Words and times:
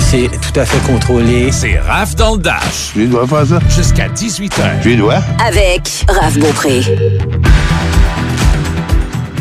c'est 0.00 0.28
tout 0.40 0.58
à 0.58 0.64
fait 0.64 0.78
contrôlé. 0.90 1.52
C'est 1.52 1.78
Raph 1.78 2.14
dans 2.16 2.34
le 2.34 2.42
Dash. 2.42 2.90
Tu 2.92 3.06
dois 3.06 3.26
faire 3.26 3.46
ça? 3.46 3.58
Jusqu'à 3.68 4.08
18h. 4.08 4.82
Tu 4.82 4.96
dois? 4.96 5.18
Avec 5.46 6.04
Raph 6.08 6.38
Beaupré. 6.38 6.80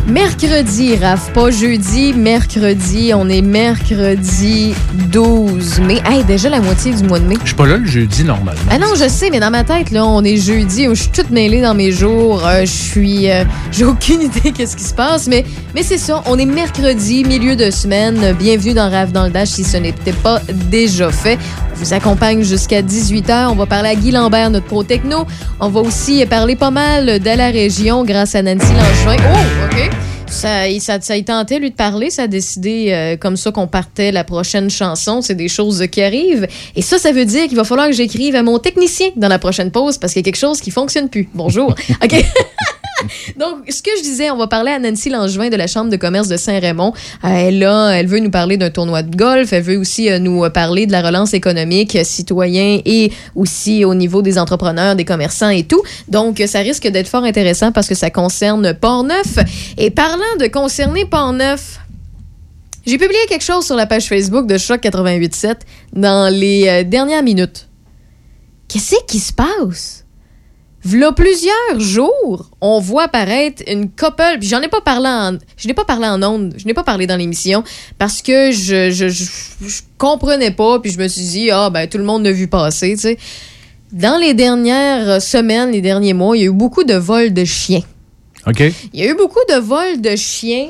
Mercredi, 0.09 0.95
Raph, 0.95 1.31
pas 1.33 1.51
jeudi, 1.51 2.13
mercredi. 2.13 3.11
On 3.13 3.29
est 3.29 3.43
mercredi 3.43 4.73
12 5.11 5.81
mai. 5.81 6.01
Hey, 6.03 6.23
déjà 6.23 6.49
la 6.49 6.59
moitié 6.61 6.93
du 6.93 7.03
mois 7.03 7.19
de 7.19 7.25
mai. 7.25 7.35
Je 7.43 7.47
suis 7.49 7.55
pas 7.55 7.67
là 7.67 7.77
le 7.77 7.85
jeudi 7.85 8.23
normalement. 8.23 8.59
Ah 8.71 8.79
non, 8.79 8.95
je 8.95 9.07
sais, 9.07 9.29
mais 9.29 9.39
dans 9.39 9.51
ma 9.51 9.63
tête, 9.63 9.91
là, 9.91 10.03
on 10.05 10.23
est 10.23 10.37
jeudi. 10.37 10.85
Je 10.89 10.93
suis 10.95 11.09
toute 11.11 11.29
mêlée 11.29 11.61
dans 11.61 11.75
mes 11.75 11.91
jours. 11.91 12.41
Euh, 12.43 12.61
je 12.61 12.71
suis. 12.71 13.29
euh, 13.29 13.43
J'ai 13.71 13.85
aucune 13.85 14.23
idée 14.23 14.51
qu'est-ce 14.51 14.75
qui 14.75 14.83
se 14.83 14.95
passe, 14.95 15.27
mais, 15.27 15.45
mais 15.75 15.83
c'est 15.83 15.99
ça. 15.99 16.23
On 16.25 16.39
est 16.39 16.45
mercredi, 16.45 17.23
milieu 17.23 17.55
de 17.55 17.69
semaine. 17.69 18.33
Bienvenue 18.39 18.73
dans 18.73 18.89
Raph 18.89 19.11
dans 19.11 19.25
le 19.25 19.29
Dash 19.31 19.49
si 19.49 19.63
ce 19.63 19.77
n'était 19.77 20.11
pas 20.13 20.41
déjà 20.71 21.11
fait. 21.11 21.37
Vous 21.79 21.93
accompagne 21.93 22.43
jusqu'à 22.43 22.81
18h. 22.81 23.47
On 23.51 23.55
va 23.55 23.65
parler 23.65 23.89
à 23.89 23.95
Guy 23.95 24.11
Lambert, 24.11 24.49
notre 24.49 24.65
pro 24.65 24.83
techno. 24.83 25.25
On 25.61 25.69
va 25.69 25.79
aussi 25.79 26.25
parler 26.25 26.57
pas 26.57 26.71
mal 26.71 27.19
de 27.19 27.37
la 27.37 27.49
région 27.51 28.03
grâce 28.03 28.35
à 28.35 28.41
Nancy 28.41 28.67
Langevin. 28.73 29.23
Oh, 29.33 29.65
OK. 29.65 29.89
Ça, 30.29 30.65
ça, 30.79 30.99
ça 30.99 31.15
y 31.15 31.23
tentait, 31.23 31.57
lui, 31.57 31.71
de 31.71 31.75
parler. 31.75 32.09
Ça 32.09 32.23
a 32.23 32.27
décidé 32.27 32.89
euh, 32.91 33.15
comme 33.15 33.37
ça 33.37 33.51
qu'on 33.51 33.67
partait 33.67 34.11
la 34.11 34.25
prochaine 34.25 34.69
chanson. 34.69 35.21
C'est 35.21 35.35
des 35.35 35.47
choses 35.47 35.87
qui 35.89 36.01
arrivent. 36.01 36.47
Et 36.75 36.81
ça, 36.81 36.97
ça 36.97 37.13
veut 37.13 37.25
dire 37.25 37.47
qu'il 37.47 37.55
va 37.55 37.63
falloir 37.63 37.87
que 37.87 37.93
j'écrive 37.93 38.35
à 38.35 38.43
mon 38.43 38.59
technicien 38.59 39.09
dans 39.15 39.29
la 39.29 39.39
prochaine 39.39 39.71
pause 39.71 39.97
parce 39.97 40.11
qu'il 40.11 40.19
y 40.19 40.23
a 40.23 40.27
quelque 40.29 40.39
chose 40.39 40.59
qui 40.59 40.71
fonctionne 40.71 41.07
plus. 41.07 41.29
Bonjour. 41.33 41.73
OK. 42.03 42.13
Donc, 43.37 43.57
ce 43.69 43.81
que 43.81 43.91
je 43.97 44.01
disais, 44.03 44.29
on 44.31 44.37
va 44.37 44.47
parler 44.47 44.71
à 44.71 44.79
Nancy 44.79 45.09
Langevin 45.09 45.49
de 45.49 45.55
la 45.55 45.67
Chambre 45.67 45.89
de 45.89 45.95
commerce 45.97 46.27
de 46.27 46.37
Saint-Raymond. 46.37 46.93
Euh, 47.23 47.27
elle, 47.27 47.63
a- 47.63 47.91
elle 47.97 48.07
veut 48.07 48.19
nous 48.19 48.31
parler 48.31 48.57
d'un 48.57 48.69
tournoi 48.69 49.03
de 49.03 49.15
golf. 49.15 49.53
Elle 49.53 49.63
veut 49.63 49.77
aussi 49.77 50.09
euh, 50.09 50.19
nous 50.19 50.43
euh, 50.43 50.49
parler 50.49 50.85
de 50.85 50.91
la 50.91 51.01
relance 51.01 51.33
économique 51.33 51.97
citoyen 52.03 52.79
et 52.85 53.11
aussi 53.35 53.85
au 53.85 53.93
niveau 53.95 54.21
des 54.21 54.37
entrepreneurs, 54.37 54.95
des 54.95 55.05
commerçants 55.05 55.49
et 55.49 55.63
tout. 55.63 55.81
Donc, 56.07 56.41
ça 56.47 56.59
risque 56.59 56.87
d'être 56.87 57.07
fort 57.07 57.23
intéressant 57.23 57.71
parce 57.71 57.87
que 57.87 57.95
ça 57.95 58.09
concerne 58.09 58.73
Port-Neuf. 58.73 59.37
Et 59.77 59.89
parlant 59.91 60.35
de 60.39 60.47
concerner 60.47 61.05
Port-Neuf, 61.05 61.79
j'ai 62.85 62.97
publié 62.97 63.19
quelque 63.27 63.43
chose 63.43 63.65
sur 63.65 63.75
la 63.75 63.85
page 63.85 64.05
Facebook 64.07 64.47
de 64.47 64.57
Choc 64.57 64.81
88.7 64.81 65.55
dans 65.93 66.33
les 66.33 66.83
dernières 66.85 67.23
minutes. 67.23 67.67
Qu'est-ce 68.67 68.95
qui 69.07 69.19
se 69.19 69.33
passe? 69.33 69.98
V'là 70.85 71.11
plusieurs 71.11 71.79
jours, 71.79 72.49
on 72.61 72.79
voit 72.79 73.03
apparaître 73.03 73.63
une 73.67 73.89
couple, 73.89 74.37
puis 74.39 74.47
j'en 74.47 74.61
ai 74.61 74.69
pas 74.69 74.79
parlé 74.79 75.09
en, 75.09 75.37
je 75.57 75.67
n'ai 75.67 75.73
pas 75.73 75.83
parlé 75.83 76.07
en 76.07 76.23
ondes, 76.23 76.53
je 76.57 76.65
n'ai 76.65 76.73
pas 76.73 76.83
parlé 76.83 77.05
dans 77.05 77.17
l'émission 77.17 77.63
parce 77.97 78.21
que 78.21 78.51
je, 78.51 78.89
je, 78.89 79.09
je, 79.09 79.23
je 79.67 79.81
comprenais 79.97 80.51
pas, 80.51 80.79
puis 80.79 80.91
je 80.91 80.97
me 80.97 81.07
suis 81.09 81.21
dit 81.21 81.51
ah 81.51 81.69
ben 81.69 81.87
tout 81.87 81.97
le 81.97 82.05
monde 82.05 82.23
l'a 82.23 82.31
vu 82.31 82.47
passer, 82.47 82.93
tu 82.93 83.01
sais. 83.01 83.17
Dans 83.91 84.17
les 84.19 84.33
dernières 84.33 85.21
semaines, 85.21 85.71
les 85.71 85.81
derniers 85.81 86.13
mois, 86.13 86.37
il 86.37 86.41
y 86.41 86.43
a 86.43 86.47
eu 86.47 86.53
beaucoup 86.53 86.83
de 86.83 86.93
vols 86.93 87.33
de 87.33 87.43
chiens. 87.43 87.81
OK. 88.47 88.63
Il 88.93 88.99
y 88.99 89.03
a 89.03 89.11
eu 89.11 89.15
beaucoup 89.15 89.39
de 89.49 89.55
vols 89.55 89.99
de 89.99 90.15
chiens 90.15 90.69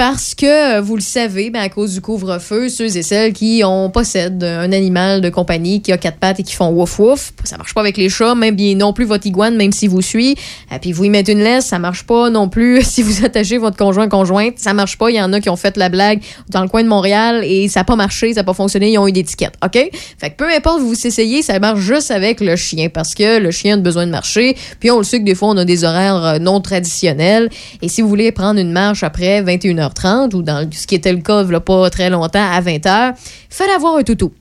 parce 0.00 0.34
que, 0.34 0.78
euh, 0.78 0.80
vous 0.80 0.96
le 0.96 1.02
savez, 1.02 1.50
ben, 1.50 1.60
à 1.60 1.68
cause 1.68 1.92
du 1.92 2.00
couvre-feu, 2.00 2.70
ceux 2.70 2.96
et 2.96 3.02
celles 3.02 3.34
qui 3.34 3.60
ont, 3.66 3.90
possèdent 3.90 4.42
un 4.42 4.72
animal 4.72 5.20
de 5.20 5.28
compagnie 5.28 5.82
qui 5.82 5.92
a 5.92 5.98
quatre 5.98 6.16
pattes 6.16 6.40
et 6.40 6.42
qui 6.42 6.54
font 6.54 6.70
wouf 6.70 6.98
wouf, 6.98 7.34
ça 7.44 7.58
marche 7.58 7.74
pas 7.74 7.82
avec 7.82 7.98
les 7.98 8.08
chats, 8.08 8.34
même 8.34 8.54
bien 8.56 8.74
non 8.76 8.94
plus 8.94 9.04
votre 9.04 9.26
iguane, 9.26 9.56
même 9.56 9.72
si 9.72 9.88
vous 9.88 10.00
suit. 10.00 10.36
Et 10.74 10.78
puis 10.80 10.92
vous 10.92 11.04
y 11.04 11.10
mettez 11.10 11.32
une 11.32 11.40
laisse, 11.40 11.66
ça 11.66 11.78
marche 11.78 12.04
pas 12.04 12.30
non 12.30 12.48
plus. 12.48 12.80
Si 12.90 13.02
vous 13.02 13.26
attachez 13.26 13.58
votre 13.58 13.76
conjoint 13.76 14.08
conjointe, 14.08 14.54
ça 14.58 14.72
marche 14.72 14.96
pas. 14.96 15.10
Il 15.10 15.16
y 15.16 15.20
en 15.20 15.32
a 15.34 15.40
qui 15.40 15.50
ont 15.50 15.56
fait 15.56 15.76
la 15.76 15.90
blague 15.90 16.22
dans 16.48 16.62
le 16.62 16.68
coin 16.68 16.82
de 16.82 16.88
Montréal 16.88 17.42
et 17.44 17.68
ça 17.68 17.80
a 17.80 17.84
pas 17.84 17.94
marché, 17.94 18.32
ça 18.32 18.40
a 18.40 18.44
pas 18.44 18.54
fonctionné, 18.54 18.90
ils 18.92 18.98
ont 18.98 19.06
eu 19.06 19.12
des 19.12 19.22
tickets, 19.22 19.52
OK? 19.62 19.90
Fait 20.18 20.30
que 20.30 20.36
peu 20.36 20.50
importe 20.50 20.80
vous 20.80 20.94
essayez, 21.06 21.42
ça 21.42 21.58
marche 21.58 21.80
juste 21.80 22.10
avec 22.10 22.40
le 22.40 22.56
chien 22.56 22.88
parce 22.88 23.14
que 23.14 23.38
le 23.38 23.50
chien 23.50 23.74
a 23.74 23.76
besoin 23.76 24.06
de 24.06 24.12
marcher. 24.12 24.56
Puis 24.80 24.90
on 24.90 24.96
le 24.96 25.04
sait 25.04 25.20
que 25.20 25.24
des 25.24 25.34
fois 25.34 25.48
on 25.48 25.58
a 25.58 25.66
des 25.66 25.84
horaires 25.84 26.24
euh, 26.24 26.38
non 26.38 26.62
traditionnels 26.62 27.50
et 27.82 27.88
si 27.88 28.00
vous 28.00 28.08
voulez 28.08 28.32
prendre 28.32 28.58
une 28.58 28.72
marche 28.72 29.02
après 29.02 29.42
21h30 29.90 30.34
ou 30.34 30.42
dans 30.42 30.68
ce 30.70 30.86
qui 30.86 30.94
était 30.94 31.12
le 31.12 31.20
cas 31.20 31.44
a 31.44 31.60
pas 31.60 31.90
très 31.90 32.10
longtemps 32.10 32.42
à 32.42 32.60
20h, 32.60 33.14
fallait 33.48 33.72
avoir 33.72 33.96
un 33.96 34.02
toutou. 34.02 34.32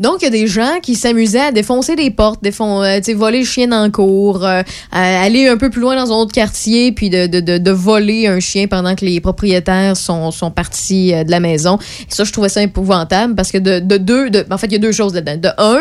Donc, 0.00 0.22
il 0.22 0.26
y 0.26 0.28
a 0.28 0.30
des 0.30 0.46
gens 0.46 0.78
qui 0.80 0.94
s'amusaient 0.94 1.40
à 1.40 1.52
défoncer 1.52 1.96
des 1.96 2.10
portes, 2.10 2.40
défon 2.40 2.82
euh, 2.84 3.00
voler 3.16 3.40
le 3.40 3.44
chien 3.44 3.66
dans 3.66 3.84
le 3.84 3.90
cours, 3.90 4.44
euh, 4.44 4.62
aller 4.92 5.48
un 5.48 5.56
peu 5.56 5.70
plus 5.70 5.80
loin 5.80 5.96
dans 5.96 6.12
un 6.12 6.16
autre 6.16 6.30
quartier, 6.30 6.92
puis 6.92 7.10
de, 7.10 7.26
de, 7.26 7.40
de, 7.40 7.70
voler 7.72 8.28
un 8.28 8.38
chien 8.38 8.68
pendant 8.68 8.94
que 8.94 9.04
les 9.04 9.20
propriétaires 9.20 9.96
sont, 9.96 10.30
sont 10.30 10.52
partis 10.52 11.12
euh, 11.12 11.24
de 11.24 11.32
la 11.32 11.40
maison. 11.40 11.78
Ça, 12.08 12.22
je 12.22 12.30
trouvais 12.30 12.48
ça 12.48 12.62
épouvantable 12.62 13.34
parce 13.34 13.50
que 13.50 13.58
de, 13.58 13.80
de 13.80 13.96
deux, 13.96 14.30
de, 14.30 14.46
en 14.48 14.56
fait, 14.56 14.68
il 14.68 14.74
y 14.74 14.76
a 14.76 14.78
deux 14.78 14.92
choses 14.92 15.14
là-dedans. 15.14 15.36
De 15.36 15.48
un, 15.58 15.80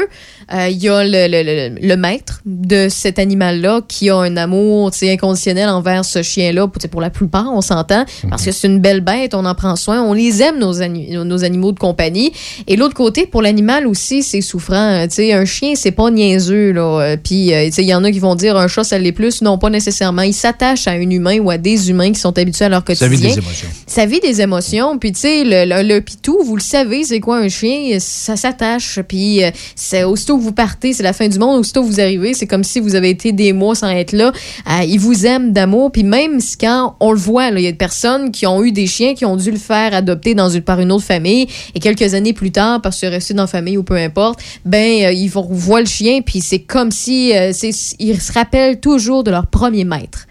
euh, 0.53 0.69
il 0.69 0.77
y 0.77 0.89
a 0.89 1.03
le, 1.03 1.27
le, 1.27 1.43
le, 1.43 1.87
le 1.87 1.95
maître 1.97 2.41
de 2.45 2.87
cet 2.89 3.19
animal-là 3.19 3.81
qui 3.87 4.09
a 4.09 4.17
un 4.17 4.37
amour 4.37 4.91
inconditionnel 5.03 5.69
envers 5.69 6.05
ce 6.05 6.21
chien-là. 6.21 6.67
Pour 6.67 7.01
la 7.01 7.09
plupart, 7.09 7.47
on 7.53 7.61
s'entend, 7.61 8.05
parce 8.29 8.45
que 8.45 8.51
c'est 8.51 8.67
une 8.67 8.79
belle 8.79 9.01
bête, 9.01 9.33
on 9.33 9.45
en 9.45 9.55
prend 9.55 9.75
soin, 9.75 10.01
on 10.01 10.13
les 10.13 10.41
aime, 10.41 10.57
nos, 10.59 10.81
ani- 10.81 11.09
nos 11.11 11.43
animaux 11.43 11.71
de 11.71 11.79
compagnie. 11.79 12.31
Et 12.67 12.75
l'autre 12.75 12.93
côté, 12.93 13.25
pour 13.25 13.41
l'animal 13.41 13.87
aussi, 13.87 14.23
c'est 14.23 14.41
souffrant. 14.41 15.05
Tu 15.07 15.15
sais, 15.15 15.33
un 15.33 15.45
chien, 15.45 15.73
c'est 15.75 15.91
pas 15.91 16.09
niaiseux. 16.11 16.71
Là. 16.71 16.99
Euh, 17.01 17.17
Puis, 17.21 17.53
euh, 17.53 17.69
il 17.77 17.83
y 17.85 17.93
en 17.93 18.03
a 18.03 18.11
qui 18.11 18.19
vont 18.19 18.35
dire 18.35 18.55
un 18.57 18.67
chat, 18.67 18.83
ça 18.83 18.97
l'est 18.97 19.11
plus. 19.11 19.41
Non, 19.41 19.57
pas 19.57 19.69
nécessairement. 19.69 20.21
Il 20.23 20.33
s'attache 20.33 20.87
à 20.87 20.91
un 20.91 21.09
humain 21.09 21.39
ou 21.39 21.49
à 21.49 21.57
des 21.57 21.89
humains 21.89 22.11
qui 22.11 22.19
sont 22.19 22.37
habitués 22.37 22.65
à 22.65 22.69
leur 22.69 22.79
Ça 22.81 22.85
quotidien 22.85 23.07
vit 23.09 23.17
des 23.35 23.37
émotions. 23.39 23.67
ça 23.85 24.05
vit 24.05 24.19
des 24.19 24.41
émotions. 24.41 24.97
Puis, 24.97 25.11
tu 25.11 25.19
sais, 25.19 25.43
le, 25.45 25.99
pitou, 25.99 26.39
vous 26.43 26.55
le 26.55 26.61
savez, 26.61 27.03
c'est 27.03 27.19
quoi 27.19 27.37
un 27.39 27.49
chien? 27.49 27.97
Ça 27.99 28.35
s'attache. 28.35 28.99
Puis, 29.07 29.41
c'est 29.75 30.03
aussitôt 30.03 30.36
vous 30.39 30.51
partez, 30.51 30.93
c'est 30.93 31.03
la 31.03 31.13
fin 31.13 31.27
du 31.27 31.39
monde. 31.39 31.59
Aussitôt 31.59 31.81
que 31.81 31.87
vous 31.87 31.99
arrivez, 31.99 32.33
c'est 32.33 32.47
comme 32.47 32.63
si 32.63 32.79
vous 32.79 32.95
avez 32.95 33.09
été 33.09 33.31
des 33.31 33.53
mois 33.53 33.75
sans 33.75 33.89
être 33.89 34.11
là. 34.11 34.31
Euh, 34.69 34.83
ils 34.83 34.99
vous 34.99 35.25
aiment 35.25 35.53
d'amour. 35.53 35.91
Puis, 35.91 36.03
même 36.03 36.39
quand 36.59 36.95
on 36.99 37.11
le 37.11 37.17
voit, 37.17 37.49
il 37.49 37.59
y 37.59 37.67
a 37.67 37.71
des 37.71 37.77
personnes 37.77 38.31
qui 38.31 38.45
ont 38.47 38.63
eu 38.63 38.71
des 38.71 38.87
chiens 38.87 39.13
qui 39.13 39.25
ont 39.25 39.35
dû 39.35 39.51
le 39.51 39.57
faire 39.57 39.93
adopter 39.93 40.35
dans 40.35 40.49
une, 40.49 40.61
par 40.61 40.79
une 40.79 40.91
autre 40.91 41.05
famille. 41.05 41.47
Et 41.75 41.79
quelques 41.79 42.13
années 42.13 42.33
plus 42.33 42.51
tard, 42.51 42.81
parce 42.81 43.01
que 43.01 43.07
resté 43.07 43.33
dans 43.33 43.43
la 43.43 43.47
famille 43.47 43.77
ou 43.77 43.83
peu 43.83 43.95
importe, 43.95 44.39
ben, 44.65 45.05
euh, 45.05 45.11
ils 45.11 45.29
vont 45.29 45.47
voir 45.49 45.79
le 45.79 45.85
chien. 45.85 46.21
Puis, 46.21 46.41
c'est 46.41 46.59
comme 46.59 46.91
si 46.91 47.35
euh, 47.35 47.51
ils 47.99 48.21
se 48.21 48.31
rappellent 48.31 48.79
toujours 48.79 49.23
de 49.23 49.31
leur 49.31 49.47
premier 49.47 49.83
maître. 49.83 50.27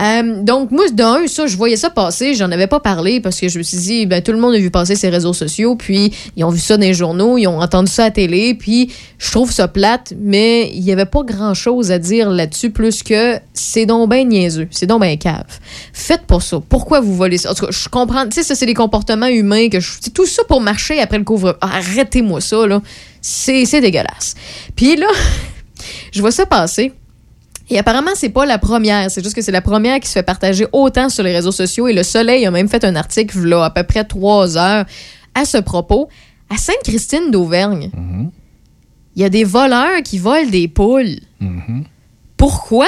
Euh, 0.00 0.42
donc, 0.42 0.70
moi, 0.70 0.88
d'un, 0.90 1.26
ça, 1.26 1.46
je 1.46 1.56
voyais 1.56 1.76
ça 1.76 1.90
passer. 1.90 2.34
J'en 2.34 2.50
avais 2.50 2.66
pas 2.66 2.80
parlé 2.80 3.20
parce 3.20 3.40
que 3.40 3.48
je 3.48 3.58
me 3.58 3.62
suis 3.62 3.78
dit, 3.78 4.06
ben, 4.06 4.22
tout 4.22 4.32
le 4.32 4.38
monde 4.38 4.54
a 4.54 4.58
vu 4.58 4.70
passer 4.70 4.94
ces 4.94 5.08
réseaux 5.08 5.32
sociaux, 5.32 5.76
puis 5.76 6.12
ils 6.36 6.44
ont 6.44 6.50
vu 6.50 6.60
ça 6.60 6.76
dans 6.76 6.82
les 6.82 6.94
journaux, 6.94 7.38
ils 7.38 7.46
ont 7.46 7.60
entendu 7.60 7.90
ça 7.90 8.02
à 8.02 8.06
la 8.06 8.10
télé, 8.12 8.54
puis 8.54 8.92
je 9.18 9.30
trouve 9.30 9.52
ça 9.52 9.68
plate, 9.68 10.12
mais 10.18 10.70
il 10.72 10.82
y 10.82 10.92
avait 10.92 11.04
pas 11.04 11.22
grand 11.22 11.54
chose 11.54 11.90
à 11.90 11.98
dire 11.98 12.30
là-dessus, 12.30 12.70
plus 12.70 13.02
que 13.02 13.38
c'est 13.52 13.86
donc 13.86 14.08
ben 14.08 14.28
niaiseux, 14.28 14.68
c'est 14.70 14.86
donc 14.86 15.00
ben 15.00 15.16
cave. 15.18 15.58
Faites 15.92 16.22
pas 16.22 16.40
ça. 16.40 16.60
Pourquoi 16.68 17.00
vous 17.00 17.14
volez 17.14 17.38
ça? 17.38 17.50
En 17.50 17.54
tout 17.54 17.66
cas, 17.66 17.72
je 17.72 17.88
comprends, 17.88 18.24
tu 18.24 18.34
sais, 18.34 18.42
ça, 18.42 18.54
c'est 18.54 18.66
des 18.66 18.74
comportements 18.74 19.26
humains 19.26 19.68
que 19.68 19.80
je. 19.80 19.88
Tout 20.14 20.26
ça 20.26 20.42
pour 20.44 20.60
marcher 20.60 21.00
après 21.00 21.18
le 21.18 21.24
couvre. 21.24 21.58
Arrêtez-moi 21.60 22.40
ça, 22.40 22.66
là. 22.66 22.80
C'est 23.20 23.80
dégueulasse. 23.80 24.34
Puis 24.76 24.96
là, 24.96 25.06
je 26.12 26.20
vois 26.20 26.30
ça 26.30 26.46
passer. 26.46 26.92
Et 27.70 27.78
apparemment, 27.78 28.12
c'est 28.14 28.30
pas 28.30 28.46
la 28.46 28.58
première. 28.58 29.10
C'est 29.10 29.22
juste 29.22 29.36
que 29.36 29.42
c'est 29.42 29.52
la 29.52 29.60
première 29.60 30.00
qui 30.00 30.08
se 30.08 30.12
fait 30.14 30.22
partager 30.22 30.66
autant 30.72 31.08
sur 31.08 31.22
les 31.22 31.32
réseaux 31.34 31.52
sociaux. 31.52 31.86
Et 31.88 31.92
Le 31.92 32.02
Soleil 32.02 32.46
a 32.46 32.50
même 32.50 32.68
fait 32.68 32.84
un 32.84 32.96
article, 32.96 33.38
là, 33.44 33.64
à 33.64 33.70
peu 33.70 33.82
près 33.82 34.04
trois 34.04 34.56
heures, 34.56 34.86
à 35.34 35.44
ce 35.44 35.58
propos. 35.58 36.08
À 36.50 36.56
Sainte-Christine 36.56 37.30
d'Auvergne, 37.30 37.90
il 39.14 39.22
y 39.22 39.24
a 39.24 39.28
des 39.28 39.44
voleurs 39.44 40.02
qui 40.02 40.18
volent 40.18 40.48
des 40.48 40.66
poules. 40.68 41.20
Pourquoi? 42.38 42.86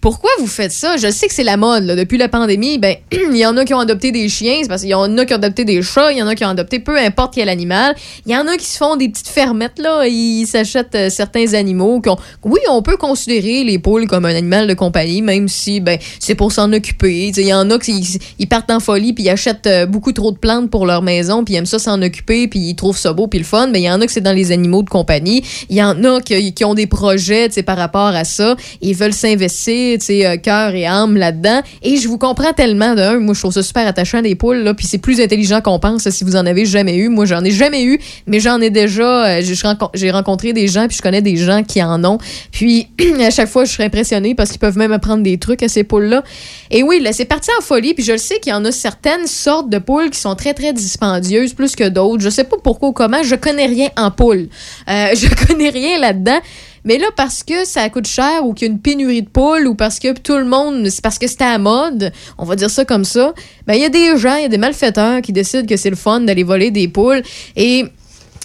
Pourquoi 0.00 0.30
vous 0.38 0.46
faites 0.46 0.72
ça? 0.72 0.96
Je 0.96 1.10
sais 1.10 1.28
que 1.28 1.34
c'est 1.34 1.44
la 1.44 1.58
mode. 1.58 1.84
là. 1.84 1.94
Depuis 1.94 2.16
la 2.16 2.28
pandémie, 2.28 2.78
ben, 2.78 2.96
il 3.12 3.36
y 3.36 3.44
en 3.44 3.54
a 3.58 3.64
qui 3.66 3.74
ont 3.74 3.80
adopté 3.80 4.12
des 4.12 4.28
chiens, 4.30 4.58
c'est 4.62 4.68
parce 4.68 4.80
qu'il 4.80 4.90
y 4.90 4.94
en 4.94 5.18
a 5.18 5.24
qui 5.26 5.34
ont 5.34 5.36
adopté 5.36 5.66
des 5.66 5.82
chats, 5.82 6.10
il 6.12 6.18
y 6.18 6.22
en 6.22 6.26
a 6.26 6.34
qui 6.34 6.42
ont 6.44 6.48
adopté 6.48 6.78
peu 6.78 6.96
importe 6.98 7.34
quel 7.34 7.48
animal. 7.50 7.94
Il 8.24 8.32
y 8.32 8.36
en 8.36 8.46
a 8.46 8.56
qui 8.56 8.64
se 8.64 8.78
font 8.78 8.96
des 8.96 9.08
petites 9.10 9.28
fermettes, 9.28 9.78
là. 9.78 10.06
Ils 10.06 10.46
s'achètent 10.46 10.94
euh, 10.94 11.10
certains 11.10 11.52
animaux. 11.52 12.00
oui, 12.44 12.60
on 12.70 12.80
peut 12.82 12.96
considérer 12.96 13.62
les 13.64 13.78
poules 13.78 14.06
comme 14.06 14.24
un 14.24 14.34
animal 14.34 14.66
de 14.66 14.74
compagnie, 14.74 15.20
même 15.20 15.48
si, 15.48 15.80
ben, 15.80 15.98
c'est 16.18 16.34
pour 16.34 16.52
s'en 16.52 16.72
occuper. 16.72 17.30
Il 17.36 17.46
y 17.46 17.52
en 17.52 17.70
a 17.70 17.78
qui 17.78 18.18
ils- 18.38 18.46
partent 18.48 18.70
en 18.70 18.80
folie 18.80 19.12
puis 19.12 19.24
ils 19.24 19.30
achètent 19.30 19.66
euh, 19.66 19.86
beaucoup 19.86 20.12
trop 20.12 20.32
de 20.32 20.38
plantes 20.38 20.70
pour 20.70 20.86
leur 20.86 21.02
maison 21.02 21.44
puis 21.44 21.54
ils 21.54 21.56
aiment 21.58 21.66
ça 21.66 21.78
s'en 21.78 22.00
occuper 22.02 22.48
puis 22.48 22.58
ils 22.60 22.74
trouvent 22.74 22.96
ça 22.98 23.12
beau 23.12 23.26
puis 23.28 23.38
le 23.38 23.44
fun. 23.44 23.66
Mais 23.68 23.80
il 23.80 23.84
y 23.84 23.90
en 23.90 24.00
a 24.00 24.06
que 24.06 24.12
c'est 24.12 24.20
dans 24.22 24.32
les 24.32 24.50
animaux 24.50 24.82
de 24.82 24.88
compagnie. 24.90 25.42
Il 25.68 25.76
y 25.76 25.82
en 25.82 26.02
a 26.04 26.20
qui, 26.22 26.54
qui 26.54 26.64
ont 26.64 26.74
des 26.74 26.86
projets, 26.86 27.48
par 27.66 27.76
rapport 27.76 28.06
à 28.06 28.24
ça. 28.24 28.56
Ils 28.80 28.94
veulent 28.94 29.12
s'investir 29.12 29.40
investir, 29.40 29.89
tu 29.98 30.06
sais, 30.06 30.26
euh, 30.26 30.36
cœur 30.36 30.74
et 30.74 30.86
âme 30.86 31.16
là-dedans. 31.16 31.60
Et 31.82 31.96
je 31.96 32.08
vous 32.08 32.18
comprends 32.18 32.52
tellement 32.52 32.94
d'un. 32.94 33.18
Moi, 33.18 33.34
je 33.34 33.40
trouve 33.40 33.52
ça 33.52 33.62
super 33.62 33.86
attachant 33.86 34.22
des 34.22 34.34
poules, 34.34 34.58
là. 34.58 34.74
Puis 34.74 34.86
c'est 34.86 34.98
plus 34.98 35.20
intelligent 35.20 35.60
qu'on 35.60 35.78
pense 35.78 36.08
si 36.08 36.24
vous 36.24 36.36
en 36.36 36.46
avez 36.46 36.66
jamais 36.66 36.96
eu. 36.96 37.08
Moi, 37.08 37.24
j'en 37.26 37.44
ai 37.44 37.50
jamais 37.50 37.84
eu, 37.84 38.00
mais 38.26 38.40
j'en 38.40 38.60
ai 38.60 38.70
déjà. 38.70 39.26
euh, 39.26 39.42
j'ai- 39.94 40.10
rencontré 40.10 40.52
des 40.52 40.66
gens, 40.68 40.88
puis 40.88 40.96
je 40.96 41.02
connais 41.02 41.22
des 41.22 41.36
gens 41.36 41.62
qui 41.62 41.82
en 41.82 42.04
ont. 42.04 42.18
Puis 42.50 42.88
à 43.20 43.30
chaque 43.30 43.48
fois, 43.48 43.64
je 43.64 43.72
serais 43.72 43.84
impressionnée 43.84 44.34
parce 44.34 44.50
qu'ils 44.50 44.58
peuvent 44.58 44.76
même 44.78 44.92
apprendre 44.92 45.22
des 45.22 45.38
trucs 45.38 45.62
à 45.62 45.68
ces 45.68 45.84
poules-là. 45.84 46.24
Et 46.70 46.82
oui, 46.82 47.00
là, 47.00 47.12
c'est 47.12 47.24
parti 47.24 47.50
en 47.58 47.62
folie. 47.62 47.94
Puis 47.94 48.04
je 48.04 48.12
le 48.12 48.18
sais 48.18 48.38
qu'il 48.40 48.52
y 48.52 48.54
en 48.54 48.64
a 48.64 48.72
certaines 48.72 49.26
sortes 49.26 49.70
de 49.70 49.78
poules 49.78 50.10
qui 50.10 50.18
sont 50.18 50.34
très, 50.34 50.54
très 50.54 50.72
dispendieuses, 50.72 51.54
plus 51.54 51.76
que 51.76 51.88
d'autres. 51.88 52.22
Je 52.22 52.30
sais 52.30 52.44
pas 52.44 52.56
pourquoi 52.62 52.88
ou 52.90 52.92
comment. 52.92 53.22
Je 53.22 53.34
connais 53.36 53.66
rien 53.66 53.88
en 53.96 54.10
poules. 54.10 54.48
Euh, 54.88 55.06
je 55.14 55.46
connais 55.46 55.70
rien 55.70 55.98
là-dedans. 55.98 56.38
Mais 56.84 56.98
là, 56.98 57.06
parce 57.16 57.42
que 57.42 57.64
ça 57.64 57.88
coûte 57.90 58.06
cher 58.06 58.44
ou 58.44 58.54
qu'il 58.54 58.68
y 58.68 58.70
a 58.70 58.72
une 58.72 58.80
pénurie 58.80 59.22
de 59.22 59.28
poules 59.28 59.66
ou 59.66 59.74
parce 59.74 59.98
que 59.98 60.12
tout 60.18 60.36
le 60.36 60.44
monde, 60.44 60.88
c'est 60.88 61.02
parce 61.02 61.18
que 61.18 61.26
c'était 61.26 61.44
à 61.44 61.58
mode, 61.58 62.12
on 62.38 62.44
va 62.44 62.56
dire 62.56 62.70
ça 62.70 62.84
comme 62.84 63.04
ça, 63.04 63.34
ben 63.66 63.74
il 63.74 63.80
y 63.80 63.84
a 63.84 63.88
des 63.88 64.16
gens, 64.16 64.36
il 64.36 64.42
y 64.42 64.46
a 64.46 64.48
des 64.48 64.58
malfaiteurs 64.58 65.20
qui 65.20 65.32
décident 65.32 65.66
que 65.66 65.76
c'est 65.76 65.90
le 65.90 65.96
fun 65.96 66.20
d'aller 66.20 66.42
voler 66.42 66.70
des 66.70 66.88
poules. 66.88 67.22
Et 67.56 67.84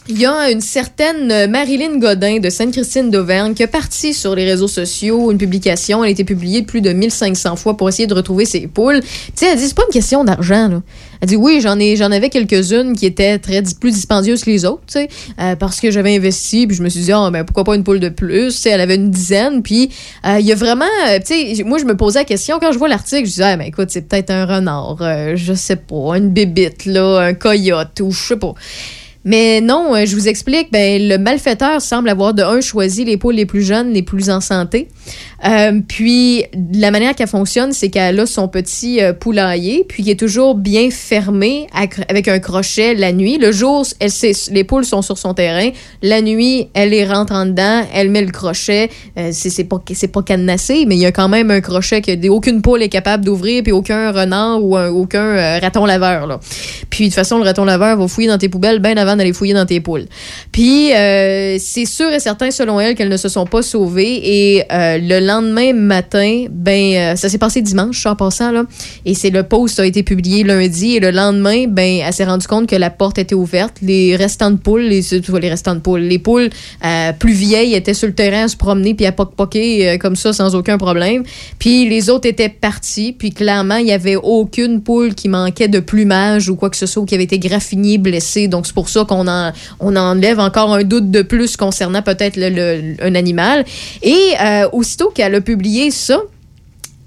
il 0.08 0.20
y 0.20 0.26
a 0.26 0.52
une 0.52 0.62
certaine 0.62 1.32
euh, 1.32 1.48
Marilyn 1.48 1.98
Godin 1.98 2.40
de 2.40 2.50
Sainte-Christine 2.50 3.10
d'Auvergne 3.10 3.56
qui 3.56 3.64
a 3.64 3.68
parti 3.68 4.14
sur 4.14 4.36
les 4.36 4.46
réseaux 4.46 4.68
sociaux 4.68 5.32
une 5.32 5.40
publication. 5.40 6.04
Elle 6.04 6.10
a 6.10 6.12
été 6.12 6.24
publiée 6.24 6.62
plus 6.62 6.82
de 6.82 6.92
1500 6.94 7.56
fois 7.56 7.76
pour 7.76 7.90
essayer 7.90 8.06
de 8.06 8.14
retrouver 8.14 8.46
ses 8.46 8.68
poules. 8.68 9.02
Tu 9.02 9.32
sais, 9.36 9.48
elle 9.48 9.58
dit, 9.58 9.68
c'est 9.68 9.76
pas 9.76 9.84
une 9.88 9.94
question 9.94 10.24
d'argent, 10.24 10.68
là. 10.68 10.82
Elle 11.22 11.30
dit, 11.30 11.36
oui, 11.36 11.60
j'en 11.60 11.80
ai, 11.80 11.96
j'en 11.96 12.12
avais 12.12 12.30
quelques-unes 12.30 12.96
qui 12.96 13.06
étaient 13.08 13.40
très 13.40 13.64
plus 13.80 13.92
dispendieuses 13.92 14.44
que 14.44 14.50
les 14.52 14.66
autres, 14.66 14.84
tu 14.86 14.94
sais, 14.94 15.08
euh, 15.40 15.56
parce 15.56 15.80
que 15.80 15.90
j'avais 15.90 16.16
investi, 16.16 16.68
puis 16.68 16.76
je 16.76 16.84
me 16.84 16.90
suis 16.90 17.00
dit, 17.00 17.12
ah, 17.12 17.30
ben, 17.32 17.44
pourquoi 17.44 17.64
pas 17.64 17.76
une 17.76 17.84
poule 17.84 18.00
de 18.00 18.10
plus? 18.10 18.54
Tu 18.54 18.62
sais, 18.62 18.70
elle 18.70 18.82
avait 18.82 18.96
une 18.96 19.10
dizaine, 19.10 19.64
puis 19.64 19.90
euh, 20.26 20.38
il 20.40 20.46
y 20.46 20.52
a 20.52 20.56
vraiment, 20.56 20.86
euh, 21.08 21.20
tu 21.26 21.56
sais, 21.56 21.64
moi, 21.64 21.80
je 21.80 21.86
me 21.86 21.96
posais 21.96 22.20
la 22.20 22.26
question, 22.26 22.60
quand 22.60 22.72
je 22.72 22.78
vois 22.78 22.90
l'article, 22.90 23.26
je 23.26 23.32
disais, 23.32 23.44
ah, 23.44 23.58
ben, 23.58 23.66
écoute, 23.66 23.90
c'est 23.90 24.08
peut-être 24.08 24.30
un 24.30 24.46
renard, 24.46 24.98
euh, 25.02 25.36
je 25.36 25.54
sais 25.54 25.78
pas, 25.78 26.18
une 26.18 26.30
bébite, 26.30 26.86
là, 26.86 27.20
un 27.20 27.34
coyote, 27.34 28.00
ou 28.02 28.12
je 28.12 28.22
sais 28.22 28.38
pas. 28.38 28.54
Mais 29.26 29.60
non, 29.60 29.96
euh, 29.96 30.06
je 30.06 30.16
vous 30.16 30.28
explique, 30.28 30.72
ben, 30.72 31.02
le 31.10 31.18
malfaiteur 31.18 31.82
semble 31.82 32.10
avoir 32.10 32.36
de 32.36 32.44
un 32.44 32.62
choisi 32.62 33.04
les 33.06 33.18
poules 33.18 33.34
les 33.34 33.48
plus 33.48 33.64
jeunes, 33.64 33.92
les 33.92 34.04
plus 34.04 34.30
en 34.30 34.40
santé. 34.40 34.88
Euh, 35.48 35.80
puis 35.88 36.44
la 36.74 36.92
manière 36.92 37.16
qu'elle 37.16 37.28
fonctionne, 37.28 37.72
c'est 37.74 37.90
qu'elle 37.90 38.20
a 38.20 38.26
son 38.28 38.48
petit 38.48 39.02
euh, 39.02 39.14
poulailler, 39.14 39.84
puis 39.88 40.04
qui 40.04 40.12
est 40.12 40.20
toujours 40.20 40.54
bien 40.54 40.90
fermé 40.92 41.68
avec 42.08 42.28
un 42.28 42.38
crochet 42.40 42.94
la 42.94 43.12
nuit. 43.12 43.38
Le 43.40 43.52
jour, 43.52 43.84
les 44.52 44.64
poules 44.64 44.86
sont 44.86 45.02
sur 45.02 45.18
son 45.18 45.34
terrain. 45.34 45.70
La 46.04 46.22
nuit, 46.22 46.68
elle 46.76 46.90
les 46.90 47.04
rentre 47.06 47.34
en 47.34 47.48
dedans, 47.48 47.82
elle 47.94 48.10
met 48.12 48.22
le 48.24 48.32
crochet. 48.32 48.90
Euh, 49.18 49.30
c'est 49.34 49.64
pas, 49.64 49.80
pas 50.14 50.22
cadenassé, 50.22 50.86
mais 50.86 50.96
il 50.96 51.02
y 51.02 51.06
a 51.06 51.12
quand 51.12 51.30
même 51.30 51.50
un 51.50 51.62
crochet 51.62 52.02
que 52.02 52.30
aucune 52.30 52.62
poule 52.62 52.84
est 52.84 52.90
capable 52.90 53.26
d'ouvrir, 53.26 53.64
puis 53.64 53.72
aucun 53.72 54.12
renard 54.12 54.64
ou 54.64 54.78
un- 54.78 54.90
aucun 54.90 55.60
raton 55.60 55.86
laveur. 55.86 56.28
Là. 56.28 56.40
Puis 56.92 57.06
de 57.06 57.10
toute 57.10 57.16
façon, 57.16 57.40
le 57.40 57.44
raton 57.44 57.66
laveur 57.66 57.98
va 57.98 58.08
fouiller 58.08 58.28
dans 58.30 58.38
tes 58.38 58.50
poubelles 58.50 58.80
bien 58.80 58.98
avant 58.98 59.15
d'aller 59.16 59.34
fouiller 59.34 59.54
dans 59.54 59.66
tes 59.66 59.80
poules. 59.80 60.06
Puis 60.52 60.94
euh, 60.94 61.58
c'est 61.60 61.86
sûr 61.86 62.12
et 62.12 62.20
certain, 62.20 62.52
selon 62.52 62.80
elle, 62.80 62.96
qu'elles 62.96 63.10
ne 63.10 63.18
se 63.18 63.30
sont 63.30 63.46
pas 63.46 63.62
sauvées. 63.62 64.20
Et 64.24 64.64
euh, 64.72 64.98
le 64.98 65.26
lendemain 65.26 65.74
matin, 65.74 66.46
ben 66.50 66.96
euh, 66.96 67.16
ça 67.16 67.30
s'est 67.30 67.38
passé 67.38 67.62
dimanche, 67.62 68.06
en 68.06 68.16
passant 68.16 68.52
là. 68.52 68.64
Et 69.06 69.14
c'est 69.14 69.30
le 69.30 69.44
post 69.44 69.80
a 69.80 69.86
été 69.86 70.04
publié 70.04 70.44
lundi. 70.44 70.96
Et 70.96 71.00
le 71.00 71.12
lendemain, 71.12 71.66
ben 71.68 72.02
elle 72.06 72.14
s'est 72.14 72.26
rendue 72.26 72.48
compte 72.48 72.68
que 72.68 72.76
la 72.76 72.90
porte 72.90 73.18
était 73.18 73.36
ouverte. 73.36 73.78
Les 73.82 74.16
restants 74.16 74.52
de 74.52 74.58
poules, 74.58 74.84
les, 74.84 75.02
les 75.12 75.50
restants 75.50 75.76
de 75.76 75.80
poules, 75.80 76.02
les 76.02 76.20
poules 76.20 76.50
plus 77.20 77.34
vieilles 77.34 77.74
étaient 77.74 77.94
sur 77.94 78.08
le 78.08 78.14
terrain 78.14 78.44
à 78.44 78.48
se 78.48 78.58
promener 78.58 78.94
puis 78.94 79.06
à 79.06 79.12
poc-poquer 79.12 79.98
comme 80.00 80.16
ça 80.16 80.34
sans 80.34 80.56
aucun 80.56 80.78
problème. 80.78 81.24
Puis 81.60 81.88
les 81.88 82.10
autres 82.10 82.28
étaient 82.28 82.50
partis. 82.50 83.14
Puis 83.14 83.32
clairement, 83.32 83.78
il 83.78 83.88
y 83.88 83.92
avait 83.92 84.16
aucune 84.16 84.82
poule 84.82 85.16
qui 85.16 85.30
manquait 85.30 85.68
de 85.68 85.80
plumage 85.80 86.50
ou 86.50 86.56
quoi 86.56 86.70
que 86.70 86.78
ce 86.78 86.86
soit 86.86 87.04
ou 87.04 87.06
qui 87.06 87.16
avait 87.16 87.24
été 87.24 87.40
graffinée, 87.40 87.98
blessée. 87.98 88.48
Donc 88.48 88.66
c'est 88.66 88.76
pour 88.76 88.90
ça 88.90 89.05
qu'on 89.06 89.28
en, 89.28 89.52
on 89.80 89.96
enlève 89.96 90.40
encore 90.40 90.74
un 90.74 90.84
doute 90.84 91.12
de 91.12 91.22
plus 91.22 91.56
concernant 91.58 92.02
peut-être 92.02 92.38
un 93.02 93.16
animal. 93.16 93.66
Et 94.02 94.34
euh, 94.42 94.68
aussitôt 94.74 95.10
qu'elle 95.10 95.36
a 95.36 95.42
publié 95.42 95.92
ça, 95.92 96.20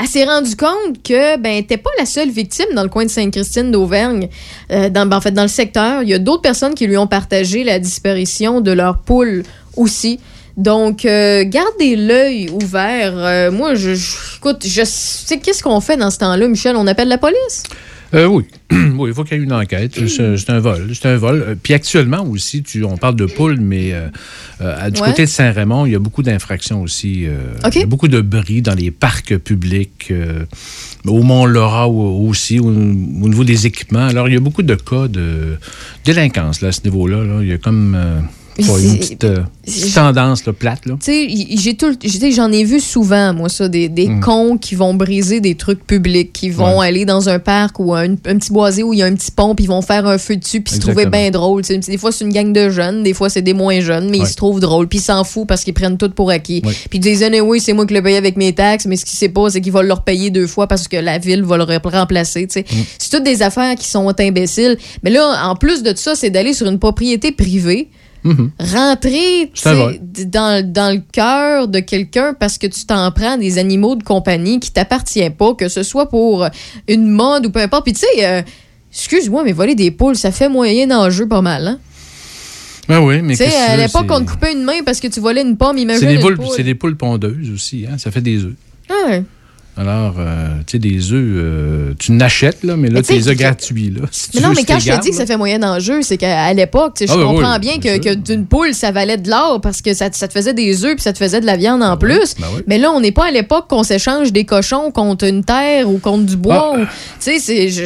elle 0.01 0.07
s'est 0.07 0.25
rendue 0.25 0.55
compte 0.55 1.03
que 1.03 1.37
ben 1.39 1.57
était 1.57 1.77
pas 1.77 1.91
la 1.99 2.07
seule 2.07 2.31
victime 2.31 2.67
dans 2.75 2.85
le 2.85 2.89
coin 2.89 3.05
de 3.05 3.11
Sainte-Christine 3.11 3.73
d'Auvergne. 3.73 4.29
Euh, 4.71 4.89
ben, 4.91 5.13
en 5.13 5.21
fait, 5.21 5.33
dans 5.33 5.43
le 5.43 5.49
secteur, 5.49 6.03
il 6.03 6.09
y 6.09 6.15
a 6.15 6.19
d'autres 6.21 6.43
personnes 6.43 6.75
qui 6.75 6.87
lui 6.87 6.97
ont 6.97 7.09
partagé 7.09 7.65
la 7.65 7.81
disparition 7.81 8.61
de 8.61 8.71
leur 8.71 8.99
poule 8.99 9.43
aussi. 9.77 10.21
Donc, 10.57 11.05
euh, 11.05 11.45
gardez 11.47 11.97
l'œil 11.97 12.49
ouvert. 12.51 13.51
Moi, 13.53 13.75
je- 13.77 13.97
écoute, 14.37 14.65
je 14.67 14.83
sais 14.85 15.39
qu'est-ce 15.39 15.63
qu'on 15.63 15.81
fait 15.81 15.97
dans 15.97 16.11
ce 16.11 16.19
temps-là, 16.19 16.49
Michel? 16.49 16.75
On 16.77 16.87
appelle 16.87 17.09
la 17.09 17.19
police? 17.19 17.63
Euh, 18.15 18.27
oui. 18.27 18.45
oui, 18.71 19.11
il 19.11 19.15
faut 19.15 19.23
qu'il 19.25 19.37
y 19.37 19.41
ait 19.41 19.45
une 19.45 19.53
enquête. 19.53 19.93
C'est 20.09 20.51
un 20.51 20.61
vol. 20.61 20.89
C'est 20.95 21.09
un 21.09 21.17
vol. 21.17 21.45
Euh, 21.47 21.55
Puis 21.63 21.75
actuellement 21.75 22.23
aussi, 22.25 22.63
tu, 22.63 22.83
on 22.85 22.97
parle 22.97 23.17
de 23.17 23.27
poules, 23.27 23.59
mais 23.61 23.93
euh, 23.93 24.09
euh, 24.63 24.89
du 24.91 25.01
Ouais. 25.03 25.09
côté 25.11 25.25
de 25.25 25.31
Saint-Raymond, 25.31 25.85
il 25.87 25.93
y 25.93 25.95
a 25.95 25.99
beaucoup 25.99 26.23
d'infractions 26.23 26.81
aussi. 26.81 27.27
Il 27.27 27.79
y 27.79 27.83
a 27.83 27.87
beaucoup 27.87 28.09
de 28.09 28.21
bris 28.21 28.63
dans 28.63 28.75
les 28.75 28.91
parcs 28.91 29.37
publics. 29.39 30.13
au 31.07 31.23
Mont-Laura 31.23 31.89
au- 31.89 32.27
aussi, 32.29 32.59
au, 32.59 32.67
au 32.69 32.71
niveau 32.73 33.45
des 33.45 33.67
équipements. 33.67 34.07
Alors, 34.07 34.29
il 34.29 34.35
y 34.35 34.37
a 34.37 34.41
beaucoup 34.41 34.63
de 34.63 34.75
cas 34.75 35.09
de 35.09 35.57
délinquance 36.05 36.61
là, 36.61 36.69
à 36.69 36.73
ce 36.73 36.83
niveau-là. 36.85 37.25
là. 37.25 37.39
Il 37.43 37.49
y 37.49 37.53
a 37.53 37.59
comme 37.59 37.97
C'est- 38.65 38.85
une 38.89 38.99
petite, 38.99 39.25
euh, 39.25 39.39
petite 39.65 39.95
tendance 39.95 40.45
là, 40.47 40.53
plate. 40.53 40.87
Là. 40.87 40.97
J'ai 41.07 41.77
tout, 41.77 41.95
j'en 42.35 42.51
ai 42.53 42.65
vu 42.65 42.81
souvent, 42.81 43.33
moi, 43.35 43.49
ça, 43.49 43.69
des, 43.69 43.89
des 43.89 44.09
cons 44.21 44.57
qui 44.59 44.75
vont 44.75 44.95
briser 44.95 45.41
des 45.41 45.55
trucs 45.55 45.87
publics, 45.87 46.33
qui 46.33 46.51
vont 46.51 46.75
Mm. 46.75 46.79
Ouais. 46.79 46.87
aller 46.89 47.05
dans 47.05 47.29
un 47.29 47.39
parc 47.39 47.79
ou 47.81 47.95
un, 47.95 48.11
un 48.13 48.15
petit 48.39 48.53
boisé 48.53 48.83
où 48.83 48.93
il 48.93 48.99
y 48.99 49.03
a 49.03 49.07
un 49.07 49.15
petit 49.15 49.31
pont, 49.31 49.55
puis 49.55 49.65
ils 49.65 49.69
vont 49.69 49.83
faire 49.83 50.07
un 50.07 50.19
feu 50.19 50.37
dessus, 50.37 50.61
puis 50.61 50.75
se 50.75 50.81
trouver 50.81 51.07
bien 51.07 51.31
drôle. 51.31 51.63
Tu 51.63 51.75
sais, 51.75 51.79
Des 51.79 51.99
fois, 51.99 52.13
c'est 52.13 52.25
une 52.25 52.33
gang 52.33 52.53
de 52.53 52.69
jeunes, 52.71 53.03
des 53.03 53.15
fois, 53.15 53.29
c'est 53.31 53.43
des 53.43 53.55
moins 53.55 53.81
jeunes, 53.81 54.11
mais 54.11 54.19
ils 54.19 54.27
se 54.27 54.35
trouvent 54.35 54.61
drôles, 54.61 54.89
puis 54.89 54.99
ils 54.99 55.03
s'en 55.03 55.25
foutent 55.25 55.47
parce 55.49 55.65
qu'ils 55.65 55.75
prennent 55.75 55.97
tout 55.99 56.11
pour 56.11 56.31
acquis. 56.31 56.63
Ouais. 56.65 56.73
Puis 56.91 56.99
ils 56.99 57.01
disent, 57.01 57.25
oui, 57.43 57.61
c'est 57.61 57.73
moi 57.73 57.87
qui 57.87 57.95
le 57.95 58.03
paye 58.03 58.17
avec 58.17 58.37
mes 58.37 58.53
taxes, 58.53 58.87
mais 58.87 58.97
ce 58.97 59.05
qui 59.05 59.17
sait 59.17 59.29
pas, 59.29 59.51
c'est 59.51 59.61
qu'ils 59.61 59.73
vont 59.73 59.83
leur 59.83 60.03
payer 60.03 60.31
deux 60.31 60.47
fois 60.47 60.67
parce 60.67 60.89
que 60.89 60.97
la 60.97 61.19
ville 61.19 61.43
va 61.45 61.57
le 61.57 61.65
re- 61.65 61.81
remplacer. 61.89 62.45
Mm. 62.47 62.63
C'est 62.99 63.11
toutes 63.11 63.25
des 63.25 63.43
affaires 63.43 63.75
qui 63.77 63.87
sont 63.89 64.09
imbéciles. 64.21 64.77
Mais 65.03 65.11
là, 65.11 65.49
en 65.49 65.55
plus 65.57 65.83
de 65.83 65.93
ça, 65.97 66.15
c'est 66.15 66.31
d'aller 66.31 66.53
sur 66.55 66.67
une 66.67 66.79
propriété 66.79 67.33
privée 67.33 67.89
Mhm. 68.29 68.51
rentrer 68.61 69.51
dans, 70.27 70.73
dans 70.73 70.95
le 70.95 71.01
cœur 71.13 71.69
de 71.69 71.81
quelqu'un 71.81 72.35
parce 72.39 72.59
que 72.59 72.67
tu 72.67 72.85
t'en 72.85 73.11
prends 73.11 73.37
des 73.39 73.59
animaux 73.59 73.95
de 73.97 74.03
compagnie 74.03 74.61
qui 74.61 74.71
t'appartiennent 74.71 75.35
pas, 75.35 75.55
que 75.55 75.69
ce 75.69 75.83
soit 75.83 76.09
pour 76.09 76.47
une 76.89 77.09
mode 77.09 77.47
ou 77.47 77.51
peu 77.51 77.61
importe. 77.61 77.85
Puis 77.85 77.95
tu 77.95 78.01
sais, 78.01 78.27
euh, 78.27 78.43
excuse-moi, 78.93 79.45
mais 79.45 79.53
voler 79.53 79.75
des 79.75 79.91
poules, 79.91 80.17
ça 80.17 80.31
fait 80.31 80.49
moyen 80.49 80.87
d'enjeu 80.87 81.27
pas 81.27 81.41
mal. 81.43 81.67
Hein? 81.69 81.79
Ben 82.89 83.01
oui, 83.01 83.21
mais 83.23 83.35
Tu 83.37 83.45
sais, 83.45 83.51
qu'est-ce 83.51 83.67
que 83.67 83.71
à 83.73 83.77
l'époque, 83.77 84.07
on 84.11 84.25
te 84.25 84.31
coupait 84.31 84.53
une 84.53 84.65
main 84.65 84.83
parce 84.85 84.99
que 85.01 85.09
tu 85.09 85.21
volais 85.21 85.43
une 85.43 85.57
pomme, 85.57 85.77
imagine 85.79 86.09
C'est 86.09 86.15
des 86.15 86.21
poules, 86.21 86.37
poule. 86.37 86.47
c'est 86.57 86.63
des 86.65 86.75
poules 86.75 86.97
pondeuses 86.97 87.51
aussi, 87.53 87.85
hein? 87.91 87.99
ça 87.99 88.11
fait 88.11 88.23
des 88.23 88.45
œufs. 88.45 88.55
Ah 88.89 88.95
ouais. 89.09 89.23
Alors, 89.79 90.15
euh, 90.19 90.49
tu 90.67 90.73
sais, 90.73 90.79
des 90.81 91.13
œufs, 91.13 91.23
euh, 91.37 91.95
tu 92.01 92.11
n'achètes, 92.13 92.65
là, 92.65 92.77
mais 92.77 92.89
là, 92.91 93.01
tu 93.01 93.13
les 93.13 93.21
que- 93.23 93.31
gratuits. 93.39 93.91
Là. 93.91 94.03
Si 94.11 94.31
Mais 94.35 94.41
non, 94.41 94.49
veux, 94.49 94.55
mais 94.57 94.65
quand 94.65 94.79
je 94.81 94.91
te 94.91 95.01
dis 95.03 95.11
que 95.11 95.17
ça 95.17 95.25
fait 95.25 95.37
moyen 95.37 95.61
d'enjeu, 95.61 96.03
c'est 96.03 96.17
qu'à 96.17 96.53
l'époque, 96.53 96.95
tu 96.97 97.07
sais, 97.07 97.13
je 97.13 97.17
Ah, 97.17 97.23
ben 97.23 97.27
comprends 97.27 97.53
oui, 97.55 97.61
bien 97.61 97.79
que, 97.79 98.15
d'une 98.15 98.45
poule, 98.47 98.75
ça 98.75 98.91
valait 98.91 99.19
de 99.19 99.31
l'or 99.31 99.61
parce 99.61 99.81
que 99.81 99.95
ça, 99.95 100.09
ça 100.13 100.27
te 100.27 100.33
faisait 100.33 100.53
des 100.53 100.85
œufs 100.85 100.95
puis 100.97 101.03
ça 101.03 101.13
te 101.13 101.19
faisait 101.19 101.41
de 101.41 101.47
la 101.47 101.57
viande 101.57 101.83
en 101.83 101.97
Ben 101.97 102.09
oui, 102.09 102.17
plus. 102.19 102.35
ben 102.41 102.47
oui. 102.57 102.63
Mais 102.67 102.79
là, 102.79 102.91
on 102.91 103.01
n'est 103.01 103.13
pas 103.13 103.27
à 103.27 103.31
l'époque 103.31 103.67
qu'on 103.69 103.85
s'échange 103.85 104.33
des 104.33 104.45
cochons 104.45 104.91
contre 104.91 105.25
une 105.27 105.45
terre 105.45 105.89
ou 105.89 105.99
contre 105.99 106.25
du 106.27 106.37
bois. 106.37 106.75
Ah. 106.77 106.81
Tu 106.81 106.87
sais, 107.21 107.39
c'est. 107.39 107.69
Je, 107.69 107.85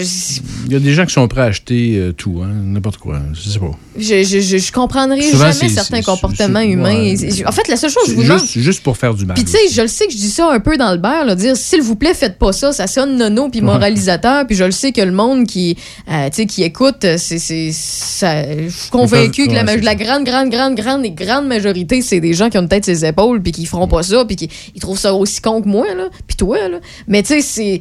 Il 0.67 0.73
y 0.73 0.77
a 0.77 0.81
des 0.81 0.95
gens 0.95 1.05
qui 1.05 1.13
sont 1.13 1.29
prêts 1.29 1.43
à 1.43 1.47
acheter 1.47 1.97
euh, 1.99 2.13
tout, 2.13 2.41
hein, 2.43 2.49
n'importe 2.65 2.97
quoi. 2.97 3.19
Je 3.35 3.51
sais 3.51 3.59
pas. 3.59 3.71
je, 3.99 4.23
je, 4.23 4.41
je, 4.41 4.57
je 4.57 4.73
comprendrai 4.73 5.21
Souvent, 5.21 5.53
jamais 5.53 5.69
certains 5.69 6.01
comportements 6.03 6.61
humains. 6.61 6.95
ouais. 6.95 7.45
En 7.47 7.53
fait, 7.53 7.69
la 7.69 7.77
seule 7.77 7.91
chose 7.91 8.05
que 8.05 8.11
je 8.13 8.15
vous 8.17 8.23
demande. 8.23 8.41
juste, 8.41 8.59
juste 8.61 8.83
pour 8.83 8.97
faire 8.97 9.13
du 9.13 9.27
mal. 9.27 9.35
Puis 9.35 9.45
tu 9.45 9.51
sais, 9.53 9.59
je 9.71 9.83
le 9.83 9.89
sais 9.89 10.07
que 10.07 10.13
je 10.13 10.17
dis 10.19 10.31
ça 10.31 10.51
un 10.51 10.61
peu 10.61 10.79
dans 10.79 10.93
le 10.93 10.99
beurre, 10.99 11.27
là, 11.27 11.35
dire 11.35 11.55
s'il 11.57 11.82
vous 11.83 11.97
plaît, 11.97 12.15
faites 12.15 12.39
pas 12.39 12.53
ça, 12.53 12.73
ça 12.73 12.87
sonne 12.87 13.17
nono 13.17 13.49
puis 13.49 13.61
moralisateur, 13.61 14.47
puis 14.47 14.57
je 14.57 14.65
le 14.65 14.71
sais 14.71 14.93
que 14.93 15.01
le 15.01 15.13
monde 15.13 15.47
qui, 15.47 15.77
euh, 16.11 16.29
qui 16.31 16.63
écoute, 16.63 17.07
c'est, 17.17 17.39
je 17.39 18.69
suis 18.69 18.91
convaincu 18.91 19.49
que 19.49 19.53
la, 19.53 19.65
ouais, 19.65 19.97
grande, 19.97 20.25
grande, 20.25 20.51
grande, 20.51 20.75
grande 20.75 21.05
et 21.05 21.11
grande 21.11 21.47
majorité, 21.47 22.03
c'est 22.03 22.21
des 22.21 22.35
gens 22.35 22.51
qui 22.51 22.59
ont 22.59 22.63
une 22.63 22.69
tête 22.69 22.85
sur 22.85 22.95
les 22.95 23.05
épaules 23.05 23.43
puis 23.43 23.53
qui 23.53 23.67
feront 23.67 23.89
pas 23.89 24.03
ça 24.03 24.25
puis 24.25 24.37
qui 24.37 24.49
ils 24.75 24.81
trouvent 24.81 24.99
ça 24.99 25.15
aussi 25.15 25.41
con 25.41 25.63
que 25.63 25.69
moi 25.69 25.95
là, 25.95 26.09
puis 26.27 26.37
toi 26.37 26.69
là. 26.69 26.79
Mais 27.07 27.23
tu 27.23 27.41
sais, 27.41 27.43
c'est, 27.43 27.81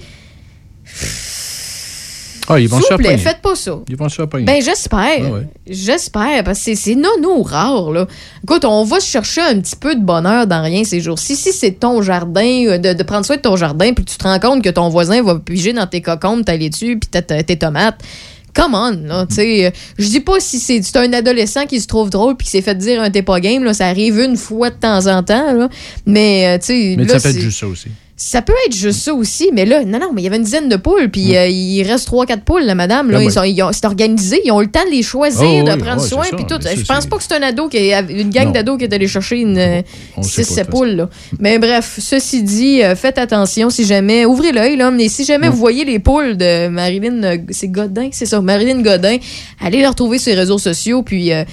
Ah, 2.47 2.59
ils 2.59 2.67
vont 2.67 2.77
s'il 2.81 2.87
vous 2.91 2.97
plaît, 2.97 3.17
faites 3.17 3.41
pas 3.41 3.55
ça. 3.55 3.79
Ils 3.87 3.95
vont 3.95 4.09
se. 4.09 4.21
Ben, 4.21 4.61
j'espère. 4.61 4.99
Ah 5.19 5.31
ouais. 5.31 5.47
J'espère, 5.67 6.43
parce 6.43 6.63
que 6.63 6.75
c'est- 6.75 6.95
nono 6.95 7.43
rare, 7.43 7.91
là. 7.91 8.07
Écoute, 8.43 8.65
on 8.65 8.83
va 8.83 8.99
chercher 8.99 9.41
un 9.41 9.59
petit 9.59 9.75
peu 9.75 9.95
de 9.95 10.01
bonheur 10.01 10.47
dans 10.47 10.61
rien 10.63 10.83
ces 10.83 11.01
jours-ci. 11.01 11.35
Si 11.35 11.51
c'est 11.53 11.71
ton 11.71 12.01
jardin, 12.01 12.65
euh, 12.67 12.77
de, 12.77 12.93
de 12.93 13.03
prendre 13.03 13.25
soin 13.25 13.37
de 13.37 13.41
ton 13.41 13.55
jardin, 13.55 13.93
puis 13.93 14.03
tu 14.05 14.17
te 14.17 14.23
rends 14.23 14.39
compte 14.39 14.63
que 14.63 14.69
ton 14.69 14.89
voisin 14.89 15.21
va 15.23 15.35
piger 15.39 15.73
dans 15.73 15.87
tes 15.87 16.01
cocombes, 16.01 16.43
ta 16.45 16.57
laitue, 16.57 16.97
puis 16.99 17.09
ta- 17.09 17.21
tes 17.43 17.57
tomates. 17.57 17.99
Come 18.53 18.75
on, 18.75 18.91
là, 19.07 19.25
tu 19.29 19.35
sais. 19.35 19.71
Je 19.97 20.07
dis 20.09 20.19
pas 20.19 20.41
si 20.41 20.59
c'est 20.59 20.97
un 20.97 21.13
adolescent 21.13 21.65
qui 21.67 21.79
se 21.79 21.87
trouve 21.87 22.09
drôle 22.09 22.35
puis 22.35 22.45
qui 22.45 22.51
s'est 22.51 22.61
fait 22.61 22.75
dire 22.75 23.01
un 23.01 23.09
t'es 23.09 23.21
pas 23.21 23.39
game, 23.39 23.63
là, 23.63 23.73
ça 23.73 23.87
arrive 23.87 24.19
une 24.19 24.35
fois 24.35 24.69
de 24.71 24.75
temps 24.75 25.07
en 25.07 25.23
temps, 25.23 25.53
là. 25.53 25.69
Mais, 26.05 26.47
euh, 26.47 26.57
tu 26.59 26.65
sais, 26.65 26.95
mais 26.97 27.05
là, 27.05 27.13
ça 27.17 27.19
peut 27.21 27.29
être 27.29 27.35
c'est- 27.35 27.41
juste 27.41 27.59
ça 27.61 27.67
aussi. 27.67 27.87
Ça 28.23 28.43
peut 28.43 28.53
être 28.67 28.75
juste 28.75 28.99
ça 29.01 29.15
aussi, 29.15 29.49
mais 29.51 29.65
là, 29.65 29.83
non, 29.83 29.97
non, 29.97 30.11
mais 30.13 30.21
il 30.21 30.25
y 30.25 30.27
avait 30.27 30.37
une 30.37 30.43
dizaine 30.43 30.69
de 30.69 30.75
poules, 30.75 31.09
puis 31.09 31.35
euh, 31.35 31.47
il 31.47 31.81
reste 31.81 32.05
trois, 32.05 32.27
quatre 32.27 32.43
poules, 32.43 32.61
la 32.61 32.75
madame. 32.75 33.09
Là, 33.09 33.17
Ah, 33.19 33.23
ils 33.23 33.25
ben. 33.25 33.31
sont, 33.31 33.43
ils 33.43 33.63
ont- 33.63 33.71
c'est 33.73 33.83
organisé, 33.85 34.39
ils 34.45 34.51
ont 34.51 34.59
le 34.59 34.67
temps 34.67 34.85
de 34.85 34.91
les 34.91 35.01
choisir, 35.01 35.41
Oh, 35.43 35.63
de 35.67 35.71
oui, 35.71 35.77
prendre 35.79 36.01
ouais, 36.03 36.07
soin, 36.07 36.23
c'est 36.29 36.35
puis 36.35 36.45
tout. 36.45 36.59
mais 36.63 36.75
Je 36.75 36.83
pense 36.85 37.01
c'est- 37.03 37.09
pas 37.09 37.17
que 37.17 37.23
c'est 37.23 37.33
un 37.33 37.41
ado, 37.41 37.67
qui 37.67 37.77
est- 37.77 37.99
une 38.11 38.29
gang 38.29 38.45
Non. 38.45 38.51
d'ados 38.51 38.77
qui 38.77 38.83
est 38.83 38.93
allé 38.93 39.07
chercher 39.07 39.37
une 39.37 39.57
euh, 39.57 39.81
On 40.17 40.21
sait 40.21 40.43
6 40.43 40.49
pas, 40.49 40.49
de 40.51 40.55
7 40.55 40.65
toute 40.65 40.71
façon. 40.71 40.83
poules. 40.85 40.95
Là. 40.95 41.09
Mais 41.39 41.57
bref, 41.57 41.95
ceci 41.99 42.43
dit, 42.43 42.83
euh, 42.83 42.95
faites 42.95 43.17
attention 43.17 43.71
si 43.71 43.85
jamais, 43.85 44.25
ouvrez 44.25 44.51
l'œil, 44.51 44.77
là, 44.77 44.91
mais 44.91 45.09
si 45.09 45.25
jamais 45.25 45.49
vous 45.49 45.57
voyez 45.57 45.83
les 45.83 45.97
poules 45.97 46.37
de 46.37 46.67
Marilyn, 46.67 47.23
euh, 47.23 47.37
c'est 47.49 47.69
Godin, 47.69 48.09
c'est 48.11 48.27
ça, 48.27 48.39
Marilyn 48.39 48.83
Godin, 48.83 49.17
allez 49.59 49.79
les 49.79 49.87
retrouver 49.87 50.19
sur 50.19 50.31
les 50.31 50.39
réseaux 50.39 50.59
sociaux, 50.59 51.01
puis 51.01 51.33
euh, 51.33 51.43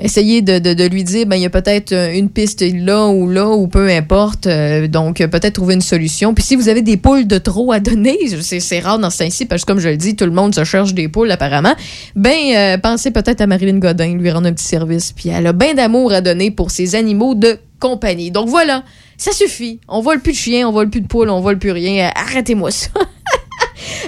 essayez 0.00 0.42
de, 0.42 0.58
de- 0.58 0.84
lui 0.88 1.04
dire, 1.04 1.26
ben, 1.26 1.36
il 1.36 1.42
y 1.42 1.46
a 1.46 1.50
peut-être 1.50 1.92
euh, 1.92 2.12
une 2.12 2.28
piste 2.28 2.62
là 2.62 3.06
ou 3.08 3.28
là, 3.28 3.48
ou 3.50 3.68
peu 3.68 3.88
importe. 3.88 4.46
euh, 4.46 4.86
donc, 4.88 5.20
euh, 5.20 5.28
peut-être 5.28 5.54
trouver 5.54 5.74
une 5.74 5.80
solution. 5.80 6.34
Puis 6.34 6.42
si 6.44 6.56
vous 6.56 6.68
avez 6.68 6.82
des 6.82 6.96
poules 6.96 7.26
de 7.26 7.38
trop 7.38 7.72
à 7.72 7.80
donner, 7.80 8.18
c'est 8.40 8.80
rare 8.80 8.98
dans 8.98 9.10
ce 9.10 9.18
temps-ci, 9.24 9.46
parce 9.46 9.62
que 9.62 9.66
comme 9.66 9.80
je 9.80 9.88
le 9.88 9.96
dis, 9.96 10.16
tout 10.16 10.24
le 10.24 10.32
monde 10.32 10.54
se 10.54 10.64
cherche 10.64 10.94
des 10.94 11.08
poules 11.08 11.30
apparemment, 11.30 11.74
ben, 12.16 12.78
pensez 12.82 13.10
peut-être 13.10 13.40
à 13.40 13.46
Marilyn 13.46 13.78
Godin, 13.78 14.16
lui 14.16 14.30
rendre 14.30 14.48
un 14.48 14.52
petit 14.52 14.64
service. 14.66 15.12
Puis 15.12 15.28
elle 15.28 15.46
a 15.46 15.52
bien 15.52 15.74
d'amour 15.74 16.12
à 16.12 16.20
donner 16.20 16.50
pour 16.50 16.70
ses 16.70 16.94
animaux 16.96 17.34
de 17.34 17.58
compagnie. 17.80 18.30
Donc 18.30 18.48
voilà, 18.48 18.82
ça 19.16 19.32
suffit. 19.32 19.80
On 19.88 20.00
vole 20.00 20.20
plus 20.20 20.32
de 20.32 20.36
chiens, 20.38 20.68
on 20.68 20.72
vole 20.72 20.90
plus 20.90 21.00
de 21.02 21.06
poules, 21.06 21.30
on 21.30 21.40
vole 21.40 21.58
plus 21.58 21.70
rien. 21.72 22.10
Arrêtez-moi 22.14 22.70
ça. 22.70 22.88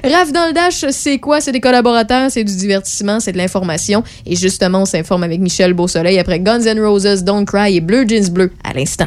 Raph 0.05 0.33
dans 0.33 0.47
le 0.47 0.53
Dash, 0.53 0.85
c'est 0.91 1.19
quoi? 1.19 1.41
C'est 1.41 1.53
des 1.53 1.61
collaborateurs, 1.61 2.31
c'est 2.31 2.45
du 2.45 2.57
divertissement, 2.57 3.21
c'est 3.21 3.33
de 3.33 3.39
l'information. 3.39 4.03
Et 4.27 4.37
justement, 4.37 4.83
on 4.83 4.85
s'informe 4.85 5.23
avec 5.23 5.41
Michel 5.41 5.75
Beausoleil 5.75 6.19
après 6.19 6.41
Guns 6.41 6.65
N' 6.67 6.81
Roses, 6.81 7.23
Don't 7.23 7.45
Cry 7.45 7.77
et 7.77 7.81
Blue 7.81 8.07
Jeans 8.09 8.31
Bleu 8.31 8.53
à 8.65 8.73
l'instant. 8.73 9.07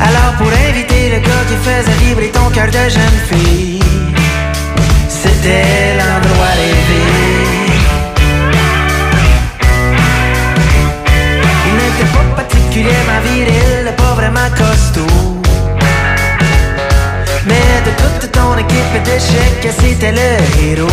Alors 0.00 0.36
pour 0.38 0.46
gars 0.46 0.87
qui 1.48 1.56
faisait 1.56 1.98
vibrer 2.04 2.28
ton 2.28 2.50
cœur 2.50 2.66
de 2.66 2.84
jeune 2.96 3.18
fille, 3.30 3.80
c'était 5.08 5.96
l'endroit 5.98 6.54
rêvé. 6.60 7.04
Il 11.68 11.74
n'était 11.80 12.10
pas 12.16 12.26
particulièrement 12.36 13.20
viril, 13.24 13.94
pas 13.96 14.14
vraiment 14.14 14.50
costaud. 14.56 15.40
Mais 17.46 17.68
de 17.86 17.92
toute 18.02 18.30
ton 18.30 18.56
équipe 18.58 19.02
d'échecs, 19.04 19.74
c'était 19.80 20.12
le 20.12 20.30
héros. 20.62 20.88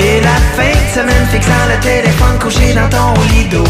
Et 0.00 0.20
la 0.20 0.38
fin 0.56 0.74
de 0.82 0.88
semaine 0.96 1.26
fixant 1.30 1.66
le 1.72 1.78
téléphone 1.80 2.38
couché 2.40 2.74
dans 2.74 2.88
ton 2.88 3.14
lit 3.30 3.48
d'eau. 3.52 3.64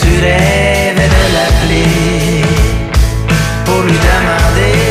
Tu 0.00 0.08
rêvais 0.22 1.10
de 1.14 1.22
l'appeler 1.34 2.25
pour 3.76 3.84
lui 3.84 3.92
demander 3.92 4.85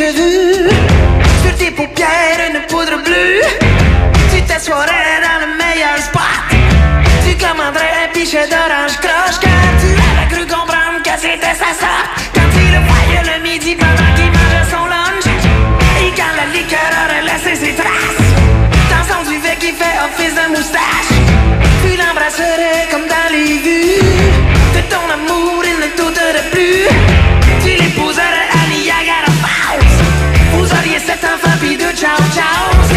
cheveux 0.00 0.68
Sur 1.42 1.54
tes 1.58 1.70
paupières 1.70 2.40
une 2.48 2.60
poudre 2.68 3.02
bleue. 3.04 3.42
Tu 4.32 4.42
t'assoirais 4.42 5.20
dans 5.26 5.38
le 5.44 5.48
meilleur 5.60 5.98
spot. 5.98 6.40
Tu 7.24 7.32
commanderais 7.36 7.92
un 8.04 8.08
pichet 8.12 8.46
d'orange 8.48 8.96
croche. 9.04 9.38
Car 9.44 9.68
tu 9.82 9.90
avais 10.08 10.28
cru 10.32 10.44
comprendre 10.46 10.98
que 11.04 11.14
c'était 11.24 11.56
sa 11.64 11.72
sorte. 11.82 12.10
Quand 12.34 12.48
tu 12.56 12.64
le 12.74 12.80
voyais 12.90 13.24
le 13.32 13.42
midi 13.42 13.74
pendant 13.74 14.10
qu'il 14.16 14.32
mangeait 14.36 14.68
son 14.74 14.84
lunch. 14.94 15.26
Et 16.02 16.10
quand 16.16 16.34
la 16.40 16.46
liqueur 16.56 16.90
aurait 17.02 17.24
laissé 17.30 17.52
ses 17.62 17.74
traces. 17.74 18.28
Dans 18.92 19.04
son 19.10 19.30
duvet 19.30 19.56
qui 19.60 19.72
fait 19.72 19.96
office 20.06 20.34
de 20.34 20.56
moustache 20.56 21.09
ciao 32.00 32.16
ciao 32.32 32.89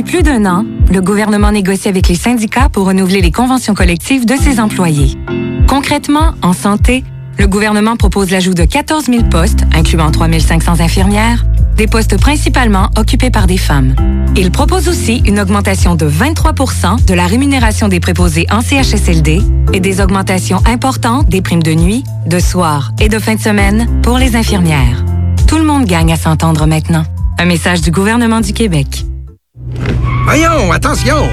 Depuis 0.00 0.22
plus 0.22 0.22
d'un 0.22 0.46
an, 0.46 0.64
le 0.90 1.02
gouvernement 1.02 1.52
négocie 1.52 1.86
avec 1.86 2.08
les 2.08 2.14
syndicats 2.14 2.70
pour 2.70 2.86
renouveler 2.86 3.20
les 3.20 3.30
conventions 3.30 3.74
collectives 3.74 4.24
de 4.24 4.34
ses 4.34 4.58
employés. 4.58 5.18
Concrètement, 5.68 6.32
en 6.40 6.54
santé, 6.54 7.04
le 7.38 7.46
gouvernement 7.46 7.96
propose 7.96 8.30
l'ajout 8.30 8.54
de 8.54 8.64
14 8.64 9.04
000 9.04 9.24
postes, 9.24 9.66
incluant 9.74 10.10
3 10.10 10.28
500 10.40 10.80
infirmières, 10.80 11.44
des 11.76 11.86
postes 11.86 12.18
principalement 12.18 12.88
occupés 12.96 13.28
par 13.28 13.46
des 13.46 13.58
femmes. 13.58 13.94
Il 14.36 14.50
propose 14.50 14.88
aussi 14.88 15.18
une 15.26 15.38
augmentation 15.38 15.96
de 15.96 16.08
23% 16.08 17.04
de 17.04 17.12
la 17.12 17.26
rémunération 17.26 17.88
des 17.88 18.00
préposés 18.00 18.46
en 18.50 18.62
CHSLD 18.62 19.42
et 19.74 19.80
des 19.80 20.00
augmentations 20.00 20.62
importantes 20.64 21.28
des 21.28 21.42
primes 21.42 21.62
de 21.62 21.74
nuit, 21.74 22.04
de 22.24 22.38
soir 22.38 22.92
et 23.00 23.10
de 23.10 23.18
fin 23.18 23.34
de 23.34 23.40
semaine 23.40 24.00
pour 24.00 24.16
les 24.16 24.34
infirmières. 24.34 25.04
Tout 25.46 25.58
le 25.58 25.64
monde 25.64 25.84
gagne 25.84 26.10
à 26.10 26.16
s'entendre 26.16 26.66
maintenant. 26.66 27.04
Un 27.38 27.44
message 27.44 27.82
du 27.82 27.90
gouvernement 27.90 28.40
du 28.40 28.54
Québec. 28.54 29.04
Voyons, 30.32 30.70
attention! 30.70 31.28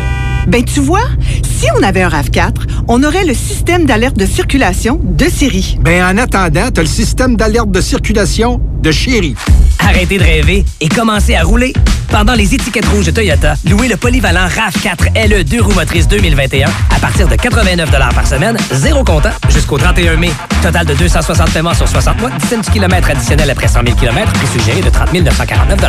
Ben, 0.47 0.63
tu 0.65 0.79
vois, 0.79 1.03
si 1.43 1.67
on 1.77 1.83
avait 1.83 2.01
un 2.01 2.09
RAV4, 2.09 2.53
on 2.87 3.03
aurait 3.03 3.25
le 3.25 3.35
système 3.35 3.85
d'alerte 3.85 4.17
de 4.17 4.25
circulation 4.25 4.99
de 5.03 5.25
série. 5.25 5.77
Ben, 5.81 6.03
en 6.03 6.17
attendant, 6.17 6.71
t'as 6.73 6.81
le 6.81 6.87
système 6.87 7.35
d'alerte 7.35 7.69
de 7.69 7.79
circulation 7.79 8.59
de 8.81 8.91
chéri. 8.91 9.35
Arrêtez 9.77 10.17
de 10.17 10.23
rêver 10.23 10.65
et 10.81 10.89
commencez 10.89 11.35
à 11.35 11.43
rouler. 11.43 11.73
Pendant 12.09 12.33
les 12.33 12.55
étiquettes 12.55 12.87
rouges 12.87 13.05
de 13.05 13.11
Toyota, 13.11 13.53
louez 13.69 13.87
le 13.87 13.97
polyvalent 13.97 14.47
RAV4 14.47 15.29
LE 15.29 15.43
2 15.43 15.61
roues 15.61 15.75
motrices 15.75 16.07
2021 16.07 16.67
à 16.67 16.99
partir 16.99 17.27
de 17.27 17.35
89 17.35 17.91
par 17.91 18.25
semaine, 18.25 18.57
zéro 18.71 19.03
comptant, 19.03 19.29
jusqu'au 19.49 19.77
31 19.77 20.15
mai. 20.15 20.31
Total 20.63 20.87
de 20.87 20.95
260 20.95 21.51
paiements 21.51 21.75
sur 21.75 21.87
60 21.87 22.19
mois, 22.19 22.31
17 22.31 22.61
du 22.61 22.71
kilomètre 22.71 23.11
additionnel 23.11 23.51
après 23.51 23.67
100 23.67 23.83
000 23.85 23.95
km, 23.95 24.33
prix 24.33 24.47
suggéré 24.47 24.81
de 24.81 24.89
30 24.89 25.13
949 25.13 25.79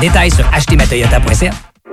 Détails 0.00 0.30
sur 0.30 0.48
achetermatoyota.ca. 0.54 1.73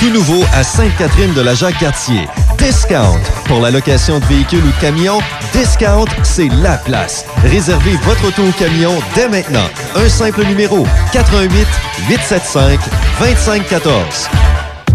Tout 0.00 0.08
nouveau 0.08 0.42
à 0.54 0.64
Sainte-Catherine 0.64 1.34
de 1.34 1.42
la 1.42 1.54
Jacques-Cartier. 1.54 2.26
Discount. 2.56 3.20
Pour 3.44 3.60
la 3.60 3.70
location 3.70 4.18
de 4.18 4.24
véhicules 4.24 4.64
ou 4.64 4.70
de 4.70 4.80
camions, 4.80 5.18
Discount, 5.52 6.06
c'est 6.22 6.48
la 6.48 6.78
place. 6.78 7.26
Réservez 7.44 7.96
votre 8.04 8.28
auto 8.28 8.42
ou 8.44 8.52
camion 8.52 8.98
dès 9.14 9.28
maintenant. 9.28 9.68
Un 9.94 10.08
simple 10.08 10.46
numéro 10.46 10.86
88 11.12 11.66
875 12.08 12.78
2514. 13.18 14.49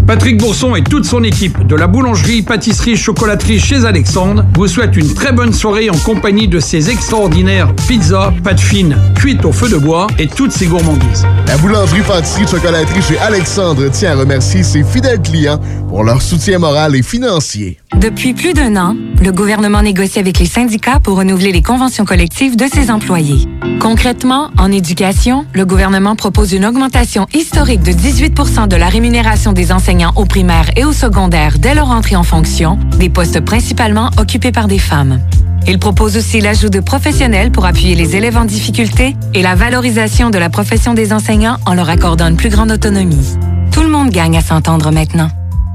Patrick 0.06 0.38
Bourson 0.38 0.76
et 0.76 0.84
toute 0.84 1.04
son 1.04 1.24
équipe 1.24 1.66
de 1.66 1.74
la 1.74 1.88
boulangerie, 1.88 2.42
pâtisserie, 2.42 2.96
chocolaterie 2.96 3.58
chez 3.58 3.84
Alexandre 3.84 4.44
vous 4.54 4.68
souhaitent 4.68 4.96
une 4.96 5.12
très 5.12 5.32
bonne 5.32 5.52
soirée 5.52 5.90
en 5.90 5.98
compagnie 5.98 6.46
de 6.46 6.60
ces 6.60 6.90
extraordinaires 6.90 7.74
pizzas, 7.88 8.32
pâtes 8.44 8.60
fines, 8.60 8.96
cuites 9.16 9.44
au 9.44 9.50
feu 9.50 9.68
de 9.68 9.76
bois 9.76 10.06
et 10.20 10.28
toutes 10.28 10.52
ces 10.52 10.66
gourmandises. 10.66 11.26
La 11.48 11.56
boulangerie, 11.58 12.02
pâtisserie, 12.02 12.46
chocolaterie 12.46 13.02
chez 13.02 13.18
Alexandre 13.18 13.88
tient 13.90 14.12
à 14.12 14.20
remercier 14.20 14.62
ses 14.62 14.84
fidèles 14.84 15.20
clients 15.20 15.60
pour 15.88 16.04
leur 16.04 16.22
soutien 16.22 16.60
moral 16.60 16.94
et 16.94 17.02
financier. 17.02 17.78
Depuis 17.96 18.32
plus 18.32 18.52
d'un 18.52 18.76
an, 18.76 18.94
le 19.20 19.32
gouvernement 19.32 19.82
négocie 19.82 20.20
avec 20.20 20.38
les 20.38 20.46
syndicats 20.46 21.00
pour 21.00 21.16
renouveler 21.16 21.50
les 21.50 21.62
conventions 21.62 22.04
collectives 22.04 22.54
de 22.54 22.66
ses 22.72 22.90
employés. 22.92 23.48
Concrètement, 23.80 24.50
en 24.58 24.70
éducation, 24.70 25.46
le 25.52 25.64
gouvernement 25.64 26.16
propose 26.16 26.52
une 26.52 26.64
augmentation 26.64 27.26
historique 27.34 27.82
de 27.82 27.92
18 27.92 28.34
de 28.68 28.76
la 28.76 28.88
rémunération 28.88 29.52
des 29.52 29.72
enseignants 29.72 29.95
au 30.16 30.26
primaire 30.26 30.70
et 30.76 30.84
au 30.84 30.92
secondaire 30.92 31.58
dès 31.58 31.74
leur 31.74 31.90
entrée 31.90 32.16
en 32.16 32.22
fonction, 32.22 32.78
des 32.98 33.08
postes 33.08 33.40
principalement 33.40 34.10
occupés 34.18 34.52
par 34.52 34.68
des 34.68 34.78
femmes. 34.78 35.20
Il 35.66 35.78
propose 35.78 36.16
aussi 36.16 36.40
l'ajout 36.40 36.68
de 36.68 36.80
professionnels 36.80 37.50
pour 37.50 37.64
appuyer 37.64 37.94
les 37.94 38.14
élèves 38.14 38.36
en 38.36 38.44
difficulté 38.44 39.16
et 39.34 39.42
la 39.42 39.54
valorisation 39.54 40.30
de 40.30 40.38
la 40.38 40.50
profession 40.50 40.94
des 40.94 41.12
enseignants 41.12 41.56
en 41.66 41.74
leur 41.74 41.88
accordant 41.88 42.28
une 42.28 42.36
plus 42.36 42.50
grande 42.50 42.70
autonomie. 42.70 43.36
Tout 43.72 43.82
le 43.82 43.88
monde 43.88 44.10
gagne 44.10 44.36
à 44.36 44.42
s'entendre 44.42 44.92
maintenant. 44.92 45.28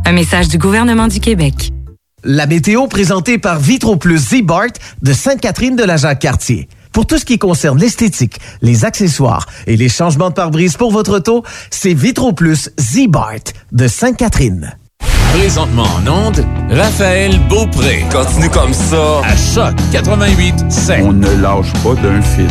Un 0.05 0.11
message 0.11 0.47
du 0.47 0.57
gouvernement 0.57 1.07
du 1.07 1.19
Québec. 1.19 1.71
La 2.23 2.45
météo 2.45 2.87
présentée 2.87 3.39
par 3.39 3.59
Vitro 3.59 3.95
Plus 3.95 4.19
Z-Bart 4.19 4.77
de 5.01 5.13
Sainte-Catherine 5.13 5.75
de 5.75 5.83
la 5.83 5.97
Jacques-Cartier. 5.97 6.69
Pour 6.91 7.05
tout 7.05 7.17
ce 7.17 7.25
qui 7.25 7.37
concerne 7.37 7.79
l'esthétique, 7.79 8.39
les 8.61 8.83
accessoires 8.83 9.47
et 9.65 9.77
les 9.77 9.89
changements 9.89 10.29
de 10.29 10.33
pare-brise 10.33 10.75
pour 10.75 10.91
votre 10.91 11.17
auto, 11.17 11.43
c'est 11.69 11.93
Vitro 11.93 12.33
Plus 12.33 12.69
Z-Bart 12.79 13.53
de 13.71 13.87
Sainte-Catherine. 13.87 14.77
Présentement 15.33 15.85
en 15.85 16.25
onde, 16.27 16.45
Raphaël 16.69 17.39
Beaupré. 17.47 18.03
Continue 18.11 18.49
comme 18.49 18.73
ça. 18.73 19.21
À 19.23 19.35
Choc 19.37 19.75
88 19.93 20.55
On 21.03 21.13
ne 21.13 21.41
lâche 21.41 21.71
pas 21.81 21.95
d'un 21.95 22.21
fil. 22.21 22.49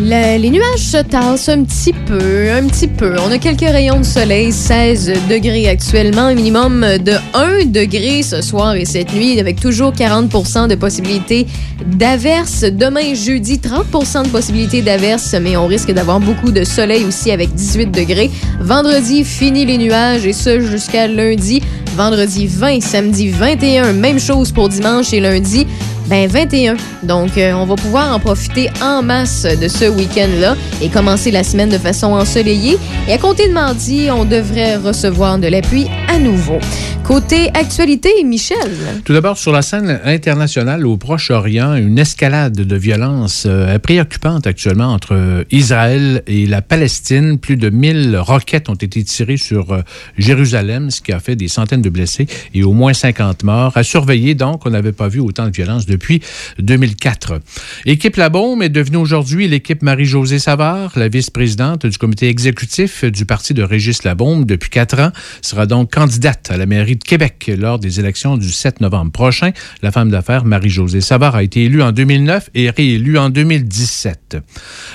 Le- 0.00 0.38
les 0.38 0.50
nuages 0.50 0.80
se 0.80 0.96
tassent 0.96 1.48
un 1.48 1.62
petit 1.62 1.92
peu, 1.92 2.50
un 2.50 2.66
petit 2.66 2.88
peu. 2.88 3.14
On 3.24 3.30
a 3.30 3.38
quelques 3.38 3.60
rayons 3.60 4.00
de 4.00 4.04
soleil, 4.04 4.50
16 4.50 5.12
degrés 5.30 5.68
actuellement, 5.68 6.34
minimum 6.34 6.84
de 6.98 7.12
1 7.32 7.66
degré 7.66 8.24
ce 8.24 8.42
soir 8.42 8.74
et 8.74 8.86
cette 8.86 9.12
nuit, 9.14 9.38
avec 9.38 9.60
toujours 9.60 9.92
40% 9.92 10.66
de 10.66 10.74
possibilité 10.74 11.46
d'averse. 11.86 12.62
Demain, 12.62 13.14
jeudi, 13.14 13.58
30% 13.60 14.24
de 14.24 14.28
possibilité 14.30 14.82
d'averse, 14.82 15.32
mais 15.40 15.56
on 15.56 15.68
risque 15.68 15.92
d'avoir 15.92 16.18
beaucoup 16.18 16.50
de 16.50 16.64
soleil 16.64 17.04
aussi 17.04 17.30
avec 17.30 17.54
18 17.54 17.92
degrés. 17.92 18.32
Vendredi, 18.60 19.22
fini 19.22 19.64
les 19.64 19.78
nuages 19.78 20.26
et 20.26 20.32
ce 20.32 20.58
jusqu'à 20.58 21.06
lundi. 21.06 21.62
Vendredi 21.96 22.48
20, 22.48 22.82
samedi 22.82 23.28
21, 23.28 23.92
même 23.92 24.18
chose 24.18 24.50
pour 24.50 24.68
dimanche 24.68 25.12
et 25.12 25.20
lundi. 25.20 25.68
Ben 26.06 26.28
21. 26.28 26.76
Donc, 27.02 27.38
euh, 27.38 27.52
on 27.52 27.64
va 27.64 27.76
pouvoir 27.76 28.14
en 28.14 28.20
profiter 28.20 28.68
en 28.82 29.02
masse 29.02 29.44
de 29.44 29.68
ce 29.68 29.86
week-end-là 29.86 30.56
et 30.82 30.88
commencer 30.88 31.30
la 31.30 31.42
semaine 31.42 31.70
de 31.70 31.78
façon 31.78 32.08
ensoleillée. 32.08 32.76
Et 33.08 33.12
à 33.12 33.18
compter 33.18 33.48
de 33.48 33.52
mardi, 33.54 34.08
on 34.10 34.24
devrait 34.24 34.76
recevoir 34.76 35.38
de 35.38 35.46
la 35.46 35.62
pluie 35.62 35.86
à 36.08 36.18
nouveau. 36.18 36.58
Côté 37.04 37.50
actualité, 37.52 38.08
Michel? 38.24 38.56
Tout 39.04 39.12
d'abord, 39.12 39.36
sur 39.36 39.52
la 39.52 39.60
scène 39.60 40.00
internationale 40.06 40.86
au 40.86 40.96
Proche-Orient, 40.96 41.74
une 41.74 41.98
escalade 41.98 42.54
de 42.54 42.76
violence 42.76 43.44
euh, 43.46 43.78
préoccupante 43.78 44.46
actuellement 44.46 44.86
entre 44.86 45.12
euh, 45.14 45.44
Israël 45.50 46.22
et 46.26 46.46
la 46.46 46.62
Palestine. 46.62 47.38
Plus 47.38 47.58
de 47.58 47.68
1000 47.68 48.16
roquettes 48.16 48.70
ont 48.70 48.74
été 48.74 49.04
tirées 49.04 49.36
sur 49.36 49.72
euh, 49.72 49.82
Jérusalem, 50.16 50.90
ce 50.90 51.02
qui 51.02 51.12
a 51.12 51.20
fait 51.20 51.36
des 51.36 51.48
centaines 51.48 51.82
de 51.82 51.90
blessés 51.90 52.26
et 52.54 52.64
au 52.64 52.72
moins 52.72 52.94
50 52.94 53.44
morts. 53.44 53.72
À 53.74 53.82
surveiller, 53.82 54.34
donc, 54.34 54.64
on 54.64 54.70
n'avait 54.70 54.92
pas 54.92 55.08
vu 55.08 55.20
autant 55.20 55.44
de 55.44 55.52
violence 55.52 55.84
depuis 55.94 56.20
2004. 56.58 57.40
Équipe 57.86 58.16
La 58.16 58.28
Baume 58.28 58.62
est 58.62 58.68
devenue 58.68 58.96
aujourd'hui 58.96 59.46
l'équipe 59.46 59.80
Marie-Josée 59.82 60.40
Savard, 60.40 60.92
la 60.96 61.08
vice-présidente 61.08 61.86
du 61.86 61.96
comité 61.98 62.28
exécutif 62.28 63.04
du 63.04 63.24
parti 63.24 63.54
de 63.54 63.62
Régis 63.62 64.02
Labaume 64.02 64.44
depuis 64.44 64.70
quatre 64.70 64.98
ans, 65.00 65.12
sera 65.40 65.66
donc 65.66 65.92
candidate 65.92 66.50
à 66.50 66.56
la 66.56 66.66
mairie 66.66 66.96
de 66.96 67.04
Québec 67.04 67.50
lors 67.56 67.78
des 67.78 68.00
élections 68.00 68.36
du 68.36 68.50
7 68.50 68.80
novembre 68.80 69.12
prochain. 69.12 69.52
La 69.82 69.92
femme 69.92 70.10
d'affaires 70.10 70.44
Marie-Josée 70.44 71.00
Savard 71.00 71.36
a 71.36 71.44
été 71.44 71.64
élue 71.64 71.82
en 71.82 71.92
2009 71.92 72.50
et 72.54 72.70
réélue 72.70 73.18
en 73.18 73.30
2017. 73.30 74.38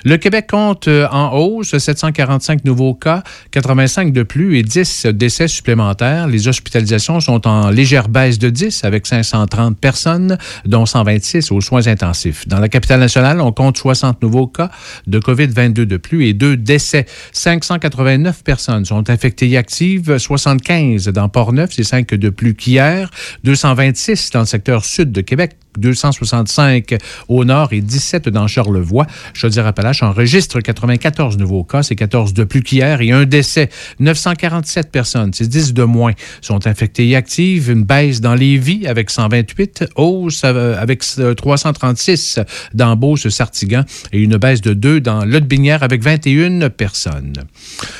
Le 0.04 0.18
Québec 0.18 0.48
compte 0.50 0.88
euh, 0.88 1.08
en 1.12 1.34
hausse 1.34 1.78
745 1.78 2.66
nouveaux 2.66 2.94
cas, 2.94 3.24
85 3.52 4.12
de 4.12 4.24
plus 4.24 4.58
et 4.58 4.64
10 4.64 5.08
décès 5.14 5.48
supplémentaires. 5.48 6.28
Les 6.28 6.48
hospitalisations 6.48 7.22
sont 7.22 7.48
en 7.48 7.70
légère 7.70 8.10
baisse 8.10 8.40
de 8.40 8.50
10 8.50 8.84
avec 8.84 9.08
530 9.08 9.80
personnes, 9.80 10.38
dont 10.66 10.86
126 10.90 11.52
aux 11.52 11.62
soins 11.62 11.88
intensifs. 11.88 12.48
Dans 12.48 12.60
la 12.60 12.70
capitale 12.70 13.00
nationale, 13.00 13.42
on 13.42 13.52
compte 13.52 13.78
60 13.78 14.22
nouveaux 14.22 14.48
cas 14.48 14.70
de 15.08 15.20
COVID-22 15.20 15.86
de 15.86 15.98
plus 15.98 16.28
et 16.28 16.34
deux 16.34 16.58
décès. 16.58 17.06
589 17.32 18.44
personnes 18.44 18.86
sont 18.86 19.10
infectées 19.10 19.50
et 19.50 19.58
actives, 19.58 20.18
75 20.18 21.08
dans 21.08 21.30
Port-Neuf, 21.30 21.72
c'est 21.74 21.84
5 21.84 22.08
de 22.16 22.30
plus 22.30 22.56
qu'hier, 22.56 23.10
226 23.44 24.32
dans 24.32 24.42
le 24.42 24.46
secteur 24.46 24.84
sud 24.86 25.12
de 25.12 25.22
Québec, 25.22 25.56
265 25.78 26.96
au 27.28 27.46
nord 27.46 27.74
et 27.74 27.82
17 27.82 28.30
dans 28.30 28.48
Charlevoix. 28.48 29.06
Chaudière-Appalaches 29.34 30.04
enregistre 30.04 30.60
94 30.60 31.38
nouveaux 31.38 31.64
cas, 31.64 31.84
c'est 31.84 31.96
14 31.96 32.34
de 32.34 32.44
plus 32.44 32.62
qu'hier 32.62 33.02
et 33.02 33.12
un 33.12 33.26
décès. 33.26 33.70
947 34.00 34.92
personnes, 34.92 35.32
c'est 35.34 35.48
10 35.48 35.74
de 35.74 35.84
moins, 35.84 36.14
sont 36.42 36.68
infectées 36.68 37.08
et 37.08 37.16
actives. 37.16 37.70
Une 37.70 37.84
baisse 37.84 38.22
dans 38.22 38.36
Lévis 38.36 38.88
avec 38.88 39.10
128, 39.10 39.86
hausse 39.96 40.42
euh, 40.44 40.79
avec 40.80 41.04
euh, 41.20 41.34
336 41.34 42.40
dans 42.74 42.96
Beauce-Sartigan 42.96 43.84
et 44.12 44.22
une 44.22 44.38
baisse 44.38 44.62
de 44.62 44.74
2 44.74 45.02
dans 45.02 45.26
Lotbinière 45.26 45.84
avec 45.84 46.02
21 46.02 46.70
personnes. 46.70 47.34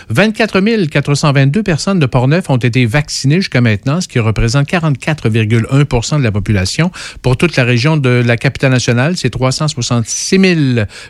24 0.10 0.60
422 0.90 1.64
personnes 1.64 2.00
de 2.00 2.06
Portneuf 2.06 2.50
ont 2.50 2.58
été 2.58 2.86
vaccinées 2.86 3.38
jusqu'à 3.38 3.62
maintenant, 3.62 4.02
ce 4.02 4.08
qui 4.08 4.20
représente 4.20 4.68
44,1 4.68 6.18
de 6.18 6.24
la 6.24 6.32
population. 6.32 6.92
Pour 7.22 7.38
toute 7.38 7.56
la 7.56 7.64
région 7.64 7.98
de 7.98 8.24
la 8.26 8.38
capitale 8.38 8.72
nationale, 8.72 9.18
c'est 9.18 9.30
366 9.30 10.30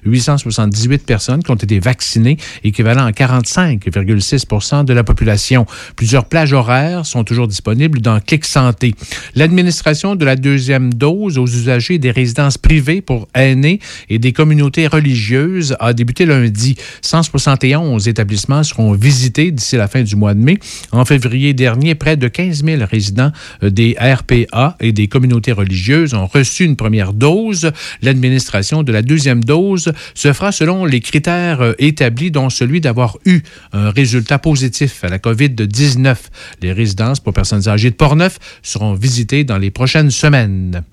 878 0.06 1.06
personnes 1.06 1.44
qui 1.44 1.52
ont 1.52 1.56
été 1.56 1.80
vaccinées, 1.80 2.38
équivalent 2.64 3.06
à 3.06 3.12
45,6 3.12 4.86
de 4.86 4.94
la 4.94 5.04
population. 5.04 5.66
Plusieurs 5.96 6.26
plages 6.26 6.54
horaires 6.54 7.06
sont 7.06 7.24
toujours 7.24 7.48
disponibles 7.48 8.02
dans 8.02 8.20
Clic 8.20 8.46
Santé. 8.46 8.96
L'administration 9.36 10.16
de 10.16 10.26
la 10.26 10.36
deuxième 10.36 10.94
dose 10.94 11.38
aux 11.38 11.46
usagers 11.60 11.98
des 11.98 12.12
résidences 12.12 12.58
privées 12.58 13.02
pour 13.02 13.28
aînés 13.36 13.80
et 14.10 14.19
des 14.19 14.34
communautés 14.34 14.88
religieuses 14.88 15.76
a 15.80 15.93
débuté 15.93 16.26
lundi. 16.26 16.76
171 17.02 18.08
établissements 18.08 18.63
seront 18.63 18.93
visités 18.93 19.52
d'ici 19.52 19.76
la 19.76 19.88
fin 19.88 20.04
du 20.04 20.15
mois 20.15 20.34
de 20.34 20.39
mai. 20.39 20.58
En 20.91 21.06
février 21.06 21.54
dernier, 21.54 21.95
près 21.95 22.17
de 22.17 22.28
15 22.28 22.63
000 22.63 22.84
résidents 22.89 23.32
euh, 23.63 23.69
des 23.69 23.95
RPA 24.00 24.76
et 24.80 24.91
des 24.91 25.08
communautés 25.08 25.52
religieuses 25.52 26.13
ont 26.13 26.28
reçu 26.28 26.65
une 26.65 26.76
première 26.76 27.13
dose. 27.13 27.72
L'administration 28.02 28.84
de 28.84 28.91
la 28.91 29.02
deuxième 29.02 29.43
dose 29.43 29.91
se 30.13 30.34
fera 30.34 30.52
selon 30.52 30.86
les 30.86 31.02
critères 31.02 31.62
euh, 31.62 31.74
établis, 31.80 32.32
dont 32.32 32.50
celui 32.50 32.82
d'avoir 32.82 33.17
eu 33.26 33.41
un 33.74 33.89
résultat 33.89 34.39
positif 34.39 35.04
à 35.04 35.10
la 35.10 35.17
COVID-19. 35.17 36.15
Les 36.62 36.74
résidences 36.74 37.19
pour 37.19 37.34
personnes 37.34 37.67
âgées 37.67 37.89
de 37.89 37.95
Portneuf 37.95 38.39
seront 38.62 38.93
visitées 38.93 39.43
dans 39.43 39.58
les 39.58 39.72
prochaines 39.72 40.12
semaines. 40.12 40.84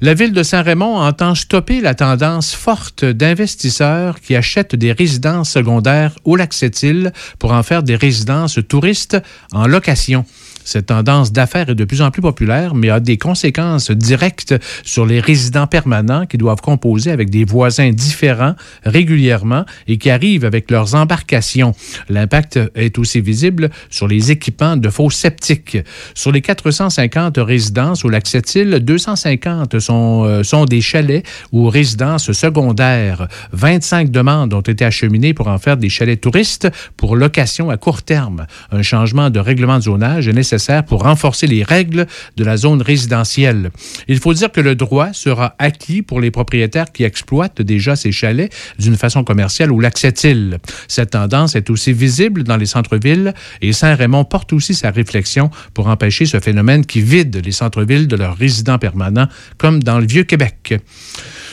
La 0.00 0.14
ville 0.14 0.32
de 0.32 0.44
Saint-Raymond 0.44 0.96
entend 0.98 1.34
stopper 1.34 1.80
la 1.80 1.92
tendance 1.92 2.54
forte 2.54 3.04
d'investisseurs 3.04 4.20
qui 4.20 4.36
achètent 4.36 4.76
des 4.76 4.92
résidences 4.92 5.50
secondaires 5.50 6.14
au 6.24 6.36
lac 6.36 6.52
Sept-Îles 6.52 7.12
pour 7.40 7.52
en 7.52 7.64
faire 7.64 7.82
des 7.82 7.96
résidences 7.96 8.60
touristes 8.68 9.16
en 9.52 9.66
location. 9.66 10.24
Cette 10.68 10.84
tendance 10.84 11.32
d'affaires 11.32 11.70
est 11.70 11.74
de 11.74 11.86
plus 11.86 12.02
en 12.02 12.10
plus 12.10 12.20
populaire, 12.20 12.74
mais 12.74 12.90
a 12.90 13.00
des 13.00 13.16
conséquences 13.16 13.90
directes 13.90 14.54
sur 14.84 15.06
les 15.06 15.18
résidents 15.18 15.66
permanents 15.66 16.26
qui 16.26 16.36
doivent 16.36 16.60
composer 16.60 17.10
avec 17.10 17.30
des 17.30 17.46
voisins 17.46 17.90
différents 17.90 18.54
régulièrement 18.84 19.64
et 19.86 19.96
qui 19.96 20.10
arrivent 20.10 20.44
avec 20.44 20.70
leurs 20.70 20.94
embarcations. 20.94 21.74
L'impact 22.10 22.60
est 22.74 22.98
aussi 22.98 23.22
visible 23.22 23.70
sur 23.88 24.08
les 24.08 24.30
équipements 24.30 24.76
de 24.76 24.90
faux 24.90 25.08
sceptiques. 25.08 25.78
Sur 26.14 26.32
les 26.32 26.42
450 26.42 27.38
résidences 27.38 28.04
au 28.04 28.10
lac 28.10 28.26
Sept-Îles, 28.26 28.80
250 28.82 29.78
sont, 29.78 30.24
euh, 30.26 30.42
sont 30.42 30.66
des 30.66 30.82
chalets 30.82 31.24
ou 31.50 31.70
résidences 31.70 32.30
secondaires. 32.32 33.26
25 33.52 34.10
demandes 34.10 34.52
ont 34.52 34.60
été 34.60 34.84
acheminées 34.84 35.32
pour 35.32 35.48
en 35.48 35.56
faire 35.56 35.78
des 35.78 35.88
chalets 35.88 36.20
touristes 36.20 36.68
pour 36.98 37.16
location 37.16 37.70
à 37.70 37.78
court 37.78 38.02
terme. 38.02 38.46
Un 38.70 38.82
changement 38.82 39.30
de 39.30 39.40
règlement 39.40 39.78
de 39.78 39.84
zonage 39.84 40.28
est 40.28 40.34
nécessaire 40.34 40.57
pour 40.86 41.02
renforcer 41.02 41.46
les 41.46 41.62
règles 41.62 42.06
de 42.36 42.44
la 42.44 42.56
zone 42.56 42.82
résidentielle. 42.82 43.70
Il 44.08 44.18
faut 44.18 44.34
dire 44.34 44.50
que 44.50 44.60
le 44.60 44.74
droit 44.74 45.12
sera 45.12 45.54
acquis 45.58 46.02
pour 46.02 46.20
les 46.20 46.30
propriétaires 46.30 46.92
qui 46.92 47.04
exploitent 47.04 47.62
déjà 47.62 47.96
ces 47.96 48.12
chalets 48.12 48.52
d'une 48.78 48.96
façon 48.96 49.24
commerciale 49.24 49.72
ou 49.72 49.80
l'acceptent-ils. 49.80 50.58
Cette 50.88 51.10
tendance 51.10 51.54
est 51.56 51.70
aussi 51.70 51.92
visible 51.92 52.44
dans 52.44 52.56
les 52.56 52.66
centres-villes 52.66 53.34
et 53.62 53.72
Saint-Raymond 53.72 54.24
porte 54.24 54.52
aussi 54.52 54.74
sa 54.74 54.90
réflexion 54.90 55.50
pour 55.74 55.88
empêcher 55.88 56.26
ce 56.26 56.40
phénomène 56.40 56.84
qui 56.84 57.00
vide 57.00 57.40
les 57.44 57.52
centres-villes 57.52 58.08
de 58.08 58.16
leurs 58.16 58.36
résidents 58.36 58.78
permanents, 58.78 59.28
comme 59.56 59.82
dans 59.82 59.98
le 59.98 60.06
Vieux-Québec. 60.06 60.80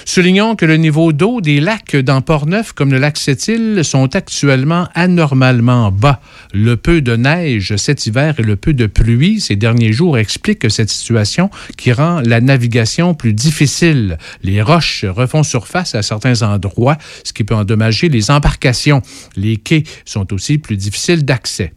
Soulignons 0.07 0.55
que 0.55 0.67
le 0.67 0.77
niveau 0.77 1.13
d'eau 1.13 1.41
des 1.41 1.59
lacs 1.59 1.95
dans 1.95 2.21
Port-Neuf, 2.21 2.73
comme 2.73 2.91
le 2.91 2.99
lac 2.99 3.17
Sept-Îles, 3.17 3.83
sont 3.83 4.15
actuellement 4.15 4.87
anormalement 4.93 5.91
bas. 5.91 6.21
Le 6.53 6.77
peu 6.77 7.01
de 7.01 7.15
neige 7.15 7.75
cet 7.75 8.05
hiver 8.05 8.35
et 8.37 8.43
le 8.43 8.55
peu 8.55 8.73
de 8.73 8.85
pluie 8.85 9.41
ces 9.41 9.55
derniers 9.55 9.93
jours 9.93 10.19
expliquent 10.19 10.69
cette 10.69 10.91
situation 10.91 11.49
qui 11.75 11.91
rend 11.91 12.21
la 12.21 12.39
navigation 12.39 13.15
plus 13.15 13.33
difficile. 13.33 14.19
Les 14.43 14.61
roches 14.61 15.05
refont 15.05 15.41
surface 15.41 15.95
à 15.95 16.03
certains 16.03 16.43
endroits, 16.43 16.99
ce 17.23 17.33
qui 17.33 17.43
peut 17.43 17.55
endommager 17.55 18.07
les 18.07 18.29
embarcations. 18.29 19.01
Les 19.35 19.57
quais 19.57 19.83
sont 20.05 20.31
aussi 20.33 20.59
plus 20.59 20.77
difficiles 20.77 21.25
d'accès. 21.25 21.73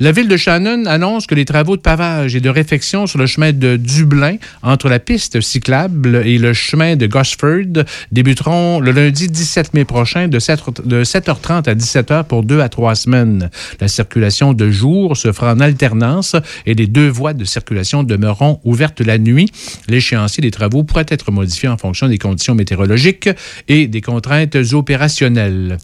La 0.00 0.12
ville 0.12 0.28
de 0.28 0.36
Shannon 0.36 0.86
annonce 0.86 1.26
que 1.26 1.34
les 1.34 1.44
travaux 1.44 1.76
de 1.76 1.82
pavage 1.82 2.36
et 2.36 2.40
de 2.40 2.48
réfection 2.48 3.08
sur 3.08 3.18
le 3.18 3.26
chemin 3.26 3.52
de 3.52 3.76
Dublin 3.76 4.36
entre 4.62 4.88
la 4.88 5.00
piste 5.00 5.40
cyclable 5.40 6.22
et 6.24 6.38
le 6.38 6.52
chemin 6.52 6.94
de 6.94 7.08
Gosford 7.08 7.84
débuteront 8.12 8.78
le 8.78 8.92
lundi 8.92 9.26
17 9.26 9.74
mai 9.74 9.84
prochain 9.84 10.28
de 10.28 10.38
7h30 10.38 11.68
à 11.68 11.74
17h 11.74 12.24
pour 12.24 12.44
deux 12.44 12.60
à 12.60 12.68
trois 12.68 12.94
semaines. 12.94 13.50
La 13.80 13.88
circulation 13.88 14.52
de 14.52 14.70
jour 14.70 15.16
se 15.16 15.32
fera 15.32 15.54
en 15.54 15.58
alternance 15.58 16.36
et 16.64 16.74
les 16.74 16.86
deux 16.86 17.08
voies 17.08 17.34
de 17.34 17.44
circulation 17.44 18.04
demeureront 18.04 18.60
ouvertes 18.62 19.00
la 19.00 19.18
nuit. 19.18 19.50
L'échéancier 19.88 20.42
des 20.42 20.52
travaux 20.52 20.84
pourrait 20.84 21.06
être 21.08 21.32
modifié 21.32 21.68
en 21.68 21.76
fonction 21.76 22.06
des 22.06 22.18
conditions 22.18 22.54
météorologiques 22.54 23.30
et 23.66 23.88
des 23.88 24.00
contraintes 24.00 24.56
opérationnelles. 24.74 25.78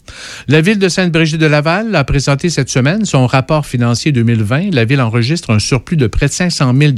La 0.47 0.61
ville 0.61 0.79
de 0.79 0.87
Sainte-Brigitte 0.87 1.41
de 1.41 1.47
Laval 1.47 1.93
a 1.97 2.05
présenté 2.05 2.49
cette 2.49 2.69
semaine 2.69 3.03
son 3.03 3.27
rapport 3.27 3.65
financier 3.65 4.04
2020, 4.11 4.73
la 4.73 4.85
ville 4.85 5.01
enregistre 5.01 5.51
un 5.51 5.59
surplus 5.59 5.97
de 5.97 6.07
près 6.07 6.27
de 6.27 6.31
500 6.31 6.73
000 6.79 6.93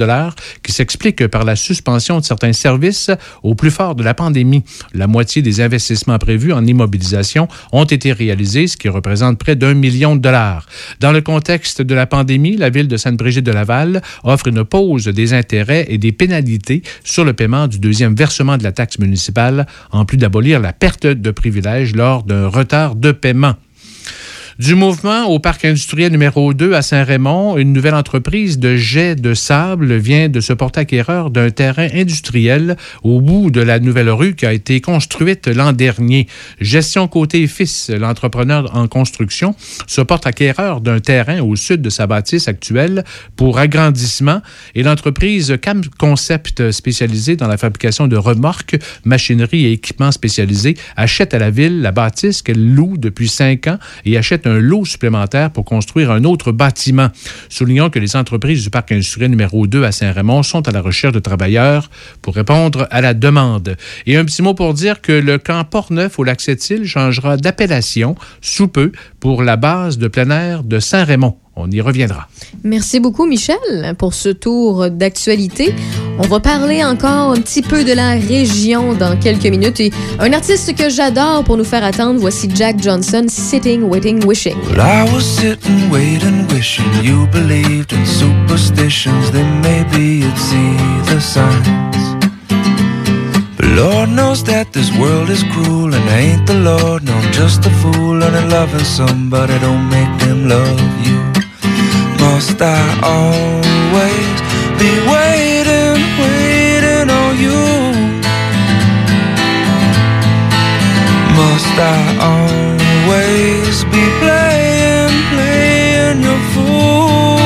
qui 0.63 0.71
s'explique 0.71 1.27
par 1.27 1.43
la 1.43 1.55
suspension 1.55 2.19
de 2.19 2.25
certains 2.25 2.53
services 2.53 3.11
au 3.43 3.55
plus 3.55 3.71
fort 3.71 3.95
de 3.95 4.03
la 4.03 4.13
pandémie. 4.13 4.63
La 4.93 5.07
moitié 5.07 5.41
des 5.41 5.61
investissements 5.61 6.17
prévus 6.17 6.53
en 6.53 6.65
immobilisation 6.65 7.47
ont 7.71 7.85
été 7.85 8.11
réalisés, 8.13 8.67
ce 8.67 8.77
qui 8.77 8.89
représente 8.89 9.39
près 9.39 9.55
d'un 9.55 9.73
million 9.73 10.15
de 10.15 10.21
dollars. 10.21 10.65
Dans 10.99 11.11
le 11.11 11.21
contexte 11.21 11.81
de 11.81 11.95
la 11.95 12.07
pandémie, 12.07 12.57
la 12.57 12.69
ville 12.69 12.87
de 12.87 12.97
Sainte-Brigitte 12.97 13.45
de 13.45 13.51
Laval 13.51 14.01
offre 14.23 14.47
une 14.47 14.63
pause 14.63 15.05
des 15.05 15.33
intérêts 15.33 15.85
et 15.89 15.97
des 15.97 16.11
pénalités 16.11 16.81
sur 17.03 17.25
le 17.25 17.33
paiement 17.33 17.67
du 17.67 17.79
deuxième 17.79 18.15
versement 18.15 18.57
de 18.57 18.63
la 18.63 18.71
taxe 18.71 18.99
municipale, 18.99 19.67
en 19.91 20.05
plus 20.05 20.17
d'abolir 20.17 20.59
la 20.59 20.73
perte 20.73 21.07
de 21.07 21.31
privilèges 21.31 21.95
lors 21.95 22.23
d'un 22.23 22.47
retard 22.47 22.95
de 22.95 23.11
paiement. 23.11 23.55
Du 24.59 24.73
mouvement 24.73 25.25
au 25.25 25.37
parc 25.37 25.65
industriel 25.65 26.11
numéro 26.11 26.51
2 26.51 26.73
à 26.73 26.81
Saint-Raymond, 26.81 27.57
une 27.57 27.73
nouvelle 27.73 27.93
entreprise 27.93 28.57
de 28.57 28.75
jet 28.75 29.13
de 29.13 29.35
sable 29.35 29.95
vient 29.97 30.29
de 30.29 30.39
se 30.39 30.51
porter 30.51 30.79
acquéreur 30.79 31.29
d'un 31.29 31.51
terrain 31.51 31.87
industriel 31.93 32.75
au 33.03 33.21
bout 33.21 33.51
de 33.51 33.61
la 33.61 33.79
nouvelle 33.79 34.09
rue 34.09 34.33
qui 34.33 34.47
a 34.47 34.53
été 34.53 34.81
construite 34.81 35.47
l'an 35.47 35.73
dernier. 35.73 36.25
Gestion 36.59 37.07
Côté 37.07 37.45
Fils, 37.45 37.91
l'entrepreneur 37.91 38.75
en 38.75 38.87
construction, 38.87 39.53
se 39.85 40.01
porte 40.01 40.25
acquéreur 40.25 40.81
d'un 40.81 41.01
terrain 41.01 41.39
au 41.39 41.55
sud 41.55 41.83
de 41.83 41.91
sa 41.91 42.07
bâtisse 42.07 42.47
actuelle 42.47 43.03
pour 43.35 43.59
agrandissement 43.59 44.41
et 44.73 44.81
l'entreprise 44.81 45.55
Cam 45.61 45.83
Concept 45.99 46.71
spécialisée 46.71 47.35
dans 47.35 47.47
la 47.47 47.57
fabrication 47.57 48.07
de 48.07 48.17
remorques, 48.17 48.75
machinerie 49.05 49.67
et 49.67 49.73
équipements 49.73 50.11
spécialisés 50.11 50.77
achète 50.95 51.35
à 51.35 51.37
la 51.37 51.51
ville 51.51 51.83
la 51.83 51.91
bâtisse 51.91 52.41
qu'elle 52.41 52.73
loue 52.73 52.97
depuis 52.97 53.27
cinq 53.27 53.67
ans 53.67 53.77
et 54.03 54.17
achète 54.17 54.46
un 54.47 54.59
lot 54.59 54.85
supplémentaire 54.85 55.51
pour 55.51 55.65
construire 55.65 56.11
un 56.11 56.23
autre 56.23 56.51
bâtiment. 56.51 57.09
Soulignons 57.49 57.89
que 57.89 57.99
les 57.99 58.15
entreprises 58.15 58.63
du 58.63 58.69
parc 58.69 58.91
industriel 58.91 59.29
numéro 59.29 59.67
2 59.67 59.83
à 59.83 59.91
Saint-Raymond 59.91 60.43
sont 60.43 60.67
à 60.67 60.71
la 60.71 60.81
recherche 60.81 61.13
de 61.13 61.19
travailleurs 61.19 61.89
pour 62.21 62.35
répondre 62.35 62.87
à 62.89 63.01
la 63.01 63.13
demande. 63.13 63.75
Et 64.05 64.17
un 64.17 64.25
petit 64.25 64.41
mot 64.41 64.53
pour 64.53 64.73
dire 64.73 65.01
que 65.01 65.11
le 65.11 65.37
camp 65.37 65.63
Port-Neuf 65.63 66.17
au 66.19 66.23
lac 66.23 66.41
Sept-Îles 66.41 66.85
changera 66.85 67.37
d'appellation 67.37 68.15
sous 68.41 68.67
peu 68.67 68.91
pour 69.19 69.43
la 69.43 69.55
base 69.55 69.97
de 69.97 70.07
plein 70.07 70.29
air 70.29 70.63
de 70.63 70.79
Saint-Raymond. 70.79 71.37
On 71.59 71.71
y 71.71 71.81
reviendra. 71.81 72.27
Merci 72.63 72.99
beaucoup, 72.99 73.25
Michel, 73.25 73.57
pour 73.97 74.13
ce 74.13 74.29
tour 74.29 74.91
d'actualité. 74.91 75.73
On 76.19 76.27
va 76.27 76.39
parler 76.39 76.83
encore 76.83 77.31
un 77.31 77.41
petit 77.41 77.63
peu 77.63 77.83
de 77.83 77.93
la 77.93 78.11
région 78.11 78.93
dans 78.93 79.17
quelques 79.17 79.47
minutes. 79.47 79.79
Et 79.79 79.91
un 80.19 80.33
artiste 80.33 80.75
que 80.75 80.87
j'adore 80.87 81.43
pour 81.43 81.57
nous 81.57 81.63
faire 81.63 81.83
attendre, 81.83 82.19
voici 82.19 82.47
Jack 82.53 82.81
Johnson, 82.81 83.25
Sitting, 83.27 83.81
Waiting, 83.81 84.23
Wishing. 84.23 84.55
Well, 84.69 84.81
I 84.81 85.11
was 85.11 85.23
sitting, 85.23 85.89
waiting, 85.91 86.47
wishing 86.49 86.85
you 87.03 87.25
believed 87.31 87.91
in 87.91 88.05
superstitions. 88.05 89.31
Then 89.31 89.61
maybe 89.61 90.19
you'd 90.19 90.37
see 90.37 90.77
the 91.05 91.19
signs. 91.19 91.97
But 93.57 93.65
Lord 93.65 94.09
knows 94.09 94.43
that 94.43 94.73
this 94.73 94.91
world 94.99 95.29
is 95.29 95.43
cruel, 95.51 95.95
and 95.95 96.07
I 96.07 96.19
ain't 96.19 96.45
the 96.45 96.53
Lord, 96.53 97.03
no, 97.03 97.13
I'm 97.13 97.31
just 97.31 97.65
a 97.65 97.71
fool. 97.81 98.21
And 98.21 98.51
loving 98.51 98.85
somebody 98.85 99.57
don't 99.59 99.89
make 99.89 100.19
them 100.19 100.47
love 100.47 100.79
you. 101.07 101.36
Must 102.37 102.61
I 102.61 102.85
always 103.01 104.37
be 104.77 104.91
waiting, 105.09 105.97
waiting 106.21 107.09
on 107.09 107.33
you? 107.43 107.61
Must 111.33 111.77
I 111.81 111.97
always 112.29 113.83
be 113.85 114.03
playing, 114.21 115.13
playing 115.33 116.21
your 116.21 116.41
fool? 116.53 117.41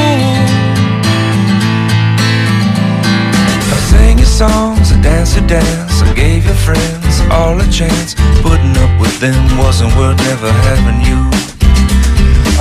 I 3.72 3.80
sang 3.92 4.18
your 4.18 4.28
songs, 4.28 4.92
I 4.92 5.00
danced 5.02 5.38
your 5.38 5.48
dance, 5.48 6.02
I 6.02 6.14
gave 6.14 6.44
your 6.44 6.60
friends 6.68 7.22
all 7.32 7.58
a 7.62 7.68
chance. 7.72 8.14
Putting 8.42 8.76
up 8.76 9.00
with 9.00 9.18
them 9.22 9.58
wasn't 9.58 9.96
worth 9.96 10.18
never 10.18 10.52
having 10.52 11.00
you. 11.08 11.51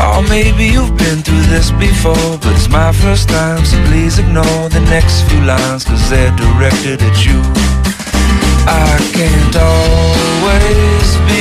Oh, 0.02 0.24
maybe 0.30 0.64
you've 0.64 0.96
been 0.96 1.20
through 1.20 1.44
this 1.52 1.70
before, 1.72 2.38
but 2.40 2.56
it's 2.56 2.70
my 2.70 2.90
first 2.90 3.28
time, 3.28 3.62
so 3.66 3.76
please 3.84 4.18
ignore 4.18 4.68
the 4.70 4.80
next 4.88 5.28
few 5.28 5.44
lines, 5.44 5.84
cause 5.84 6.08
they're 6.08 6.34
directed 6.36 7.02
at 7.02 7.26
you. 7.26 7.36
I 8.64 8.96
can't 9.12 9.56
always 9.60 11.08
be 11.28 11.40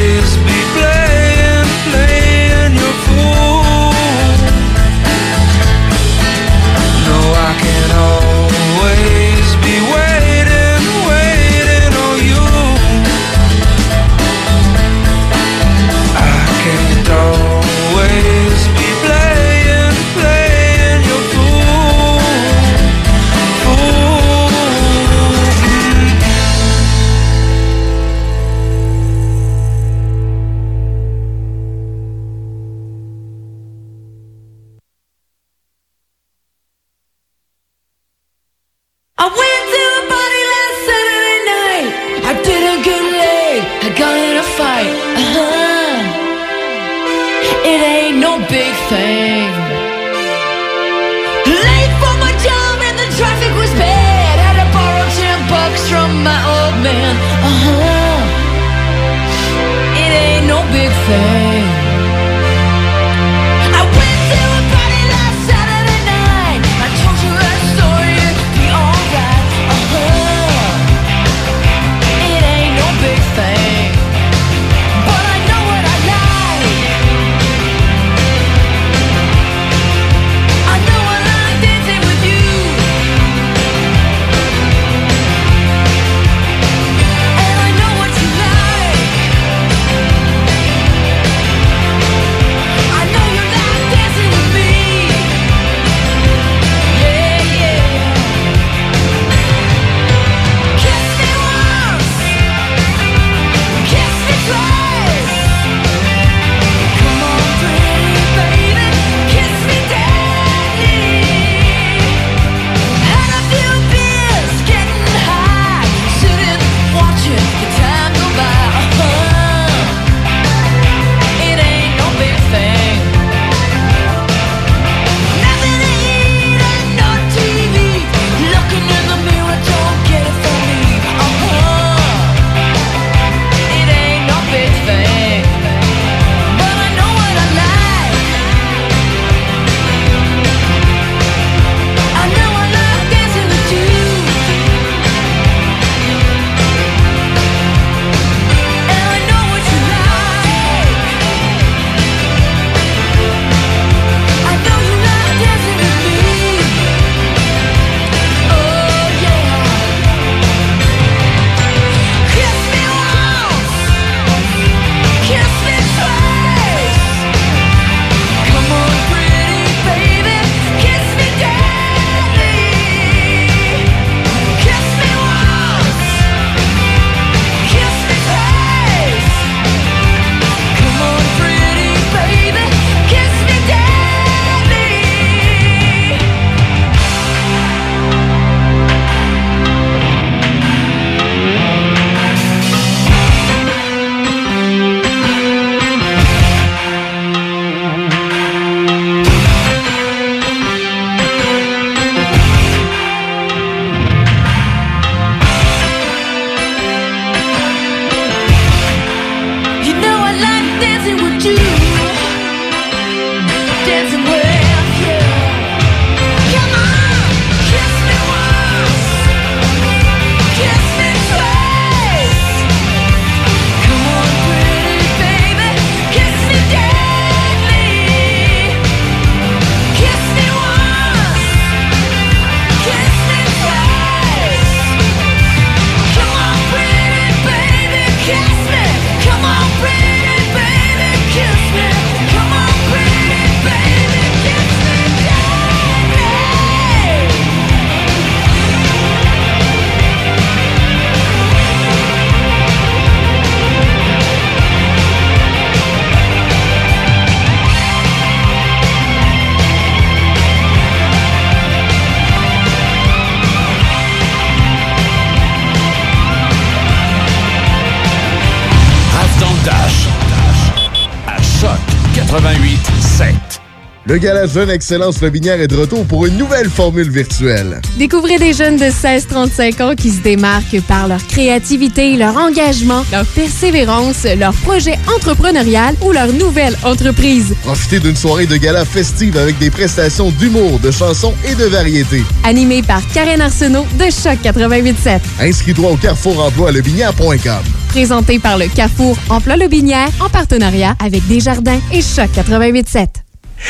Gala 274.21 274.45
Jeune 274.45 274.69
Excellence 274.69 275.19
Lobinière 275.19 275.59
est 275.59 275.67
de 275.67 275.75
retour 275.75 276.05
pour 276.05 276.27
une 276.27 276.37
nouvelle 276.37 276.69
formule 276.69 277.09
virtuelle. 277.09 277.81
Découvrez 277.97 278.37
des 278.37 278.53
jeunes 278.53 278.77
de 278.77 278.85
16-35 278.85 279.81
ans 279.81 279.95
qui 279.95 280.11
se 280.11 280.21
démarquent 280.21 280.79
par 280.87 281.07
leur 281.07 281.25
créativité, 281.25 282.15
leur 282.17 282.37
engagement, 282.37 283.03
leur 283.11 283.25
persévérance, 283.25 284.27
leur 284.37 284.53
projet 284.53 284.99
entrepreneurial 285.15 285.95
ou 286.03 286.11
leur 286.11 286.31
nouvelle 286.33 286.77
entreprise. 286.83 287.55
Profitez 287.63 287.99
d'une 287.99 288.15
soirée 288.15 288.45
de 288.45 288.57
gala 288.57 288.85
festive 288.85 289.37
avec 289.37 289.57
des 289.57 289.71
prestations 289.71 290.29
d'humour, 290.29 290.79
de 290.79 290.91
chansons 290.91 291.33
et 291.49 291.55
de 291.55 291.65
variétés. 291.65 292.23
Animé 292.43 292.83
par 292.83 293.01
Karen 293.15 293.41
Arsenault 293.41 293.87
de 293.97 294.03
Choc 294.03 294.37
88.7. 294.43 295.19
Inscris-toi 295.39 295.89
au 295.89 295.97
carrefour 295.97 296.45
emploi 296.45 296.71
lebinière.com. 296.71 297.63
Présenté 297.87 298.37
par 298.37 298.59
le 298.59 298.67
Carrefour 298.67 299.17
Emploi 299.29 299.57
Lobinière 299.57 300.09
en 300.19 300.29
partenariat 300.29 300.95
avec 301.03 301.27
Desjardins 301.27 301.79
et 301.91 302.03
Choc 302.03 302.29
88.7. 302.35 303.20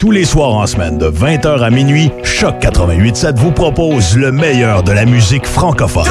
Tous 0.00 0.12
les 0.12 0.24
soirs 0.24 0.54
en 0.54 0.66
semaine 0.66 0.96
de 0.96 1.10
20h 1.10 1.62
à 1.62 1.68
minuit, 1.68 2.10
Choc 2.22 2.54
88.7 2.62 3.36
vous 3.36 3.50
propose 3.50 4.16
le 4.16 4.32
meilleur 4.32 4.82
de 4.82 4.92
la 4.92 5.04
musique 5.04 5.44
francophone. 5.44 6.06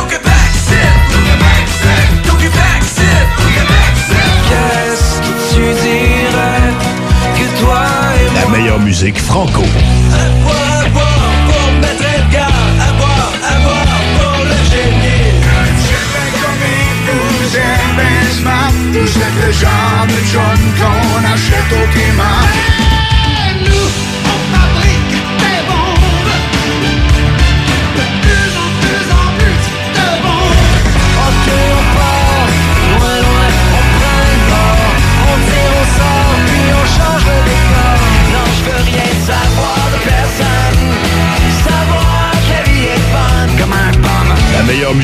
La 8.36 8.48
meilleure 8.56 8.80
musique 8.80 9.18
franco. 9.18 9.64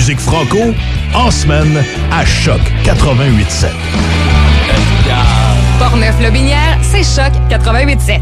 Musique 0.08 0.20
franco, 0.20 0.60
en 1.16 1.32
semaine, 1.32 1.84
à 2.12 2.24
Choc 2.24 2.62
88.7. 2.84 3.70
Portneuf-Lobinière, 5.80 6.78
c'est 6.84 7.02
Choc 7.02 7.34
88.7. 7.50 8.22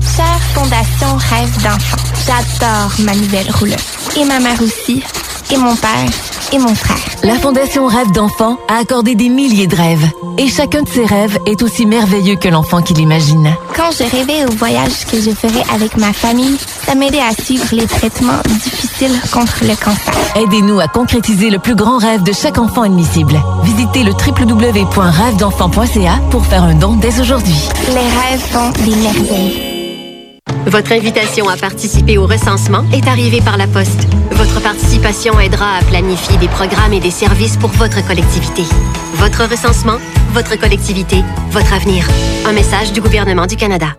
Chère 0.00 0.40
Fondation 0.54 1.16
Rêve 1.16 1.62
d'enfant, 1.64 1.96
j'adore 2.24 2.92
ma 3.00 3.14
nouvelle 3.16 3.50
roulotte. 3.50 3.84
Et 4.16 4.24
ma 4.24 4.38
mère 4.38 4.62
aussi, 4.62 5.02
et 5.50 5.56
mon 5.56 5.74
père, 5.74 6.06
et 6.52 6.58
mon 6.58 6.74
frère. 6.74 6.96
La 7.24 7.34
Fondation 7.34 7.86
Rêve 7.86 8.10
d'enfant 8.12 8.56
a 8.68 8.78
accordé 8.78 9.14
des 9.14 9.28
milliers 9.28 9.66
de 9.66 9.76
rêves. 9.76 10.08
Et 10.38 10.48
chacun 10.48 10.82
de 10.82 10.88
ces 10.88 11.04
rêves 11.04 11.38
est 11.46 11.62
aussi 11.62 11.84
merveilleux 11.86 12.36
que 12.36 12.48
l'enfant 12.48 12.80
qui 12.82 12.94
l'imagine. 12.94 13.54
Quand 13.76 13.90
je 13.90 14.04
rêvais 14.04 14.44
au 14.44 14.52
voyage 14.52 15.04
que 15.10 15.20
je 15.20 15.30
ferais 15.30 15.64
avec 15.74 15.96
ma 15.96 16.12
famille, 16.12 16.56
ça 16.86 16.94
m'aidait 16.94 17.20
à 17.20 17.32
suivre 17.32 17.66
les 17.72 17.86
traitements 17.86 18.40
difficiles 18.46 19.18
contre 19.32 19.62
le 19.62 19.74
cancer. 19.76 20.14
Aidez-nous 20.36 20.78
à 20.80 20.88
concrétiser 20.88 21.50
le 21.50 21.58
plus 21.58 21.74
grand 21.74 21.98
rêve 21.98 22.22
de 22.22 22.32
chaque 22.32 22.58
enfant 22.58 22.82
admissible. 22.82 23.40
Visitez 23.64 24.04
le 24.04 24.12
www.rêvedenfant.ca 24.12 26.20
pour 26.30 26.46
faire 26.46 26.64
un 26.64 26.74
don 26.74 26.96
dès 26.96 27.20
aujourd'hui. 27.20 27.68
Les 27.88 27.94
rêves 27.94 28.40
font 28.50 28.70
des 28.84 28.96
merveilles. 28.96 29.67
Votre 30.68 30.92
invitation 30.92 31.48
à 31.48 31.56
participer 31.56 32.18
au 32.18 32.26
recensement 32.26 32.84
est 32.92 33.08
arrivée 33.08 33.40
par 33.40 33.56
la 33.56 33.66
poste. 33.66 34.06
Votre 34.32 34.60
participation 34.60 35.40
aidera 35.40 35.78
à 35.78 35.82
planifier 35.82 36.36
des 36.36 36.48
programmes 36.48 36.92
et 36.92 37.00
des 37.00 37.10
services 37.10 37.56
pour 37.56 37.70
votre 37.70 38.06
collectivité. 38.06 38.64
Votre 39.14 39.48
recensement, 39.50 39.96
votre 40.32 40.58
collectivité, 40.60 41.24
votre 41.52 41.72
avenir. 41.72 42.06
Un 42.46 42.52
message 42.52 42.92
du 42.92 43.00
gouvernement 43.00 43.46
du 43.46 43.56
Canada. 43.56 43.96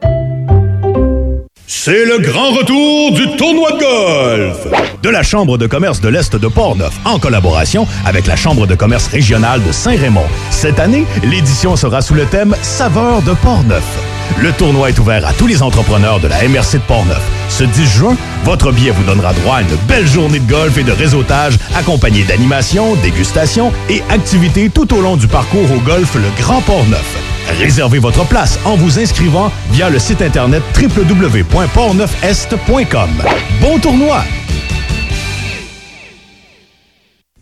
C'est 1.65 2.05
le 2.05 2.19
grand 2.19 2.51
retour 2.51 3.13
du 3.13 3.35
tournoi 3.35 3.71
de 3.71 3.79
golf 3.79 4.67
de 5.01 5.09
la 5.09 5.23
Chambre 5.23 5.57
de 5.57 5.65
commerce 5.65 6.01
de 6.01 6.09
l'Est 6.09 6.35
de 6.35 6.47
Portneuf 6.47 6.93
en 7.03 7.17
collaboration 7.17 7.87
avec 8.05 8.27
la 8.27 8.35
Chambre 8.35 8.67
de 8.67 8.75
commerce 8.75 9.07
régionale 9.07 9.63
de 9.63 9.71
Saint-Raymond. 9.71 10.27
Cette 10.51 10.79
année, 10.79 11.05
l'édition 11.23 11.75
sera 11.75 12.03
sous 12.03 12.13
le 12.13 12.25
thème 12.25 12.55
Saveur 12.61 13.23
de 13.23 13.33
Portneuf. 13.33 14.18
Le 14.37 14.51
tournoi 14.53 14.89
est 14.89 14.99
ouvert 14.99 15.25
à 15.27 15.33
tous 15.33 15.47
les 15.47 15.61
entrepreneurs 15.61 16.19
de 16.19 16.27
la 16.27 16.47
MRC 16.47 16.73
de 16.73 16.83
Portneuf. 16.87 17.21
Ce 17.49 17.63
10 17.63 17.85
juin, 17.85 18.15
votre 18.45 18.71
billet 18.71 18.91
vous 18.91 19.03
donnera 19.03 19.33
droit 19.33 19.57
à 19.57 19.61
une 19.61 19.75
belle 19.87 20.07
journée 20.07 20.39
de 20.39 20.49
golf 20.49 20.77
et 20.77 20.83
de 20.83 20.91
réseautage 20.91 21.57
accompagnée 21.75 22.23
d'animations, 22.23 22.95
dégustations 22.97 23.71
et 23.89 24.03
activités 24.09 24.69
tout 24.69 24.93
au 24.93 25.01
long 25.01 25.17
du 25.17 25.27
parcours 25.27 25.71
au 25.71 25.79
golf 25.79 26.15
Le 26.15 26.29
Grand 26.41 26.61
Portneuf. 26.61 27.17
Réservez 27.57 27.99
votre 27.99 28.25
place 28.25 28.59
en 28.63 28.75
vous 28.75 28.99
inscrivant 28.99 29.51
via 29.71 29.89
le 29.89 29.99
site 29.99 30.21
internet 30.21 30.61
www.portneufest.com. 30.79 33.09
Bon 33.61 33.79
tournoi! 33.79 34.23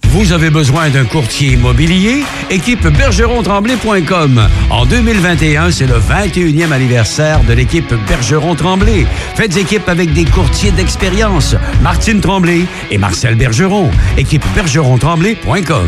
Vous 0.09 0.31
avez 0.31 0.49
besoin 0.49 0.89
d'un 0.89 1.03
courtier 1.05 1.53
immobilier? 1.53 2.23
Équipe 2.49 2.87
bergeron-tremblay.com. 2.87 4.47
En 4.69 4.85
2021, 4.85 5.71
c'est 5.71 5.85
le 5.85 5.95
21e 5.99 6.71
anniversaire 6.71 7.41
de 7.43 7.53
l'équipe 7.53 7.93
Bergeron-Tremblay. 8.07 9.05
Faites 9.35 9.57
équipe 9.57 9.87
avec 9.89 10.13
des 10.13 10.25
courtiers 10.25 10.71
d'expérience. 10.71 11.55
Martine 11.81 12.21
Tremblay 12.21 12.61
et 12.89 12.97
Marcel 12.97 13.35
Bergeron. 13.35 13.91
Équipe 14.17 14.43
bergeron-tremblay.com. 14.55 15.87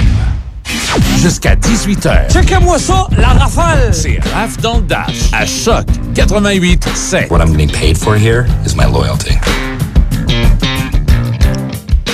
Jusqu'à 1.21 1.55
18h. 1.55 2.31
Checkez-moi 2.31 2.77
ça, 2.79 3.07
la 3.17 3.29
rafale! 3.29 3.93
C'est 3.93 4.19
Raph 4.33 4.57
dans 4.57 4.77
le 4.77 4.83
Dash 4.83 5.29
à 5.33 5.45
Choc 5.45 5.85
88 6.15 6.89
7. 6.93 7.31
What 7.31 7.39
I'm 7.39 7.51
getting 7.51 7.71
paid 7.71 7.97
for 7.97 8.15
here 8.15 8.45
is 8.65 8.75
my 8.75 8.85
loyalty. 8.85 9.35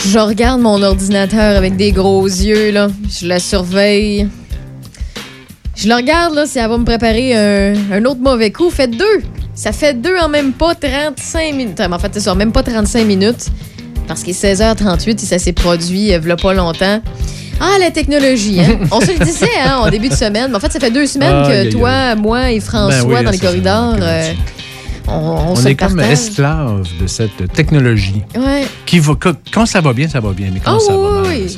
Je 0.07 0.19
regarde 0.19 0.61
mon 0.61 0.81
ordinateur 0.83 1.57
avec 1.57 1.75
des 1.75 1.91
gros 1.91 2.25
yeux, 2.25 2.71
là. 2.71 2.89
Je 3.09 3.27
la 3.27 3.39
surveille. 3.39 4.27
Je 5.75 5.87
le 5.87 5.95
regarde, 5.95 6.35
là, 6.35 6.45
si 6.45 6.59
elle 6.59 6.69
va 6.69 6.77
me 6.77 6.85
préparer 6.85 7.35
un, 7.35 7.73
un 7.91 8.05
autre 8.05 8.21
mauvais 8.21 8.51
coup. 8.51 8.69
Faites 8.69 8.91
deux. 8.91 9.21
Ça 9.55 9.71
fait 9.71 9.99
deux 9.99 10.15
en 10.21 10.29
même 10.29 10.53
pas 10.53 10.75
35 10.75 11.53
minutes. 11.55 11.81
En 11.81 11.99
fait, 11.99 12.09
c'est 12.13 12.19
ça, 12.19 12.35
même 12.35 12.51
pas 12.51 12.63
35 12.63 13.05
minutes. 13.05 13.47
Parce 14.07 14.21
qu'il 14.21 14.33
est 14.35 14.53
16h38 14.53 15.15
et 15.15 15.17
ça 15.25 15.39
s'est 15.39 15.53
produit 15.53 15.99
il 15.99 16.07
y 16.07 16.13
a 16.13 16.35
pas 16.35 16.53
longtemps. 16.53 17.01
Ah, 17.59 17.77
la 17.79 17.89
technologie, 17.89 18.59
hein? 18.59 18.79
On 18.91 18.99
se 18.99 19.11
le 19.17 19.25
disait, 19.25 19.47
hein, 19.65 19.77
en 19.79 19.89
début 19.89 20.09
de 20.09 20.13
semaine. 20.15 20.47
Mais 20.49 20.55
en 20.57 20.59
fait, 20.59 20.71
ça 20.71 20.79
fait 20.79 20.91
deux 20.91 21.07
semaines 21.07 21.43
que 21.47 21.71
toi, 21.71 22.15
moi 22.15 22.51
et 22.51 22.59
François, 22.59 23.03
Ben 23.03 23.17
oui, 23.17 23.23
dans 23.23 23.31
les 23.31 23.37
corridors, 23.39 23.95
on, 25.07 25.11
on 25.13 25.51
On 25.51 25.55
se 25.55 25.67
est 25.67 25.75
comme 25.75 25.99
esclave 25.99 26.83
de 27.01 27.07
cette 27.07 27.51
technologie. 27.53 28.21
Ouais. 28.35 28.65
Qui 28.85 28.99
va, 28.99 29.13
quand 29.53 29.65
ça 29.65 29.81
va 29.81 29.93
bien, 29.93 30.07
ça 30.07 30.19
va 30.19 30.31
bien. 30.31 30.49
Mais 30.53 30.59
quand 30.63 30.77
Oh, 30.77 30.79
ça 30.79 30.95
va 30.95 31.21
mal, 31.21 31.25
oui, 31.27 31.57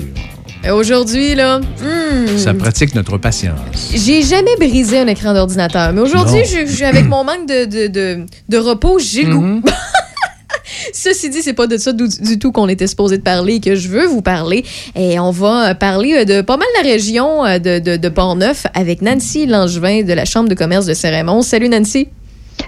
Aujourd'hui, 0.72 1.36
là, 1.36 1.60
hmm, 1.60 2.38
ça 2.38 2.54
pratique 2.54 2.94
notre 2.96 3.18
patience. 3.18 3.60
j'ai 3.94 4.22
jamais 4.24 4.56
brisé 4.58 5.00
un 5.00 5.08
écran 5.08 5.34
d'ordinateur. 5.34 5.94
Mais 5.94 6.02
aujourd'hui, 6.02 6.42
avec 6.84 7.06
mon 7.06 7.24
manque 7.24 7.48
de, 7.48 7.66
de, 7.66 7.88
de, 7.88 8.26
de 8.50 8.58
repos, 8.58 8.98
j'ai 9.00 9.24
le 9.24 9.36
Mm-hmm. 9.36 9.62
goût. 9.62 9.70
Ceci 10.94 11.30
dit, 11.30 11.42
c'est 11.42 11.54
pas 11.54 11.68
de 11.68 11.78
ça 11.78 11.94
du, 11.94 12.08
du 12.08 12.40
tout 12.40 12.52
qu'on 12.52 12.68
était 12.68 12.88
supposé 12.88 13.18
de 13.18 13.22
parler 13.24 13.56
et 13.56 13.60
que 13.60 13.76
je 13.76 13.88
veux 13.88 14.06
vous 14.08 14.22
parler. 14.22 14.66
Et 14.96 15.20
on 15.20 15.32
va 15.32 15.76
parler 15.76 16.14
euh, 16.18 16.26
de 16.26 16.42
pas 16.42 16.58
mal 16.58 16.68
la 16.82 16.90
région 16.90 17.46
euh, 17.46 17.60
de, 17.60 17.80
de, 17.80 17.96
de 17.98 18.10
Port-Neuf 18.10 18.66
avec 18.74 19.02
Nancy 19.02 19.46
Langevin 19.46 20.04
de 20.04 20.14
la 20.14 20.26
Chambre 20.26 20.50
de 20.50 20.56
commerce 20.56 20.86
de 20.86 20.94
Saint-Raymond. 20.94 21.42
Salut 21.44 21.70
Nancy. 21.70 22.10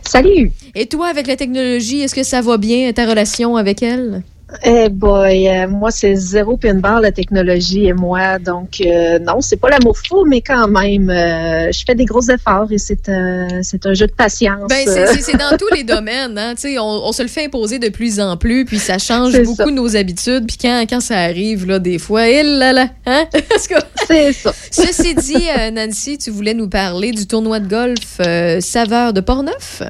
Salut. 0.07 0.51
Et 0.75 0.87
toi, 0.87 1.07
avec 1.07 1.27
la 1.27 1.35
technologie, 1.35 2.01
est-ce 2.01 2.15
que 2.15 2.23
ça 2.23 2.41
va 2.41 2.57
bien, 2.57 2.91
ta 2.93 3.07
relation 3.07 3.55
avec 3.55 3.83
elle? 3.83 4.23
Eh 4.65 4.89
boy, 4.89 5.47
euh, 5.47 5.67
moi 5.67 5.91
c'est 5.91 6.15
zéro 6.15 6.57
pinball 6.57 7.03
la 7.03 7.11
technologie 7.11 7.85
et 7.85 7.93
moi, 7.93 8.39
donc 8.39 8.81
euh, 8.81 9.19
non, 9.19 9.41
c'est 9.41 9.57
pas 9.57 9.69
l'amour 9.69 9.95
fou, 9.95 10.25
mais 10.25 10.41
quand 10.41 10.67
même, 10.67 11.09
euh, 11.11 11.71
je 11.71 11.83
fais 11.85 11.93
des 11.93 12.05
gros 12.05 12.21
efforts 12.21 12.67
et 12.71 12.79
c'est 12.79 13.07
un, 13.09 13.61
c'est 13.61 13.85
un 13.85 13.93
jeu 13.93 14.07
de 14.07 14.11
patience. 14.11 14.67
Ben, 14.67 14.87
c'est- 14.87 15.37
dans 15.37 15.55
tous 15.55 15.71
les 15.75 15.83
domaines. 15.83 16.35
Hein? 16.37 16.55
On, 16.79 17.01
on 17.05 17.11
se 17.11 17.21
le 17.21 17.27
fait 17.27 17.45
imposer 17.45 17.77
de 17.77 17.89
plus 17.89 18.19
en 18.19 18.37
plus, 18.37 18.65
puis 18.65 18.79
ça 18.79 18.97
change 18.97 19.39
beaucoup 19.43 19.55
ça. 19.55 19.71
nos 19.71 19.95
habitudes. 19.95 20.47
Puis 20.47 20.57
quand, 20.59 20.83
quand 20.89 20.99
ça 20.99 21.19
arrive, 21.19 21.67
là, 21.67 21.77
des 21.77 21.99
fois, 21.99 22.27
eh 22.27 22.41
là 22.41 22.73
là, 22.73 22.87
hein? 23.05 23.25
c'est 24.07 24.33
ça. 24.33 24.51
Ceci 24.71 25.13
dit, 25.13 25.45
Nancy, 25.73 26.17
tu 26.17 26.31
voulais 26.31 26.55
nous 26.55 26.67
parler 26.67 27.11
du 27.11 27.27
tournoi 27.27 27.59
de 27.59 27.67
golf 27.67 28.19
Saveur 28.61 29.13
de 29.13 29.21
Portneuf? 29.21 29.83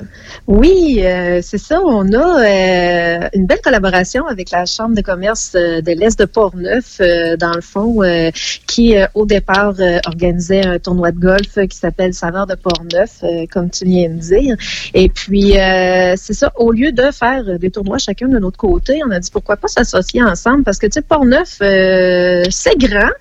Oui, 0.48 1.02
c'est 1.42 1.58
ça. 1.58 1.80
On 1.86 2.12
a 2.14 3.30
une 3.34 3.46
belle 3.46 3.62
collaboration 3.64 4.26
avec 4.28 4.49
la 4.52 4.66
Chambre 4.66 4.96
de 4.96 5.02
commerce 5.02 5.54
euh, 5.56 5.82
de 5.82 5.92
l'Est 5.92 6.18
de 6.20 6.26
Portneuf, 6.26 6.98
euh, 7.00 7.38
dans 7.38 7.54
le 7.54 7.62
fond, 7.62 8.04
euh, 8.04 8.32
qui 8.68 8.96
au 9.14 9.26
départ 9.26 9.76
organisait 10.06 10.66
un 10.66 10.80
tournoi 10.80 11.12
de 11.12 11.20
golf 11.20 11.60
qui 11.68 11.78
s'appelle 11.78 12.14
Saveur 12.14 12.48
de 12.48 12.56
Portneuf, 12.56 13.22
comme 13.52 13.70
tu 13.70 13.86
viens 13.86 14.10
de 14.10 14.20
dire. 14.20 14.56
Et 14.94 15.10
puis, 15.10 15.54
c'est 15.54 16.34
ça, 16.34 16.52
au 16.56 16.72
lieu 16.72 16.92
de 16.92 17.12
faire 17.12 17.60
des 17.60 17.70
tournois 17.72 17.98
chacun 17.98 18.28
de 18.28 18.40
notre 18.40 18.58
côté, 18.58 19.02
on 19.06 19.12
a 19.12 19.20
dit 19.20 19.30
pourquoi 19.32 19.58
pas 19.58 19.68
s'associer 19.68 20.24
ensemble 20.24 20.64
parce 20.64 20.78
que, 20.78 20.88
tu 20.88 20.94
sais, 20.94 21.02
Portneuf, 21.02 21.58
c'est 21.60 22.78
grand. 22.78 23.12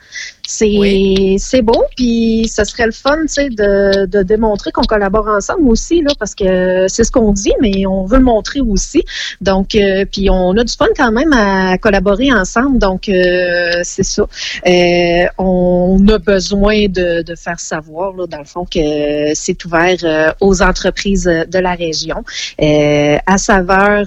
C'est 0.51 1.37
c'est 1.39 1.61
beau, 1.61 1.85
puis 1.95 2.49
ce 2.49 2.65
serait 2.65 2.87
le 2.87 2.93
fun, 2.93 3.19
tu 3.21 3.29
sais, 3.29 3.49
de, 3.51 4.07
de 4.07 4.23
démontrer 4.23 4.73
qu'on 4.73 4.83
collabore 4.83 5.29
ensemble 5.29 5.69
aussi, 5.69 6.01
là, 6.01 6.11
parce 6.19 6.35
que 6.35 6.87
c'est 6.89 7.05
ce 7.05 7.13
qu'on 7.13 7.33
dit, 7.33 7.53
mais 7.61 7.85
on 7.87 8.07
veut 8.07 8.17
le 8.17 8.25
montrer 8.25 8.63
aussi. 8.63 9.05
Donc, 9.43 9.75
euh, 9.75 10.07
puis 10.11 10.31
on 10.31 10.57
a 10.57 10.65
du 10.65 10.73
fun 10.73 10.87
quand 10.97 11.13
même 11.13 11.35
à 11.35 11.77
collaborer 11.77 12.33
ensemble. 12.33 12.79
Donc, 12.79 13.11
euh, 13.11 13.81
c'est 13.83 14.05
ça. 14.05 14.23
Euh, 14.67 15.27
on 15.37 16.03
a 16.09 16.17
besoin 16.19 16.87
de, 16.89 17.21
de 17.21 17.35
faire 17.35 17.61
savoir, 17.61 18.15
là, 18.17 18.27
dans 18.27 18.39
le 18.39 18.47
fond, 18.47 18.65
que 18.65 19.35
c'est 19.35 19.63
ouvert 19.67 19.99
euh, 20.03 20.33
aux 20.41 20.63
entreprises 20.63 21.25
de 21.25 21.59
la 21.59 21.75
région. 21.75 22.25
Euh, 22.63 23.19
à 23.27 23.37
saveur. 23.37 24.07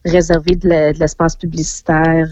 réserver 0.05 0.55
de 0.57 0.69
l'espace 0.99 1.37
publicitaire. 1.37 2.29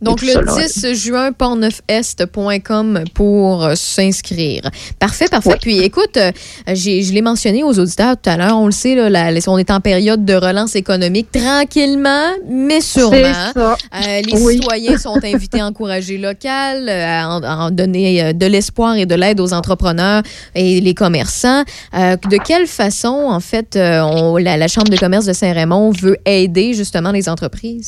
Donc, 0.00 0.22
le 0.22 0.32
tout 0.34 0.46
ça, 0.48 0.60
là. 0.60 0.66
10 0.66 0.94
juin, 0.94 1.32
portneufest.com 1.32 3.04
pour 3.14 3.64
euh, 3.64 3.74
s'inscrire. 3.74 4.62
Parfait, 4.98 5.26
parfait. 5.28 5.56
Puis, 5.60 5.78
écoute, 5.80 6.16
euh, 6.16 6.30
j'ai- 6.72 7.02
je 7.02 7.12
l'ai 7.12 7.22
mentionné 7.22 7.64
aux 7.64 7.78
auditeurs 7.78 8.16
tout 8.20 8.30
à 8.30 8.36
l'heure, 8.36 8.56
on 8.58 8.66
le 8.66 8.72
sait, 8.72 8.94
là, 8.94 9.10
la- 9.10 9.32
on 9.48 9.58
est 9.58 9.70
en 9.70 9.80
période 9.80 10.24
de 10.24 10.34
relance 10.34 10.76
économique, 10.76 11.32
tranquillement, 11.32 12.30
mais 12.48 12.80
sûrement. 12.80 13.32
Ça. 13.54 13.76
Euh, 13.94 14.20
les 14.24 14.40
Oui. 14.40 14.54
citoyens 14.54 14.98
sont 14.98 15.18
invités 15.24 15.60
à 15.60 15.66
encourager 15.66 16.16
local, 16.18 16.88
euh, 16.88 17.04
à 17.22 17.28
en, 17.28 17.42
à 17.42 17.56
en 17.66 17.70
donner 17.70 18.32
de 18.34 18.46
l'espoir 18.46 18.96
et 18.96 19.06
de 19.06 19.14
l'aide 19.14 19.40
aux 19.40 19.52
entrepreneurs 19.52 20.22
et 20.54 20.80
les 20.80 20.94
commerçants. 20.94 21.64
De 21.92 22.36
quelle 22.44 22.66
façon, 22.66 23.08
en 23.28 23.40
fait, 23.40 23.76
on- 23.76 24.36
la, 24.36 24.56
la 24.56 24.68
Chambre 24.68 24.90
de 24.90 24.96
commerce 24.96 25.24
de 25.26 25.32
Saint-Raymond 25.32 25.90
veut 25.90 26.16
aider 26.24 26.74
justement 26.74 27.10
les 27.10 27.28
entreprises? 27.28 27.86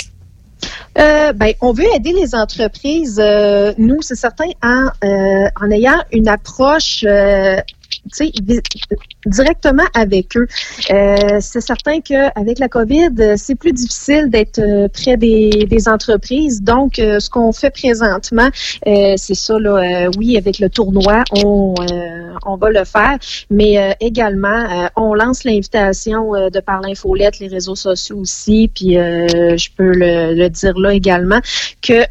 Euh, 0.98 1.32
ben, 1.32 1.52
on 1.60 1.72
veut 1.72 1.86
aider 1.94 2.12
les 2.12 2.34
entreprises, 2.34 3.20
euh, 3.22 3.72
nous, 3.78 4.02
c'est 4.02 4.16
certain, 4.16 4.46
en, 4.62 4.88
euh, 5.04 5.48
en 5.60 5.70
ayant 5.70 6.02
une 6.12 6.28
approche 6.28 7.04
directement 9.26 9.84
avec 9.94 10.36
eux. 10.36 10.46
Euh, 10.90 11.38
c'est 11.40 11.60
certain 11.60 12.00
qu'avec 12.00 12.58
la 12.58 12.68
COVID, 12.68 13.36
c'est 13.36 13.54
plus 13.54 13.72
difficile 13.72 14.30
d'être 14.30 14.58
euh, 14.58 14.88
près 14.88 15.16
des, 15.16 15.50
des 15.68 15.88
entreprises. 15.88 16.62
Donc, 16.62 16.98
euh, 16.98 17.20
ce 17.20 17.28
qu'on 17.30 17.52
fait 17.52 17.70
présentement, 17.70 18.48
euh, 18.86 19.14
c'est 19.16 19.34
ça, 19.34 19.58
là, 19.58 20.06
euh, 20.06 20.10
oui, 20.18 20.36
avec 20.36 20.58
le 20.58 20.68
tournoi, 20.68 21.24
on, 21.32 21.74
euh, 21.80 22.32
on 22.46 22.56
va 22.56 22.70
le 22.70 22.84
faire, 22.84 23.18
mais 23.50 23.96
également, 24.00 24.90
on 24.96 25.14
lance 25.14 25.44
l'invitation 25.44 26.32
de 26.32 26.60
par 26.60 26.80
l'infolette, 26.80 27.38
les 27.38 27.48
réseaux 27.48 27.74
sociaux 27.74 28.18
aussi, 28.18 28.70
puis 28.74 28.94
je 28.94 29.68
peux 29.76 29.92
le, 29.92 30.34
le 30.34 30.48
dire 30.48 30.78
là 30.78 30.92
également, 30.94 31.40
que 31.82 32.04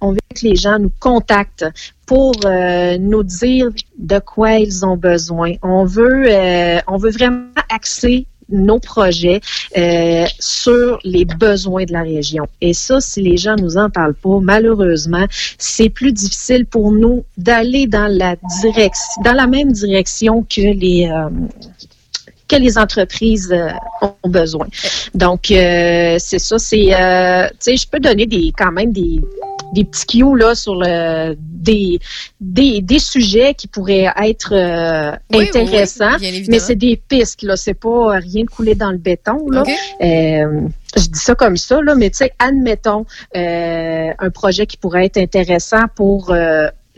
on 0.00 0.12
veut 0.12 0.18
que 0.34 0.46
les 0.46 0.56
gens 0.56 0.78
nous 0.78 0.92
contactent 1.00 1.66
pour 2.06 2.32
euh, 2.44 2.98
nous 2.98 3.22
dire 3.22 3.70
de 3.98 4.18
quoi 4.18 4.58
ils 4.58 4.84
ont 4.84 4.96
besoin. 4.96 5.52
On 5.62 5.84
veut, 5.84 6.24
euh, 6.28 6.80
on 6.86 6.96
veut 6.96 7.10
vraiment 7.10 7.46
axer 7.70 8.26
nos 8.48 8.78
projets 8.78 9.40
euh, 9.76 10.26
sur 10.38 10.98
les 11.04 11.24
besoins 11.24 11.84
de 11.84 11.92
la 11.92 12.02
région. 12.02 12.46
Et 12.60 12.74
ça, 12.74 13.00
si 13.00 13.22
les 13.22 13.36
gens 13.36 13.56
nous 13.56 13.76
en 13.76 13.90
parlent 13.90 14.14
pas, 14.14 14.38
malheureusement, 14.40 15.26
c'est 15.58 15.88
plus 15.88 16.12
difficile 16.12 16.66
pour 16.66 16.92
nous 16.92 17.24
d'aller 17.36 17.86
dans 17.86 18.06
la 18.06 18.36
direction, 18.60 19.22
dans 19.24 19.32
la 19.32 19.46
même 19.46 19.72
direction 19.72 20.42
que 20.42 20.60
les 20.60 21.08
euh, 21.10 21.30
que 22.48 22.56
les 22.56 22.78
entreprises 22.78 23.52
euh, 23.52 23.70
ont 24.02 24.28
besoin. 24.28 24.66
Donc, 25.14 25.50
euh, 25.50 26.16
c'est 26.18 26.38
ça. 26.38 26.58
C'est, 26.58 26.94
euh, 26.94 27.48
tu 27.48 27.56
sais, 27.60 27.76
je 27.76 27.88
peux 27.88 28.00
donner 28.00 28.26
des 28.26 28.52
quand 28.56 28.72
même 28.72 28.92
des 28.92 29.20
des 29.72 29.84
petits 29.84 30.06
cues 30.06 30.36
là 30.38 30.54
sur 30.54 30.76
le 30.76 31.34
des 31.38 31.98
des, 32.40 32.80
des 32.80 32.98
sujets 32.98 33.54
qui 33.54 33.66
pourraient 33.66 34.12
être 34.22 34.52
Oui, 35.32 35.48
intéressants, 35.48 36.16
oui, 36.20 36.44
mais 36.48 36.58
c'est 36.60 36.76
des 36.76 36.96
pistes 36.96 37.42
là. 37.42 37.56
C'est 37.56 37.74
pas 37.74 38.18
rien 38.18 38.44
de 38.44 38.50
couler 38.50 38.74
dans 38.74 38.92
le 38.92 38.98
béton 38.98 39.48
là. 39.50 39.64
Je 40.00 41.08
dis 41.08 41.18
ça 41.18 41.34
comme 41.34 41.56
ça 41.56 41.82
là, 41.82 41.96
mais 41.96 42.10
tu 42.10 42.18
sais, 42.18 42.32
admettons 42.38 43.04
un 43.34 44.30
projet 44.32 44.66
qui 44.66 44.76
pourrait 44.76 45.06
être 45.06 45.18
intéressant 45.18 45.86
pour 45.96 46.32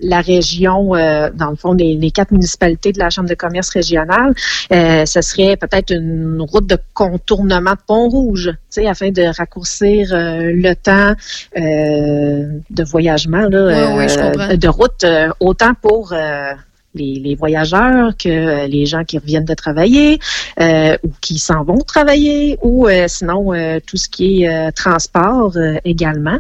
la 0.01 0.21
région, 0.21 0.95
euh, 0.95 1.31
dans 1.33 1.51
le 1.51 1.57
fond, 1.57 1.73
les, 1.73 1.97
les 1.97 2.11
quatre 2.11 2.31
municipalités 2.33 2.93
de 2.93 2.99
la 2.99 3.11
Chambre 3.11 3.29
de 3.29 3.35
commerce 3.35 3.71
régionale, 3.71 4.35
euh, 4.73 5.07
ce 5.07 5.21
serait 5.23 5.57
peut-être 5.57 5.93
une 5.93 6.43
route 6.43 6.67
de 6.67 6.79
contournement 6.95 7.73
de 7.73 7.79
Pont-Rouge, 7.87 8.51
tu 8.53 8.57
sais, 8.83 8.87
afin 8.87 9.11
de 9.11 9.23
raccourcir 9.37 10.13
euh, 10.13 10.53
le 10.55 10.75
temps 10.75 11.15
euh, 11.57 12.59
de 12.71 12.85
voyagement, 12.85 13.49
là, 13.49 13.59
euh, 13.59 14.57
de 14.57 14.69
route, 14.69 15.05
euh, 15.05 15.29
autant 15.41 15.73
pour 15.81 16.13
euh, 16.13 16.53
les, 16.97 17.21
les 17.21 17.35
voyageurs 17.35 18.17
que 18.17 18.29
euh, 18.29 18.67
les 18.67 18.87
gens 18.87 19.05
qui 19.05 19.19
reviennent 19.19 19.45
de 19.45 19.55
travailler 19.55 20.19
euh, 20.61 20.97
ou 21.05 21.11
qui 21.21 21.39
s'en 21.39 21.63
vont 21.65 21.79
travailler 21.79 22.59
ou 22.63 22.89
euh, 22.89 23.07
sinon 23.09 23.53
euh, 23.53 23.79
tout 23.87 23.97
ce 23.97 24.09
qui 24.09 24.43
est 24.43 24.49
euh, 24.49 24.71
transport 24.83 25.53
euh, 25.57 25.77
également. 25.85 26.39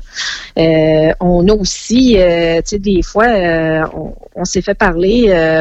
On 1.20 1.46
a 1.48 1.54
aussi, 1.62 2.16
tu 2.16 2.62
sais, 2.64 2.78
des 2.78 3.02
fois, 3.02 3.28
on, 3.94 4.14
on 4.34 4.44
s'est 4.44 4.62
fait 4.62 4.74
parler, 4.74 5.18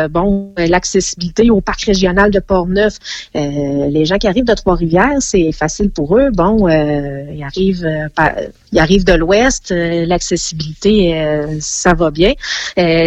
bon, 0.10 0.54
l'accessibilité 0.58 1.50
au 1.50 1.62
parc 1.62 1.82
régional 1.92 2.32
de 2.32 2.40
Portneuf. 2.40 2.94
Les 3.34 4.06
gens 4.06 4.18
qui 4.18 4.28
arrivent 4.28 4.46
de 4.54 4.54
Trois-Rivières, 4.54 5.20
c'est 5.20 5.52
facile 5.52 5.90
pour 5.90 6.18
eux. 6.18 6.30
Bon, 6.32 6.68
ils 6.68 7.44
arrivent, 7.44 7.88
ils 8.72 8.80
arrivent 8.80 9.06
de 9.06 9.14
l'Ouest, 9.14 9.74
l'accessibilité, 9.76 10.98
ça 11.60 11.94
va 11.94 12.10
bien. 12.12 12.34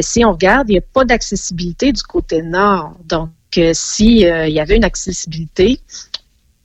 Si 0.00 0.24
on 0.24 0.32
regarde, 0.32 0.68
il 0.68 0.72
n'y 0.72 0.78
a 0.78 0.88
pas 0.96 1.04
d'accessibilité 1.04 1.77
du 1.86 2.02
côté 2.02 2.42
nord. 2.42 2.96
Donc, 3.04 3.30
euh, 3.56 3.72
si 3.74 4.26
euh, 4.26 4.48
y 4.48 4.60
avait 4.60 4.76
une 4.76 4.84
accessibilité, 4.84 5.80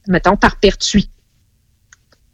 mettons 0.07 0.35
par 0.35 0.57
Pertuis. 0.57 1.09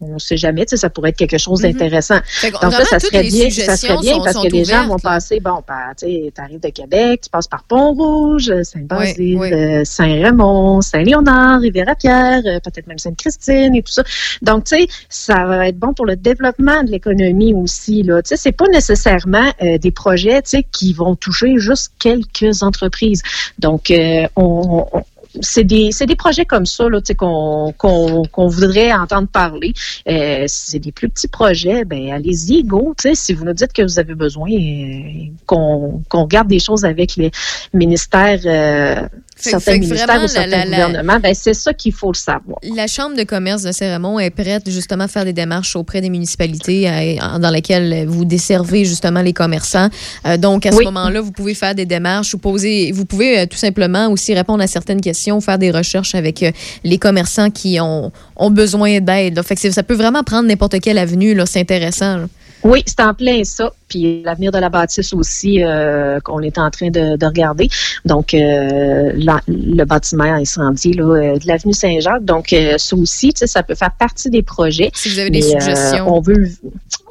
On 0.02 0.14
ne 0.14 0.20
sait 0.20 0.38
jamais, 0.38 0.66
tu 0.66 0.70
sais, 0.72 0.78
ça 0.78 0.90
pourrait 0.90 1.10
être 1.10 1.18
quelque 1.18 1.38
chose 1.38 1.62
Mhm. 1.62 1.74
d'intéressant. 1.74 2.20
Fait 2.26 2.52
que 2.52 2.62
Donc 2.62 2.72
là, 2.72 2.86
ça 2.86 3.00
serait 3.00 3.24
bien, 3.24 3.50
ça 3.50 3.76
serait 3.76 3.98
bien 3.98 4.14
sont- 4.16 4.24
parce 4.24 4.36
sont 4.38 4.44
que 4.44 4.48
les 4.54 4.64
gens 4.64 4.88
vont 4.88 4.98
passer, 4.98 5.40
bon, 5.42 5.62
par, 5.62 5.94
tu 5.98 6.06
sais, 6.08 6.32
t'arrives 6.34 6.62
de 6.62 6.70
Québec, 6.70 7.22
tu 7.24 7.30
passes 7.30 7.48
par 7.48 7.64
Pont-Rouge, 7.64 8.52
Saint-Basile, 8.64 9.38
Oui, 9.38 9.50
oui. 9.52 9.86
Saint-Raymond, 9.86 10.82
Saint-Léonard, 10.82 11.60
Rivière-à-Pierre, 11.60 12.42
euh, 12.46 12.60
peut-être 12.62 12.88
même 12.88 12.98
Sainte-Christine 12.98 13.76
et 13.76 13.84
tout 13.84 13.92
ça. 13.92 14.04
Donc, 14.42 14.64
tu 14.66 14.78
sais, 14.78 14.88
ça 15.10 15.46
va 15.46 15.68
être 15.68 15.78
bon 15.78 15.94
pour 15.94 16.06
le 16.06 16.16
développement 16.16 16.82
de 16.84 16.92
l'économie 16.92 17.54
aussi, 17.54 18.04
là. 18.04 18.22
Tu 18.22 18.30
sais, 18.30 18.38
c'est 18.38 18.52
pas 18.54 18.68
nécessairement 18.70 19.52
euh, 19.62 19.78
des 19.78 19.92
projets, 19.92 20.42
tu 20.42 20.50
sais, 20.52 20.66
qui 20.72 20.94
vont 20.94 21.16
toucher 21.16 21.58
juste 21.58 21.92
quelques 22.00 22.64
entreprises. 22.64 23.22
Donc, 23.58 23.92
euh, 23.92 24.28
on, 24.38 24.86
on- 24.94 25.04
c'est 25.42 25.64
des, 25.64 25.92
des 25.92 26.16
projets 26.16 26.46
comme 26.46 26.66
ça 26.66 26.86
qu'on, 27.18 27.74
qu'on, 27.78 28.24
qu'on 28.24 28.48
voudrait 28.48 28.92
entendre 28.94 29.28
parler. 29.28 29.74
Euh, 30.08 30.46
c'est 30.48 30.80
des 30.80 30.92
plus 30.92 31.10
petits 31.10 31.28
projets, 31.28 31.86
ben 31.86 32.12
allez-y, 32.12 32.64
go. 32.64 32.96
Si 33.14 33.34
vous 33.34 33.46
nous 33.46 33.54
dites 33.54 33.74
que 33.74 33.82
vous 33.82 34.00
avez 34.00 34.16
besoin 34.16 34.50
euh, 34.52 35.28
qu'on, 35.46 36.02
qu'on 36.10 36.24
regarde 36.24 36.48
des 36.48 36.60
choses 36.60 36.84
avec 36.84 37.16
les 37.16 37.32
ministères, 37.74 38.40
euh, 38.46 39.08
Fait- 39.40 39.52
certains 39.52 39.72
fait 39.72 39.80
que 39.80 39.86
ministères 39.86 40.08
vraiment, 40.08 40.26
ou 40.26 40.28
certains 40.28 40.66
la- 40.66 41.20
ben 41.20 41.34
c'est 41.34 41.54
ça 41.54 41.74
qu'il 41.74 41.94
faut 41.94 42.12
le 42.12 42.18
savoir. 42.18 42.60
La 42.76 42.88
Chambre 42.88 43.16
de 43.16 43.24
commerce 43.24 43.64
de 43.64 43.72
Saint-Raymond 43.72 44.20
est 44.20 44.30
prête 44.32 44.70
justement 44.70 45.06
à 45.06 45.08
faire 45.08 45.26
des 45.26 45.34
démarches 45.34 45.76
auprès 45.76 46.02
des 46.02 46.10
municipalités 46.10 46.90
euh, 46.90 47.40
dans 47.40 47.50
lesquelles 47.50 48.06
vous 48.08 48.26
desservez 48.26 48.86
justement 48.86 49.22
les 49.22 49.34
commerçants. 49.34 49.90
Euh, 50.26 50.38
donc, 50.38 50.66
à 50.66 50.72
ce 50.72 50.78
moment-là, 50.84 51.22
vous 51.22 51.32
pouvez 51.32 51.54
faire 51.54 51.74
des 51.76 51.86
démarches 51.86 52.34
ou 52.34 52.38
poser, 52.38 52.92
vous 52.92 53.06
pouvez 53.06 53.40
euh, 53.40 53.46
tout 53.46 53.58
simplement 53.58 54.08
aussi 54.10 54.34
répondre 54.34 54.62
à 54.64 54.68
certaines 54.68 55.02
questions, 55.02 55.40
faire 55.42 55.58
des 55.58 55.72
recherches 55.72 56.16
avec 56.16 56.44
les 56.84 56.98
commerçants 56.98 57.50
qui 57.50 57.80
ont, 57.80 58.12
ont 58.36 58.52
besoin 58.52 59.00
d'aide. 59.00 59.42
Fait 59.44 59.56
que 59.56 59.72
ça 59.72 59.84
peut 59.84 59.94
vraiment 59.96 60.24
prendre 60.24 60.48
n'importe 60.48 60.80
quelle 60.82 60.98
avenue, 60.98 61.34
là. 61.34 61.46
C'est 61.46 61.60
intéressant. 61.62 62.18
là. 62.18 62.26
Oui, 62.64 62.84
c'est 62.86 63.00
en 63.02 63.14
plein 63.14 63.44
ça. 63.44 63.72
Puis 63.88 64.22
l'avenir 64.24 64.52
de 64.52 64.58
la 64.60 64.70
bâtisse 64.70 65.14
aussi 65.14 65.64
euh, 65.64 66.20
qu'on 66.20 66.42
est 66.42 66.58
en 66.58 66.70
train 66.70 66.90
de, 66.90 67.16
de 67.16 67.26
regarder. 67.26 67.70
Donc 68.06 68.34
euh, 68.34 69.12
la- 69.16 69.42
le 69.48 69.84
bâtiment 69.86 70.24
incendié 70.26 70.94
là, 70.94 71.04
euh, 71.06 71.38
de 71.38 71.48
l'avenue 71.48 71.74
Saint-Jacques. 71.74 72.26
Donc 72.26 72.52
euh, 72.54 72.78
ça 72.78 72.96
aussi, 72.96 73.34
tu 73.34 73.40
sais, 73.40 73.48
ça 73.48 73.64
peut 73.64 73.76
faire 73.76 73.92
partie 73.98 74.30
des 74.30 74.44
projets. 74.44 74.92
Si 74.94 75.10
vous 75.10 75.20
avez 75.20 75.30
des 75.30 75.40
Mais, 75.40 75.56
euh, 75.56 75.60
suggestions. 75.60 76.14
on 76.16 76.20
veut 76.22 76.50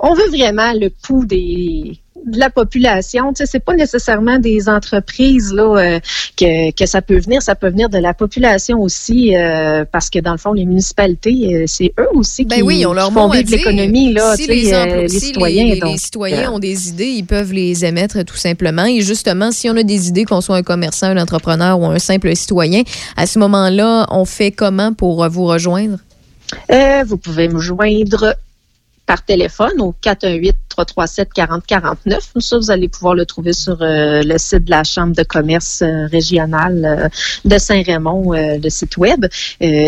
on 0.01 0.14
veut 0.14 0.28
vraiment 0.28 0.72
le 0.74 0.90
pouls 0.90 1.24
des 1.26 1.99
de 2.30 2.38
la 2.38 2.50
population, 2.50 3.32
tu 3.32 3.38
sais, 3.38 3.46
c'est 3.46 3.64
pas 3.64 3.74
nécessairement 3.74 4.38
des 4.38 4.68
entreprises 4.68 5.52
là 5.52 5.62
euh, 5.76 6.00
que, 6.36 6.70
que 6.72 6.86
ça 6.86 7.02
peut 7.02 7.18
venir, 7.18 7.42
ça 7.42 7.54
peut 7.54 7.68
venir 7.68 7.88
de 7.88 7.98
la 7.98 8.14
population 8.14 8.80
aussi, 8.80 9.34
euh, 9.36 9.84
parce 9.90 10.10
que 10.10 10.18
dans 10.18 10.32
le 10.32 10.38
fond, 10.38 10.52
les 10.52 10.64
municipalités, 10.64 11.54
euh, 11.54 11.64
c'est 11.66 11.92
eux 11.98 12.08
aussi 12.14 12.44
Ben 12.44 12.56
qui, 12.56 12.62
oui, 12.62 12.86
ont 12.86 12.92
leur 12.92 13.12
font 13.12 13.28
vivre 13.30 13.50
l'économie 13.50 14.12
là, 14.12 14.34
si 14.36 14.46
les, 14.46 14.64
citoyens. 15.08 15.64
les- 15.74 15.98
citoyens 15.98 16.52
ont 16.52 16.58
des 16.58 16.88
idées, 16.88 17.06
ils 17.06 17.24
peuvent 17.26 17.52
les 17.52 17.84
émettre 17.84 18.24
tout 18.24 18.36
simplement. 18.36 18.84
Et 18.84 19.00
justement, 19.00 19.50
si 19.50 19.68
on 19.68 19.76
a 19.76 19.82
des 19.82 20.08
idées, 20.08 20.24
qu'on 20.24 20.40
soit 20.40 20.56
un 20.56 20.62
commerçant, 20.62 21.06
un 21.08 21.20
entrepreneur 21.20 21.78
ou 21.80 21.86
un 21.86 21.98
simple 21.98 22.34
citoyen, 22.36 22.82
à 23.16 23.26
ce 23.26 23.38
moment-là, 23.38 24.06
on 24.10 24.24
fait 24.24 24.50
comment 24.50 24.92
pour 24.92 25.28
vous 25.28 25.44
rejoindre? 25.46 25.98
Euh, 26.72 27.04
vous 27.06 27.16
pouvez 27.18 27.48
me 27.48 27.60
joindre 27.60 28.34
par 29.09 29.24
téléphone 29.24 29.80
au 29.80 29.92
418-337-4049. 30.04 32.40
Ça, 32.40 32.59
vous 32.59 32.70
allez 32.70 32.88
pouvoir 32.88 33.14
le 33.14 33.24
trouver 33.24 33.54
sur 33.54 33.80
euh, 33.80 34.20
le 34.22 34.36
site 34.36 34.66
de 34.66 34.70
la 34.70 34.84
Chambre 34.84 35.16
de 35.16 35.22
commerce 35.22 35.80
euh, 35.80 36.04
régionale 36.06 36.84
euh, 36.84 37.09
de 37.46 37.56
Saint-Raymond, 37.56 38.32
le 38.34 38.68
site 38.68 38.98
web. 38.98 39.24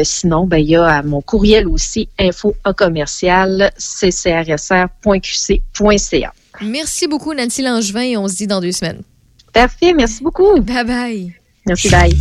Sinon, 0.05 0.47
ben, 0.47 0.57
il 0.57 0.71
y 0.71 0.77
a 0.77 0.87
à 0.87 1.03
mon 1.03 1.21
courriel 1.21 1.69
aussi, 1.69 2.09
info 2.19 2.57
à 2.65 2.73
commercial, 2.73 3.71
ccrsr.qc.ca. 3.77 4.89
Merci 6.63 7.07
beaucoup, 7.07 7.35
Nancy 7.35 7.61
Langevin, 7.63 8.01
et 8.01 8.17
on 8.17 8.27
se 8.27 8.37
dit 8.37 8.47
dans 8.47 8.63
deux 8.63 8.73
semaines. 8.73 9.03
Parfait, 9.53 9.93
merci 9.93 10.23
beaucoup. 10.23 10.59
Bye 10.61 10.87
bye. 10.87 11.35
Merci, 11.67 11.91
bye. 11.91 12.17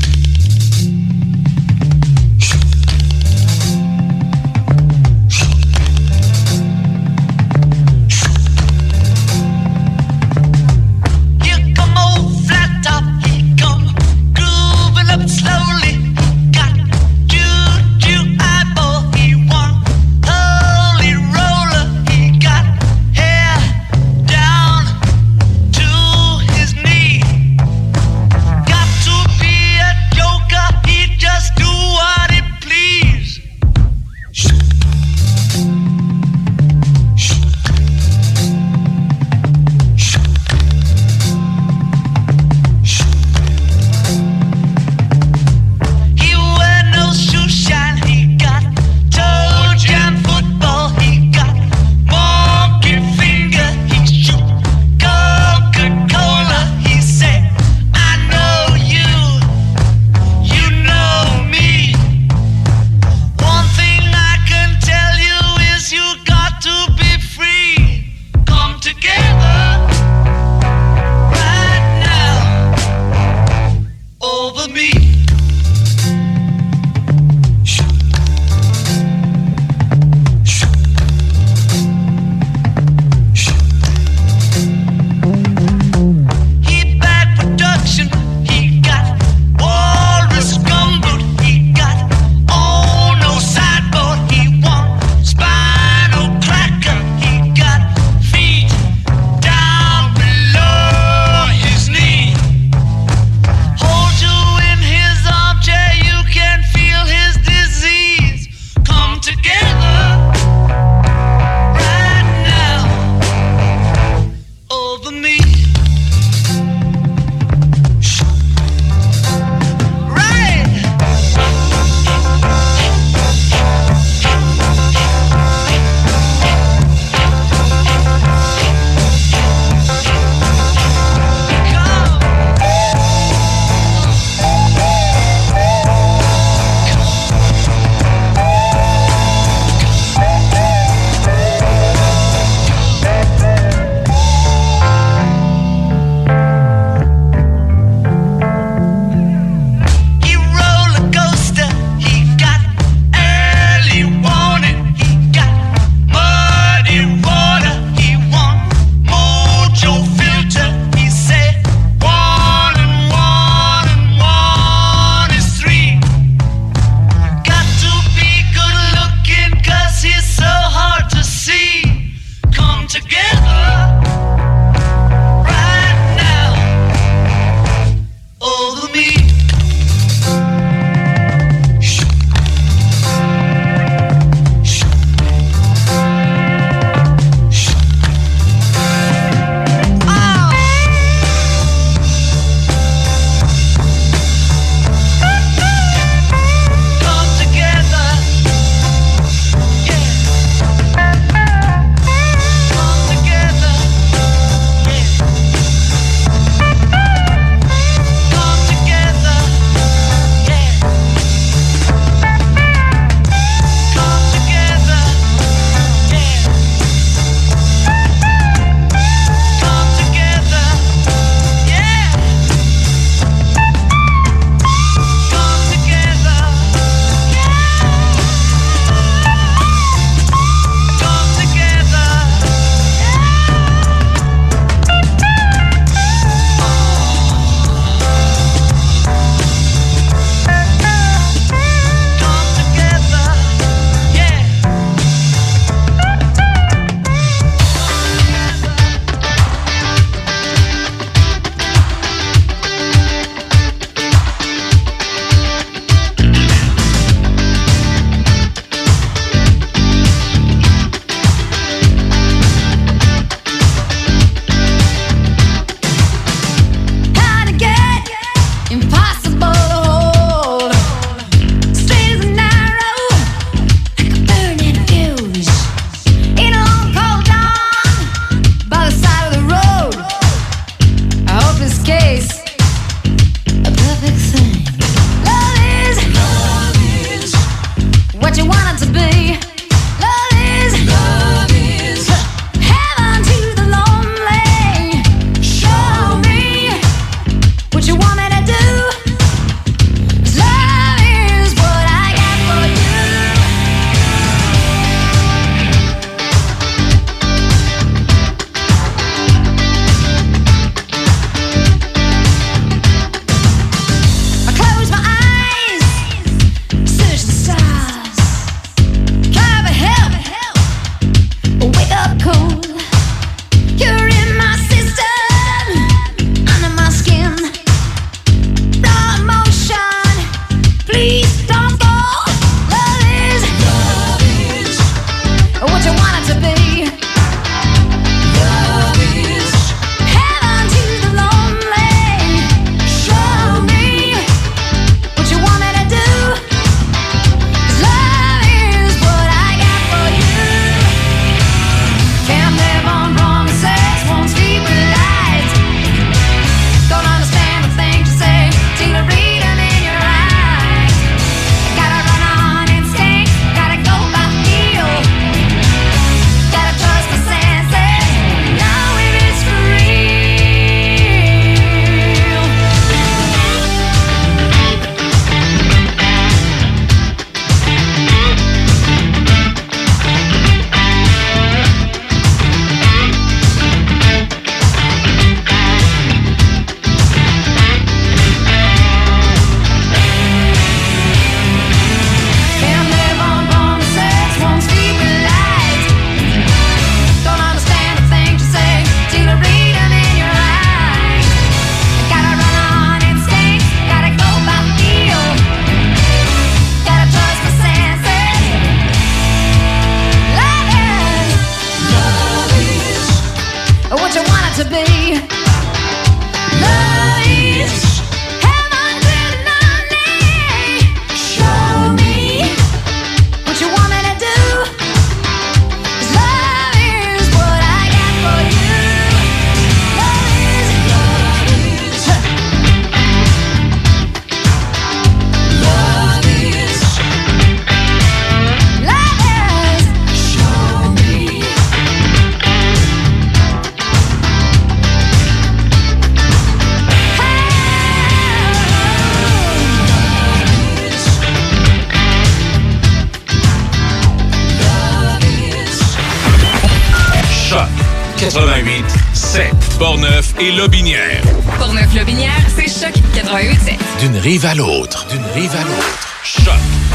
Rive 464.40 464.46
à 464.46 464.56
l'autre. 464.56 465.06
D'une 465.10 465.26
rive 465.36 465.52
à 465.52 465.64
l'autre. 465.64 466.08
Choc. 466.24 466.54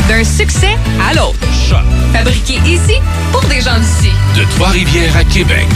D'un 0.09 0.25
succès 0.25 0.79
à 1.07 1.13
l'autre. 1.13 1.39
Choc. 1.69 1.85
Fabriqué 2.15 2.55
ici 2.65 2.95
pour 3.33 3.43
des 3.43 3.61
gens 3.61 3.79
d'ici. 3.79 4.13
De 4.35 4.45
Trois-Rivières 4.55 5.15
à 5.15 5.25
Québec. 5.25 5.67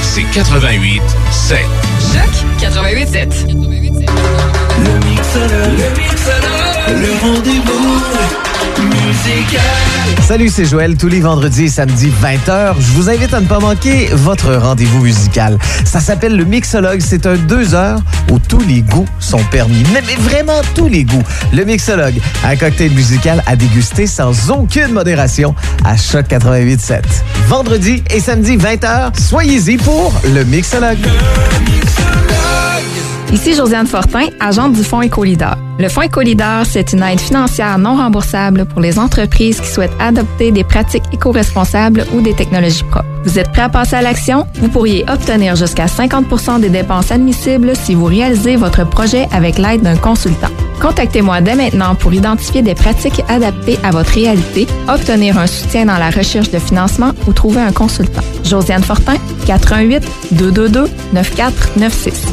C'est 0.00 0.22
88 0.32 1.02
7. 1.30 1.58
Choc 2.00 2.70
88.7. 2.70 3.46
Le 3.46 4.98
mixologue, 5.06 5.50
le 5.76 6.00
mixologue, 6.00 7.02
le 7.02 7.20
rendez-vous 7.20 8.02
musical. 8.80 9.60
Salut, 10.22 10.48
c'est 10.48 10.64
Joël. 10.64 10.96
Tous 10.96 11.08
les 11.08 11.20
vendredis 11.20 11.64
et 11.64 11.68
samedis 11.68 12.12
20h, 12.22 12.74
je 12.78 12.92
vous 12.92 13.10
invite 13.10 13.32
à 13.34 13.40
ne 13.40 13.46
pas 13.46 13.58
manquer 13.58 14.08
votre 14.12 14.54
rendez-vous 14.54 15.02
musical. 15.02 15.58
Ça 15.84 16.00
s'appelle 16.00 16.36
le 16.36 16.44
Mixologue. 16.44 17.00
C'est 17.00 17.26
un 17.26 17.36
deux 17.36 17.74
heures 17.74 18.00
où 18.30 18.38
tous 18.38 18.60
les 18.60 18.82
goûts 18.82 19.08
sont 19.28 19.44
permis. 19.50 19.82
Mais, 19.92 20.00
vraiment 20.16 20.60
tous 20.74 20.88
les 20.88 21.04
goûts. 21.04 21.22
Le 21.52 21.64
Mixologue, 21.64 22.18
un 22.44 22.56
cocktail 22.56 22.90
musical 22.90 23.42
à 23.46 23.56
déguster 23.56 24.06
sans 24.06 24.50
aucune 24.50 24.92
modération 24.92 25.54
à 25.84 25.96
Choc 25.96 26.26
88.7. 26.28 27.02
Vendredi 27.46 28.02
et 28.10 28.20
samedi 28.20 28.56
20h, 28.56 29.20
soyez-y 29.20 29.76
pour 29.76 30.14
le 30.34 30.44
Mixologue. 30.44 30.98
Ici 33.32 33.54
Josiane 33.54 33.86
Fortin, 33.86 34.28
agente 34.40 34.72
du 34.72 34.82
Fonds 34.82 35.02
Écolideur. 35.02 35.58
Le 35.78 35.90
Fonds 35.90 36.02
Écolideur, 36.02 36.64
c'est 36.64 36.94
une 36.94 37.02
aide 37.02 37.20
financière 37.20 37.76
non 37.76 37.96
remboursable 37.96 38.64
pour 38.64 38.80
les 38.80 38.98
entreprises 38.98 39.60
qui 39.60 39.68
souhaitent 39.68 39.92
adopter 40.00 40.50
des 40.50 40.64
pratiques 40.64 41.04
éco-responsables 41.12 42.06
ou 42.14 42.22
des 42.22 42.32
technologies 42.32 42.84
propres. 42.84 43.07
Vous 43.28 43.38
êtes 43.38 43.52
prêt 43.52 43.60
à 43.60 43.68
passer 43.68 43.94
à 43.94 44.00
l'action? 44.00 44.46
Vous 44.54 44.70
pourriez 44.70 45.04
obtenir 45.06 45.54
jusqu'à 45.54 45.86
50 45.86 46.62
des 46.62 46.70
dépenses 46.70 47.12
admissibles 47.12 47.76
si 47.76 47.94
vous 47.94 48.06
réalisez 48.06 48.56
votre 48.56 48.88
projet 48.88 49.28
avec 49.32 49.58
l'aide 49.58 49.82
d'un 49.82 49.98
consultant. 49.98 50.48
Contactez-moi 50.80 51.42
dès 51.42 51.54
maintenant 51.54 51.94
pour 51.94 52.14
identifier 52.14 52.62
des 52.62 52.74
pratiques 52.74 53.20
adaptées 53.28 53.78
à 53.82 53.90
votre 53.90 54.14
réalité, 54.14 54.66
obtenir 54.88 55.36
un 55.36 55.46
soutien 55.46 55.84
dans 55.84 55.98
la 55.98 56.08
recherche 56.08 56.50
de 56.50 56.58
financement 56.58 57.12
ou 57.26 57.34
trouver 57.34 57.60
un 57.60 57.70
consultant. 57.70 58.22
Josiane 58.44 58.82
Fortin, 58.82 59.18
88 59.46 60.02
222 60.30 60.86
9496. 61.12 62.24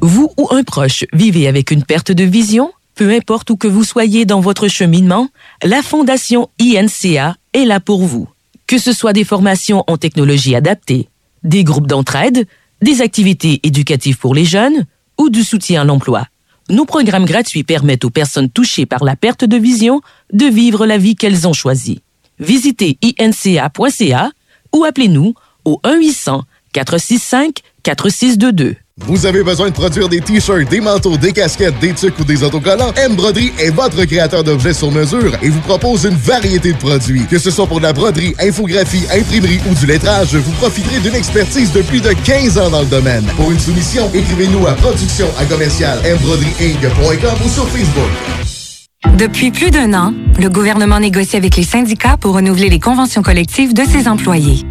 Vous 0.00 0.30
ou 0.38 0.48
un 0.50 0.62
proche 0.62 1.04
vivez 1.12 1.46
avec 1.46 1.70
une 1.70 1.84
perte 1.84 2.10
de 2.10 2.24
vision? 2.24 2.72
Peu 2.94 3.10
importe 3.10 3.50
où 3.50 3.56
que 3.56 3.68
vous 3.68 3.84
soyez 3.84 4.24
dans 4.24 4.40
votre 4.40 4.68
cheminement, 4.68 5.28
la 5.62 5.82
Fondation 5.82 6.48
INCA 6.58 7.36
est 7.52 7.66
là 7.66 7.80
pour 7.80 8.06
vous. 8.06 8.26
Que 8.66 8.78
ce 8.78 8.92
soit 8.92 9.12
des 9.12 9.24
formations 9.24 9.84
en 9.86 9.96
technologie 9.96 10.56
adaptée, 10.56 11.08
des 11.44 11.62
groupes 11.62 11.86
d'entraide, 11.86 12.48
des 12.82 13.00
activités 13.00 13.60
éducatives 13.62 14.18
pour 14.18 14.34
les 14.34 14.44
jeunes 14.44 14.86
ou 15.18 15.30
du 15.30 15.44
soutien 15.44 15.82
à 15.82 15.84
l'emploi. 15.84 16.26
Nos 16.68 16.84
programmes 16.84 17.26
gratuits 17.26 17.62
permettent 17.62 18.04
aux 18.04 18.10
personnes 18.10 18.50
touchées 18.50 18.86
par 18.86 19.04
la 19.04 19.14
perte 19.14 19.44
de 19.44 19.56
vision 19.56 20.00
de 20.32 20.46
vivre 20.46 20.84
la 20.84 20.98
vie 20.98 21.14
qu'elles 21.14 21.46
ont 21.46 21.52
choisie. 21.52 22.02
Visitez 22.40 22.98
inca.ca 23.20 24.32
ou 24.74 24.82
appelez-nous 24.84 25.34
au 25.64 25.80
1-800-465-4622. 25.84 28.74
Vous 29.04 29.26
avez 29.26 29.44
besoin 29.44 29.68
de 29.68 29.74
produire 29.74 30.08
des 30.08 30.20
t-shirts, 30.20 30.70
des 30.70 30.80
manteaux, 30.80 31.18
des 31.18 31.32
casquettes, 31.32 31.78
des 31.80 31.92
tucs 31.92 32.18
ou 32.18 32.24
des 32.24 32.42
autocollants? 32.42 32.94
M 32.96 33.14
Broderie 33.14 33.52
est 33.58 33.70
votre 33.70 34.02
créateur 34.06 34.42
d'objets 34.42 34.72
sur 34.72 34.90
mesure 34.90 35.32
et 35.42 35.50
vous 35.50 35.60
propose 35.60 36.06
une 36.06 36.16
variété 36.16 36.72
de 36.72 36.78
produits. 36.78 37.26
Que 37.26 37.38
ce 37.38 37.50
soit 37.50 37.66
pour 37.66 37.76
de 37.78 37.82
la 37.82 37.92
broderie, 37.92 38.34
infographie, 38.40 39.04
imprimerie 39.12 39.60
ou 39.70 39.74
du 39.74 39.84
lettrage, 39.84 40.34
vous 40.34 40.52
profiterez 40.52 40.98
d'une 41.00 41.14
expertise 41.14 41.72
de 41.72 41.82
plus 41.82 42.00
de 42.00 42.14
15 42.24 42.58
ans 42.58 42.70
dans 42.70 42.80
le 42.80 42.86
domaine. 42.86 43.24
Pour 43.36 43.50
une 43.52 43.60
soumission, 43.60 44.10
écrivez-nous 44.14 44.66
à 44.66 44.72
production 44.72 45.28
à 45.38 45.44
commercial 45.44 45.98
mbroderieinc.com 45.98 47.34
ou 47.44 47.48
sur 47.50 47.68
Facebook. 47.68 48.10
Depuis 49.18 49.50
plus 49.50 49.70
d'un 49.70 49.92
an, 49.92 50.14
le 50.40 50.48
gouvernement 50.48 50.98
négocie 50.98 51.36
avec 51.36 51.56
les 51.56 51.64
syndicats 51.64 52.16
pour 52.16 52.34
renouveler 52.34 52.70
les 52.70 52.80
conventions 52.80 53.22
collectives 53.22 53.74
de 53.74 53.84
ses 53.84 54.08
employés. 54.08 54.64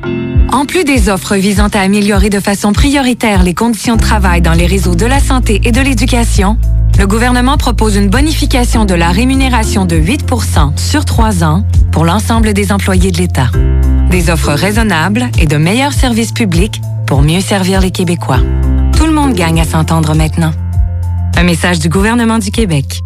En 0.56 0.66
plus 0.66 0.86
des 0.86 1.10
offres 1.10 1.36
visant 1.36 1.68
à 1.74 1.82
améliorer 1.82 2.30
de 2.30 2.40
façon 2.40 2.72
prioritaire 2.72 3.44
les 3.44 3.54
conditions 3.54 3.98
de 3.98 4.02
travail 4.02 4.40
dans 4.40 4.54
les 4.54 4.66
réseaux 4.66 4.96
de 4.96 5.06
la 5.06 5.20
santé 5.20 5.60
et 5.66 5.74
de 5.74 5.82
l'éducation, 5.82 6.58
le 6.98 7.06
gouvernement 7.06 7.58
propose 7.58 7.98
une 7.98 8.08
bonification 8.08 8.86
de 8.86 8.94
la 8.94 9.10
rémunération 9.10 9.84
de 9.84 9.98
8% 9.98 10.78
sur 10.78 11.04
trois 11.04 11.44
ans 11.44 11.66
pour 11.92 12.06
l'ensemble 12.06 12.54
des 12.54 12.72
employés 12.72 13.12
de 13.12 13.18
l'État. 13.18 13.50
Des 14.10 14.30
offres 14.30 14.54
raisonnables 14.54 15.30
et 15.38 15.46
de 15.46 15.58
meilleurs 15.58 15.92
services 15.92 16.32
publics 16.32 16.80
pour 17.06 17.22
mieux 17.22 17.42
servir 17.42 17.82
les 17.82 17.92
Québécois. 17.92 18.40
Tout 18.96 19.08
le 19.08 19.12
monde 19.12 19.34
gagne 19.34 19.60
à 19.60 19.66
s'entendre 19.66 20.16
maintenant. 20.16 20.54
Un 21.36 21.44
message 21.44 21.80
du 21.80 21.90
gouvernement 21.90 22.40
du 22.40 22.52
Québec. 22.52 23.02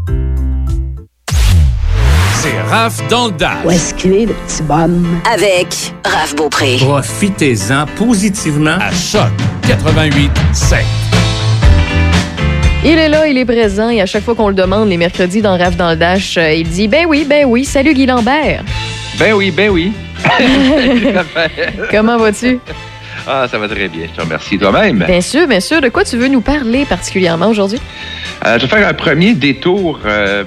Raph 2.69 3.07
dans 3.09 3.25
le 3.27 3.31
Dash. 3.31 3.65
Où 3.65 3.71
est-ce 3.71 3.95
qu'il 3.95 4.13
est, 4.13 4.25
le 4.27 4.33
petit 4.33 4.61
bonhomme? 4.61 5.19
Avec 5.33 5.91
Raph 6.05 6.35
Beaupré. 6.35 6.77
Profitez-en 6.79 7.87
positivement 7.97 8.77
à 8.79 8.91
Choc 8.91 9.31
88 9.67 10.29
7. 10.53 10.79
Il 12.85 12.99
est 12.99 13.09
là, 13.09 13.27
il 13.27 13.39
est 13.39 13.45
présent 13.45 13.89
et 13.89 14.01
à 14.01 14.05
chaque 14.05 14.23
fois 14.23 14.35
qu'on 14.35 14.49
le 14.49 14.53
demande 14.53 14.87
les 14.87 14.97
mercredis 14.97 15.41
dans 15.41 15.57
Raph 15.57 15.77
dans 15.77 15.89
le 15.89 15.95
Dash, 15.95 16.37
euh, 16.37 16.53
il 16.53 16.69
dit 16.69 16.87
Ben 16.87 17.07
oui, 17.07 17.25
ben 17.27 17.45
oui, 17.47 17.65
salut 17.65 17.95
Guy 17.95 18.05
Lambert. 18.05 18.63
Ben 19.17 19.33
oui, 19.33 19.49
ben 19.49 19.71
oui. 19.71 19.91
Comment 21.89 22.17
vas-tu? 22.17 22.59
Ah, 23.27 23.47
ça 23.49 23.57
va 23.57 23.67
très 23.67 23.87
bien. 23.87 24.05
Je 24.11 24.15
te 24.15 24.21
remercie 24.21 24.59
toi-même. 24.59 25.03
Bien 25.07 25.21
sûr, 25.21 25.47
bien 25.47 25.59
sûr. 25.59 25.81
De 25.81 25.89
quoi 25.89 26.03
tu 26.03 26.17
veux 26.17 26.27
nous 26.27 26.41
parler 26.41 26.85
particulièrement 26.85 27.47
aujourd'hui? 27.47 27.79
Euh, 28.45 28.59
je 28.59 28.67
vais 28.67 28.77
faire 28.77 28.87
un 28.87 28.93
premier 28.93 29.33
détour 29.33 29.99
euh, 30.05 30.43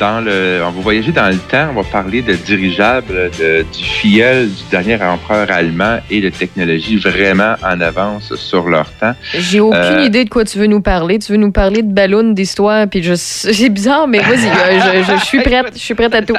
dans 0.00 0.20
le. 0.24 0.60
On 0.66 0.70
va 0.70 0.80
voyager 0.80 1.12
dans 1.12 1.28
le 1.28 1.36
temps. 1.38 1.68
On 1.76 1.82
va 1.82 1.88
parler 1.88 2.22
de 2.22 2.32
dirigeables, 2.34 3.30
de- 3.38 3.62
du 3.76 3.84
filleul 3.84 4.48
du 4.48 4.62
dernier 4.70 5.00
empereur 5.02 5.46
allemand 5.50 5.98
et 6.10 6.20
de 6.20 6.30
technologies 6.30 6.96
vraiment 6.96 7.54
en 7.62 7.80
avance 7.80 8.34
sur 8.34 8.68
leur 8.68 8.90
temps. 8.94 9.14
J'ai 9.34 9.60
aucune 9.60 9.78
Euh, 9.78 10.04
idée 10.04 10.24
de 10.24 10.30
quoi 10.30 10.44
tu 10.44 10.58
veux 10.58 10.66
nous 10.66 10.80
parler. 10.80 11.18
Tu 11.18 11.32
veux 11.32 11.38
nous 11.38 11.52
parler 11.52 11.82
de 11.82 11.92
ballons, 11.92 12.32
d'histoire, 12.32 12.86
puis 12.88 13.02
je... 13.02 13.14
c'est 13.14 13.68
bizarre, 13.78 14.08
mais 14.08 14.18
vas-y, 14.18 14.46
euh, 14.48 14.80
je, 15.04 15.12
je- 15.12 15.18
je 15.18 15.24
suis 15.24 15.42
prête. 15.48 15.72
Je 15.74 15.78
suis 15.78 15.94
prête 15.94 16.14
à 16.14 16.22
tout. 16.22 16.34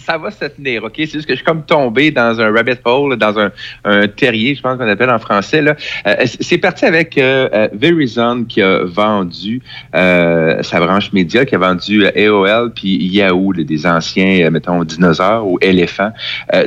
Ça 0.00 0.18
va 0.18 0.30
se 0.30 0.44
tenir, 0.46 0.84
OK? 0.84 0.94
C'est 0.96 1.12
juste 1.12 1.26
que 1.26 1.32
je 1.32 1.36
suis 1.36 1.44
comme 1.44 1.64
tombé 1.64 2.10
dans 2.10 2.40
un 2.40 2.52
rabbit 2.52 2.78
hole, 2.84 3.16
dans 3.16 3.38
un, 3.38 3.50
un 3.84 4.08
terrier, 4.08 4.54
je 4.54 4.60
pense 4.62 4.78
qu'on 4.78 4.88
appelle 4.88 5.10
en 5.10 5.18
français. 5.18 5.62
Là. 5.62 5.76
Euh, 6.06 6.14
c'est 6.24 6.58
parti 6.58 6.84
avec 6.84 7.16
euh, 7.18 7.48
euh, 7.52 7.68
Verizon 7.72 8.44
qui 8.44 8.62
a 8.62 8.84
vendu 8.84 9.60
euh, 9.94 10.62
sa 10.62 10.80
branche 10.80 11.12
média, 11.12 11.44
qui 11.44 11.54
a 11.54 11.58
vendu 11.58 12.04
euh, 12.04 12.10
AOL 12.16 12.72
puis 12.72 12.96
Yahoo, 12.96 13.52
des 13.52 13.86
anciens, 13.86 14.46
euh, 14.46 14.50
mettons, 14.50 14.82
dinosaures 14.84 15.46
ou 15.46 15.58
éléphants 15.60 16.12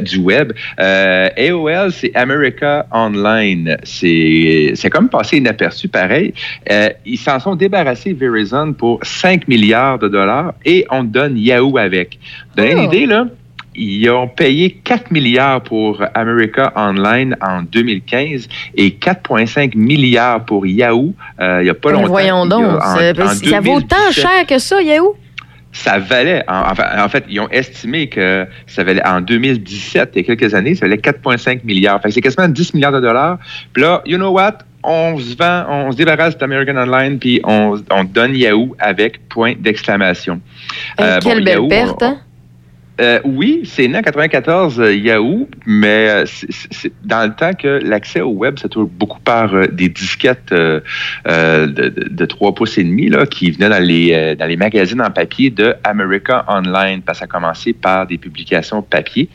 du 0.01 0.17
web. 0.19 0.53
AOL, 0.77 1.91
c'est 1.91 2.13
America 2.15 2.85
Online. 2.91 3.77
C'est 3.83 4.73
c'est 4.75 4.89
comme 4.89 5.09
passé 5.09 5.37
inaperçu, 5.37 5.87
pareil. 5.87 6.33
Ils 7.05 7.17
s'en 7.17 7.39
sont 7.39 7.55
débarrassés, 7.55 8.13
Verizon, 8.13 8.73
pour 8.73 8.99
5 9.03 9.47
milliards 9.47 9.99
de 9.99 10.07
dollars 10.07 10.53
et 10.65 10.85
on 10.89 11.03
donne 11.03 11.37
Yahoo 11.37 11.77
avec. 11.77 12.19
Donner 12.55 12.71
une 12.73 12.79
Oh. 12.79 12.83
idée, 12.93 13.05
là, 13.05 13.25
ils 13.75 14.09
ont 14.11 14.27
payé 14.27 14.79
4 14.83 15.09
milliards 15.11 15.61
pour 15.61 16.03
America 16.13 16.71
Online 16.75 17.35
en 17.41 17.63
2015 17.63 18.47
et 18.75 18.91
4,5 18.91 19.75
milliards 19.75 20.45
pour 20.45 20.67
Yahoo 20.67 21.13
euh, 21.39 21.61
il 21.61 21.63
n'y 21.63 21.69
a 21.69 21.73
pas 21.73 21.89
Mais 21.89 21.95
longtemps. 21.95 22.07
voyons 22.09 22.43
a- 22.43 22.47
donc, 22.47 22.63
en- 22.65 22.79
ça, 22.81 23.11
en 23.23 23.27
ça 23.29 23.59
vaut 23.61 23.81
tant 23.81 23.97
2017. 23.97 24.11
cher 24.13 24.45
que 24.47 24.59
ça, 24.59 24.81
Yahoo? 24.81 25.15
Ça 25.75 25.97
valait, 25.97 26.43
en, 26.47 27.09
fait, 27.09 27.23
ils 27.27 27.39
ont 27.39 27.49
estimé 27.49 28.07
que 28.07 28.45
ça 28.67 28.83
valait 28.83 29.01
en 29.07 29.21
2017, 29.21 30.11
il 30.13 30.17
y 30.19 30.21
a 30.31 30.35
quelques 30.35 30.53
années, 30.53 30.75
ça 30.75 30.85
valait 30.85 30.99
4,5 31.01 31.63
milliards. 31.63 31.99
Fait 31.99 32.09
que 32.09 32.13
c'est 32.13 32.21
quasiment 32.21 32.47
10 32.47 32.75
milliards 32.75 32.91
de 32.91 32.99
dollars. 32.99 33.39
Puis 33.73 33.81
là, 33.81 34.03
you 34.05 34.17
know 34.17 34.29
what? 34.29 34.59
On 34.83 35.17
se 35.17 35.35
vend, 35.35 35.65
on 35.69 35.91
se 35.91 35.97
débarrasse 35.97 36.37
d'American 36.37 36.77
Online, 36.77 37.17
puis 37.17 37.41
on, 37.43 37.81
on 37.89 38.03
donne 38.03 38.35
Yahoo 38.35 38.75
avec 38.77 39.27
point 39.29 39.53
d'exclamation. 39.59 40.41
Euh, 41.01 41.03
Euh, 41.15 41.19
quelle 41.23 41.39
bon, 41.39 41.43
belle 41.43 41.53
Yahoo, 41.55 41.67
perte, 41.69 42.03
hein? 42.03 42.17
Euh, 43.01 43.19
oui, 43.23 43.61
c'est 43.65 43.87
né 43.87 43.97
en 43.97 44.01
94 44.01 44.79
euh, 44.79 44.93
Yahoo, 44.93 45.49
mais 45.65 46.09
euh, 46.09 46.25
dans 47.03 47.27
le 47.27 47.33
temps 47.33 47.53
que 47.53 47.79
l'accès 47.83 48.21
au 48.21 48.29
web, 48.29 48.59
ça 48.59 48.69
tourne 48.69 48.87
beaucoup 48.87 49.19
par 49.19 49.55
euh, 49.55 49.67
des 49.67 49.89
disquettes 49.89 50.53
de, 50.53 50.83
de 51.25 52.25
3 52.25 52.53
pouces 52.53 52.77
et 52.77 52.83
demi 52.83 53.09
là, 53.09 53.25
qui 53.25 53.49
venaient 53.49 53.69
dans 53.69 53.83
les 53.83 54.35
dans 54.35 54.45
les 54.45 54.57
magazines 54.57 55.01
en 55.01 55.09
papier 55.09 55.49
de 55.49 55.73
America 55.83 56.45
Online, 56.47 57.01
parce 57.01 57.19
que 57.19 57.19
ça 57.19 57.25
a 57.25 57.27
commencé 57.27 57.73
par 57.73 58.05
des 58.05 58.17
publications 58.17 58.81
papier. 58.81 59.29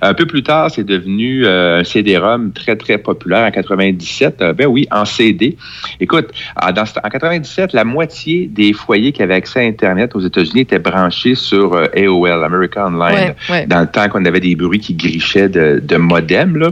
Un 0.00 0.14
peu 0.14 0.26
plus 0.26 0.42
tard, 0.42 0.70
c'est 0.70 0.84
devenu 0.84 1.46
un 1.46 1.84
CD-ROM 1.84 2.52
très 2.52 2.76
très 2.76 2.98
populaire 2.98 3.46
en 3.46 3.50
97. 3.50 4.40
Euh, 4.40 4.52
ben 4.52 4.66
oui, 4.66 4.86
en 4.90 5.04
CD. 5.04 5.56
Écoute, 6.00 6.28
en, 6.60 6.72
dans 6.72 6.84
en 7.02 7.08
97, 7.08 7.72
la 7.72 7.84
moitié 7.84 8.46
des 8.46 8.72
foyers 8.72 9.12
qui 9.12 9.22
avaient 9.22 9.34
accès 9.34 9.60
à 9.60 9.62
Internet 9.64 10.14
aux 10.14 10.20
États-Unis 10.20 10.62
étaient 10.62 10.78
branchés 10.78 11.34
sur 11.34 11.74
AOL, 11.76 12.44
America 12.44 12.86
Online. 12.86 13.01
Online, 13.02 13.34
Ouais, 13.48 13.54
ouais. 13.54 13.66
dans 13.66 13.80
le 13.80 13.86
temps 13.86 14.08
qu'on 14.08 14.24
avait 14.24 14.40
des 14.40 14.54
bruits 14.54 14.80
qui 14.80 14.94
grichaient 14.94 15.48
de, 15.48 15.80
de 15.82 15.96
modem. 15.96 16.56
Là. 16.56 16.70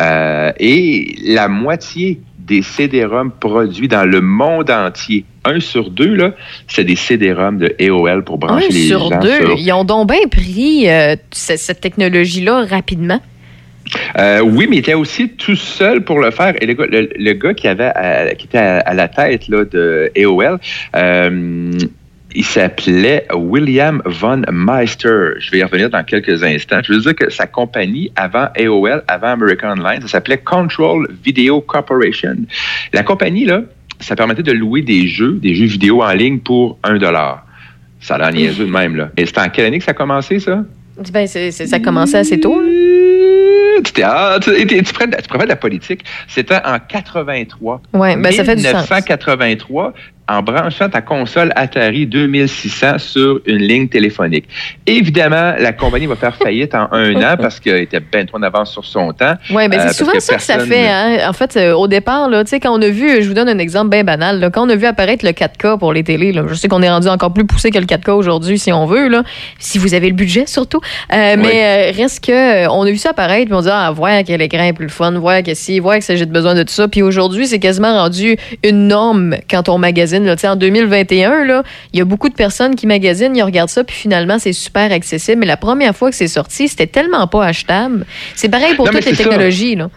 Euh, 0.00 0.52
et 0.58 1.14
la 1.26 1.48
moitié 1.48 2.20
des 2.38 2.62
CD-ROM 2.62 3.30
produits 3.38 3.88
dans 3.88 4.04
le 4.04 4.20
monde 4.20 4.70
entier, 4.70 5.24
un 5.44 5.60
sur 5.60 5.90
deux, 5.90 6.14
là, 6.14 6.32
c'est 6.68 6.84
des 6.84 6.96
CD-ROM 6.96 7.58
de 7.58 7.74
AOL 7.80 8.24
pour 8.24 8.38
brancher 8.38 8.66
Un 8.66 8.68
les 8.74 8.86
sur 8.86 9.08
gens 9.10 9.20
deux. 9.20 9.36
sur 9.36 9.54
Ils 9.58 9.72
ont 9.72 9.84
donc 9.84 10.08
bien 10.08 10.26
pris 10.30 10.88
euh, 10.90 11.14
cette 11.30 11.80
technologie-là 11.80 12.64
rapidement. 12.68 13.20
Euh, 14.18 14.40
oui, 14.40 14.66
mais 14.70 14.76
il 14.76 14.78
était 14.80 14.94
aussi 14.94 15.28
tout 15.30 15.56
seul 15.56 16.02
pour 16.02 16.18
le 16.20 16.30
faire. 16.30 16.54
Et 16.62 16.66
le 16.66 16.74
gars, 16.74 16.86
le, 16.90 17.08
le 17.16 17.32
gars 17.34 17.52
qui, 17.54 17.68
avait 17.68 17.92
à- 17.94 18.34
qui 18.34 18.46
était 18.46 18.58
à, 18.58 18.78
à 18.78 18.94
la 18.94 19.08
tête 19.08 19.48
là, 19.48 19.64
de 19.64 20.10
AOL, 20.16 20.58
euh, 20.96 21.70
il 22.34 22.44
s'appelait 22.44 23.26
William 23.34 24.02
von 24.04 24.42
Meister. 24.50 25.30
Je 25.38 25.50
vais 25.50 25.58
y 25.58 25.62
revenir 25.62 25.90
dans 25.90 26.02
quelques 26.04 26.42
instants. 26.42 26.80
Je 26.82 26.92
veux 26.92 27.00
dire 27.00 27.14
que 27.14 27.30
sa 27.30 27.46
compagnie, 27.46 28.10
avant 28.16 28.48
AOL, 28.58 29.02
avant 29.08 29.28
American 29.28 29.72
Online, 29.72 30.00
ça 30.02 30.08
s'appelait 30.08 30.38
Control 30.38 31.08
Video 31.24 31.60
Corporation. 31.60 32.36
La 32.92 33.02
compagnie, 33.02 33.44
là, 33.44 33.62
ça 34.00 34.16
permettait 34.16 34.42
de 34.42 34.52
louer 34.52 34.82
des 34.82 35.06
jeux, 35.08 35.38
des 35.42 35.54
jeux 35.54 35.66
vidéo 35.66 36.02
en 36.02 36.12
ligne 36.12 36.38
pour 36.38 36.78
un 36.82 36.96
dollar. 36.98 37.46
Ça 38.00 38.16
a 38.16 38.18
l'air 38.18 38.32
niaiseux 38.32 38.66
de 38.66 38.70
même, 38.70 38.96
là. 38.96 39.10
Et 39.16 39.26
c'était 39.26 39.40
en 39.40 39.48
quelle 39.48 39.66
année 39.66 39.78
que 39.78 39.84
ça 39.84 39.92
a 39.92 39.94
commencé, 39.94 40.40
ça? 40.40 40.64
Ben, 41.12 41.26
c'est- 41.26 41.50
c'est- 41.52 41.66
ça 41.66 41.76
a 41.76 41.80
commencé 41.80 42.16
assez 42.16 42.38
tôt. 42.40 42.60
là. 42.60 42.68
Tu, 43.82 44.02
ah, 44.04 44.38
tu, 44.40 44.50
tu, 44.66 44.82
tu 44.82 44.92
prends 44.92 45.06
de- 45.06 45.16
tu 45.16 45.22
préfères 45.28 45.46
de 45.46 45.50
la 45.52 45.56
politique. 45.56 46.04
C'était 46.28 46.56
en 46.64 46.78
83. 46.78 47.80
Ouais, 47.94 48.16
ben, 48.16 48.30
ça 48.32 48.44
fait 48.44 48.56
du 48.56 48.62
sens. 48.72 48.86
1983, 50.32 50.38
en 50.38 50.42
branchant 50.42 50.88
ta 50.88 51.00
console 51.00 51.52
Atari 51.56 52.06
2600 52.06 52.98
sur 52.98 53.40
une 53.46 53.58
ligne 53.58 53.88
téléphonique. 53.88 54.48
Évidemment, 54.86 55.54
la 55.58 55.72
compagnie 55.72 56.06
va 56.06 56.16
faire 56.16 56.36
faillite 56.36 56.74
en 56.74 56.88
un 56.92 57.14
an 57.16 57.36
parce 57.40 57.60
qu'elle 57.60 57.82
était 57.82 58.00
bien 58.00 58.24
trop 58.24 58.38
en 58.38 58.42
avance 58.42 58.72
sur 58.72 58.84
son 58.84 59.12
temps. 59.12 59.34
Oui, 59.50 59.68
mais 59.68 59.78
Euh, 59.78 59.88
c'est 59.88 60.04
souvent 60.04 60.18
ça 60.18 60.36
que 60.36 60.42
ça 60.42 60.58
fait. 60.60 60.88
Hein? 60.88 61.28
En 61.28 61.32
fait, 61.32 61.56
euh, 61.56 61.74
au 61.74 61.88
départ, 61.88 62.28
là, 62.28 62.44
quand 62.44 62.78
on 62.78 62.82
a 62.82 62.88
vu, 62.88 63.22
je 63.22 63.28
vous 63.28 63.34
donne 63.34 63.48
un 63.48 63.58
exemple 63.58 63.90
bien 63.90 64.04
banal, 64.04 64.40
là, 64.40 64.50
quand 64.50 64.66
on 64.66 64.70
a 64.70 64.76
vu 64.76 64.86
apparaître 64.86 65.24
le 65.24 65.32
4K 65.32 65.78
pour 65.78 65.92
les 65.92 66.04
télés, 66.04 66.32
là, 66.32 66.42
je 66.48 66.54
sais 66.54 66.68
qu'on 66.68 66.82
est 66.82 66.90
rendu 66.90 67.08
encore 67.08 67.32
plus 67.32 67.44
poussé 67.44 67.70
que 67.70 67.78
le 67.78 67.86
4K 67.86 68.12
aujourd'hui, 68.12 68.58
si 68.58 68.72
on 68.72 68.86
veut, 68.86 69.08
là, 69.08 69.22
si 69.58 69.78
vous 69.78 69.94
avez 69.94 70.08
le 70.08 70.14
budget 70.14 70.46
surtout. 70.46 70.80
Euh, 71.12 71.36
Mais 71.38 71.90
reste 71.90 72.24
que, 72.24 72.68
on 72.68 72.82
a 72.82 72.90
vu 72.90 72.96
ça 72.96 73.10
apparaître, 73.10 73.46
puis 73.46 73.54
on 73.54 73.62
dit, 73.62 73.68
ah, 73.70 73.90
voir 73.90 74.22
quel 74.26 74.40
écran 74.42 74.64
est 74.64 74.72
plus 74.72 74.86
le 74.86 74.90
fun, 74.92 75.12
voir 75.12 75.42
que 75.42 75.54
si, 75.54 75.78
voir 75.78 75.98
que 75.98 76.16
j'ai 76.16 76.26
besoin 76.26 76.54
de 76.54 76.62
tout 76.62 76.72
ça. 76.72 76.88
Puis 76.88 77.02
aujourd'hui, 77.02 77.46
c'est 77.46 77.58
quasiment 77.58 77.94
rendu 77.94 78.36
une 78.62 78.88
norme 78.88 79.36
quand 79.50 79.68
on 79.68 79.78
magasine. 79.78 80.21
Là. 80.24 80.36
En 80.44 80.56
2021, 80.56 81.44
là, 81.44 81.62
il 81.92 81.98
y 81.98 82.02
a 82.02 82.04
beaucoup 82.04 82.28
de 82.28 82.34
personnes 82.34 82.74
qui 82.74 82.86
magasinent, 82.86 83.36
ils 83.36 83.42
regardent 83.42 83.70
ça, 83.70 83.84
puis 83.84 83.96
finalement, 83.96 84.38
c'est 84.38 84.52
super 84.52 84.90
accessible. 84.92 85.40
Mais 85.40 85.46
la 85.46 85.56
première 85.56 85.94
fois 85.96 86.10
que 86.10 86.16
c'est 86.16 86.28
sorti, 86.28 86.68
c'était 86.68 86.86
tellement 86.86 87.26
pas 87.26 87.44
achetable. 87.44 88.06
C'est 88.34 88.48
pareil 88.48 88.74
pour 88.74 88.86
Non, 88.86 88.92
toutes 88.92 89.04
les 89.04 89.14
ça. 89.14 89.24
technologies. 89.24 89.76
Là. 89.76 89.88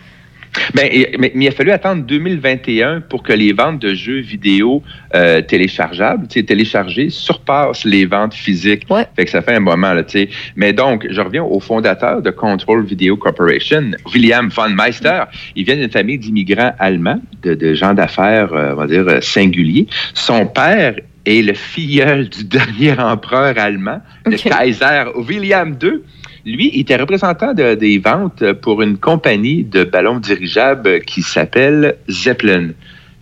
Ben, 0.74 0.89
mais, 1.20 1.32
mais 1.36 1.45
il 1.45 1.47
a 1.47 1.51
fallu 1.51 1.72
attendre 1.72 2.03
2021 2.03 3.01
pour 3.01 3.24
que 3.24 3.34
les 3.34 3.53
ventes 3.53 3.80
de 3.80 3.93
jeux 3.93 4.20
vidéo 4.20 4.84
euh, 5.14 5.41
téléchargeables, 5.41 6.28
téléchargés, 6.28 7.10
surpassent 7.10 7.86
les 7.86 8.06
ventes 8.06 8.34
physiques. 8.34 8.86
Fait 9.16 9.26
que 9.26 9.32
ça 9.32 9.41
fait 9.41 9.56
un 9.56 9.60
moment, 9.60 9.93
là, 9.93 10.03
tu 10.03 10.20
sais. 10.20 10.30
Mais 10.56 10.74
donc, 10.74 11.08
je 11.10 11.22
reviens 11.22 11.43
au 11.43 11.60
fondateur 11.60 12.22
de 12.22 12.32
Control 12.32 12.86
Video 12.86 13.18
Corporation, 13.18 13.91
William 14.14 14.49
von 14.49 14.70
Meister. 14.70 15.24
Il 15.56 15.66
vient 15.66 15.76
d'une 15.76 15.91
famille 15.91 16.18
d'immigrants 16.18 16.74
allemands, 16.80 17.22
de, 17.43 17.53
de 17.53 17.74
gens 17.74 17.93
d'affaires, 17.93 18.53
euh, 18.53 18.74
on 18.74 18.76
va 18.76 18.88
dire, 18.88 19.08
euh, 19.08 19.22
singuliers. 19.22 19.88
Son 20.14 20.45
père 20.45 20.95
est 21.26 21.41
le 21.41 21.53
filleul 21.53 22.30
du 22.30 22.43
dernier 22.58 22.99
empereur 22.99 23.58
allemand, 23.58 24.01
le 24.26 24.38
Kaiser 24.38 25.06
William 25.28 25.76
II. 25.82 26.01
Lui, 26.46 26.70
il 26.74 26.82
était 26.82 26.96
représentant 26.98 27.54
de- 27.54 27.76
des 27.76 27.98
ventes 27.98 28.43
pour 28.62 28.82
une 28.82 28.98
compagnie 28.98 29.64
de 29.64 29.84
ballons 29.84 30.20
dirigeables 30.20 31.02
qui 31.02 31.22
s'appelle 31.24 31.96
Zeppelin. 32.10 32.70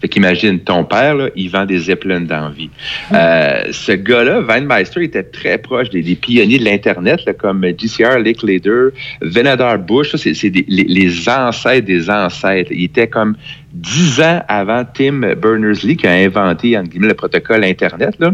Fait 0.01 0.09
qu'imagine, 0.09 0.59
ton 0.59 0.83
père, 0.83 1.15
là, 1.15 1.29
il 1.33 1.49
vend 1.49 1.65
des 1.65 1.77
Zeppelin 1.79 2.19
dans 2.19 2.49
la 2.49 2.49
vie. 2.49 2.69
Euh, 3.13 3.63
ce 3.71 3.93
gars-là, 3.93 4.41
Van 4.41 4.59
Meister, 4.59 5.01
était 5.01 5.23
très 5.23 5.57
proche 5.57 5.89
des, 5.91 6.01
des 6.01 6.15
pionniers 6.15 6.59
de 6.59 6.65
l'Internet, 6.65 7.21
comme 7.39 7.63
GCR, 7.65 8.19
Linklater, 8.19 8.89
Venadar 9.21 9.79
Bush. 9.79 10.13
C'est 10.17 10.33
les, 10.49 10.65
les 10.67 11.29
ancêtres 11.29 11.87
des 11.87 12.09
ancêtres. 12.09 12.73
Il 12.73 12.83
était 12.83 13.07
comme 13.07 13.37
dix 13.73 14.21
ans 14.21 14.43
avant 14.47 14.83
Tim 14.85 15.33
Berners-Lee, 15.35 15.97
qui 15.97 16.05
a 16.07 16.11
inventé, 16.11 16.77
entre 16.77 16.89
guillemets, 16.89 17.07
le 17.07 17.13
protocole 17.15 17.63
Internet. 17.63 18.15
Là. 18.19 18.31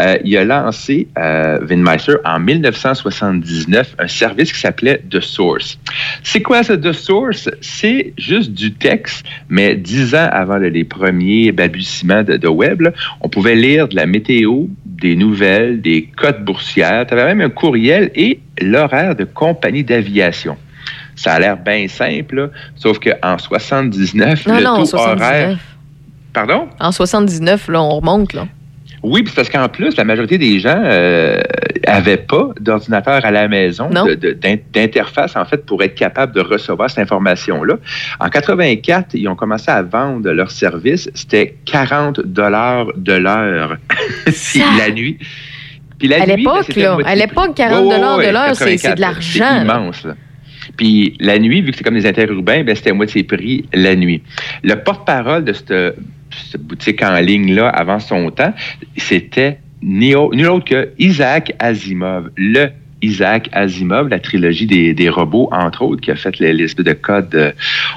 Euh, 0.00 0.16
il 0.24 0.36
a 0.36 0.44
lancé, 0.44 1.06
euh, 1.16 1.58
en 2.24 2.40
1979, 2.40 3.94
un 3.98 4.08
service 4.08 4.52
qui 4.52 4.58
s'appelait 4.60 5.02
The 5.10 5.20
Source. 5.20 5.78
C'est 6.22 6.42
quoi 6.42 6.62
ça, 6.62 6.76
The 6.76 6.92
Source? 6.92 7.48
C'est 7.60 8.12
juste 8.18 8.52
du 8.52 8.72
texte, 8.74 9.24
mais 9.48 9.76
dix 9.76 10.14
ans 10.14 10.28
avant 10.30 10.58
le- 10.58 10.68
les 10.68 10.84
premiers 10.84 11.52
balbutiements 11.52 12.22
de, 12.22 12.48
web, 12.48 12.82
on 13.20 13.28
pouvait 13.28 13.54
lire 13.54 13.88
de 13.88 13.96
la 13.96 14.06
météo, 14.06 14.64
des 14.84 15.14
nouvelles, 15.16 15.80
des 15.80 16.08
cotes 16.16 16.44
boursières. 16.44 17.06
Tu 17.06 17.14
avais 17.14 17.34
même 17.34 17.40
un 17.40 17.50
courriel 17.50 18.10
et 18.14 18.40
l'horaire 18.60 19.14
de 19.16 19.24
compagnie 19.24 19.84
d'aviation. 19.84 20.56
Ça 21.22 21.34
a 21.34 21.38
l'air 21.38 21.56
bien 21.56 21.86
simple, 21.88 22.34
là, 22.36 22.48
sauf 22.74 22.98
qu'en 22.98 23.38
79, 23.38 24.46
Non, 24.46 24.56
le 24.56 24.64
non, 24.64 24.76
taux 24.78 24.86
79. 24.86 25.20
horaire... 25.20 25.58
Pardon? 26.32 26.68
En 26.80 26.90
79, 26.92 27.68
là, 27.68 27.82
on 27.82 27.90
remonte. 28.00 28.32
Là. 28.32 28.46
Oui, 29.02 29.22
puis 29.22 29.32
parce 29.34 29.48
qu'en 29.50 29.68
plus, 29.68 29.96
la 29.96 30.04
majorité 30.04 30.38
des 30.38 30.58
gens 30.60 30.80
euh, 30.82 31.40
avaient 31.86 32.16
pas 32.16 32.48
d'ordinateur 32.60 33.24
à 33.24 33.30
la 33.30 33.48
maison, 33.48 33.90
d'interface, 34.72 35.36
en 35.36 35.44
fait, 35.44 35.66
pour 35.66 35.82
être 35.82 35.94
capable 35.94 36.32
de 36.34 36.40
recevoir 36.40 36.88
cette 36.88 37.00
information-là. 37.00 37.74
En 38.20 38.28
84, 38.28 39.14
ils 39.14 39.28
ont 39.28 39.34
commencé 39.36 39.70
à 39.70 39.82
vendre 39.82 40.30
leurs 40.30 40.50
services. 40.50 41.10
C'était 41.14 41.56
40 41.66 42.20
dollars 42.20 42.86
de 42.96 43.12
l'heure 43.12 43.76
la 44.78 44.90
nuit. 44.90 45.18
Puis 45.98 46.08
la 46.08 46.22
À 46.22 46.26
ben, 46.26 46.36
l'époque, 46.36 46.74
là, 46.76 46.96
à 47.04 47.14
l'époque, 47.14 47.44
prix. 47.54 47.54
40 47.68 47.84
Ouais, 47.86 47.94
ouais, 47.98 48.14
ouais, 48.16 48.26
de 48.28 48.32
l'heure, 48.32 48.56
c'est- 48.56 48.64
de 48.64 48.70
84, 48.82 48.98
l'argent, 48.98 49.44
C'est 49.58 49.62
immense. 49.62 50.04
là. 50.04 50.14
Puis 50.76 51.16
la 51.20 51.38
nuit, 51.38 51.60
vu 51.60 51.70
que 51.70 51.76
c'est 51.76 51.84
comme 51.84 51.94
des 51.94 52.06
interurbains, 52.06 52.64
ben, 52.64 52.74
c'était 52.74 52.92
moitié 52.92 53.22
prix 53.24 53.64
la 53.72 53.94
nuit. 53.94 54.22
Le 54.62 54.74
porte-parole 54.76 55.44
de 55.44 55.52
cette, 55.52 55.72
boutique 56.60 57.02
en 57.02 57.18
ligne-là, 57.20 57.68
avant 57.68 58.00
son 58.00 58.30
temps, 58.30 58.54
c'était 58.96 59.58
nul 59.82 60.46
autre 60.48 60.64
que 60.64 60.90
Isaac 60.98 61.52
Asimov, 61.58 62.30
le 62.36 62.68
Isaac 63.02 63.48
Asimov, 63.52 64.08
la 64.08 64.20
trilogie 64.20 64.64
des, 64.66 64.94
des 64.94 65.08
robots, 65.08 65.48
entre 65.50 65.82
autres, 65.82 66.00
qui 66.00 66.10
a 66.12 66.14
fait 66.14 66.38
les- 66.38 66.52
l'espèce 66.52 66.84
de 66.84 66.92
code, 66.92 67.34
euh, 67.34 67.50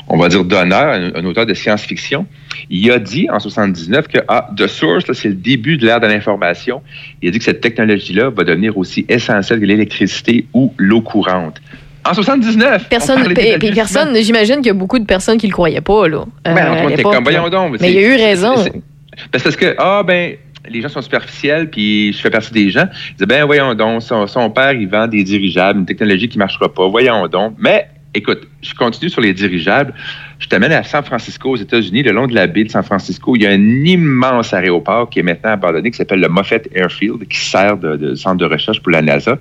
on 0.07 0.17
va 0.17 0.29
dire, 0.29 0.43
d'honneur, 0.43 0.89
un, 0.93 1.13
un 1.13 1.25
auteur 1.25 1.45
de 1.45 1.53
science-fiction. 1.53 2.25
Il 2.71 2.89
a 2.91 2.97
dit 2.97 3.29
en 3.29 3.39
79 3.39 4.07
que 4.07 4.17
ah, 4.27 4.49
The 4.57 4.65
Source, 4.65 5.05
c'est 5.13 5.27
le 5.29 5.35
début 5.35 5.77
de 5.77 5.85
l'ère 5.85 5.99
de 5.99 6.07
l'information. 6.07 6.81
Il 7.21 7.29
a 7.29 7.31
dit 7.31 7.37
que 7.37 7.43
cette 7.45 7.61
technologie-là 7.61 8.31
va 8.31 8.43
devenir 8.43 8.75
aussi 8.79 9.05
essentielle 9.07 9.59
que 9.59 9.65
l'électricité 9.65 10.47
ou 10.53 10.73
l'eau 10.77 11.01
courante. 11.01 11.61
En 12.07 12.13
79! 12.13 12.87
Personne, 12.89 13.23
puis- 13.33 13.71
personne, 13.73 14.15
j'imagine 14.21 14.57
qu'il 14.57 14.67
y 14.67 14.69
a 14.69 14.73
beaucoup 14.73 14.99
de 14.99 15.05
personnes 15.05 15.37
qui 15.37 15.47
le 15.47 15.53
croyaient 15.53 15.81
pas, 15.81 16.07
là. 16.07 16.25
euh, 16.47 16.53
Ben, 16.53 17.03
comme, 17.03 17.23
voyons 17.23 17.49
donc. 17.49 17.77
Mais 17.81 17.91
il 17.91 17.99
y 17.99 18.05
a 18.05 18.07
eu 18.13 18.15
raison. 18.15 18.55
c'est 18.57 19.43
parce 19.43 19.55
que, 19.55 19.75
ah, 19.77 20.03
ben, 20.05 20.35
les 20.69 20.81
gens 20.81 20.89
sont 20.89 21.01
superficiels, 21.01 21.69
puis 21.69 22.13
je 22.13 22.17
fais 22.19 22.29
partie 22.29 22.51
des 22.51 22.69
gens. 22.69 22.87
Ils 23.11 23.15
disent, 23.17 23.27
ben, 23.27 23.45
voyons 23.45 23.73
donc, 23.73 24.01
son, 24.03 24.27
son 24.27 24.49
père, 24.49 24.73
il 24.73 24.87
vend 24.87 25.07
des 25.07 25.23
dirigeables, 25.23 25.79
une 25.79 25.85
technologie 25.85 26.27
qui 26.29 26.37
marchera 26.37 26.71
pas. 26.73 26.87
Voyons 26.87 27.27
donc. 27.27 27.55
Mais, 27.57 27.87
écoute, 28.13 28.41
je 28.61 28.73
continue 28.75 29.09
sur 29.09 29.21
les 29.21 29.33
dirigeables. 29.33 29.93
Je 30.39 30.47
t'amène 30.47 30.71
à 30.71 30.83
San 30.83 31.03
Francisco, 31.03 31.51
aux 31.51 31.55
États-Unis, 31.55 32.03
le 32.03 32.11
long 32.11 32.27
de 32.27 32.35
la 32.35 32.47
baie 32.47 32.63
de 32.63 32.69
San 32.69 32.83
Francisco. 32.83 33.35
Il 33.35 33.43
y 33.43 33.47
a 33.47 33.51
un 33.51 33.85
immense 33.85 34.53
aéroport 34.53 35.09
qui 35.09 35.19
est 35.19 35.23
maintenant 35.23 35.51
abandonné, 35.51 35.91
qui 35.91 35.97
s'appelle 35.97 36.19
le 36.19 36.27
Moffett 36.27 36.69
Airfield, 36.73 37.27
qui 37.27 37.37
sert 37.37 37.77
de, 37.77 38.15
centre 38.15 38.37
de 38.37 38.45
recherche 38.45 38.81
pour 38.81 38.91
la 38.91 39.01
NASA. 39.01 39.37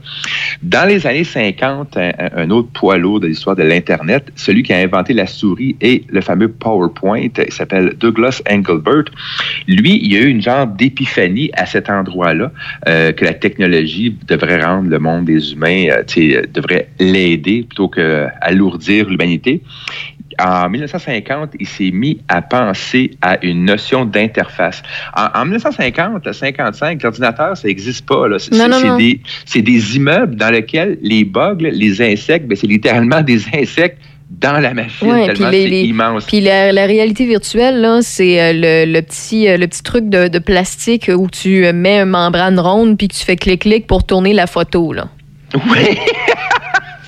Dans 0.62 0.88
les 0.88 1.06
années 1.06 1.24
50, 1.24 1.96
un, 1.96 2.50
autre 2.50 2.68
poids 2.72 2.96
lourd 2.96 3.20
de 3.20 3.26
l'histoire 3.26 3.56
de 3.56 3.62
l'Internet, 3.62 4.32
celui 4.36 4.62
qui 4.62 4.72
a 4.72 4.78
inventé 4.78 5.12
la 5.12 5.26
souris 5.26 5.76
et 5.80 6.04
le 6.08 6.20
fameux 6.20 6.48
PowerPoint, 6.48 7.18
il 7.18 7.52
s'appelle 7.52 7.94
Douglas 7.98 8.42
Engelbert. 8.50 9.04
Lui, 9.66 9.98
il 10.02 10.12
y 10.12 10.16
a 10.16 10.20
eu 10.20 10.28
une 10.28 10.42
genre 10.42 10.66
d'épiphanie 10.66 11.50
à 11.54 11.66
cet 11.66 11.90
endroit-là, 11.90 12.52
euh, 12.88 13.12
que 13.12 13.24
la 13.24 13.34
technologie 13.34 14.16
devrait 14.26 14.64
rendre 14.64 14.88
le 14.88 14.98
monde 14.98 15.24
des 15.24 15.52
humains, 15.52 15.86
euh, 15.90 16.02
euh, 16.18 16.42
devrait 16.52 16.88
l'aider 16.98 17.64
plutôt 17.68 17.88
qu'alourdir 17.88 19.08
l'humanité. 19.08 19.62
En 20.42 20.68
1950, 20.70 21.50
il 21.60 21.66
s'est 21.66 21.90
mis 21.90 22.20
à 22.28 22.42
penser 22.42 23.12
à 23.22 23.38
une 23.44 23.64
notion 23.64 24.04
d'interface. 24.04 24.82
En, 25.16 25.40
en 25.40 25.44
1950, 25.44 26.32
55, 26.32 27.02
l'ordinateur, 27.02 27.56
ça 27.56 27.68
n'existe 27.68 28.06
pas. 28.06 28.26
C'est 28.38 28.52
Non, 28.52 28.58
c'est- 28.58 28.68
non, 28.68 28.78
c'est 29.46 29.58
non. 29.60 29.64
des, 29.64 29.96
immeubles 29.96 30.36
dans 30.36 30.50
lesquels 30.50 30.98
les 31.02 31.24
bugs, 31.24 31.56
les 31.60 32.02
insectes, 32.02 32.46
ben, 32.46 32.56
c'est 32.56 32.66
littéralement 32.66 33.22
des 33.22 33.40
insectes 33.54 33.98
dans 34.30 34.58
la 34.58 34.74
machine, 34.74 35.06
Ouais, 35.08 35.26
tellement 35.26 35.50
c'est 35.52 35.68
immense. 35.82 36.24
Puis 36.24 36.40
la, 36.40 36.72
la 36.72 36.86
réalité 36.86 37.26
virtuelle, 37.26 37.86
c'est 38.02 38.40
euh, 38.40 38.52
le, 38.86 38.92
le 38.92 39.02
petit, 39.02 39.46
euh, 39.48 39.56
le 39.58 39.66
petit 39.68 39.82
truc 39.82 40.08
de, 40.08 40.28
de 40.28 40.38
plastique 40.38 41.10
où 41.14 41.28
tu 41.30 41.70
mets 41.72 42.00
une 42.00 42.08
membrane 42.08 42.58
ronde 42.58 42.96
puis 42.98 43.06
que 43.08 43.14
tu 43.14 43.24
fais 43.24 43.36
clic-clic 43.36 43.86
pour 43.86 44.04
tourner 44.04 44.32
la 44.32 44.46
photo. 44.46 44.92
Là. 44.92 45.08
Oui! 45.70 45.96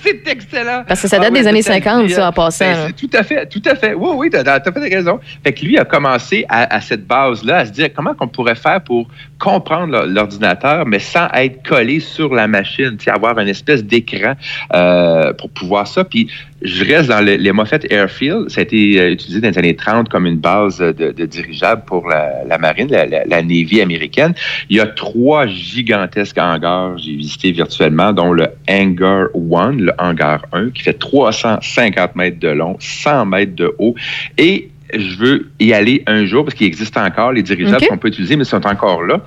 C'est 0.06 0.28
excellent. 0.28 0.84
Parce 0.86 1.02
que 1.02 1.08
ça 1.08 1.16
Ah 1.18 1.24
date 1.24 1.34
des 1.34 1.46
années 1.46 1.62
c'est 1.62 1.72
50, 1.72 2.08
ça, 2.10 2.28
en 2.28 2.32
passant. 2.32 2.64
Ben, 2.64 2.92
tout 2.92 3.10
à 3.12 3.22
fait, 3.22 3.46
tout 3.46 3.62
à 3.64 3.74
fait. 3.74 3.94
Oui, 3.94 4.10
oui, 4.14 4.30
t'as 4.30 4.42
as 4.42 4.60
fait 4.60 4.94
raison. 4.94 5.20
Fait 5.44 5.52
que 5.52 5.64
lui 5.64 5.78
a 5.78 5.84
commencé 5.84 6.44
à, 6.48 6.74
à 6.74 6.80
cette 6.80 7.06
base-là, 7.06 7.58
à 7.58 7.66
se 7.66 7.72
dire 7.72 7.88
comment 7.94 8.14
qu'on 8.14 8.28
pourrait 8.28 8.54
faire 8.54 8.80
pour 8.82 9.08
comprendre 9.38 10.06
l'ordinateur, 10.06 10.86
mais 10.86 10.98
sans 10.98 11.28
être 11.34 11.62
collé 11.66 12.00
sur 12.00 12.34
la 12.34 12.46
machine, 12.48 12.96
avoir 13.06 13.38
une 13.38 13.48
espèce 13.48 13.84
d'écran 13.84 14.32
euh, 14.74 15.32
pour 15.34 15.50
pouvoir 15.50 15.86
ça. 15.86 16.04
Puis 16.04 16.28
je 16.62 16.84
reste 16.84 17.10
dans 17.10 17.20
le- 17.24 17.36
les 17.36 17.52
Moffett 17.52 17.86
Airfield. 17.92 18.48
Ça 18.48 18.60
a 18.60 18.62
été 18.62 18.98
euh, 18.98 19.10
utilisé 19.12 19.40
dans 19.42 19.50
les 19.50 19.58
années 19.58 19.76
30 19.76 20.08
comme 20.08 20.26
une 20.26 20.38
base 20.38 20.78
de, 20.78 20.92
de 21.12 21.26
dirigeable 21.26 21.82
pour 21.86 22.08
la, 22.08 22.44
la 22.48 22.56
marine, 22.58 22.88
la, 22.90 23.04
la- 23.06 23.24
la 23.26 23.42
Navy 23.42 23.80
américaine. 23.82 24.34
Il 24.70 24.76
y 24.76 24.80
a 24.80 24.86
trois 24.86 25.46
gigantesques 25.46 26.38
hangars, 26.38 26.96
j'ai 26.96 27.14
visité 27.14 27.52
virtuellement, 27.52 28.12
dont 28.14 28.32
le 28.32 28.46
Hangar 28.70 29.26
1, 29.34 29.72
le 29.72 29.92
Hangar 29.98 30.46
1, 30.52 30.70
qui 30.70 30.82
fait 30.82 30.94
350 30.98 32.16
mètres 32.16 32.38
de 32.40 32.48
long, 32.48 32.76
100 32.80 33.26
mètres 33.26 33.54
de 33.54 33.74
haut. 33.78 33.94
Et 34.38 34.70
je 34.94 35.16
veux 35.16 35.50
y 35.58 35.72
aller 35.72 36.02
un 36.06 36.24
jour 36.24 36.44
parce 36.44 36.54
qu'il 36.54 36.66
existe 36.66 36.96
encore, 36.96 37.32
les 37.32 37.42
dirigeables 37.42 37.82
OK. 37.82 37.88
qu'on 37.88 37.98
peut 37.98 38.08
utiliser, 38.08 38.36
mais 38.36 38.44
ils 38.44 38.46
sont 38.46 38.66
encore 38.66 39.02
là. 39.02 39.24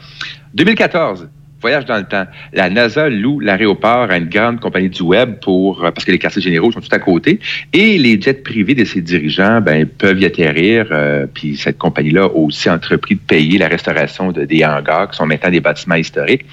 2014, 0.53 1.29
voyage 1.61 1.85
dans 1.85 1.97
le 1.97 2.03
temps. 2.03 2.25
La 2.53 2.69
NASA 2.69 3.09
loue 3.09 3.39
l'aéroport 3.39 4.09
à 4.09 4.17
une 4.17 4.29
grande 4.29 4.59
compagnie 4.59 4.89
du 4.89 5.01
web 5.01 5.39
pour 5.41 5.83
euh, 5.83 5.91
parce 5.91 6.05
que 6.05 6.11
les 6.11 6.19
quartiers 6.19 6.41
généraux 6.41 6.71
sont 6.71 6.81
tout 6.81 6.87
à 6.91 6.99
côté 6.99 7.39
et 7.73 7.97
les 7.97 8.19
jets 8.19 8.33
privés 8.33 8.75
de 8.75 8.85
ses 8.85 9.01
dirigeants 9.01 9.61
ben, 9.61 9.85
peuvent 9.85 10.19
y 10.19 10.25
atterrir. 10.25 10.87
euh, 10.91 11.25
puis 11.31 11.57
cette 11.57 11.77
compagnie-là 11.77 12.23
a 12.23 12.27
aussi 12.27 12.69
entrepris 12.69 13.15
de 13.15 13.21
payer 13.21 13.57
la 13.57 13.67
restauration 13.67 14.31
de, 14.31 14.45
des 14.45 14.63
hangars 14.63 15.09
qui 15.09 15.17
sont 15.17 15.25
maintenant 15.25 15.51
des 15.51 15.61
bâtiments 15.61 15.95
historiques. 15.95 16.45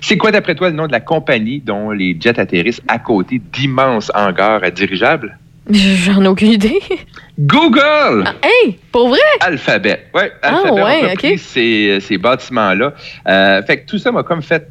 C'est 0.00 0.16
quoi 0.16 0.30
d'après 0.30 0.54
toi 0.54 0.70
le 0.70 0.76
nom 0.76 0.86
de 0.86 0.92
la 0.92 1.00
compagnie 1.00 1.60
dont 1.60 1.90
les 1.90 2.16
jets 2.18 2.38
atterrissent 2.38 2.82
à 2.88 2.98
côté 2.98 3.40
d'immenses 3.52 4.10
hangars 4.14 4.62
à 4.62 4.70
dirigeables? 4.70 5.38
J'en 5.70 6.22
ai 6.22 6.28
aucune 6.28 6.52
idée. 6.52 6.78
Google! 7.38 8.24
hey, 8.42 8.78
pour 8.92 9.08
vrai? 9.08 9.18
Alphabet. 9.40 10.06
Ouais, 10.14 10.30
Ah, 10.42 10.48
Alphabet 10.48 10.82
ouais, 10.82 11.04
a 11.04 11.10
repris 11.10 11.32
ok. 11.34 11.38
ces, 11.38 11.98
ces 12.00 12.18
bâtiments-là. 12.18 12.92
Euh, 13.28 13.62
fait 13.62 13.80
que 13.80 13.86
tout 13.86 13.98
ça 13.98 14.12
m'a 14.12 14.22
comme 14.22 14.42
fait 14.42 14.68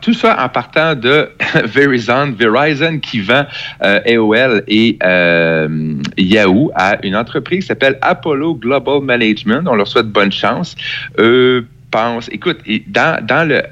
tout 0.00 0.14
ça 0.14 0.42
en 0.42 0.48
partant 0.48 0.96
de 0.96 1.30
Verizon, 1.64 2.34
Verizon 2.36 2.98
qui 2.98 3.20
vend 3.20 3.44
euh, 3.84 4.00
AOL 4.04 4.64
et 4.66 4.98
euh, 5.04 5.94
Yahoo 6.18 6.72
à 6.74 6.96
une 7.04 7.14
entreprise 7.14 7.60
qui 7.60 7.66
s'appelle 7.68 7.96
Apollo 8.02 8.54
Global 8.56 9.00
Management. 9.00 9.62
On 9.68 9.76
leur 9.76 9.86
souhaite 9.86 10.08
bonne 10.08 10.32
chance. 10.32 10.74
Eux 11.18 11.64
pensent, 11.92 12.28
écoute, 12.32 12.58
dans, 12.88 13.24
dans 13.24 13.46
le 13.48 13.62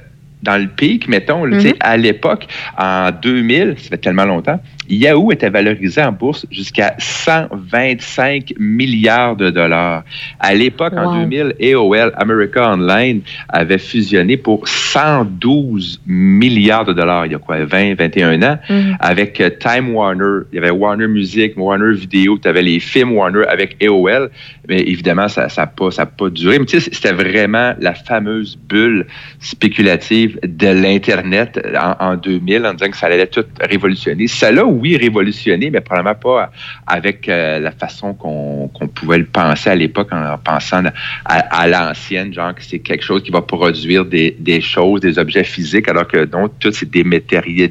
dans 0.43 0.57
le 0.61 0.69
pic, 0.69 1.09
mettons, 1.09 1.45
sais, 1.61 1.75
à 1.81 1.97
l'époque, 1.97 2.47
en 2.79 3.11
2000, 3.11 3.75
ça 3.79 3.89
fait 3.91 3.99
tellement 3.99 4.25
longtemps, 4.25 4.61
Yahoo 4.91 5.33
était 5.33 5.51
valorisé 5.51 6.01
en 6.03 6.13
bourse 6.13 6.47
jusqu'à 6.51 6.95
125 6.99 8.55
milliards 8.59 9.37
de 9.37 9.51
dollars. 9.51 10.03
À 10.41 10.55
l'époque, 10.55 10.95
en 10.97 11.09
Wow. 11.15 11.25
2000, 11.27 11.55
AOL, 11.61 12.13
America 12.17 12.73
Online, 12.73 13.21
avait 13.49 13.79
fusionné 13.79 14.37
pour 14.37 14.67
112 14.67 16.01
milliards 16.07 16.85
de 16.87 16.93
dollars, 16.93 17.27
il 17.27 17.33
y 17.33 17.35
a 17.35 17.39
quoi, 17.39 17.65
20, 17.65 17.95
21 17.99 18.43
ans, 18.43 18.59
Mhm. 18.71 18.97
avec 19.01 19.41
euh, 19.41 19.51
Time 19.51 19.95
Warner. 19.95 20.45
Il 20.53 20.57
y 20.57 20.59
avait 20.59 20.71
Warner 20.71 21.07
Music, 21.07 21.53
Warner 21.57 21.95
Video, 21.95 22.39
tu 22.39 22.49
avais 22.49 22.63
les 22.63 22.81
films 22.81 23.13
Warner 23.13 23.45
avec 23.49 23.77
AOL, 23.83 24.31
mais 24.69 24.81
évidemment, 24.81 25.29
ça 25.29 25.43
n'a 25.43 25.49
ça 25.49 25.67
pas, 25.67 25.91
ça 25.91 26.03
a 26.03 26.07
pas 26.07 26.31
duré. 26.31 26.59
Mais 26.59 26.67
tu 26.67 26.81
sais, 26.81 26.91
c'était 26.93 27.13
vraiment 27.13 27.75
la 27.81 27.95
fameuse 27.95 28.57
bulle 28.69 29.07
spéculative 29.41 30.28
de 30.43 30.69
l'Internet 30.69 31.61
en, 31.79 32.13
en 32.13 32.17
2000, 32.17 32.67
en 32.67 32.75
disant 32.75 32.91
que 32.91 32.97
ça 32.97 33.07
allait 33.07 33.27
tout 33.27 33.45
révolutionner. 33.61 34.27
Ça 34.27 34.51
l'a, 34.53 34.65
oui, 34.65 34.97
révolutionné, 34.97 35.71
mais 35.71 35.81
probablement 35.81 36.15
pas 36.15 36.51
avec 36.87 37.29
euh, 37.29 37.59
la 37.59 37.73
façon 37.73 38.15
qu'on 38.15 38.69
pouvait 38.95 39.19
le 39.19 39.27
penser 39.27 39.71
à 39.71 39.75
l'époque 39.75 40.09
en 40.13 40.39
pensant 40.39 40.85
à, 41.25 41.69
l'ancienne, 41.69 42.33
genre 42.33 42.55
que 42.55 42.63
c'est 42.63 42.79
quelque 42.79 43.05
chose 43.05 43.23
qui 43.23 43.31
va 43.31 43.43
produire 43.43 44.05
des, 44.05 44.61
choses, 44.61 45.01
des 45.01 45.19
objets 45.19 45.45
physiques, 45.45 45.89
alors 45.89 46.07
que 46.07 46.25
non, 46.31 46.49
tout 46.49 46.73
c'est 46.73 46.91
dématérialisé. 46.91 47.69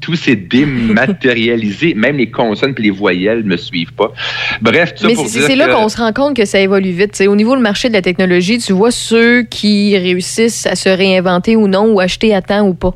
Tout 0.00 0.14
s'est 0.14 0.36
dématérialisé. 0.36 1.94
Même 1.96 2.16
les 2.16 2.30
consonnes 2.30 2.74
et 2.78 2.82
les 2.82 2.90
voyelles 2.90 3.38
ne 3.38 3.50
me 3.50 3.56
suivent 3.56 3.92
pas. 3.92 4.12
Bref, 4.60 4.94
tout 4.94 5.02
ça 5.02 5.08
Mais 5.08 5.14
pour 5.14 5.26
c'est 5.26 5.38
dire 5.38 5.46
c'est 5.48 5.56
là 5.56 5.68
qu'on 5.68 5.88
se 5.88 5.96
rend 5.96 6.12
compte 6.12 6.36
que 6.36 6.44
ça 6.44 6.60
évolue 6.60 6.90
vite. 6.90 7.12
T'sais, 7.12 7.26
au 7.26 7.36
niveau 7.36 7.56
du 7.56 7.62
marché 7.62 7.88
de 7.88 7.94
la 7.94 8.02
technologie, 8.02 8.58
tu 8.58 8.72
vois 8.72 8.90
ceux 8.90 9.42
qui 9.42 9.96
réussissent 9.96 10.66
à 10.66 10.74
se 10.74 10.88
réinventer 10.88 11.56
ou 11.56 11.68
non, 11.68 11.92
ou 11.92 12.00
acheter 12.00 12.34
à 12.34 12.42
temps 12.42 12.66
ou 12.66 12.74
pas. 12.74 12.94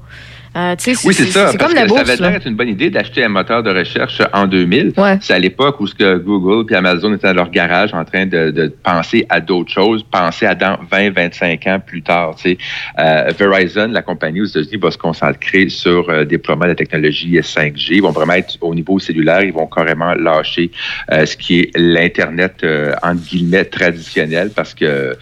Euh, 0.56 0.74
Oui, 1.04 1.14
c'est 1.14 1.26
ça. 1.26 1.52
C'est 1.52 1.58
parce 1.58 1.72
comme 1.72 1.74
la 1.80 1.86
bourse. 1.86 2.04
ça 2.04 2.12
avait 2.12 2.22
l'air 2.22 2.34
être 2.34 2.46
une 2.46 2.56
bonne 2.56 2.68
idée 2.68 2.90
d'acheter 2.90 3.24
un 3.24 3.28
moteur 3.28 3.62
de 3.62 3.70
recherche 3.70 4.20
en 4.32 4.46
2000. 4.46 4.92
C'est 5.20 5.34
à 5.34 5.38
l'époque 5.38 5.80
où 5.80 5.86
ce 5.86 5.94
que 5.94 6.18
Google 6.18 6.72
et 6.72 6.76
Amazon 6.76 7.14
étaient 7.14 7.28
dans 7.28 7.34
leur 7.34 7.50
garage 7.50 7.94
en 7.94 8.04
train 8.04 8.26
de, 8.26 8.50
de 8.50 8.72
penser 8.82 9.26
à 9.28 9.40
d'autres 9.40 9.70
choses, 9.70 10.02
penser 10.10 10.46
à 10.46 10.54
dans 10.54 10.78
20, 10.90 11.10
25 11.10 11.66
ans 11.66 11.80
plus 11.84 12.02
tard. 12.02 12.34
tu 12.36 12.50
sais. 12.50 12.58
Euh, 12.98 13.32
Verizon, 13.38 13.88
la 13.88 14.02
compagnie 14.02 14.40
aux 14.40 14.46
États-Unis, 14.46 14.78
va 14.80 14.90
se 14.90 14.98
concentrer 14.98 15.68
sur 15.68 16.08
euh, 16.10 16.20
le 16.20 16.26
déploiement 16.26 16.64
de 16.64 16.70
la 16.70 16.74
technologie 16.74 17.38
5G. 17.38 17.94
Ils 17.94 18.02
vont 18.02 18.10
vraiment 18.10 18.34
être 18.34 18.56
au 18.60 18.74
niveau 18.74 18.98
cellulaire. 18.98 19.42
Ils 19.42 19.52
vont 19.52 19.66
carrément 19.66 20.14
lâcher 20.14 20.70
euh, 21.12 21.26
ce 21.26 21.36
qui 21.36 21.60
est 21.60 21.70
l'Internet, 21.76 22.56
euh, 22.64 22.94
entre 23.02 23.22
guillemets, 23.22 23.64
traditionnel 23.64 24.50
parce 24.54 24.74
que 24.74 25.16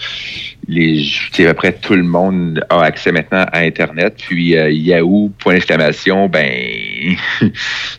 les, 0.69 1.03
je 1.03 1.33
dirais, 1.33 1.51
à 1.51 1.55
peu 1.55 1.59
près 1.59 1.73
tout 1.73 1.95
le 1.95 2.03
monde 2.03 2.65
a 2.69 2.83
accès 2.83 3.11
maintenant 3.11 3.47
à 3.53 3.61
Internet. 3.61 4.17
Puis 4.19 4.57
euh, 4.57 4.71
Yahoo, 4.71 5.31
point 5.39 5.55
d'exclamation, 5.55 6.29
ben 6.29 6.47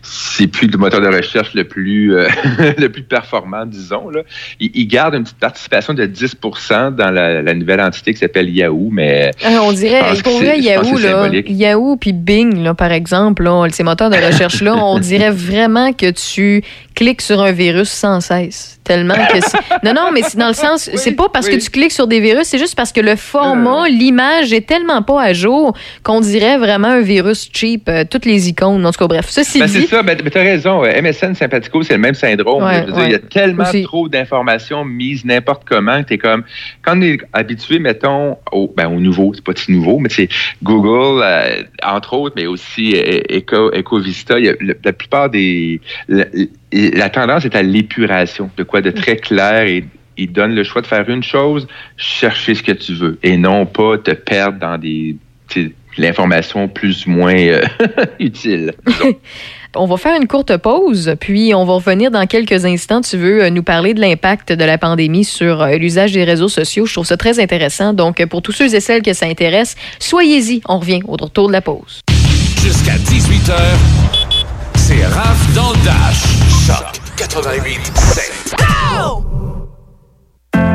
c'est 0.02 0.46
plus 0.46 0.68
le 0.68 0.78
moteur 0.78 1.00
de 1.00 1.08
recherche 1.08 1.52
le 1.54 1.64
plus 1.64 2.16
euh, 2.16 2.28
le 2.78 2.88
plus 2.88 3.02
performant, 3.02 3.66
disons. 3.66 4.08
Là. 4.08 4.22
Il, 4.60 4.70
il 4.74 4.86
garde 4.86 5.14
une 5.14 5.24
petite 5.24 5.38
participation 5.38 5.94
de 5.94 6.06
10% 6.06 6.94
dans 6.94 7.10
la, 7.10 7.42
la 7.42 7.54
nouvelle 7.54 7.80
entité 7.80 8.12
qui 8.12 8.20
s'appelle 8.20 8.48
Yahoo, 8.48 8.88
mais 8.92 9.32
Ah, 9.44 9.60
on 9.62 9.72
dirait, 9.72 10.02
pour 10.22 10.38
vrai, 10.38 10.60
Yahoo, 10.60 10.96
là. 10.98 11.28
Yahoo 11.46 11.96
puis 11.96 12.12
Bing, 12.12 12.62
là, 12.62 12.74
par 12.74 12.92
exemple, 12.92 13.42
là, 13.42 13.66
ces 13.70 13.82
moteurs 13.82 14.10
de 14.10 14.16
recherche-là, 14.16 14.76
on 14.76 14.98
dirait 15.00 15.30
vraiment 15.30 15.92
que 15.92 16.10
tu 16.10 16.62
cliques 17.00 17.22
sur 17.22 17.40
un 17.40 17.52
virus 17.52 17.88
sans 17.88 18.20
cesse. 18.20 18.78
Tellement 18.84 19.14
que 19.14 19.38
Non, 19.86 19.94
non, 19.94 20.10
mais 20.12 20.20
c'est 20.22 20.36
dans 20.36 20.48
le 20.48 20.52
sens, 20.54 20.90
c'est 20.94 21.12
pas 21.12 21.28
parce 21.32 21.48
que 21.48 21.56
tu 21.56 21.70
cliques 21.70 21.92
sur 21.92 22.06
des 22.06 22.20
virus, 22.20 22.44
c'est 22.48 22.58
juste 22.58 22.74
parce 22.76 22.92
que 22.92 23.00
le 23.00 23.16
format, 23.16 23.88
l'image 23.88 24.52
est 24.52 24.66
tellement 24.66 25.00
pas 25.02 25.22
à 25.22 25.32
jour 25.32 25.74
qu'on 26.02 26.20
dirait 26.20 26.58
vraiment 26.58 26.88
un 26.88 27.00
virus 27.00 27.48
cheap. 27.52 27.88
euh, 27.88 28.04
toutes 28.10 28.26
les 28.26 28.48
icônes, 28.50 28.84
en 28.84 28.90
tout 28.92 28.98
cas, 28.98 29.06
bref. 29.06 29.28
Ça, 29.30 29.44
c'est 29.44 29.60
Ben, 29.60 29.68
c'est 29.68 29.86
ça, 29.86 30.02
ben, 30.02 30.18
ben, 30.22 30.28
t'as 30.30 30.42
raison. 30.42 30.84
euh, 30.84 31.00
MSN 31.00 31.34
Sympathico, 31.34 31.82
c'est 31.82 31.94
le 31.94 32.00
même 32.00 32.14
syndrome. 32.14 32.64
Ouais, 32.64 32.84
Il 33.06 33.12
y 33.12 33.14
a 33.14 33.18
tellement 33.18 33.64
Aussi. 33.64 33.82
trop 33.84 34.08
d'informations 34.08 34.84
mises 34.84 35.24
n'importe 35.24 35.62
comment 35.66 36.02
que 36.02 36.08
t'es 36.08 36.18
comme, 36.18 36.42
quand 36.82 36.98
on 36.98 37.02
est 37.02 37.18
habitué, 37.32 37.78
mettons, 37.78 38.36
au, 38.52 38.70
ben, 38.76 38.88
au 38.88 39.00
nouveau, 39.00 39.32
c'est 39.34 39.44
pas 39.44 39.52
si 39.56 39.72
nouveau, 39.72 39.98
mais 40.00 40.08
c'est 40.10 40.28
Google, 40.62 41.22
euh, 41.24 41.62
entre 41.82 42.12
autres, 42.14 42.34
mais 42.36 42.46
aussi 42.46 42.94
euh, 42.96 43.20
Eco, 43.38 43.70
y 43.72 44.48
a 44.48 44.52
le- 44.60 44.76
la 44.84 44.92
plupart 44.92 45.30
des, 45.30 45.80
la, 46.08 46.24
la 46.72 47.10
tendance 47.10 47.44
est 47.44 47.54
à 47.54 47.62
l'épuration, 47.62 48.50
de 48.56 48.62
quoi 48.62 48.80
de 48.80 48.90
très 48.90 49.16
clair 49.16 49.62
et 49.66 49.84
il 50.16 50.32
donne 50.32 50.54
le 50.54 50.64
choix 50.64 50.82
de 50.82 50.86
faire 50.86 51.08
une 51.08 51.22
chose, 51.22 51.66
chercher 51.96 52.54
ce 52.54 52.62
que 52.62 52.72
tu 52.72 52.94
veux 52.94 53.18
et 53.22 53.36
non 53.36 53.66
pas 53.66 53.96
te 53.98 54.10
perdre 54.10 54.58
dans 54.58 54.78
des, 54.78 55.16
l'information 55.96 56.68
plus 56.68 57.06
ou 57.06 57.10
moins 57.10 57.36
euh, 57.36 57.62
utile. 58.18 58.72
On 59.76 59.86
va 59.86 59.96
faire 59.96 60.20
une 60.20 60.26
courte 60.26 60.56
pause, 60.56 61.14
puis 61.20 61.54
on 61.54 61.64
va 61.64 61.74
revenir 61.74 62.10
dans 62.10 62.26
quelques 62.26 62.64
instants. 62.64 63.00
Tu 63.00 63.16
veux 63.16 63.44
euh, 63.44 63.50
nous 63.50 63.62
parler 63.62 63.94
de 63.94 64.00
l'impact 64.00 64.52
de 64.52 64.64
la 64.64 64.78
pandémie 64.78 65.24
sur 65.24 65.62
euh, 65.62 65.76
l'usage 65.76 66.12
des 66.12 66.24
réseaux 66.24 66.48
sociaux. 66.48 66.86
Je 66.86 66.92
trouve 66.92 67.06
ça 67.06 67.16
très 67.16 67.38
intéressant. 67.38 67.92
Donc, 67.92 68.24
pour 68.26 68.42
tous 68.42 68.52
ceux 68.52 68.74
et 68.74 68.80
celles 68.80 69.02
que 69.02 69.12
ça 69.12 69.26
intéresse, 69.26 69.76
soyez-y. 70.00 70.60
On 70.68 70.78
revient 70.80 71.02
au 71.06 71.12
retour 71.12 71.46
de 71.46 71.52
la 71.52 71.60
pause. 71.60 72.00
Jusqu'à 72.62 72.96
18h, 72.96 74.39
c'est 74.90 75.06
Raph 75.06 75.54
dans 75.54 75.70
le 75.70 75.84
Dash. 75.84 76.24
Choc 76.66 77.00
88 77.16 77.92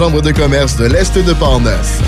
Chambre 0.00 0.22
de 0.22 0.32
commerce 0.32 0.76
de 0.78 0.86
l'Est 0.86 1.18
de 1.18 1.34
Portneuf. 1.34 2.00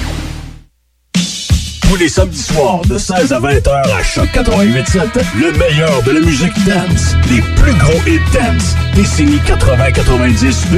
Tous 1.82 1.96
les 1.96 2.08
samedis 2.08 2.42
soirs 2.42 2.80
de 2.88 2.96
16 2.96 3.34
à 3.34 3.38
20 3.38 3.50
h 3.50 3.68
à 3.68 4.02
Choc 4.02 4.30
88.7, 4.32 5.02
le 5.38 5.52
meilleur 5.58 6.02
de 6.02 6.12
la 6.12 6.20
musique 6.20 6.54
dance. 6.64 7.14
Les 7.28 7.42
plus 7.42 7.74
gros 7.74 8.00
hits 8.06 8.18
dance. 8.32 8.76
Décennie 8.94 9.42
80-90 9.46 10.72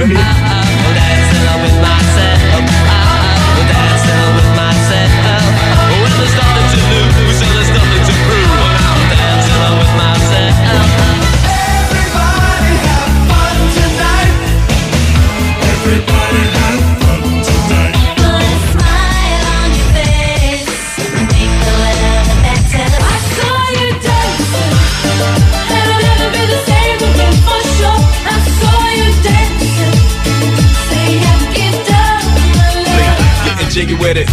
jiggy 33.74 33.94
with 33.94 34.16
it. 34.16 34.28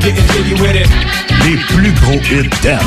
Getting 0.00 0.26
jiggy 0.32 0.60
with 0.60 0.74
it. 0.74 0.88
Les 1.44 1.56
plus 1.68 1.92
gros 1.92 2.20
hits 2.28 2.50
dance. 2.60 2.82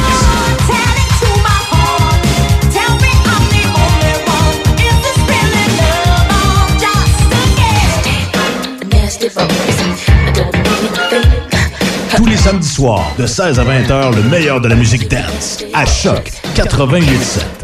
Tous 12.17 12.25
les 12.25 12.35
samedis 12.35 12.67
soirs, 12.67 13.13
de 13.17 13.25
16 13.25 13.59
à 13.59 13.63
20 13.63 13.81
h 13.83 14.15
le 14.15 14.23
meilleur 14.23 14.59
de 14.59 14.67
la 14.67 14.75
musique 14.75 15.09
dance. 15.09 15.59
À 15.73 15.85
Choc 15.85 16.29
88.7. 16.53 17.58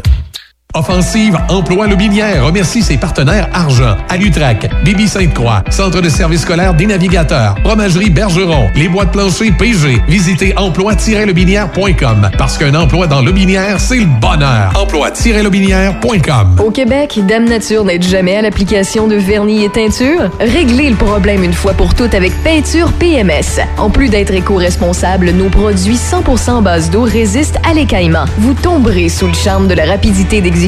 Offensive 0.76 1.38
Emploi 1.48 1.86
Lobinière 1.86 2.44
remercie 2.44 2.82
ses 2.82 2.98
partenaires 2.98 3.48
Argent, 3.54 3.96
Alutrac, 4.10 4.68
Bibi 4.84 5.08
Sainte-Croix, 5.08 5.64
Centre 5.70 6.02
de 6.02 6.10
services 6.10 6.42
scolaires 6.42 6.74
des 6.74 6.84
navigateurs, 6.84 7.54
Fromagerie 7.64 8.10
Bergeron, 8.10 8.68
Les 8.74 8.86
Bois 8.86 9.06
de 9.06 9.10
plancher 9.10 9.52
PG. 9.52 10.02
Visitez 10.06 10.52
emploi-lobinière.com 10.58 12.30
parce 12.36 12.58
qu'un 12.58 12.74
emploi 12.74 13.06
dans 13.06 13.22
Lobinière, 13.22 13.80
c'est 13.80 13.96
le 13.96 14.04
bonheur. 14.04 14.72
Emploi-lobinière.com 14.78 16.60
Au 16.62 16.70
Québec, 16.70 17.20
Dame 17.26 17.46
Nature 17.46 17.84
n'aide 17.86 18.02
jamais 18.02 18.36
à 18.36 18.42
l'application 18.42 19.08
de 19.08 19.16
vernis 19.16 19.64
et 19.64 19.70
teinture. 19.70 20.30
Réglez 20.40 20.90
le 20.90 20.96
problème 20.96 21.42
une 21.42 21.54
fois 21.54 21.72
pour 21.72 21.94
toutes 21.94 22.12
avec 22.12 22.32
Peinture 22.44 22.92
PMS. 22.92 23.62
En 23.78 23.88
plus 23.88 24.10
d'être 24.10 24.34
éco-responsable, 24.34 25.30
nos 25.30 25.48
produits 25.48 25.96
100% 25.96 26.62
base 26.62 26.90
d'eau 26.90 27.04
résistent 27.04 27.60
à 27.66 27.72
l'écaillement. 27.72 28.26
Vous 28.36 28.52
tomberez 28.52 29.08
sous 29.08 29.26
le 29.26 29.32
charme 29.32 29.68
de 29.68 29.74
la 29.74 29.86
rapidité 29.86 30.42
d'exécution, 30.42 30.65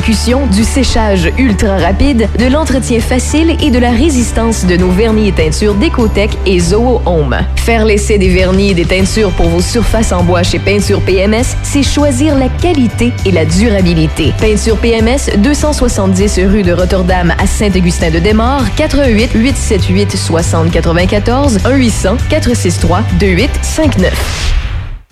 du 0.50 0.64
séchage 0.64 1.30
ultra 1.38 1.76
rapide, 1.76 2.28
de 2.38 2.46
l'entretien 2.46 3.00
facile 3.00 3.56
et 3.60 3.70
de 3.70 3.78
la 3.78 3.90
résistance 3.90 4.64
de 4.64 4.76
nos 4.76 4.90
vernis 4.90 5.28
et 5.28 5.32
teintures 5.32 5.74
Décotech 5.74 6.30
et 6.46 6.60
Zoho 6.60 7.02
Home. 7.04 7.36
Faire 7.56 7.84
l'essai 7.84 8.16
des 8.16 8.28
vernis 8.28 8.70
et 8.70 8.74
des 8.74 8.84
teintures 8.84 9.30
pour 9.32 9.48
vos 9.48 9.60
surfaces 9.60 10.12
en 10.12 10.22
bois 10.22 10.42
chez 10.42 10.60
Peinture 10.60 11.00
PMS, 11.02 11.56
c'est 11.62 11.82
choisir 11.82 12.36
la 12.36 12.48
qualité 12.48 13.12
et 13.26 13.32
la 13.32 13.44
durabilité. 13.44 14.32
Peinture 14.40 14.76
PMS, 14.76 15.36
270 15.38 16.40
rue 16.46 16.62
de 16.62 16.72
Rotterdam 16.72 17.34
à 17.36 17.46
Saint-Augustin-de-Desmaures, 17.46 18.64
88 18.76 19.32
878 19.34 20.16
6094 20.16 21.58
1 21.64 21.70
800 21.74 22.16
463 22.30 23.02
2859. 23.18 24.67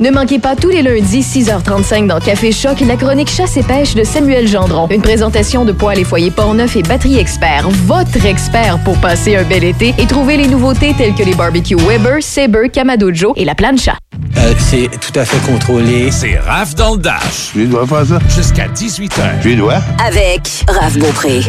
Ne 0.00 0.10
manquez 0.10 0.38
pas 0.38 0.56
tous 0.56 0.70
les 0.70 0.80
lundis 0.82 1.20
6h35 1.20 2.06
dans 2.06 2.20
Café 2.20 2.52
Choc 2.52 2.80
la 2.80 2.96
chronique 2.96 3.28
chasse 3.28 3.58
et 3.58 3.62
pêche 3.62 3.94
de 3.94 4.02
Samuel 4.02 4.48
Gendron. 4.48 4.88
Une 4.90 5.02
présentation 5.02 5.66
de 5.66 5.72
poêles 5.72 5.98
et 5.98 6.04
foyers 6.04 6.30
Portneuf 6.30 6.74
et 6.76 6.82
Batterie 6.82 7.18
Expert, 7.18 7.68
votre 7.84 8.24
expert 8.24 8.78
pour 8.82 8.96
passer 8.96 9.36
un 9.36 9.42
bel 9.42 9.62
été 9.62 9.94
et 9.98 10.06
trouver 10.06 10.38
les 10.38 10.48
nouveautés 10.48 10.94
telles 10.96 11.14
que 11.14 11.22
les 11.22 11.34
barbecues 11.34 11.76
Weber, 11.76 12.22
Sabre, 12.22 12.68
Kamadojo 12.72 13.34
et 13.36 13.44
la 13.44 13.54
plancha. 13.54 13.98
Euh, 14.38 14.54
c'est 14.58 14.88
tout 15.00 15.18
à 15.18 15.24
fait 15.26 15.50
contrôlé. 15.50 16.10
C'est 16.10 16.38
Raph 16.38 16.74
dans 16.76 16.94
le 16.94 17.02
Dash. 17.02 17.50
Tu 17.52 17.66
dois 17.66 17.86
faire 17.86 18.06
ça? 18.06 18.18
Jusqu'à 18.34 18.68
18h. 18.68 19.42
Tu 19.42 19.54
dois? 19.54 19.80
Avec 20.02 20.64
Raph 20.66 20.96
Beaupré. 20.96 21.40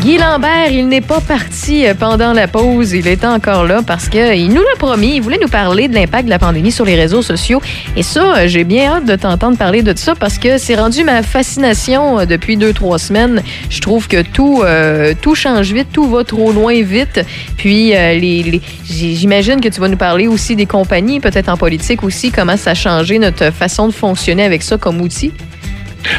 Guy 0.00 0.16
Lambert, 0.16 0.70
il 0.70 0.88
n'est 0.88 1.02
pas 1.02 1.20
parti 1.20 1.86
euh, 1.86 1.92
pendant 1.92 2.32
la 2.32 2.48
pause. 2.48 2.92
Il 2.92 3.06
est 3.06 3.22
encore 3.22 3.64
là 3.64 3.82
parce 3.86 4.08
qu'il 4.08 4.48
nous 4.48 4.62
l'a 4.62 4.76
promis. 4.78 5.16
Il 5.16 5.20
voulait 5.20 5.38
nous 5.38 5.48
parler 5.48 5.88
de 5.88 5.94
l'impact 5.94 6.24
de 6.24 6.30
la 6.30 6.38
pandémie 6.38 6.72
sur 6.72 6.86
les 6.86 6.94
réseaux 6.94 7.20
sociaux. 7.20 7.60
Et 7.96 8.02
ça, 8.02 8.34
euh, 8.34 8.48
j'ai 8.48 8.64
bien 8.64 8.92
hâte 8.92 9.04
de 9.04 9.14
t'entendre 9.14 9.58
parler 9.58 9.82
de 9.82 9.92
ça 9.94 10.14
parce 10.14 10.38
que 10.38 10.56
c'est 10.56 10.74
rendu 10.74 11.04
ma 11.04 11.22
fascination 11.22 12.20
euh, 12.20 12.24
depuis 12.24 12.56
deux, 12.56 12.72
trois 12.72 12.98
semaines. 12.98 13.42
Je 13.68 13.82
trouve 13.82 14.08
que 14.08 14.22
tout, 14.22 14.62
euh, 14.64 15.12
tout 15.20 15.34
change 15.34 15.70
vite, 15.70 15.88
tout 15.92 16.08
va 16.08 16.24
trop 16.24 16.50
loin 16.50 16.80
vite. 16.82 17.20
Puis, 17.58 17.94
euh, 17.94 18.14
les, 18.14 18.62
j'imagine 18.84 19.60
que 19.60 19.68
tu 19.68 19.82
vas 19.82 19.88
nous 19.88 19.98
parler 19.98 20.28
aussi 20.28 20.56
des 20.56 20.66
compagnies, 20.66 21.20
peut-être 21.20 21.50
en 21.50 21.58
politique 21.58 22.02
aussi, 22.04 22.30
comment 22.30 22.56
ça 22.56 22.70
a 22.70 22.74
changé 22.74 23.18
notre 23.18 23.52
façon 23.52 23.86
de 23.86 23.92
fonctionner 23.92 24.44
avec 24.44 24.62
ça 24.62 24.78
comme 24.78 25.02
outil. 25.02 25.30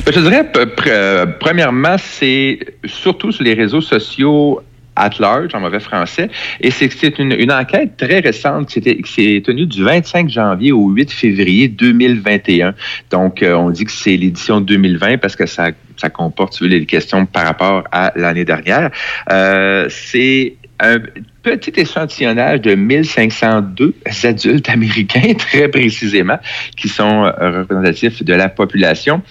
Ben, 0.06 0.14
je 0.14 0.20
dirais, 0.20 0.52
euh, 0.88 1.26
premièrement, 1.40 1.95
c'est 1.98 2.60
surtout 2.86 3.32
sur 3.32 3.44
les 3.44 3.53
réseaux 3.53 3.82
sociaux 3.82 4.62
at 4.95 5.12
large, 5.20 5.53
en 5.56 5.62
mauvais 5.62 5.80
français. 5.80 6.30
Et 6.60 6.70
c'est 6.72 7.18
une, 7.20 7.32
une 7.32 7.52
enquête 7.52 7.98
très 7.98 8.20
récente 8.20 8.68
qui 8.68 8.82
s'est 9.06 9.41
tenue 9.44 9.66
du 9.66 9.84
25 9.84 10.30
janvier 10.30 10.72
au 10.72 10.90
8 10.90 11.12
février 11.12 11.68
2021. 11.68 12.74
Donc, 13.10 13.41
euh, 13.41 13.53
on 13.56 13.70
dit 13.70 13.86
que 13.86 13.91
c'est 13.91 14.18
l'édition 14.18 14.62
2020 14.62 15.18
parce 15.18 15.36
que 15.36 15.45
ça, 15.45 15.70
ça 15.98 16.10
comporte 16.10 16.60
les 16.62 16.86
questions 16.86 17.26
par 17.26 17.45
rapport 17.45 17.84
à 17.91 18.12
l'année 18.16 18.45
dernière. 18.45 18.91
Euh, 19.32 19.88
c'est 19.90 20.56
un 20.82 20.99
petit 21.44 21.74
échantillonnage 21.76 22.62
de 22.62 22.76
1502 22.76 23.94
adultes 24.24 24.70
américains, 24.70 25.34
très 25.38 25.68
précisément, 25.68 26.40
qui 26.76 26.90
sont 26.90 27.26
euh, 27.26 27.60
représentatifs 27.62 28.24
de 28.24 28.34
la 28.34 28.49
population. 28.49 29.22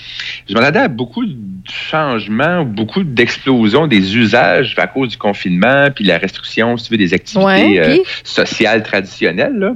Je 0.48 0.54
m'attendais 0.54 0.80
à 0.80 0.88
beaucoup 0.88 1.26
de 1.26 1.36
changements, 1.70 2.64
beaucoup 2.64 3.02
d'explosions 3.02 3.86
des 3.86 4.16
usages 4.16 4.74
à 4.78 4.86
cause 4.86 5.10
du 5.10 5.16
confinement, 5.16 5.88
puis 5.94 6.04
la 6.04 6.18
restriction, 6.18 6.76
si 6.76 6.86
tu 6.86 6.92
veux, 6.92 6.98
des 6.98 7.14
activités 7.14 7.44
Ouais, 7.44 7.78
euh, 7.78 7.96
sociales 8.24 8.82
traditionnelles. 8.82 9.56
Là. 9.56 9.74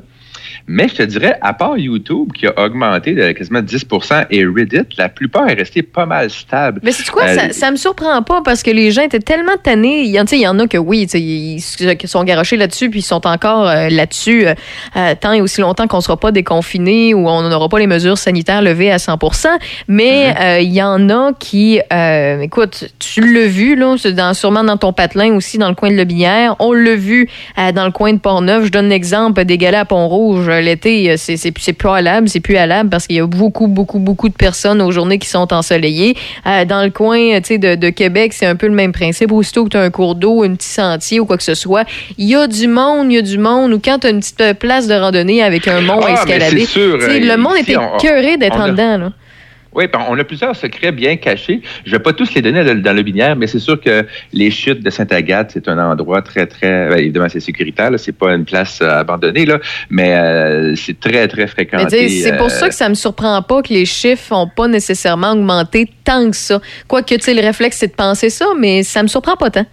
Mais 0.67 0.89
je 0.89 0.95
te 0.95 1.03
dirais, 1.03 1.37
à 1.43 1.53
part 1.53 1.77
YouTube, 1.77 2.33
qui 2.33 2.47
a 2.47 2.55
augmenté 2.59 3.13
de 3.15 3.33
quasiment 3.33 3.61
10% 3.61 4.27
et 4.31 4.45
Reddit, 4.47 4.87
la 4.97 5.09
plupart 5.11 5.49
est 5.49 5.55
resté 5.55 5.83
pas 5.83 6.07
mal 6.07 6.31
stable. 6.31 6.81
Mais 6.83 6.93
c'est 6.93 7.07
quoi, 7.11 7.25
Euh, 7.25 7.35
ça, 7.35 7.53
ça 7.53 7.71
me 7.71 7.77
surprend 7.77 8.23
pas 8.23 8.41
parce 8.43 8.63
que 8.63 8.71
les 8.71 8.91
gens 8.91 9.03
étaient 9.03 9.19
tellement 9.19 9.57
tannés. 9.63 10.03
Il 10.03 10.11
y, 10.11 10.19
en- 10.49 10.59
a 10.59 10.67
que 10.67 10.79
oui, 10.79 11.07
ils, 11.13 11.97
qui 11.97 12.09
sont 12.09 12.25
garochés 12.25 12.57
là-dessus 12.57 12.89
puis 12.89 13.01
ils 13.01 13.03
sont 13.03 13.27
encore 13.27 13.69
euh, 13.69 13.89
là-dessus 13.91 14.47
euh, 14.47 14.55
euh, 14.97 15.15
tant 15.21 15.33
et 15.33 15.41
aussi 15.43 15.61
longtemps 15.61 15.87
qu'on 15.87 16.01
sera 16.01 16.17
pas 16.17 16.33
déconfinés 16.33 17.13
ou 17.15 17.29
on 17.29 17.43
n'aura 17.49 17.69
pas 17.69 17.79
les 17.79 17.87
mesures 17.87 18.17
sanitaires 18.19 18.63
levées 18.63 18.91
à 18.91 18.97
100% 18.97 19.49
Mais 19.89 20.35
euh, 20.41 20.61
il 20.61 20.73
y 20.73 20.83
en 20.83 21.11
a 21.11 21.33
qui, 21.39 21.81
euh, 21.93 22.41
écoute, 22.41 22.87
tu 22.99 23.21
l'as 23.35 23.47
vu 23.47 23.77
là, 23.77 23.97
dans, 24.13 24.33
sûrement 24.35 24.65
dans 24.65 24.77
ton 24.79 24.93
patelin 24.93 25.35
aussi 25.35 25.59
dans 25.59 25.69
le 25.69 25.75
coin 25.75 25.91
de 25.91 25.97
Lobinière. 25.97 26.57
On 26.59 26.73
l'a 26.73 26.95
vu 26.97 27.29
euh, 27.59 27.73
dans 27.73 27.85
le 27.85 27.93
coin 27.93 28.13
de 28.15 28.19
Port-Neuf. 28.19 28.65
Je 28.65 28.71
donne 28.71 28.89
l'exemple 28.89 29.45
des 29.45 29.59
galas 29.59 29.81
à 29.81 29.85
Pont-Rouge. 29.85 30.49
L'été, 30.61 31.11
euh, 31.11 31.15
c'est 31.17 31.37
c'est 31.37 31.53
c'est 31.59 31.73
plus 31.73 31.89
halable, 31.89 32.29
c'est 32.29 32.41
plus 32.41 32.57
halable 32.57 32.91
parce 32.91 33.07
qu'il 33.07 33.17
y 33.17 33.21
a 33.21 33.27
beaucoup, 33.27 33.67
beaucoup, 33.67 33.99
beaucoup 33.99 34.29
de 34.29 34.35
personnes 34.35 34.81
aux 34.83 34.91
journées 34.91 35.19
qui 35.19 35.29
sont 35.29 35.53
ensoleillées. 35.53 36.17
Euh, 36.47 36.65
dans 36.65 36.83
le 36.83 36.91
coin 36.91 37.19
euh, 37.19 37.41
de, 37.41 37.75
de 37.75 37.91
Québec, 37.91 38.33
c'est 38.33 38.47
un 38.47 38.57
peu 38.57 38.67
le 38.67 38.75
même 38.75 38.93
principe. 38.93 39.33
Aussitôt 39.33 39.65
que 39.65 39.71
tu 39.71 39.77
as 39.77 39.83
un 39.83 39.91
cours 39.91 40.15
d'eau, 40.15 40.43
un 40.43 40.55
petit 40.55 40.69
sentier 40.69 41.21
ou 41.21 41.27
quoi 41.27 41.37
que 41.37 41.43
ce 41.43 41.55
soit, 41.55 41.85
il 42.19 42.29
y 42.29 42.35
a 42.35 42.47
du 42.47 42.69
monde, 42.69 43.11
il 43.11 43.15
y 43.17 43.19
a 43.19 43.23
du 43.23 43.39
monde. 43.39 43.73
Ou 43.73 43.79
quand 43.79 43.99
tu 44.01 44.07
as 44.07 44.11
une 44.11 44.21
petite 44.21 44.59
place 44.59 44.87
de 44.87 44.95
randonnée 44.95 45.43
avec 45.43 45.67
un 45.69 45.81
mont 45.81 46.01
Ah, 46.03 46.07
à 46.07 46.09
mais 46.09 46.15
escalader, 46.15 46.67
sûr, 46.67 46.97
le 46.99 47.37
monde 47.37 47.57
était 47.59 47.77
on- 47.77 47.97
cœuré 47.99 48.37
d'être 48.37 48.57
en 48.59 48.69
dedans. 48.69 48.99
Là. 48.99 49.13
Oui, 49.75 49.87
ben, 49.93 50.01
on 50.09 50.19
a 50.19 50.25
plusieurs 50.25 50.55
secrets 50.55 50.93
bien 50.93 51.17
cachés. 51.17 51.61
Je 51.85 51.91
ne 51.91 51.97
vais 51.97 52.03
pas 52.03 52.13
tous 52.13 52.35
les 52.35 52.43
donner 52.43 52.65
dans 52.75 52.93
le 52.97 53.03
binaire, 53.03 53.37
mais 53.37 53.47
c'est 53.47 53.59
sûr 53.59 53.81
que 53.81 54.07
les 54.33 54.51
chutes 54.51 54.83
de 54.83 54.91
Sainte-Agathe, 54.91 55.51
c'est 55.53 55.69
un 55.69 55.79
endroit 55.79 56.23
très, 56.23 56.47
très... 56.47 56.89
ben, 56.89 56.99
évidemment, 56.99 57.29
c'est 57.29 57.41
sécuritaire, 57.41 57.91
c'est 57.99 58.13
pas 58.13 58.35
une 58.35 58.45
place 58.45 58.81
euh, 58.83 59.01
abandonnée, 59.01 59.47
là, 59.47 59.59
mais 59.91 60.15
euh, 60.15 60.75
c'est 60.77 60.99
très, 60.99 61.27
très 61.29 61.47
fréquenté. 61.47 62.09
c'est 62.09 62.37
pour 62.37 62.47
euh, 62.47 62.51
ça 62.51 62.69
que 62.69 62.75
ça 62.75 62.89
me 62.89 62.95
surprend 62.95 63.43
pas 63.43 63.63
que 63.63 63.73
les 63.73 63.85
chiffres 63.85 64.33
n'ont 64.33 64.49
pas 64.49 64.69
nécessairement 64.69 65.33
augmenté 65.33 65.91
tant 66.05 66.31
que 66.31 66.37
ça. 66.37 66.61
Quoique, 66.89 67.15
tu 67.15 67.21
sais, 67.21 67.35
le 67.35 67.41
réflexe, 67.41 67.79
c'est 67.79 67.89
de 67.89 67.95
penser 67.95 68.31
ça, 68.31 68.47
mais 68.59 68.83
ça 68.83 69.03
me 69.03 69.09
surprend 69.09 69.37
pas 69.37 69.51
tant. 69.51 69.67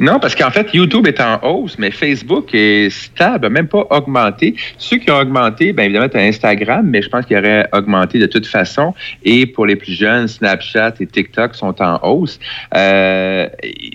Non, 0.00 0.18
parce 0.18 0.34
qu'en 0.34 0.50
fait, 0.50 0.72
YouTube 0.74 1.06
est 1.06 1.20
en 1.20 1.38
hausse, 1.42 1.76
mais 1.78 1.90
Facebook 1.90 2.50
est 2.52 2.90
stable, 2.90 3.48
même 3.48 3.68
pas 3.68 3.86
augmenté. 3.90 4.54
Ceux 4.78 4.98
qui 4.98 5.10
ont 5.10 5.18
augmenté, 5.18 5.72
bien 5.72 5.84
évidemment, 5.84 6.08
tu 6.08 6.16
as 6.16 6.22
Instagram, 6.22 6.86
mais 6.86 7.02
je 7.02 7.08
pense 7.08 7.26
qu'il 7.26 7.36
aurait 7.36 7.68
augmenté 7.72 8.18
de 8.18 8.26
toute 8.26 8.46
façon. 8.46 8.94
Et 9.24 9.46
pour 9.46 9.66
les 9.66 9.76
plus 9.76 9.92
jeunes, 9.92 10.28
Snapchat 10.28 10.94
et 11.00 11.06
TikTok 11.06 11.54
sont 11.54 11.80
en 11.80 11.98
hausse. 12.02 12.38
Euh, 12.74 13.48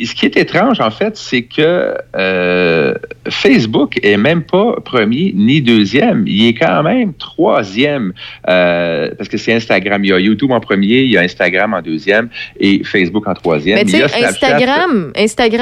ce 0.03 0.13
qui 0.13 0.25
est 0.25 0.37
étrange, 0.37 0.79
en 0.79 0.91
fait, 0.91 1.17
c'est 1.17 1.43
que 1.43 1.95
euh, 2.15 2.93
Facebook 3.29 3.99
est 4.03 4.17
même 4.17 4.43
pas 4.43 4.75
premier 4.83 5.33
ni 5.35 5.61
deuxième. 5.61 6.25
Il 6.27 6.47
est 6.47 6.53
quand 6.53 6.83
même 6.83 7.13
troisième, 7.13 8.13
euh, 8.47 9.09
parce 9.17 9.29
que 9.29 9.37
c'est 9.37 9.53
Instagram. 9.53 10.03
Il 10.03 10.09
y 10.09 10.13
a 10.13 10.19
YouTube 10.19 10.51
en 10.51 10.59
premier, 10.59 11.01
il 11.01 11.11
y 11.11 11.17
a 11.17 11.21
Instagram 11.21 11.73
en 11.73 11.81
deuxième 11.81 12.29
et 12.59 12.83
Facebook 12.83 13.27
en 13.27 13.33
troisième. 13.33 13.77
Mais 13.77 13.85
tu 13.85 13.91
sais, 13.91 14.07
Snapchat. 14.07 14.27
Instagram, 14.27 15.11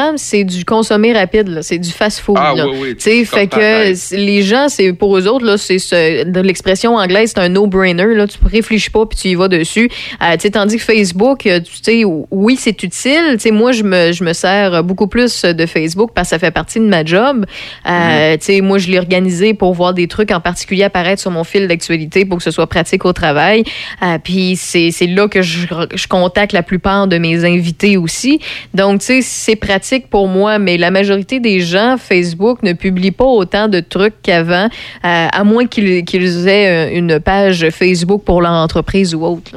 Instagram, 0.05 0.17
c'est 0.17 0.43
du 0.43 0.65
consommer 0.65 1.13
rapide, 1.13 1.59
c'est 1.61 1.77
du 1.77 1.89
fast-food. 1.91 2.37
Ah, 2.39 2.53
là. 2.55 2.67
oui, 2.67 2.95
oui, 3.05 3.25
fait 3.25 3.47
que 3.47 4.15
les 4.15 4.41
gens, 4.41 4.67
c'est 4.69 4.93
pour 4.93 5.17
eux 5.17 5.27
autres, 5.27 5.45
là, 5.45 5.57
c'est 5.57 5.79
ce- 5.79 6.23
de 6.23 6.39
l'expression 6.41 6.95
anglaise, 6.95 7.31
c'est 7.35 7.41
un 7.41 7.49
no-brainer. 7.49 8.13
Là, 8.15 8.27
tu 8.27 8.37
réfléchis 8.45 8.89
pas 8.89 9.05
puis 9.05 9.17
tu 9.17 9.27
y 9.29 9.35
vas 9.35 9.47
dessus. 9.47 9.89
Euh, 10.21 10.35
tandis 10.51 10.77
que 10.77 10.83
Facebook, 10.83 11.45
euh, 11.47 11.59
tu 11.59 11.71
sais, 11.81 12.03
oui, 12.31 12.57
c'est 12.59 12.81
utile. 12.83 13.33
Tu 13.33 13.39
sais, 13.39 13.51
moi, 13.51 13.71
je 13.71 13.83
me, 13.83 14.11
je 14.11 14.23
me 14.23 14.33
sers 14.33 14.83
beaucoup 14.83 15.07
plus 15.07 15.43
de 15.43 15.65
Facebook 15.65 16.11
parce 16.13 16.27
que 16.27 16.35
ça 16.35 16.39
fait 16.39 16.51
partie 16.51 16.79
de 16.79 16.85
ma 16.85 17.03
job. 17.03 17.45
Euh, 17.89 18.37
sais, 18.39 18.61
moi, 18.61 18.77
je 18.77 18.89
l'ai 18.89 18.99
organisé 18.99 19.53
pour 19.53 19.73
voir 19.73 19.93
des 19.93 20.07
trucs 20.07 20.31
en 20.31 20.39
particulier 20.39 20.83
apparaître 20.83 21.21
sur 21.21 21.31
mon 21.31 21.43
fil 21.43 21.67
d'actualité 21.67 22.25
pour 22.25 22.37
que 22.37 22.43
ce 22.43 22.51
soit 22.51 22.67
pratique 22.67 23.05
au 23.05 23.13
travail. 23.13 23.63
Euh, 24.03 24.17
puis 24.23 24.55
c'est 24.55 24.91
c'est 24.91 25.07
là 25.07 25.27
que 25.27 25.41
je, 25.41 25.67
je 25.93 26.07
contacte 26.07 26.53
la 26.53 26.63
plupart 26.63 27.07
de 27.07 27.17
mes 27.17 27.43
invités 27.45 27.97
aussi. 27.97 28.39
Donc, 28.73 28.99
tu 28.99 29.05
sais, 29.07 29.21
c'est 29.21 29.55
pratique 29.55 29.94
pour 30.09 30.27
moi, 30.27 30.59
mais 30.59 30.77
la 30.77 30.91
majorité 30.91 31.39
des 31.39 31.59
gens, 31.59 31.97
Facebook 31.97 32.61
ne 32.63 32.73
publie 32.73 33.11
pas 33.11 33.25
autant 33.25 33.67
de 33.67 33.79
trucs 33.79 34.21
qu'avant, 34.21 34.65
euh, 34.65 34.69
à 35.03 35.43
moins 35.43 35.65
qu'ils 35.65 36.47
aient 36.47 36.89
euh, 36.93 36.97
une 36.97 37.19
page 37.19 37.69
Facebook 37.71 38.23
pour 38.23 38.41
leur 38.41 38.51
entreprise 38.53 39.15
ou 39.15 39.23
autre. 39.25 39.51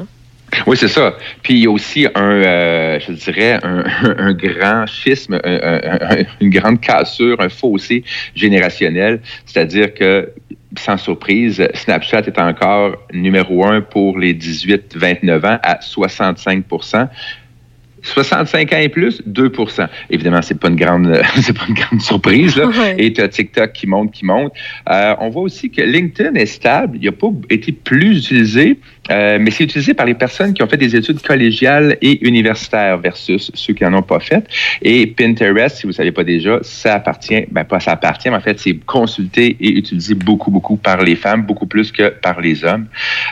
Oui, 0.65 0.75
c'est 0.77 0.87
ça. 0.87 1.13
Puis 1.43 1.53
il 1.53 1.59
y 1.63 1.67
a 1.67 1.69
aussi 1.71 2.07
un, 2.15 2.21
euh, 2.31 2.99
je 3.07 3.11
dirais, 3.13 3.59
un, 3.63 4.33
grand 4.33 4.85
schisme, 4.87 5.39
un- 5.43 5.59
un- 5.61 6.19
un- 6.19 6.23
une 6.41 6.49
grande 6.49 6.81
cassure, 6.81 7.39
un 7.39 7.49
fossé 7.49 8.03
générationnel. 8.33 9.21
C'est-à-dire 9.45 9.93
que, 9.93 10.31
sans 10.77 10.97
surprise, 10.97 11.67
Snapchat 11.75 12.21
est 12.21 12.39
encore 12.39 12.95
numéro 13.13 13.65
un 13.65 13.81
pour 13.81 14.17
les 14.17 14.33
18-29 14.33 15.45
ans 15.45 15.59
à 15.61 15.81
65 15.81 16.63
65 18.09 18.73
ans 18.73 18.77
et 18.77 18.89
plus, 18.89 19.21
2% 19.27 19.87
Évidemment, 20.09 20.41
c'est 20.41 20.59
pas 20.59 20.69
une 20.69 20.75
grande, 20.75 21.21
c'est 21.41 21.57
pas 21.57 21.65
une 21.67 21.75
grande 21.75 22.01
surprise. 22.01 22.55
Là. 22.55 22.67
Ouais. 22.67 22.95
Et 22.97 23.13
tu 23.13 23.21
as 23.21 23.27
TikTok 23.27 23.73
qui 23.73 23.87
monte, 23.87 24.11
qui 24.11 24.25
monte. 24.25 24.51
Euh, 24.89 25.15
on 25.19 25.29
voit 25.29 25.43
aussi 25.43 25.69
que 25.69 25.81
LinkedIn 25.81 26.35
est 26.35 26.45
stable. 26.45 26.97
Il 27.01 27.05
n'a 27.05 27.11
pas 27.11 27.31
été 27.49 27.71
plus 27.71 28.17
utilisé, 28.17 28.79
euh, 29.09 29.37
mais 29.39 29.51
c'est 29.51 29.63
utilisé 29.63 29.93
par 29.93 30.05
les 30.05 30.13
personnes 30.13 30.53
qui 30.53 30.63
ont 30.63 30.67
fait 30.67 30.77
des 30.77 30.95
études 30.95 31.21
collégiales 31.21 31.97
et 32.01 32.25
universitaires 32.27 32.97
versus 32.97 33.51
ceux 33.53 33.73
qui 33.73 33.83
n'en 33.83 33.99
ont 33.99 34.03
pas 34.03 34.19
fait. 34.19 34.45
Et 34.81 35.07
Pinterest, 35.07 35.77
si 35.77 35.83
vous 35.83 35.89
ne 35.89 35.93
savez 35.93 36.11
pas 36.11 36.23
déjà, 36.23 36.59
ça 36.61 36.95
appartient, 36.95 37.45
ben 37.51 37.63
pas 37.63 37.79
ça 37.79 37.91
appartient, 37.91 38.29
mais 38.29 38.35
en 38.35 38.41
fait, 38.41 38.59
c'est 38.59 38.75
consulté 38.85 39.57
et 39.59 39.77
utilisé 39.77 40.13
beaucoup, 40.15 40.51
beaucoup 40.51 40.77
par 40.77 41.01
les 41.01 41.15
femmes, 41.15 41.43
beaucoup 41.43 41.67
plus 41.67 41.91
que 41.91 42.09
par 42.09 42.41
les 42.41 42.63
hommes. 42.63 42.87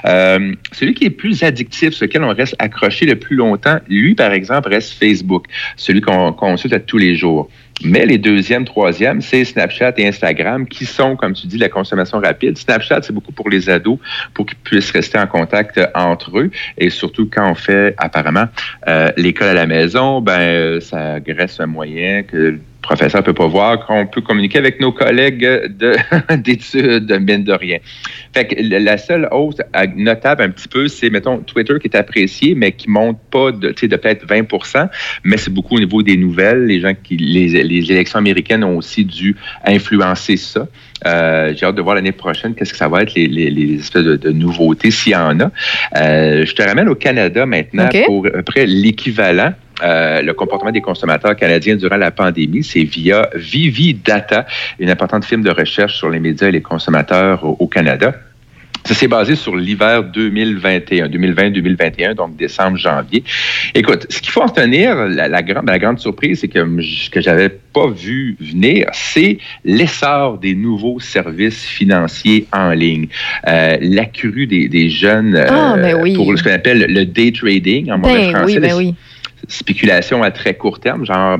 Euh, 0.05 0.53
celui 0.71 0.93
qui 0.93 1.05
est 1.05 1.09
plus 1.09 1.43
addictif, 1.43 1.93
sur 1.93 2.05
lequel 2.05 2.23
on 2.23 2.33
reste 2.33 2.55
accroché 2.59 3.05
le 3.05 3.15
plus 3.15 3.35
longtemps, 3.35 3.77
lui, 3.87 4.15
par 4.15 4.31
exemple, 4.31 4.69
reste 4.69 4.93
Facebook, 4.93 5.45
celui 5.75 6.01
qu'on 6.01 6.33
consulte 6.33 6.73
à 6.73 6.79
tous 6.79 6.97
les 6.97 7.15
jours. 7.15 7.49
Mais 7.83 8.05
les 8.05 8.17
deuxièmes, 8.17 8.65
troisièmes, 8.65 9.21
c'est 9.21 9.43
Snapchat 9.45 9.93
et 9.97 10.07
Instagram 10.07 10.67
qui 10.67 10.85
sont, 10.85 11.15
comme 11.15 11.33
tu 11.33 11.47
dis, 11.47 11.57
la 11.57 11.69
consommation 11.69 12.19
rapide. 12.19 12.57
Snapchat, 12.57 13.03
c'est 13.03 13.13
beaucoup 13.13 13.31
pour 13.31 13.49
les 13.49 13.69
ados, 13.69 13.99
pour 14.33 14.45
qu'ils 14.45 14.57
puissent 14.57 14.91
rester 14.91 15.19
en 15.19 15.27
contact 15.27 15.77
euh, 15.77 15.87
entre 15.93 16.39
eux. 16.39 16.51
Et 16.77 16.89
surtout, 16.89 17.29
quand 17.31 17.49
on 17.49 17.55
fait, 17.55 17.93
apparemment, 17.97 18.45
euh, 18.87 19.11
l'école 19.17 19.49
à 19.49 19.53
la 19.53 19.67
maison, 19.67 20.21
ben, 20.21 20.39
euh, 20.39 20.79
ça 20.79 21.19
graisse 21.19 21.59
un 21.59 21.67
moyen 21.67 22.23
que 22.23 22.59
professeur 22.88 23.22
peut 23.23 23.34
pas 23.34 23.47
voir, 23.47 23.85
qu'on 23.85 24.07
peut 24.07 24.22
communiquer 24.22 24.59
avec 24.59 24.80
nos 24.80 24.91
collègues 24.91 25.45
de- 25.81 25.95
d'études, 26.38 27.11
mine 27.27 27.43
de 27.43 27.53
rien. 27.53 27.80
Fait 28.34 28.45
que 28.47 28.55
la 28.59 28.97
seule 28.97 29.27
hausse 29.31 29.57
notable 29.95 30.43
un 30.43 30.49
petit 30.49 30.68
peu, 30.69 30.88
c'est, 30.88 31.09
mettons, 31.09 31.39
Twitter 31.39 31.73
qui 31.81 31.88
est 31.88 31.97
apprécié, 31.97 32.55
mais 32.55 32.72
qui 32.72 32.89
monte 32.89 33.19
pas 33.30 33.51
de, 33.51 33.69
de 33.69 33.95
peut-être 33.97 34.26
20% 34.26 34.88
mais 35.23 35.38
c'est 35.38 35.53
beaucoup 35.53 35.76
au 35.76 35.80
niveau 35.80 36.01
des 36.01 36.18
nouvelles. 36.18 36.65
Les 36.65 36.80
gens 36.80 36.93
qui, 37.03 37.18
les, 37.18 37.64
les 37.64 37.91
élections 37.91 38.19
américaines 38.19 38.64
ont 38.64 38.77
aussi 38.77 39.03
dû 39.05 39.35
influencer 39.65 40.38
ça. 40.38 40.68
Euh, 41.05 41.53
J'ai 41.55 41.65
hâte 41.65 41.76
de 41.76 41.81
voir 41.81 41.95
l'année 41.95 42.11
prochaine 42.11 42.55
qu'est-ce 42.55 42.72
que 42.72 42.77
ça 42.77 42.88
va 42.88 43.01
être, 43.03 43.14
les, 43.15 43.27
les, 43.27 43.49
les 43.49 43.80
espèces 43.80 44.03
de, 44.03 44.15
de 44.15 44.31
nouveautés, 44.31 44.91
s'il 44.91 45.11
y 45.11 45.15
en 45.15 45.39
a. 45.39 45.51
Euh, 45.97 46.45
je 46.45 46.53
te 46.55 46.61
ramène 46.64 46.89
au 46.89 46.95
Canada 46.95 47.45
maintenant 47.45 47.88
pour 48.05 48.26
à 48.27 48.31
peu 48.31 48.43
près 48.43 48.65
l'équivalent. 48.65 49.53
Euh, 49.83 50.21
le 50.21 50.33
comportement 50.33 50.71
des 50.71 50.81
consommateurs 50.81 51.35
canadiens 51.35 51.75
durant 51.75 51.97
la 51.97 52.11
pandémie, 52.11 52.63
c'est 52.63 52.83
via 52.83 53.29
Vivi 53.35 53.93
Data, 53.93 54.45
une 54.79 54.89
importante 54.89 55.25
firme 55.25 55.43
de 55.43 55.51
recherche 55.51 55.95
sur 55.97 56.09
les 56.09 56.19
médias 56.19 56.47
et 56.47 56.51
les 56.51 56.61
consommateurs 56.61 57.43
au, 57.43 57.55
au 57.59 57.67
Canada. 57.67 58.13
Ça 58.85 58.93
s'est 58.93 59.09
basé 59.09 59.35
sur 59.35 59.53
l'hiver 59.57 60.01
2021, 60.05 61.09
2020-2021, 61.09 62.13
donc 62.13 62.37
décembre-janvier. 62.37 63.21
Écoute, 63.75 64.05
ce 64.09 64.21
qu'il 64.21 64.31
faut 64.31 64.41
en 64.41 64.45
retenir, 64.45 64.95
la, 65.07 65.27
la, 65.27 65.41
grande, 65.43 65.67
la 65.67 65.77
grande 65.77 65.99
surprise, 65.99 66.39
c'est 66.39 66.47
que 66.47 66.59
ce 66.81 67.09
que 67.09 67.19
j'avais 67.19 67.49
pas 67.49 67.87
vu 67.87 68.37
venir, 68.39 68.87
c'est 68.93 69.39
l'essor 69.65 70.37
des 70.37 70.55
nouveaux 70.55 71.01
services 71.01 71.65
financiers 71.65 72.47
en 72.53 72.69
ligne. 72.71 73.07
Euh, 73.47 73.75
L'accru 73.81 74.47
des, 74.47 74.69
des 74.69 74.89
jeunes 74.89 75.35
euh, 75.35 75.45
Ah, 75.49 75.75
ben 75.77 75.97
oui. 76.01 76.13
pour 76.15 76.37
ce 76.37 76.41
qu'on 76.43 76.51
appelle 76.53 76.85
le 76.87 77.05
day 77.05 77.33
trading 77.33 77.91
en 77.91 77.97
mauvais 77.97 78.13
Ben 78.31 78.35
français. 78.37 78.45
oui, 78.45 78.59
ben 78.59 78.73
oui. 78.77 78.95
Spéculation 79.47 80.23
à 80.23 80.31
très 80.31 80.55
court 80.55 80.80
terme, 80.80 81.05
genre 81.05 81.38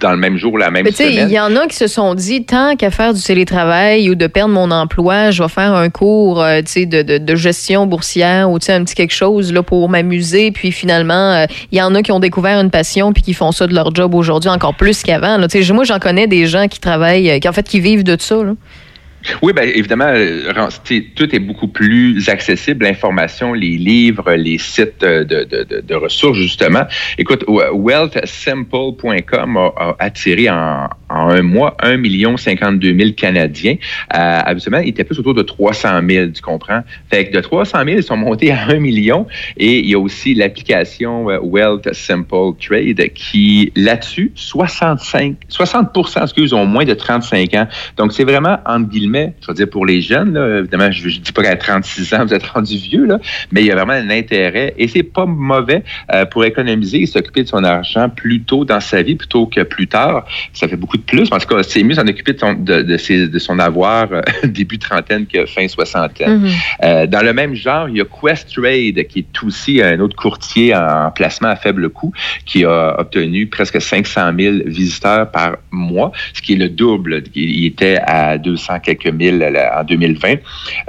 dans 0.00 0.12
le 0.12 0.16
même 0.16 0.36
jour, 0.36 0.58
la 0.58 0.70
même 0.70 0.84
Mais 0.84 0.92
semaine. 0.92 1.28
il 1.28 1.32
y 1.32 1.40
en 1.40 1.56
a 1.56 1.66
qui 1.66 1.76
se 1.76 1.86
sont 1.86 2.14
dit, 2.14 2.44
tant 2.44 2.76
qu'à 2.76 2.90
faire 2.90 3.14
du 3.14 3.22
télétravail 3.22 4.08
ou 4.10 4.14
de 4.14 4.26
perdre 4.26 4.54
mon 4.54 4.70
emploi, 4.70 5.30
je 5.30 5.42
vais 5.42 5.48
faire 5.48 5.74
un 5.74 5.90
cours 5.90 6.40
euh, 6.40 6.60
de, 6.60 7.02
de, 7.02 7.18
de 7.18 7.34
gestion 7.34 7.86
boursière 7.86 8.50
ou 8.50 8.56
un 8.68 8.84
petit 8.84 8.94
quelque 8.94 9.14
chose 9.14 9.52
là, 9.52 9.62
pour 9.62 9.88
m'amuser. 9.88 10.52
Puis 10.52 10.70
finalement, 10.70 11.32
euh, 11.32 11.46
il 11.72 11.78
y 11.78 11.82
en 11.82 11.94
a 11.94 12.02
qui 12.02 12.12
ont 12.12 12.20
découvert 12.20 12.60
une 12.60 12.70
passion 12.70 13.12
puis 13.12 13.22
qui 13.22 13.34
font 13.34 13.50
ça 13.50 13.66
de 13.66 13.74
leur 13.74 13.94
job 13.94 14.14
aujourd'hui 14.14 14.50
encore 14.50 14.74
plus 14.74 15.02
qu'avant. 15.02 15.38
Moi, 15.38 15.84
j'en 15.84 15.98
connais 15.98 16.26
des 16.26 16.46
gens 16.46 16.68
qui 16.68 16.78
travaillent, 16.78 17.30
euh, 17.30 17.38
qui 17.38 17.48
en 17.48 17.52
fait, 17.52 17.66
qui 17.66 17.80
vivent 17.80 18.04
de 18.04 18.16
ça. 18.20 18.36
là. 18.36 18.52
Oui, 19.42 19.52
bien 19.52 19.64
évidemment, 19.64 20.08
euh, 20.08 20.68
tout 21.14 21.34
est 21.34 21.38
beaucoup 21.38 21.68
plus 21.68 22.28
accessible, 22.28 22.84
l'information, 22.84 23.52
les 23.52 23.76
livres, 23.76 24.32
les 24.34 24.58
sites 24.58 25.02
euh, 25.02 25.24
de, 25.24 25.44
de, 25.44 25.80
de, 25.80 25.94
ressources, 25.94 26.38
justement. 26.38 26.84
Écoute, 27.18 27.44
wealthsimple.com 27.48 29.56
a, 29.56 29.96
attiré 29.98 30.48
en, 30.50 30.88
en 31.08 31.30
un 31.30 31.42
mois 31.42 31.76
1 31.80 31.96
million 31.96 32.36
52 32.36 32.96
000 32.96 33.10
Canadiens. 33.16 33.76
Euh, 34.14 34.40
habituellement, 34.44 34.80
il 34.80 34.90
était 34.90 35.04
plus 35.04 35.18
autour 35.18 35.34
de 35.34 35.42
300 35.42 36.00
000, 36.08 36.28
tu 36.28 36.42
comprends? 36.42 36.82
Fait 37.10 37.28
que 37.28 37.36
de 37.36 37.40
300 37.40 37.84
000, 37.84 37.98
ils 37.98 38.02
sont 38.02 38.16
montés 38.16 38.50
à 38.50 38.66
1 38.68 38.78
million. 38.78 39.26
Et 39.56 39.80
il 39.80 39.88
y 39.88 39.94
a 39.94 39.98
aussi 39.98 40.34
l'application 40.34 41.30
euh, 41.30 41.38
Wealth 41.42 41.92
Simple 41.92 42.54
Trade 42.60 43.08
qui, 43.14 43.72
là-dessus, 43.76 44.32
65, 44.34 45.36
60% 45.50 46.22
excuse, 46.22 46.52
ont 46.52 46.66
moins 46.66 46.84
de 46.84 46.94
35 46.94 47.54
ans. 47.54 47.68
Donc, 47.96 48.12
c'est 48.12 48.24
vraiment, 48.24 48.58
entre 48.66 48.88
guillemets, 48.88 49.17
je 49.40 49.46
veux 49.48 49.54
dire, 49.54 49.68
pour 49.70 49.86
les 49.86 50.00
jeunes, 50.00 50.32
là, 50.34 50.58
évidemment, 50.58 50.90
je 50.90 51.04
ne 51.06 51.10
dis 51.10 51.32
pas 51.32 51.42
qu'à 51.42 51.56
36 51.56 52.14
ans, 52.14 52.24
vous 52.26 52.34
êtes 52.34 52.46
rendu 52.46 52.76
vieux, 52.76 53.06
là, 53.06 53.18
mais 53.52 53.62
il 53.62 53.66
y 53.66 53.70
a 53.70 53.74
vraiment 53.74 53.92
un 53.92 54.10
intérêt. 54.10 54.74
Et 54.78 54.88
c'est 54.88 55.02
pas 55.02 55.26
mauvais 55.26 55.82
euh, 56.12 56.24
pour 56.26 56.44
économiser 56.44 57.02
et 57.02 57.06
s'occuper 57.06 57.42
de 57.42 57.48
son 57.48 57.64
argent 57.64 58.08
plus 58.08 58.42
tôt 58.42 58.64
dans 58.64 58.80
sa 58.80 59.02
vie 59.02 59.14
plutôt 59.14 59.46
que 59.46 59.62
plus 59.62 59.86
tard. 59.86 60.24
Ça 60.52 60.68
fait 60.68 60.76
beaucoup 60.76 60.96
de 60.96 61.02
plus. 61.02 61.28
En 61.32 61.38
tout 61.38 61.46
cas, 61.46 61.62
c'est 61.62 61.82
mieux 61.82 61.94
s'en 61.94 62.06
occuper 62.06 62.32
de 62.32 62.38
son, 62.38 62.54
de, 62.54 62.82
de, 62.82 62.96
ses- 62.96 63.28
de 63.28 63.38
son 63.38 63.58
avoir 63.58 64.12
euh, 64.12 64.22
début 64.44 64.78
trentaine 64.78 65.26
que 65.26 65.46
fin 65.46 65.66
soixantaine. 65.68 66.38
Mhm. 66.40 66.50
Euh, 66.84 67.06
dans 67.06 67.24
le 67.24 67.32
même 67.32 67.54
genre, 67.54 67.88
il 67.88 67.96
y 67.96 68.00
a 68.00 68.04
Questrade, 68.04 69.06
qui 69.08 69.18
est 69.20 69.42
aussi 69.44 69.82
un 69.82 69.98
autre 70.00 70.16
courtier 70.16 70.74
en 70.74 71.10
placement 71.10 71.48
à 71.48 71.56
faible 71.56 71.88
coût, 71.90 72.12
qui 72.46 72.64
a 72.64 72.98
obtenu 72.98 73.46
presque 73.46 73.80
500 73.80 74.32
000 74.38 74.54
visiteurs 74.66 75.30
par 75.30 75.56
mois, 75.70 76.12
ce 76.32 76.40
qui 76.42 76.54
est 76.54 76.56
le 76.56 76.68
double. 76.68 77.22
Il 77.34 77.48
il 77.58 77.66
était 77.66 77.98
à 78.06 78.38
200 78.38 78.80
quelques 78.80 78.97
mille 79.06 79.38
là, 79.38 79.80
en 79.80 79.84
2020. 79.84 80.34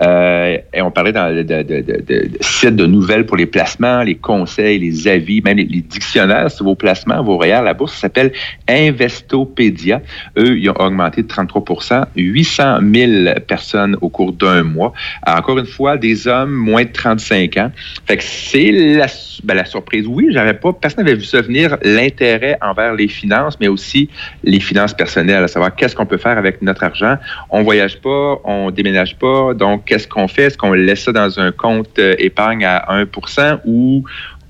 Euh, 0.01 0.57
et 0.73 0.81
on 0.81 0.91
parlait 0.91 1.11
dans, 1.11 1.33
de, 1.33 2.29
sites 2.41 2.75
de 2.75 2.85
nouvelles 2.85 3.25
pour 3.25 3.37
les 3.37 3.45
placements, 3.45 4.03
les 4.03 4.15
conseils, 4.15 4.79
les 4.79 5.07
avis, 5.07 5.41
même 5.41 5.57
les, 5.57 5.65
dictionnaires 5.65 6.51
sur 6.51 6.65
vos 6.65 6.75
placements, 6.75 7.23
vos 7.23 7.37
REER. 7.37 7.61
La 7.63 7.73
bourse 7.73 7.95
s'appelle 7.95 8.31
Investopedia. 8.67 10.01
Eux, 10.37 10.57
ils 10.57 10.69
ont 10.69 10.79
augmenté 10.79 11.23
de 11.23 11.27
33% 11.27 12.05
800 12.15 12.79
000 12.93 13.39
personnes 13.47 13.97
au 14.01 14.09
cours 14.09 14.33
d'un 14.33 14.63
mois. 14.63 14.93
Encore 15.25 15.57
une 15.57 15.65
fois, 15.65 15.97
des 15.97 16.27
hommes 16.27 16.51
moins 16.51 16.83
de 16.83 16.91
35 16.91 17.57
ans. 17.57 17.71
Fait 18.05 18.17
que 18.17 18.23
c'est 18.23 18.71
la, 18.71 19.07
ben, 19.43 19.55
la 19.55 19.65
surprise. 19.65 20.05
Oui, 20.07 20.27
j'avais 20.31 20.53
pas, 20.53 20.73
personne 20.73 21.05
n'avait 21.05 21.17
vu 21.17 21.23
ça 21.23 21.41
venir, 21.41 21.77
l'intérêt 21.83 22.57
envers 22.61 22.93
les 22.93 23.07
finances, 23.07 23.57
mais 23.59 23.67
aussi 23.67 24.09
les 24.43 24.59
finances 24.59 24.93
personnelles, 24.93 25.43
à 25.43 25.47
savoir 25.47 25.75
qu'est-ce 25.75 25.95
qu'on 25.95 26.05
peut 26.05 26.17
faire 26.17 26.37
avec 26.37 26.61
notre 26.61 26.83
argent. 26.83 27.17
On 27.49 27.63
voyage 27.63 27.98
pas, 27.99 28.39
on 28.43 28.71
déménage 28.71 29.17
pas, 29.17 29.53
donc 29.53 29.85
qu'est-ce 29.85 30.07
qu'on 30.07 30.27
fait? 30.27 30.43
Est-ce 30.43 30.57
qu'on 30.57 30.73
laisse 30.73 31.03
ça 31.03 31.11
dans 31.11 31.39
un 31.39 31.51
compte 31.51 31.99
euh, 31.99 32.15
épargne 32.17 32.65
à 32.65 32.85
1% 33.03 33.59
ou 33.65 34.03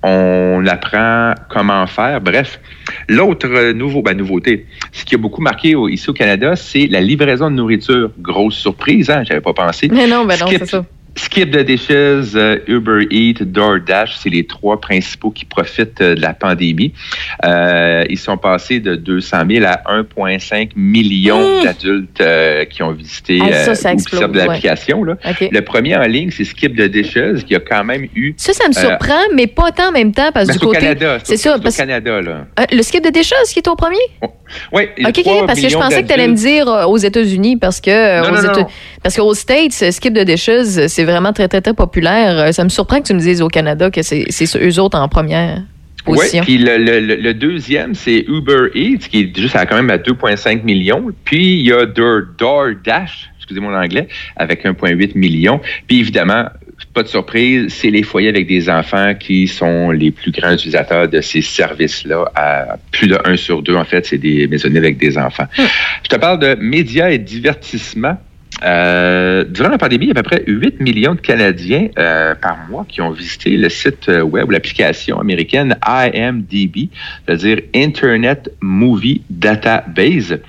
on 0.04 0.66
apprend 0.68 1.34
comment 1.50 1.86
faire? 1.88 2.22
Bref, 2.22 2.60
l'autre 3.08 3.48
euh, 3.50 3.74
nouveau, 3.74 4.02
ben, 4.02 4.16
nouveauté, 4.18 4.66
ce 4.92 5.04
qui 5.06 5.16
a 5.16 5.18
beaucoup 5.18 5.42
marqué 5.42 5.76
au- 5.76 5.90
ici 5.90 6.10
au 6.10 6.14
Canada, 6.14 6.56
c'est 6.56 6.88
la 6.88 7.02
livraison 7.02 7.50
de 7.52 7.56
nourriture. 7.56 8.12
Grosse 8.20 8.56
surprise, 8.56 9.10
hein? 9.10 9.24
J'avais 9.28 9.42
pas 9.42 9.54
pensé. 9.54 9.90
Mais 9.92 10.08
non, 10.08 10.26
ben 10.26 10.38
non, 10.40 10.46
c'est 10.60 10.66
ça. 10.66 10.86
Skip 11.20 11.52
the 11.52 11.60
Dishes, 11.66 12.36
euh, 12.36 12.58
Uber 12.68 13.08
Eats, 13.12 13.44
DoorDash, 13.44 14.18
c'est 14.20 14.30
les 14.30 14.46
trois 14.46 14.80
principaux 14.80 15.32
qui 15.32 15.46
profitent 15.46 16.02
euh, 16.02 16.16
de 16.16 16.22
la 16.22 16.34
pandémie. 16.34 16.94
Euh, 17.46 18.04
ils 18.10 18.18
sont 18.18 18.38
passés 18.38 18.80
de 18.80 18.96
200 18.96 19.38
000 19.50 19.66
à 19.66 19.82
1,5 20.02 20.72
million 20.76 21.40
Mmh. 21.40 21.64
d'adultes 21.64 22.22
euh, 22.22 22.66
qui 22.66 22.84
ont 22.84 22.92
visité 22.92 23.40
Ah, 23.42 23.52
ça, 23.54 23.72
euh, 23.72 23.76
ça 23.76 23.94
ouais. 23.94 24.28
l'application. 24.34 25.04
Le 25.04 25.60
premier 25.62 25.96
en 25.96 26.04
ligne, 26.04 26.32
c'est 26.32 26.44
Skip 26.44 26.76
the 26.76 26.84
Dishes, 26.90 27.44
qui 27.46 27.56
a 27.56 27.60
quand 27.60 27.84
même 27.84 28.08
eu... 28.16 28.34
Ça, 28.38 28.54
ça 28.54 28.68
me 28.68 28.78
euh, 28.78 28.80
surprend, 28.80 29.22
mais 29.36 29.48
pas 29.48 29.72
tant 29.72 29.90
en 29.90 29.92
même 29.92 30.14
temps, 30.14 30.32
parce 30.34 30.48
ben, 30.48 30.54
que 30.54 30.60
c'est 30.60 30.60
du 30.60 30.66
au 30.66 30.70
côté. 30.70 30.80
Canada. 30.82 31.18
C'est 31.24 31.38
C'est 31.38 31.50
ça, 31.50 31.58
au 31.58 31.60
parce 31.60 31.78
Canada, 31.78 32.22
là. 32.22 32.46
Euh, 32.60 32.64
le 32.72 32.82
skip 32.82 33.04
de 33.04 33.10
déchets, 33.10 33.36
qui 33.52 33.60
est 33.60 33.68
au 33.68 33.76
premier? 33.76 33.98
Oui, 34.72 34.84
OK, 35.06 35.20
OK, 35.26 35.46
parce 35.48 35.60
que 35.60 35.70
je 35.70 35.78
pensais 35.78 36.02
que 36.04 36.08
tu 36.08 36.14
allais 36.14 36.28
me 36.28 36.36
dire 36.36 36.68
euh, 36.68 36.86
aux 36.86 36.98
États-Unis, 36.98 37.58
parce 37.58 37.80
que 37.82 37.90
euh, 37.90 38.22
Non, 38.22 38.30
aux 38.38 38.42
non, 38.42 38.60
non. 38.60 38.68
parce 39.04 39.16
qu'aux 39.16 39.34
States, 39.34 39.92
skip 39.92 40.14
de 40.14 40.24
déchets, 40.24 40.88
c'est 40.88 41.04
vraiment 41.04 41.34
très, 41.34 41.48
très, 41.48 41.62
très 41.62 41.74
populaire. 41.74 42.38
Euh, 42.40 42.52
Ça 42.52 42.64
me 42.64 42.70
surprend 42.70 43.00
que 43.02 43.08
tu 43.08 43.14
me 43.14 43.20
dises 43.20 43.42
au 43.42 43.48
Canada 43.48 43.90
que 43.92 44.02
c'est 44.02 44.26
eux 44.58 44.80
autres 44.80 44.98
en 45.00 45.08
première 45.08 45.62
Oui, 46.08 46.18
puis 46.42 46.58
le, 46.58 46.78
le- 46.78 47.16
le- 47.16 47.34
deuxième, 47.34 47.94
c'est 47.94 48.26
Uber 48.28 48.70
Eats, 48.74 49.08
qui 49.10 49.20
est 49.22 49.40
juste 49.40 49.56
à 49.56 49.66
quand 49.66 49.76
même 49.76 49.90
à 49.92 49.98
2,5 49.98 50.64
millions. 50.64 51.06
Puis 51.26 51.60
il 51.60 51.68
y 51.68 51.72
a 51.74 51.86
Door- 51.86 52.24
DoorDash, 52.38 53.30
excusez 53.38 53.60
mon 53.62 53.76
anglais, 53.76 54.08
avec 54.36 54.66
1,8 54.66 55.12
million. 55.16 55.60
Puis 55.88 56.00
évidemment, 56.00 56.46
pas 56.94 57.04
de 57.04 57.08
surprise, 57.08 57.74
c'est 57.74 57.90
les 57.90 58.04
foyers 58.04 58.30
avec 58.30 58.48
des 58.48 58.70
enfants 58.70 59.14
qui 59.16 59.48
sont 59.48 59.92
les 59.92 60.12
plus 60.12 60.32
grands 60.32 60.54
utilisateurs 60.54 61.08
de 61.08 61.22
ces 61.22 61.42
services-là. 61.42 62.32
À 62.36 62.78
plus 62.92 63.08
de 63.08 63.18
1 63.24 63.38
sur 63.38 63.62
2, 63.62 63.76
en 63.76 63.86
fait, 63.86 64.06
c'est 64.06 64.18
des 64.18 64.48
maisonnées 64.48 64.80
avec 64.80 64.98
des 64.98 65.18
enfants. 65.18 65.48
Je 65.58 66.10
te 66.10 66.16
parle 66.16 66.40
de 66.40 66.56
médias 66.56 67.10
et 67.10 67.18
divertissement. 67.18 68.18
Euh, 68.64 69.44
durant 69.46 69.70
la 69.70 69.78
pandémie, 69.78 70.06
il 70.06 70.08
y 70.10 70.12
a 70.12 70.20
à 70.20 70.22
peu 70.22 70.24
près 70.24 70.44
8 70.46 70.80
millions 70.82 71.16
de 71.16 71.22
Canadiens 71.22 71.88
euh, 71.98 72.36
par 72.36 72.58
mois 72.70 72.86
qui 72.88 73.02
ont 73.02 73.12
visité 73.12 73.56
le 73.58 73.70
site 73.70 74.10
euh, 74.10 74.22
web 74.22 74.48
ou 74.48 74.52
l'application 74.52 75.20
américaine 75.20 75.76
IMDB, 75.88 76.90
c'est-à-dire 77.26 77.62
Internet 77.76 78.52
Movie 78.62 79.22
Database. 79.30 80.40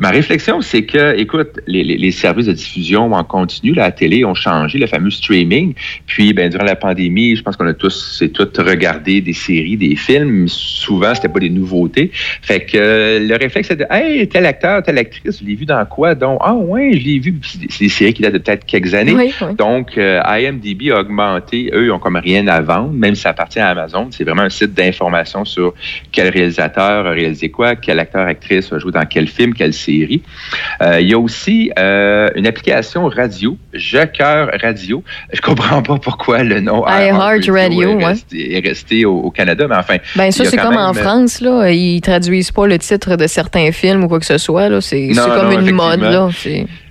Ma 0.00 0.10
réflexion, 0.10 0.60
c'est 0.60 0.84
que, 0.84 1.16
écoute, 1.18 1.60
les, 1.66 1.82
les- 1.84 1.98
les 1.98 2.10
services 2.12 2.46
de 2.46 2.52
diffusion 2.52 3.12
en 3.12 3.24
continu, 3.24 3.72
la 3.74 3.90
télé, 3.90 4.24
ont 4.24 4.34
changé, 4.34 4.78
le 4.78 4.86
fameux 4.86 5.10
streaming. 5.10 5.74
Puis, 6.06 6.32
ben, 6.32 6.48
durant 6.50 6.64
la 6.64 6.76
pandémie, 6.76 7.36
je 7.36 7.42
pense 7.42 7.56
qu'on 7.56 7.66
a 7.66 7.74
tous, 7.74 8.16
c'est 8.18 8.28
tout 8.32 8.48
regardé 8.58 9.20
des 9.20 9.32
séries, 9.32 9.76
des 9.76 9.96
films. 9.96 10.46
Souvent, 10.48 11.14
c'était 11.14 11.28
pas 11.28 11.40
des 11.40 11.50
nouveautés. 11.50 12.10
Fait 12.42 12.60
que 12.64 12.76
euh, 12.76 13.18
le 13.20 13.34
réflexe, 13.36 13.68
c'est 13.68 13.76
de, 13.76 13.86
hey, 13.90 14.28
tel 14.28 14.46
acteur, 14.46 14.82
telle 14.82 14.98
actrice, 14.98 15.40
je 15.40 15.44
l'ai 15.46 15.54
vu 15.54 15.66
dans 15.66 15.84
quoi? 15.86 16.14
Donc, 16.14 16.38
ah 16.42 16.54
ouais, 16.54 16.92
je 16.94 17.04
l'ai 17.04 17.18
vu. 17.18 17.34
C'est 17.42 17.80
des 17.80 17.88
séries 17.88 18.14
qui 18.14 18.22
datent 18.22 18.34
de 18.34 18.38
peut-être 18.38 18.64
quelques 18.64 18.94
années. 18.94 19.14
Oui, 19.14 19.32
oui. 19.40 19.54
Donc, 19.54 19.96
euh, 19.96 20.20
IMDb 20.26 20.90
a 20.90 21.00
augmenté. 21.00 21.70
Eux, 21.72 21.86
ils 21.86 21.90
ont 21.90 21.98
comme 21.98 22.16
rien 22.16 22.46
à 22.48 22.60
vendre, 22.60 22.92
même 22.92 23.14
si 23.14 23.22
ça 23.22 23.30
appartient 23.30 23.60
à 23.60 23.68
Amazon. 23.68 24.08
C'est 24.10 24.24
vraiment 24.24 24.42
un 24.42 24.50
site 24.50 24.74
d'information 24.74 25.44
sur 25.44 25.74
quel 26.12 26.28
réalisateur 26.28 27.06
a 27.06 27.10
réalisé 27.10 27.50
quoi, 27.50 27.76
quel 27.76 27.98
acteur, 27.98 28.26
actrice 28.26 28.72
a 28.72 28.78
joué 28.78 28.92
dans 28.92 29.06
quel 29.06 29.26
film, 29.26 29.54
quelle 29.54 29.72
série. 29.72 30.22
Euh, 30.82 31.00
il 31.00 31.08
y 31.08 31.14
a 31.14 31.18
aussi 31.18 31.70
euh, 31.78 32.28
une 32.34 32.46
application 32.46 33.06
radio, 33.08 33.56
Je 33.72 34.04
Cœur 34.06 34.50
Radio. 34.62 35.02
Je 35.32 35.40
comprends 35.40 35.82
pas 35.82 35.98
pourquoi 35.98 36.42
le 36.42 36.60
nom 36.60 36.84
iHeart 36.86 37.48
Radio, 37.48 37.90
est 37.90 37.94
ouais. 37.94 38.04
resté, 38.04 38.56
est 38.56 38.66
resté 38.66 39.04
au, 39.04 39.18
au 39.18 39.30
Canada, 39.30 39.66
mais 39.68 39.76
enfin. 39.76 39.96
Ben 40.16 40.30
ça, 40.30 40.44
c'est 40.44 40.56
comme 40.56 40.76
en 40.76 40.92
France, 40.92 41.40
là. 41.40 41.70
Ils 41.70 42.00
traduisent 42.00 42.52
pas 42.52 42.66
le 42.66 42.78
titre 42.78 43.16
de 43.16 43.26
certains 43.26 43.72
films 43.72 44.04
ou 44.04 44.08
quoi 44.08 44.18
que 44.18 44.26
ce 44.26 44.38
soit, 44.38 44.68
là. 44.68 44.80
C'est 44.80 45.08
comme 45.14 45.52
non, 45.52 45.60
une 45.60 45.72
mode, 45.72 46.00
là. 46.00 46.28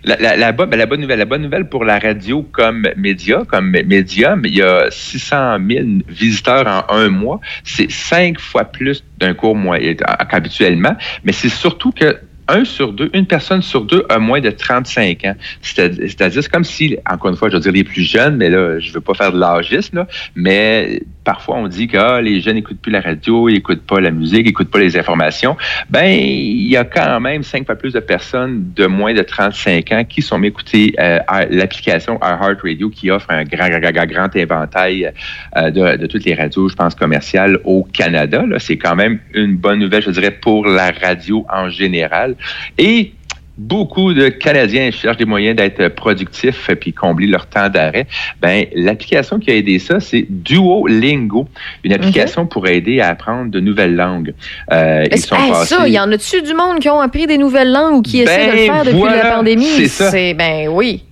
La, 0.03 0.15
la, 0.17 0.37
la, 0.37 0.51
bonne, 0.51 0.69
ben, 0.69 0.77
la 0.77 0.85
bonne 0.85 1.01
nouvelle, 1.01 1.19
la 1.19 1.25
bonne 1.25 1.41
nouvelle 1.41 1.67
pour 1.67 1.83
la 1.83 1.99
radio 1.99 2.43
comme 2.51 2.87
média, 2.95 3.43
comme 3.47 3.69
médium, 3.71 4.41
il 4.45 4.55
y 4.55 4.61
a 4.61 4.85
600 4.89 5.57
000 5.69 5.85
visiteurs 6.07 6.65
en 6.89 6.93
un 6.95 7.09
mois. 7.09 7.39
C'est 7.63 7.91
cinq 7.91 8.39
fois 8.39 8.65
plus 8.65 9.03
d'un 9.17 9.33
cours 9.33 9.55
moyen 9.55 9.95
qu'habituellement. 10.29 10.95
Mais 11.23 11.31
c'est 11.31 11.49
surtout 11.49 11.91
que 11.91 12.17
un 12.51 12.65
sur 12.65 12.93
deux, 12.93 13.11
une 13.13 13.27
personne 13.27 13.61
sur 13.61 13.81
deux 13.83 14.03
a 14.09 14.17
moins 14.17 14.41
de 14.41 14.49
35 14.49 15.23
ans. 15.25 15.35
C'est- 15.61 15.93
C'est-à-dire, 16.07 16.41
c'est 16.41 16.49
comme 16.51 16.63
si, 16.63 16.97
encore 17.07 17.29
une 17.29 17.37
fois, 17.37 17.49
je 17.49 17.55
veux 17.55 17.61
dire 17.61 17.71
les 17.71 17.83
plus 17.83 18.01
jeunes, 18.01 18.37
mais 18.37 18.49
là, 18.49 18.79
je 18.79 18.91
veux 18.91 19.01
pas 19.01 19.13
faire 19.13 19.31
de 19.31 19.39
l'âgisme, 19.39 20.07
mais 20.35 21.01
parfois 21.29 21.57
on 21.57 21.67
dit 21.67 21.87
que 21.87 21.95
ah, 21.95 22.21
les 22.23 22.41
jeunes 22.41 22.55
n'écoutent 22.55 22.81
plus 22.81 22.91
la 22.91 23.01
radio, 23.01 23.49
ils 23.49 23.53
n'écoutent 23.53 23.85
pas 23.85 23.99
la 23.99 24.09
musique, 24.09 24.47
n'écoutent 24.47 24.71
pas 24.71 24.79
les 24.79 24.97
informations. 24.97 25.55
Ben, 25.87 26.07
il 26.07 26.67
y 26.67 26.75
a 26.75 26.83
quand 26.83 27.19
même 27.19 27.43
cinq 27.43 27.67
fois 27.67 27.75
plus 27.75 27.93
de 27.93 27.99
personnes 27.99 28.71
de 28.75 28.87
moins 28.87 29.13
de 29.13 29.21
35 29.21 29.91
ans 29.91 30.03
qui 30.05 30.23
sont 30.23 30.41
écoutées 30.41 30.95
euh, 30.99 31.19
à 31.27 31.45
l'application 31.45 32.19
iHeartRadio 32.23 32.89
qui 32.89 33.11
offre 33.11 33.29
un 33.29 33.43
grand, 33.43 33.69
grand, 33.69 34.05
grand, 34.07 34.35
éventail 34.35 35.13
euh, 35.55 35.69
de, 35.69 35.97
de 35.97 36.07
toutes 36.07 36.25
les 36.25 36.33
radios, 36.33 36.67
je 36.67 36.75
pense, 36.75 36.95
commerciales 36.95 37.59
au 37.63 37.83
Canada. 37.83 38.43
C'est 38.57 38.77
quand 38.77 38.95
même 38.95 39.19
une 39.35 39.55
bonne 39.55 39.77
nouvelle, 39.77 40.01
je 40.01 40.09
dirais, 40.09 40.31
pour 40.31 40.65
la 40.65 40.89
radio 40.89 41.45
en 41.47 41.69
général. 41.69 42.33
Et 42.79 43.13
beaucoup 43.59 44.13
de 44.13 44.29
Canadiens 44.29 44.89
cherchent 44.89 45.17
des 45.17 45.25
moyens 45.25 45.55
d'être 45.57 45.89
productifs 45.89 46.69
et 46.69 46.75
puis 46.75 46.93
combler 46.93 47.27
leur 47.27 47.45
temps 47.47 47.69
d'arrêt. 47.69 48.07
Ben, 48.41 48.65
l'application 48.73 49.37
qui 49.37 49.51
a 49.51 49.55
aidé 49.55 49.77
ça, 49.79 49.99
c'est 49.99 50.25
Duolingo, 50.29 51.47
une 51.83 51.93
application 51.93 52.45
pour 52.47 52.67
aider 52.67 53.01
à 53.01 53.09
apprendre 53.09 53.51
de 53.51 53.59
nouvelles 53.59 53.95
langues. 53.95 54.33
Euh, 54.71 55.03
ils 55.11 55.17
sont 55.19 55.35
Hey, 55.35 55.51
passés- 55.51 55.75
ça, 55.75 55.87
il 55.87 55.93
y 55.93 55.99
en 55.99 56.11
a-tu 56.11 56.41
du 56.41 56.53
monde 56.53 56.79
qui 56.79 56.89
ont 56.89 56.99
appris 57.01 57.27
des 57.27 57.37
nouvelles 57.37 57.71
langues 57.71 57.95
ou 57.97 58.01
qui 58.01 58.21
essaient 58.21 58.47
de 58.47 58.51
le 58.51 58.55
Ben, 58.57 58.65
faire 58.73 58.83
depuis 58.85 58.97
voilà, 58.97 59.23
la 59.23 59.31
pandémie? 59.31 59.65
c'est 59.65 59.87
ça. 59.87 60.11
Ben 60.11 60.67
oui. 60.69 61.03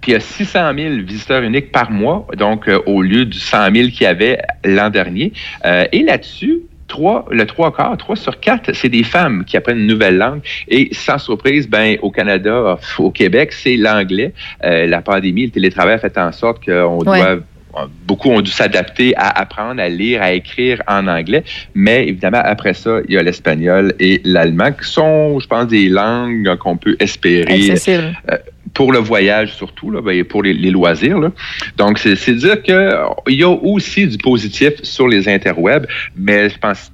Puis 0.00 0.12
il 0.12 0.14
y 0.14 0.16
a 0.16 0.20
600 0.20 0.72
000 0.78 0.94
visiteurs 1.06 1.42
uniques 1.42 1.72
par 1.72 1.90
mois, 1.90 2.26
donc 2.38 2.68
euh, 2.68 2.80
au 2.86 3.02
lieu 3.02 3.26
du 3.26 3.38
100 3.38 3.64
000 3.74 3.88
qu'il 3.88 4.02
y 4.02 4.06
avait 4.06 4.38
l'an 4.64 4.88
dernier. 4.88 5.32
Euh, 5.66 5.84
et 5.92 6.02
là-dessus, 6.02 6.60
trois, 6.90 7.24
le 7.30 7.46
trois 7.46 7.70
quarts, 7.72 7.96
trois 7.96 8.16
sur 8.16 8.38
quatre, 8.38 8.74
c'est 8.74 8.90
des 8.90 9.04
femmes 9.04 9.44
qui 9.46 9.56
apprennent 9.56 9.78
une 9.78 9.86
nouvelle 9.86 10.18
langue. 10.18 10.40
Et 10.68 10.90
sans 10.92 11.18
surprise, 11.18 11.68
ben 11.68 11.96
au 12.02 12.10
Canada, 12.10 12.76
au 12.98 13.10
Québec, 13.10 13.52
c'est 13.52 13.76
l'anglais. 13.76 14.34
Euh, 14.64 14.86
la 14.86 15.00
pandémie, 15.00 15.46
le 15.46 15.50
télétravail 15.52 15.94
a 15.94 15.98
fait 15.98 16.18
en 16.18 16.32
sorte 16.32 16.58
qu'on 16.64 16.98
Ouais. 17.06 17.18
doit 17.20 17.38
Beaucoup 18.04 18.30
ont 18.30 18.40
dû 18.40 18.50
s'adapter 18.50 19.14
à 19.16 19.28
apprendre 19.42 19.80
à 19.80 19.88
lire, 19.88 20.20
à 20.22 20.32
écrire 20.32 20.82
en 20.88 21.06
anglais, 21.06 21.44
mais 21.72 21.98
évidemment, 22.08 22.42
après 22.42 22.74
ça, 22.74 22.98
il 23.06 23.14
y 23.14 23.16
a 23.16 23.22
l'espagnol 23.22 23.94
et 24.00 24.20
l'allemand, 24.24 24.72
qui 24.72 24.88
sont, 24.90 25.38
je 25.38 25.46
pense, 25.46 25.68
des 25.68 25.88
langues 25.88 26.56
qu'on 26.56 26.76
peut 26.76 26.96
espérer 26.98 27.70
Accessible. 27.70 28.12
euh, 28.28 28.38
pour 28.74 28.92
le 28.92 28.98
voyage 28.98 29.54
surtout, 29.54 29.90
là, 29.90 30.00
ben, 30.00 30.12
et 30.12 30.24
pour 30.24 30.42
les, 30.42 30.52
les 30.54 30.70
loisirs. 30.70 31.18
Là. 31.18 31.30
Donc, 31.76 31.98
c'est 31.98 32.34
dire 32.34 32.62
qu'il 32.62 32.74
y 33.28 33.42
a 33.42 33.48
aussi 33.48 34.06
du 34.06 34.16
positif 34.18 34.72
sur 34.82 35.08
les 35.08 35.28
interwebs, 35.28 35.86
mais 36.16 36.48
je 36.50 36.58
pense 36.58 36.90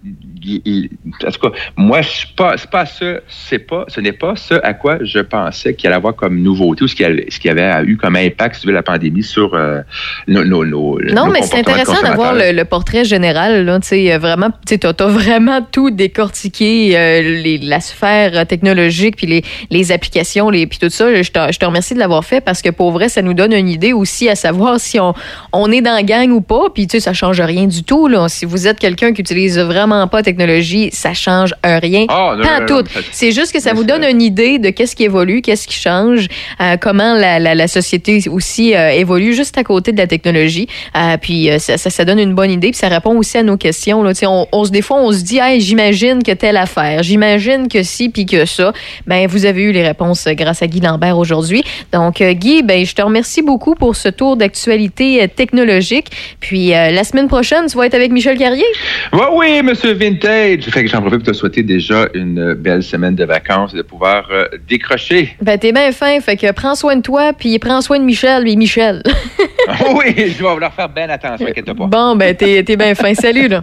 il 0.48 0.89
en 1.27 1.31
tout 1.32 1.40
cas, 1.51 1.57
moi, 1.77 2.03
je 2.03 2.09
suis 2.09 2.28
pas, 2.36 2.57
ce, 2.86 3.20
c'est 3.28 3.59
pas, 3.59 3.85
ce 3.89 4.01
n'est 4.01 4.12
pas 4.12 4.36
ce 4.36 4.55
à 4.62 4.74
quoi 4.74 4.98
je 5.03 5.19
pensais 5.19 5.74
qu'il 5.74 5.89
allait 5.89 5.97
avoir 5.97 6.15
comme 6.15 6.40
nouveauté 6.40 6.85
ou 6.85 6.89
ce 6.89 6.94
qui, 6.94 7.05
allait- 7.05 7.27
ce 7.31 7.40
qui 7.40 7.48
avait 7.48 7.85
eu 7.85 7.97
comme 7.97 8.15
impact 8.15 8.55
veux, 8.69 8.73
la 8.73 8.82
pandémie 8.85 9.24
sur 9.24 9.55
euh, 9.55 9.81
nos, 10.28 10.44
nos, 10.44 10.65
nos- 10.65 11.01
Non, 11.12 11.27
nos 11.27 11.32
mais 11.32 11.43
c'est 11.43 11.59
intéressant 11.59 12.01
d'avoir 12.03 12.35
le, 12.35 12.53
le 12.53 12.65
portrait 12.65 13.05
général. 13.05 13.65
Là, 13.65 13.81
vraiment, 14.19 14.51
tu 14.66 14.78
t'as 14.93 15.07
vraiment 15.09 15.66
tout 15.73 15.90
décortiqué, 15.90 16.97
euh, 16.97 17.23
les- 17.43 17.59
la 17.59 17.81
sphère 17.81 18.47
technologique, 18.47 19.16
puis 19.16 19.27
les, 19.27 19.43
les 19.70 19.90
applications, 19.90 20.48
les, 20.51 20.66
puis 20.69 20.78
tout 20.78 20.90
ça. 20.90 21.23
Je 21.23 21.59
te, 21.66 21.70
remercie 21.70 21.94
de 21.94 21.98
l'avoir 21.98 22.24
fait 22.24 22.40
parce 22.40 22.62
que 22.62 22.70
pour 22.70 22.90
vrai, 22.93 23.09
ça 23.09 23.22
nous 23.22 23.34
donne 23.34 23.52
une 23.52 23.68
idée 23.68 23.93
aussi 23.93 24.28
à 24.28 24.34
savoir 24.34 24.78
si 24.80 24.98
on, 25.01 25.14
on 25.52 25.70
est 25.72 25.80
dans 25.80 25.94
la 25.94 26.02
gang 26.02 26.30
ou 26.30 26.40
pas. 26.40 26.64
Puis 26.74 26.86
tu 26.86 26.97
sais, 26.97 27.01
ça 27.01 27.12
change 27.12 27.40
rien 27.40 27.66
du 27.66 27.82
tout. 27.82 28.09
Là. 28.09 28.28
Si 28.28 28.44
vous 28.44 28.66
êtes 28.66 28.78
quelqu'un 28.78 29.12
qui 29.12 29.20
utilise 29.20 29.59
vraiment 29.59 30.06
pas 30.09 30.18
la 30.18 30.22
technologie, 30.22 30.90
ça 30.93 31.14
change 31.14 31.55
rien. 31.64 32.06
Ah, 32.09 32.34
non, 32.36 32.43
pas 32.44 32.60
non, 32.60 32.66
tout. 32.66 32.84
C'est 33.12 33.32
juste 33.32 33.52
que 33.52 33.60
ça 33.60 33.72
vous 33.72 33.84
donne 33.84 34.05
une 34.05 34.22
idée 34.22 34.59
de 34.59 34.70
qu'est-ce 34.70 34.94
qui 34.97 35.05
évolue, 35.05 35.43
qu'est-ce 35.43 35.66
qui 35.66 35.74
change, 35.76 36.26
euh, 36.60 36.76
comment 36.80 37.14
la, 37.14 37.38
la, 37.38 37.55
la 37.55 37.68
société 37.68 38.20
aussi 38.30 38.74
euh, 38.74 38.90
évolue 38.90 39.34
juste 39.34 39.59
à 39.59 39.64
côté 39.64 39.93
de 39.93 39.98
la 39.98 40.06
technologie. 40.06 40.68
Euh, 40.97 41.16
puis 41.20 41.51
ça, 41.59 41.76
ça, 41.78 41.90
ça 41.90 42.05
donne 42.05 42.18
une 42.18 42.34
bonne 42.34 42.51
idée, 42.51 42.70
puis 42.70 42.78
ça 42.78 42.88
répond 42.88 43.16
aussi 43.16 43.38
à 43.38 43.43
nos 43.43 43.56
questions. 43.56 44.02
Là. 44.02 44.12
On, 44.24 44.47
on, 44.52 44.64
se- 44.64 44.70
des 44.70 44.82
fois, 44.82 44.98
on 44.98 45.12
se 45.12 45.22
dit, 45.22 45.38
hey, 45.38 45.60
j'imagine 45.60 46.22
que 46.22 46.32
telle 46.32 46.56
affaire, 46.56 47.02
j'imagine 47.02 47.68
que 47.68 47.82
ci, 47.82 48.09
puis 48.09 48.26
que 48.26 48.44
ça. 48.44 48.72
Ben, 49.06 49.26
vous 49.26 49.44
avez 49.47 49.62
eu 49.62 49.72
les 49.72 49.82
réponses 49.86 50.26
grâce 50.28 50.62
à 50.62 50.66
Guy 50.66 50.80
Lambert 50.80 51.18
aujourd'hui. 51.18 51.56
Donc, 51.93 52.20
euh, 52.20 52.33
Guy, 52.33 52.62
ben, 52.62 52.85
je 52.85 52.95
te 52.95 53.03
remercie 53.03 53.43
beaucoup 53.43 53.74
pour 53.74 53.97
ce 53.97 54.09
tour 54.09 54.37
d'actualité 54.37 55.23
euh, 55.23 55.27
technologique. 55.28 56.11
Puis 56.41 56.74
euh, 56.74 56.91
la 56.91 57.05
semaine 57.05 57.28
prochaine, 57.28 57.66
tu 57.66 57.77
vas 57.77 57.87
être 57.87 57.95
avec 57.95 58.12
Michel 58.12 58.39
Carrier. 58.39 58.65
Oui, 59.12 59.20
oui, 59.33 59.62
monsieur 59.62 59.93
Vintage. 59.93 60.65
Fait 60.65 60.85
que 60.85 60.91
j'en 60.91 61.01
profite 61.01 61.24
pour 61.24 61.33
te 61.33 61.37
souhaiter 61.37 61.62
déjà 61.62 62.09
une 62.15 62.55
belle 62.55 62.83
semaine 62.83 63.15
de 63.15 63.24
vacances 63.24 63.74
et 63.74 63.77
de 63.77 63.83
pouvoir 63.83 64.28
euh, 64.31 64.47
décrocher. 64.69 65.37
Ben, 65.41 65.59
t'es 65.59 65.73
bien 65.73 65.93
fin, 65.93 66.20
fait 66.20 66.37
que 66.37 66.51
prends 66.53 66.74
soin 66.74 66.97
de 66.97 67.03
toi, 67.03 67.33
puis 67.33 67.59
prends 67.59 67.81
soin 67.81 67.99
de 67.99 68.05
Michel, 68.05 68.45
puis 68.45 68.57
Michel. 68.57 69.03
oui, 69.95 70.15
je 70.16 70.43
vais 70.43 70.61
leur 70.61 70.73
faire 70.73 70.89
bien 70.89 71.09
attention, 71.09 71.47
inquiète 71.47 71.66
pas. 71.66 71.87
Bon, 71.87 72.16
ben, 72.16 72.35
t'es 72.35 72.62
t'es 72.62 72.77
bien 72.77 72.95
fin. 72.95 73.15
Salut, 73.15 73.49
là. 73.49 73.62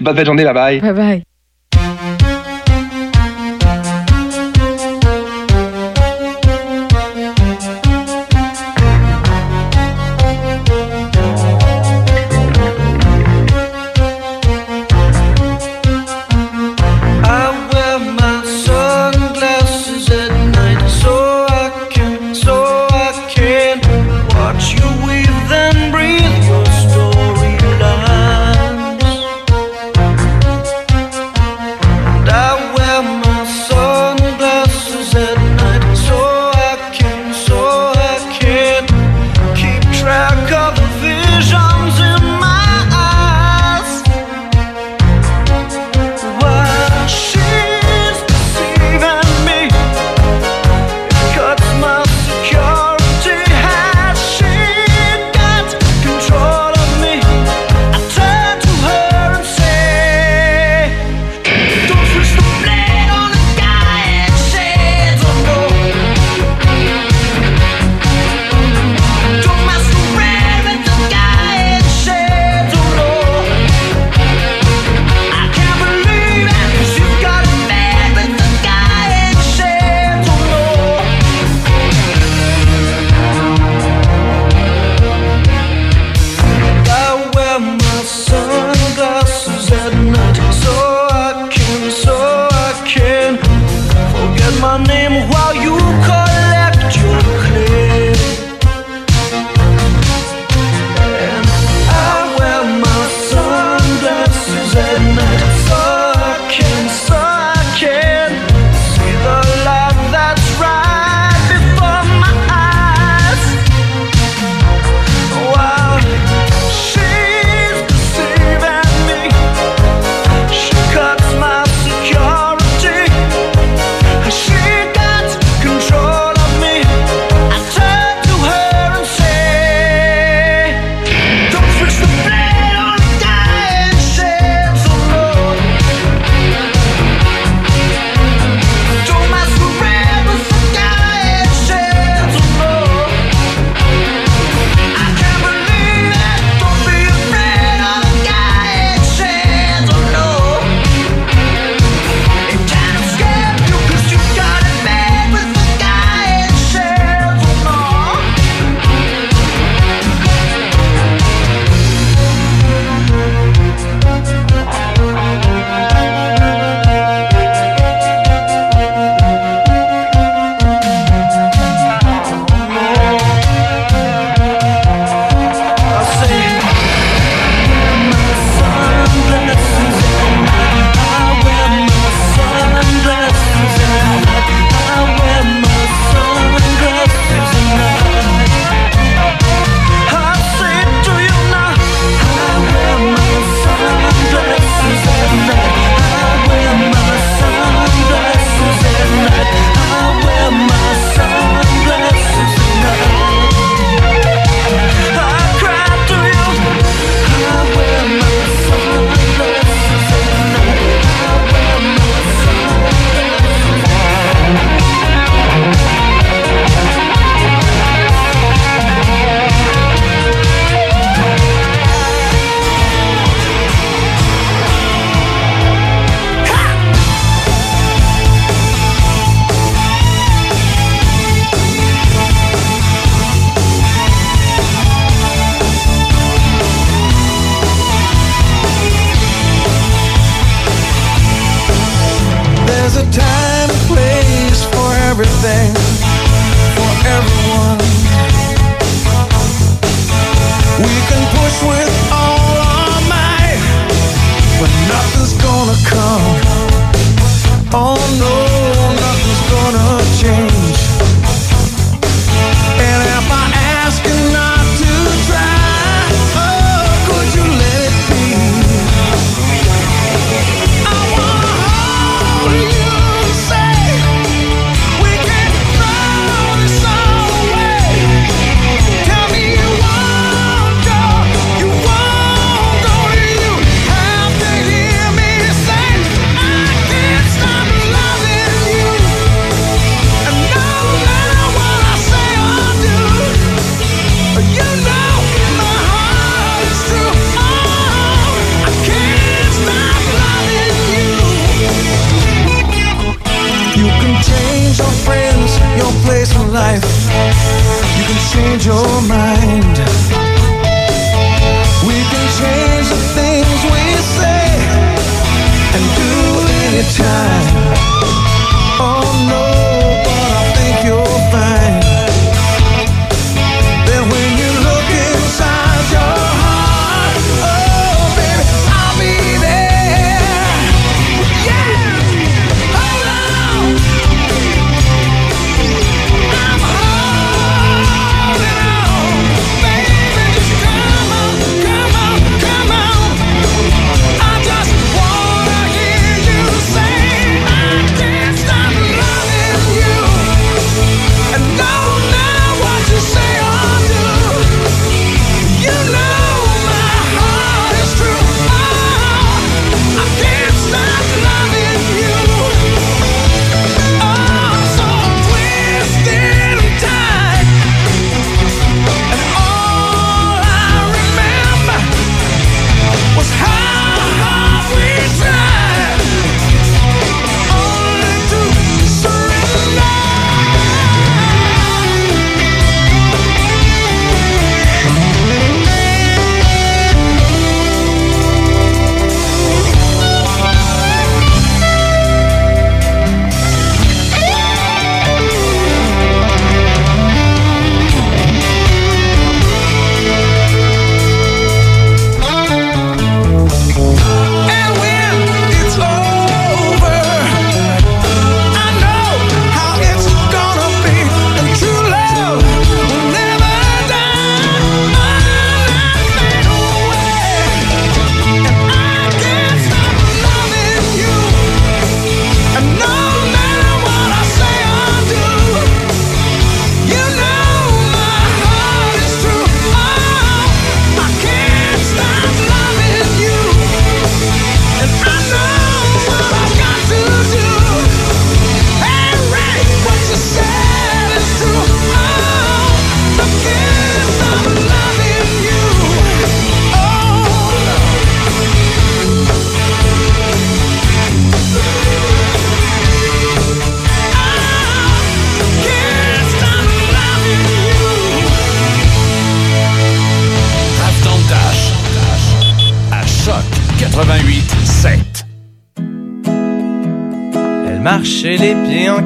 Bonne 0.00 0.24
journée, 0.24 0.44
bye 0.44 0.54
bye. 0.54 0.80
Bye 0.80 0.92
bye. 0.92 1.37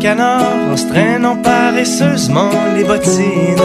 En 0.05 0.77
se 0.77 1.43
paresseusement 1.43 2.51
les 2.75 2.83
bottines. 2.83 3.57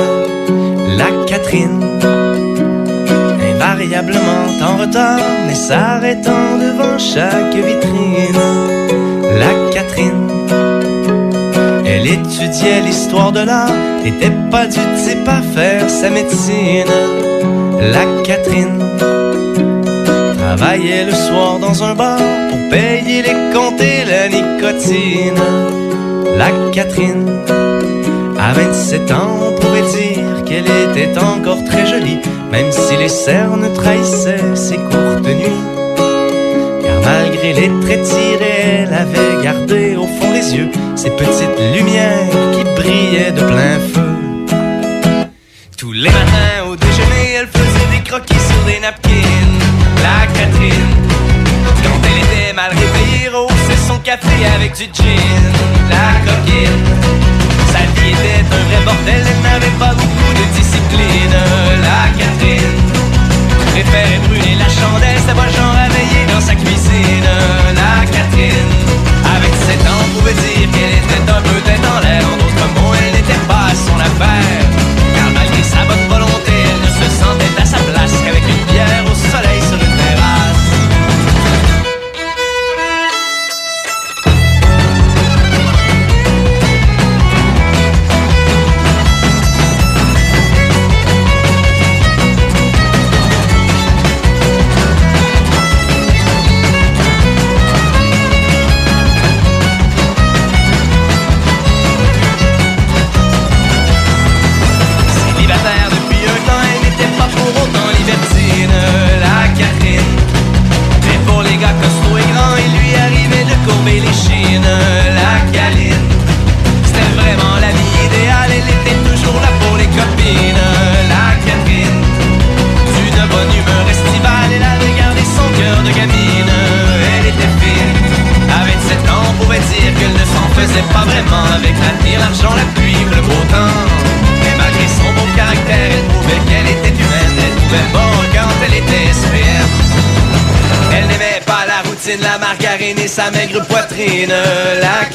La 0.96 1.08
Catherine, 1.26 1.84
invariablement 3.42 4.46
en 4.62 4.78
retard, 4.78 5.20
mais 5.48 5.56
s'arrêtant 5.56 6.58
devant 6.60 6.98
chaque 7.00 7.56
vitrine. 7.56 8.42
La 9.40 9.74
Catherine, 9.74 10.28
elle 11.88 12.08
étudiait 12.08 12.82
l'histoire 12.86 13.32
de 13.32 13.40
l'art, 13.40 13.74
n'était 14.04 14.36
pas 14.52 14.68
du 14.68 14.80
type 15.04 15.28
à 15.28 15.42
faire 15.42 15.90
sa 15.90 16.12
médecine. 16.12 16.94
La 17.80 18.06
Catherine 18.24 18.80
travaillait 20.38 21.06
le 21.06 21.14
soir 21.14 21.58
dans 21.60 21.84
un 21.84 21.96
bar 21.96 22.20
pour 22.50 22.60
payer 22.70 23.24
les 23.24 23.54
comptes 23.54 23.82
et 23.82 24.06
la 24.06 24.28
nicotine. 24.30 25.87
La 26.38 26.52
Catherine, 26.72 27.28
à 28.40 28.54
27 28.54 29.12
ans, 29.12 29.40
on 29.42 29.60
pourrait 29.60 29.82
dire 29.82 30.44
qu'elle 30.46 30.68
était 30.68 31.18
encore 31.18 31.64
très 31.64 31.88
jolie, 31.88 32.20
même 32.52 32.72
si 32.72 32.96
les 32.96 33.10
cernes 33.10 33.68
trahissaient 33.74 34.56
ses 34.56 34.76
courtes 34.76 35.26
nuits. 35.26 35.64
Car 36.84 37.02
malgré 37.02 37.54
les 37.54 37.72
traits 37.82 38.04
tirés, 38.04 38.84
elle 38.84 38.94
avait 38.94 39.44
gardé 39.44 39.96
au 39.96 40.06
fond 40.06 40.32
des 40.32 40.56
yeux 40.56 40.70
ces 40.96 41.10
petites 41.10 41.60
lumières 41.76 42.30
qui 42.52 42.64
brillaient 42.80 43.32
de 43.32 43.42
plein 43.42 43.80
feu. 43.80 43.97
Avec 54.56 54.74
du 54.76 54.84
gin. 54.84 55.44
La 55.90 56.20
coquine, 56.26 56.86
sa 57.72 57.80
vie 57.96 58.12
était 58.12 58.46
un 58.56 58.64
vrai 58.68 58.82
bordel, 58.86 59.24
elle 59.26 59.42
n'avait 59.44 59.78
pas 59.80 59.94
beaucoup 59.94 60.34
de 60.40 60.46
discipline. 60.58 61.36
La 61.82 62.10
Catherine, 62.18 62.78
préférait 63.72 64.22
brûler 64.28 64.56
la 64.56 64.70
chandelle, 64.70 65.20
sa 65.26 65.34
voix 65.34 65.48
genre 65.48 65.76
à 65.76 65.90
veiller 65.90 66.26
dans 66.32 66.42
sa 66.42 66.56
cuisine. 66.56 67.30
La 67.76 68.06
Catherine, 68.06 68.72
avec 69.36 69.54
7 69.54 69.88
ans, 69.88 70.02
on 70.04 70.20
pouvait 70.20 70.34
dire 70.34 70.70
qu'elle 70.72 70.98
était 71.04 71.32
un 71.32 71.42
peu 71.42 71.62
tête 71.62 71.86
en 71.86 72.00
l'air. 72.02 72.07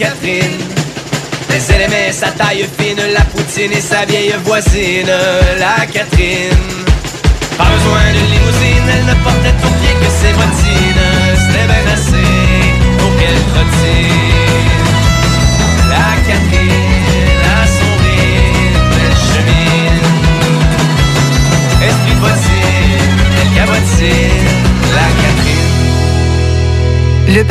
Catherine. 0.02 0.58
Elle 1.74 1.82
aimait 1.82 2.12
sa 2.12 2.30
taille 2.32 2.66
fine, 2.76 3.00
la 3.14 3.20
poutine 3.20 3.72
et 3.72 3.80
sa 3.80 4.04
vieille 4.04 4.34
voisine, 4.44 5.06
la 5.58 5.86
Catherine. 5.86 6.58
Pas 7.56 7.64
besoin 7.64 8.06
de 8.12 8.22
limousine, 8.32 8.88
elle 8.94 9.06
ne 9.06 9.14
portait 9.22 9.54
au 9.64 9.70
pied 9.78 9.94
que 10.00 10.10
ses 10.20 10.32
bottines. 10.32 11.08
C'était 11.36 11.66
bien 11.66 11.92
assez 11.94 12.28
pour 12.98 13.16
qu'elle 13.16 13.42
trottine. 13.52 14.31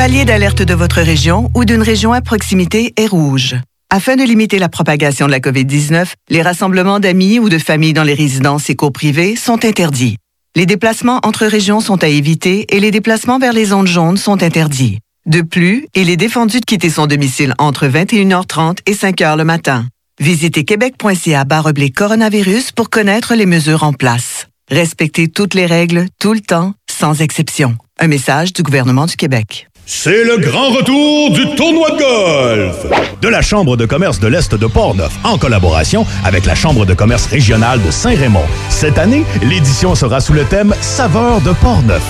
Palier 0.02 0.26
d'alerte 0.26 0.64
de 0.64 0.73
votre 0.73 0.99
région 0.99 1.52
ou 1.53 1.64
d'une 1.64 1.84
région 1.84 2.11
à 2.11 2.22
proximité 2.22 2.91
est 2.98 3.06
rouge. 3.06 3.56
Afin 3.91 4.15
de 4.15 4.23
limiter 4.23 4.57
la 4.57 4.68
propagation 4.68 5.28
de 5.28 5.32
la 5.32 5.40
COVID-19, 5.40 6.14
les 6.32 6.41
rassemblements 6.41 6.99
d'amis 6.99 7.38
ou 7.38 7.49
de 7.49 7.60
familles 7.60 7.94
dans 7.94 8.02
les 8.02 8.15
résidences 8.15 8.68
et 8.72 8.76
cours 8.76 8.94
sont 9.38 9.64
interdits. 9.64 10.18
Les 10.56 10.65
déplacements 10.65 11.19
entre 11.22 11.45
régions 11.45 11.82
sont 11.82 12.03
à 12.03 12.07
éviter 12.07 12.65
et 12.76 12.80
les 12.80 12.90
déplacements 12.90 13.38
vers 13.38 13.53
les 13.53 13.65
zones 13.65 13.86
jaunes 13.86 14.18
sont 14.18 14.41
interdits. 14.41 14.98
De 15.28 15.44
plus, 15.44 15.86
il 15.94 16.10
est 16.10 16.18
défendu 16.18 16.60
de 16.60 16.65
quitter 16.65 16.90
son 16.90 17.06
domicile 17.06 17.53
entre 17.60 17.86
21h30 17.86 18.80
et 18.88 18.95
5h 18.95 19.38
le 19.38 19.44
matin. 19.44 19.86
Visitez 20.19 20.65
québec.ca 20.65 21.45
oblique 21.64 21.95
coronavirus 21.95 22.72
pour 22.72 22.90
connaître 22.90 23.36
les 23.36 23.45
mesures 23.45 23.84
en 23.84 23.94
place. 23.94 24.48
Respectez 24.72 25.28
toutes 25.28 25.53
les 25.53 25.68
règles, 25.68 26.07
tout 26.18 26.34
le 26.34 26.41
temps, 26.41 26.73
sans 26.90 27.22
exception. 27.22 27.78
Un 27.99 28.07
message 28.07 28.52
du 28.52 28.64
gouvernement 28.64 29.06
du 29.06 29.15
Québec. 29.15 29.68
C'est 29.86 30.24
le 30.24 30.38
grand 30.38 30.70
retour 30.70 31.32
du 31.32 31.56
tournoi 31.56 31.91
de 31.91 31.98
golf 31.98 32.86
de 33.22 33.28
la 33.28 33.41
Chambre 33.41 33.76
de 33.78 33.86
commerce 33.86 34.20
de 34.20 34.28
l'Est 34.28 34.53
de 34.56 34.68
Portneuf 34.68 35.12
en 35.24 35.38
collaboration 35.38 36.06
avec 36.24 36.45
la 36.45 36.56
Chambre 36.56 36.86
de 36.86 36.94
commerce 36.94 37.26
régionale 37.26 37.82
de 37.84 37.91
Saint-Raymond. 37.91 38.45
Cette 38.70 38.98
année, 38.98 39.24
l'édition 39.44 39.94
sera 39.95 40.20
sous 40.22 40.34
le 40.34 40.44
thème 40.45 40.74
Saveur 40.82 41.41
de 41.41 41.52
Portneuf. 41.53 42.03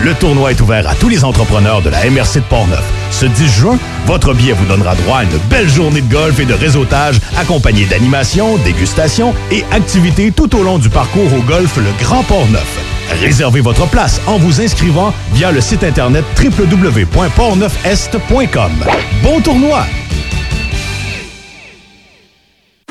Le 0.00 0.14
tournoi 0.14 0.50
est 0.52 0.60
ouvert 0.60 0.88
à 0.88 0.94
tous 0.94 1.08
les 1.08 1.24
entrepreneurs 1.24 1.82
de 1.82 1.90
la 1.90 2.08
MRC 2.08 2.36
de 2.36 2.48
Portneuf. 2.48 2.84
Ce 3.10 3.26
10 3.26 3.48
juin, 3.48 3.78
votre 4.06 4.32
billet 4.34 4.52
vous 4.52 4.66
donnera 4.66 4.94
droit 4.94 5.18
à 5.18 5.24
une 5.24 5.38
belle 5.50 5.68
journée 5.68 6.02
de 6.02 6.12
golf 6.12 6.38
et 6.40 6.44
de 6.46 6.54
réseautage 6.54 7.16
accompagnée 7.38 7.86
d'animations, 7.86 8.56
dégustations 8.58 9.34
et 9.50 9.64
activités 9.72 10.30
tout 10.30 10.54
au 10.56 10.62
long 10.62 10.78
du 10.78 10.88
parcours 10.88 11.32
au 11.36 11.42
golf 11.42 11.76
Le 11.76 12.04
Grand 12.04 12.22
Portneuf. 12.22 12.93
Réservez 13.10 13.60
votre 13.60 13.88
place 13.88 14.20
en 14.26 14.38
vous 14.38 14.60
inscrivant 14.60 15.12
via 15.32 15.50
le 15.50 15.60
site 15.60 15.82
internet 15.84 16.24
www.portneufest.com. 16.42 18.72
Bon 19.22 19.40
tournoi! 19.40 19.84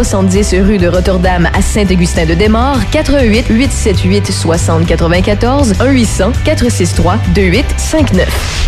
270 0.00 0.54
rue 0.66 0.78
de 0.78 0.88
Rotterdam 0.88 1.46
à 1.52 1.60
Saint-Augustin-de-Desmaures, 1.60 2.78
88 2.90 3.48
878 3.50 4.32
6094 4.32 5.74
1 5.78 5.90
800 5.90 6.32
463 6.42 7.18
2859. 7.34 8.66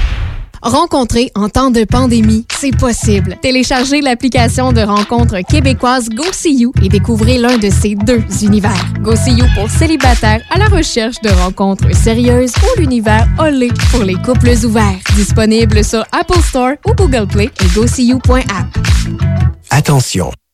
Rencontrer 0.62 1.30
en 1.34 1.48
temps 1.48 1.70
de 1.70 1.84
pandémie, 1.84 2.44
c'est 2.50 2.76
possible. 2.76 3.38
Téléchargez 3.40 4.02
l'application 4.02 4.72
de 4.72 4.82
rencontre 4.82 5.38
québécoise 5.48 6.10
GoSeeYou 6.10 6.74
et 6.82 6.90
découvrez 6.90 7.38
l'un 7.38 7.56
de 7.56 7.70
ces 7.70 7.94
deux 7.94 8.22
univers. 8.42 8.84
GoSeeYou 9.00 9.46
pour 9.54 9.70
célibataires 9.70 10.42
à 10.50 10.58
la 10.58 10.66
recherche 10.66 11.18
de 11.22 11.30
rencontres 11.30 11.96
sérieuses 11.96 12.52
ou 12.62 12.80
l'univers 12.80 13.26
Olé 13.38 13.70
pour 13.90 14.02
les 14.02 14.16
couples 14.16 14.52
ouverts. 14.66 14.98
Disponible 15.16 15.82
sur 15.82 16.04
Apple 16.12 16.42
Store 16.42 16.74
ou 16.86 16.92
Google 16.92 17.26
Play 17.26 17.50
et 17.62 17.68
GoSeeYou.app. 17.74 18.66
Attention, 19.70 20.30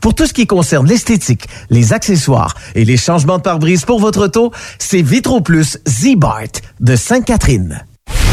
Pour 0.00 0.14
tout 0.14 0.26
ce 0.26 0.32
qui 0.32 0.46
concerne 0.46 0.86
l'esthétique, 0.86 1.46
les 1.70 1.92
accessoires 1.92 2.54
et 2.74 2.84
les 2.84 2.96
changements 2.96 3.38
de 3.38 3.42
pare-brise 3.42 3.84
pour 3.84 4.00
votre 4.00 4.24
auto, 4.24 4.52
c'est 4.78 5.02
Vitro 5.02 5.40
Plus 5.40 5.78
Z-Bart 5.88 6.60
de 6.80 6.96
Sainte-Catherine. 6.96 7.84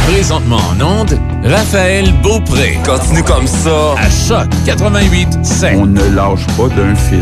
Présentement 0.05 0.57
en 0.57 0.81
onde, 0.81 1.17
Raphaël 1.43 2.13
Beaupré. 2.21 2.77
Continue 2.85 3.23
comme 3.23 3.47
ça. 3.47 3.95
À 3.97 4.09
Choc 4.09 4.49
88 4.65 5.39
5. 5.43 5.77
On 5.77 5.85
ne 5.85 6.03
lâche 6.09 6.45
pas 6.57 6.67
d'un 6.67 6.93
fil. 6.93 7.21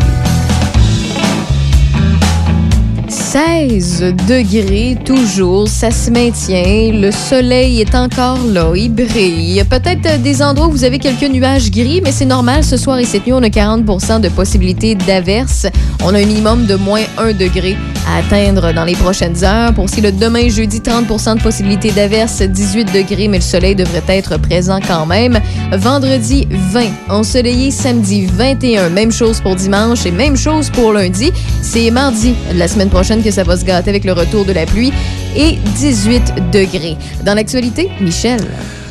16 3.31 4.13
degrés 4.27 4.97
toujours, 5.05 5.65
ça 5.69 5.89
se 5.89 6.11
maintient. 6.11 6.91
Le 6.91 7.11
soleil 7.11 7.79
est 7.79 7.95
encore 7.95 8.39
là, 8.45 8.73
il 8.75 8.93
brille. 8.93 9.63
Peut-être 9.69 10.21
des 10.21 10.43
endroits 10.43 10.67
où 10.67 10.71
vous 10.71 10.83
avez 10.83 10.99
quelques 10.99 11.31
nuages 11.31 11.71
gris, 11.71 12.01
mais 12.03 12.11
c'est 12.11 12.25
normal. 12.25 12.61
Ce 12.61 12.75
soir 12.75 12.99
et 12.99 13.05
cette 13.05 13.25
nuit, 13.25 13.31
on 13.31 13.41
a 13.41 13.47
40% 13.47 14.19
de 14.19 14.27
possibilité 14.27 14.95
d'averse. 14.95 15.65
On 16.03 16.13
a 16.13 16.17
un 16.17 16.25
minimum 16.25 16.65
de 16.65 16.75
moins 16.75 17.03
1 17.17 17.31
degré 17.31 17.77
à 18.07 18.17
atteindre 18.17 18.73
dans 18.73 18.85
les 18.85 18.95
prochaines 18.95 19.43
heures. 19.43 19.73
Pour 19.73 19.89
si 19.89 20.01
le 20.01 20.11
demain, 20.11 20.49
jeudi, 20.49 20.81
30 20.81 21.07
de 21.07 21.41
possibilité 21.41 21.91
d'averse, 21.91 22.41
18 22.41 22.91
degrés, 22.93 23.27
mais 23.27 23.37
le 23.37 23.43
soleil 23.43 23.75
devrait 23.75 24.03
être 24.07 24.37
présent 24.37 24.79
quand 24.85 25.05
même. 25.05 25.39
Vendredi, 25.71 26.47
20. 26.49 26.85
Ensoleillé 27.09 27.71
samedi, 27.71 28.25
21. 28.25 28.89
Même 28.89 29.11
chose 29.11 29.41
pour 29.41 29.55
dimanche 29.55 30.05
et 30.05 30.11
même 30.11 30.35
chose 30.35 30.69
pour 30.69 30.93
lundi. 30.93 31.31
C'est 31.61 31.91
mardi 31.91 32.35
la 32.55 32.67
semaine 32.67 32.89
prochaine 32.89 33.23
que 33.23 33.31
ça 33.31 33.43
va 33.43 33.57
se 33.57 33.65
gâter 33.65 33.89
avec 33.89 34.03
le 34.03 34.13
retour 34.13 34.45
de 34.45 34.53
la 34.53 34.65
pluie 34.65 34.93
et 35.35 35.57
18 35.77 36.51
degrés. 36.51 36.97
Dans 37.23 37.33
l'actualité, 37.33 37.89
Michel. 37.99 38.41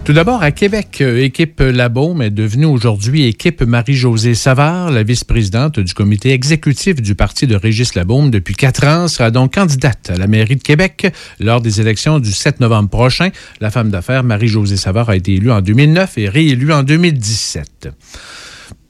Tout 0.05 0.14
d'abord, 0.14 0.43
à 0.43 0.51
Québec, 0.51 0.98
euh, 1.02 1.22
équipe 1.22 1.60
Labaume 1.60 2.22
est 2.22 2.31
devenue 2.31 2.64
aujourd'hui 2.64 3.27
équipe 3.27 3.62
Marie-Josée 3.62 4.35
Savard, 4.35 4.90
la 4.90 5.02
vice-présidente 5.02 5.78
du 5.78 5.94
comité 5.94 6.32
exécutif 6.32 7.01
du 7.02 7.14
parti 7.14 7.47
de 7.47 7.55
Régis 7.55 7.94
Labaume 7.94 8.31
depuis 8.31 8.55
quatre 8.55 8.86
ans, 8.86 9.09
sera 9.09 9.31
donc 9.31 9.55
candidate 9.55 10.10
à 10.10 10.16
la 10.16 10.27
mairie 10.27 10.56
de 10.56 10.62
Québec 10.62 11.12
lors 11.39 11.60
des 11.60 11.81
élections 11.81 12.18
du 12.18 12.32
7 12.32 12.60
novembre 12.60 12.89
prochain. 12.89 13.28
La 13.60 13.70
femme 13.70 13.90
d'affaires 13.90 14.24
Marie-Josée 14.24 14.78
Savard 14.78 15.10
a 15.10 15.16
été 15.16 15.35
élue 15.35 15.52
en 15.52 15.60
2009 15.60 16.18
et 16.18 16.28
réélue 16.28 16.72
en 16.72 16.82
2017. 16.82 17.90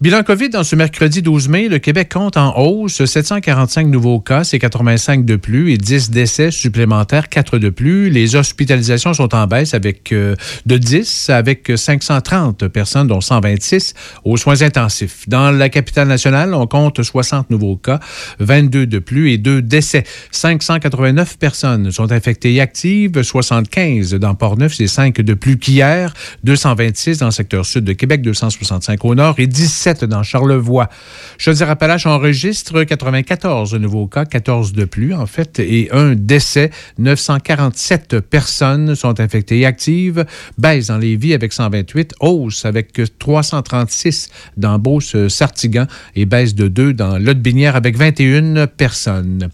Bilan 0.00 0.22
COVID 0.22 0.48
dans 0.48 0.64
ce 0.64 0.76
mercredi 0.76 1.20
12 1.20 1.48
mai, 1.48 1.68
le 1.68 1.78
Québec 1.78 2.10
compte 2.10 2.38
en 2.38 2.56
hausse 2.56 3.04
745 3.04 3.86
nouveaux 3.86 4.18
cas, 4.18 4.44
c'est 4.44 4.58
85 4.58 5.26
de 5.26 5.36
plus 5.36 5.72
et 5.72 5.76
10 5.76 6.08
décès 6.08 6.50
supplémentaires, 6.50 7.28
4 7.28 7.58
de 7.58 7.68
plus. 7.68 8.08
Les 8.08 8.34
hospitalisations 8.34 9.12
sont 9.12 9.34
en 9.34 9.46
baisse 9.46 9.74
avec 9.74 10.12
euh, 10.12 10.36
de 10.64 10.78
10 10.78 11.28
avec 11.28 11.70
530 11.76 12.68
personnes 12.68 13.08
dont 13.08 13.20
126 13.20 13.92
aux 14.24 14.38
soins 14.38 14.62
intensifs. 14.62 15.28
Dans 15.28 15.50
la 15.50 15.68
capitale 15.68 16.08
nationale, 16.08 16.54
on 16.54 16.66
compte 16.66 17.02
60 17.02 17.50
nouveaux 17.50 17.76
cas, 17.76 18.00
22 18.38 18.86
de 18.86 19.00
plus 19.00 19.32
et 19.32 19.36
2 19.36 19.60
décès. 19.60 20.04
589 20.30 21.36
personnes 21.36 21.90
sont 21.90 22.10
infectées 22.10 22.54
et 22.54 22.62
actives, 22.62 23.20
75 23.20 24.14
dans 24.14 24.34
Port-Neuf, 24.34 24.76
c'est 24.76 24.86
5 24.86 25.20
de 25.20 25.34
plus 25.34 25.58
qu'hier, 25.58 26.14
226 26.44 27.18
dans 27.18 27.26
le 27.26 27.32
secteur 27.32 27.66
sud 27.66 27.84
de 27.84 27.92
Québec, 27.92 28.22
265 28.22 29.04
au 29.04 29.14
nord 29.14 29.34
et 29.36 29.46
17 29.46 29.89
dans 30.04 30.22
Charlevoix. 30.22 30.88
Chaudière-Appalaches 31.38 32.06
enregistre 32.06 32.84
94 32.84 33.74
nouveaux 33.74 34.06
cas, 34.06 34.24
14 34.24 34.72
de 34.72 34.84
plus 34.84 35.14
en 35.14 35.26
fait, 35.26 35.58
et 35.58 35.88
un 35.92 36.14
décès. 36.14 36.70
947 36.98 38.20
personnes 38.20 38.94
sont 38.94 39.20
infectées 39.20 39.60
et 39.60 39.66
actives. 39.66 40.24
Baisse 40.58 40.86
dans 40.86 40.98
les 40.98 41.16
vies 41.16 41.34
avec 41.34 41.52
128, 41.52 42.14
hausse 42.20 42.64
avec 42.64 43.00
336 43.18 44.30
dans 44.56 44.78
Beauce-Sartigan 44.78 45.86
et 46.14 46.26
baisse 46.26 46.54
de 46.54 46.68
2 46.68 46.92
dans 46.92 47.18
Lotte-Binière 47.18 47.76
avec 47.76 47.96
21 47.96 48.66
personnes. 48.66 49.48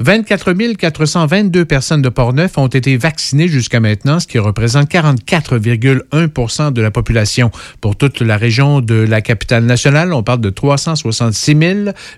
24 0.00 0.48
422 0.76 1.64
personnes 1.64 2.02
de 2.02 2.08
Portneuf 2.08 2.58
ont 2.58 2.66
été 2.66 2.96
vaccinées 2.96 3.48
jusqu'à 3.48 3.80
maintenant, 3.80 4.20
ce 4.20 4.26
qui 4.26 4.38
représente 4.38 4.90
44,1 4.90 6.72
de 6.72 6.82
la 6.82 6.90
population. 6.90 7.50
Pour 7.80 7.96
toute 7.96 8.20
la 8.20 8.36
région 8.36 8.80
de 8.80 8.94
la 8.94 9.20
capitale 9.20 9.64
on 10.12 10.22
parle 10.22 10.40
de 10.40 10.50
366 10.50 11.48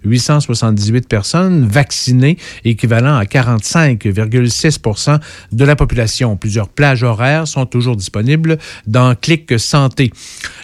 878 0.04 1.08
personnes 1.08 1.66
vaccinées, 1.66 2.36
équivalent 2.64 3.16
à 3.16 3.24
45,6% 3.24 5.20
de 5.52 5.64
la 5.64 5.76
population. 5.76 6.36
Plusieurs 6.36 6.68
plages 6.68 7.02
horaires 7.02 7.46
sont 7.46 7.66
toujours 7.66 7.96
disponibles 7.96 8.58
dans 8.86 9.14
Clic 9.14 9.58
Santé. 9.58 10.10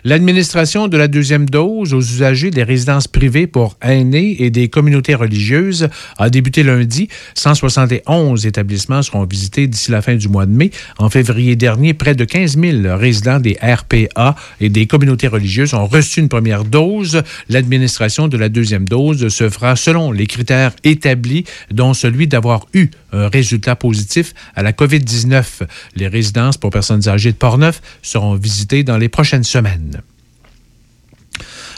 L'administration 0.05 0.89
de 0.89 0.97
la 0.97 1.09
deuxième 1.09 1.49
dose 1.49 1.95
aux 1.95 2.01
usagers 2.01 2.51
des 2.51 2.63
résidences 2.63 3.09
privées 3.09 3.47
pour 3.47 3.77
aînés 3.83 4.37
et 4.41 4.51
des 4.51 4.69
communautés 4.69 5.15
religieuses 5.15 5.89
a 6.19 6.31
débuté 6.31 6.63
lundi. 6.63 7.09
171 7.35 8.47
établissements 8.47 9.03
seront 9.03 9.25
visités 9.25 9.67
d'ici 9.67 9.91
la 9.91 10.03
fin 10.03 10.15
du 10.15 10.29
mois 10.29 10.47
de 10.47 10.53
mai. 10.53 10.71
En 10.99 11.11
février 11.11 11.57
dernier, 11.57 11.95
près 11.95 12.15
de 12.15 12.25
15 12.25 12.59
000 12.59 12.97
résidents 12.97 13.41
des 13.41 13.57
RPA 13.63 14.37
et 14.61 14.69
des 14.69 14.87
communautés 14.87 15.29
religieuses 15.29 15.75
ont 15.75 15.87
reçu 15.87 16.21
une 16.21 16.29
première 16.29 16.65
dose. 16.65 16.76
L'administration 17.49 18.29
de 18.29 18.37
la 18.37 18.49
deuxième 18.49 18.87
dose 18.87 19.29
se 19.29 19.49
fera 19.49 19.77
selon 19.77 20.13
les 20.13 20.27
critères 20.27 20.73
établis, 20.85 21.45
dont 21.71 21.95
celui 21.95 22.27
d'avoir 22.27 22.67
eu 22.75 22.89
un 23.13 23.29
résultat 23.29 23.77
positif 23.77 24.35
à 24.55 24.63
la 24.63 24.73
COVID-19. 24.73 25.63
Les 25.95 26.09
résidences 26.09 26.59
pour 26.59 26.71
personnes 26.71 27.09
âgées 27.09 27.33
de 27.33 27.37
Portneuf 27.37 27.81
seront 28.03 28.35
visitées 28.35 28.85
dans 28.85 28.99
les 28.99 29.09
prochaines 29.09 29.45
semaines. 29.45 30.03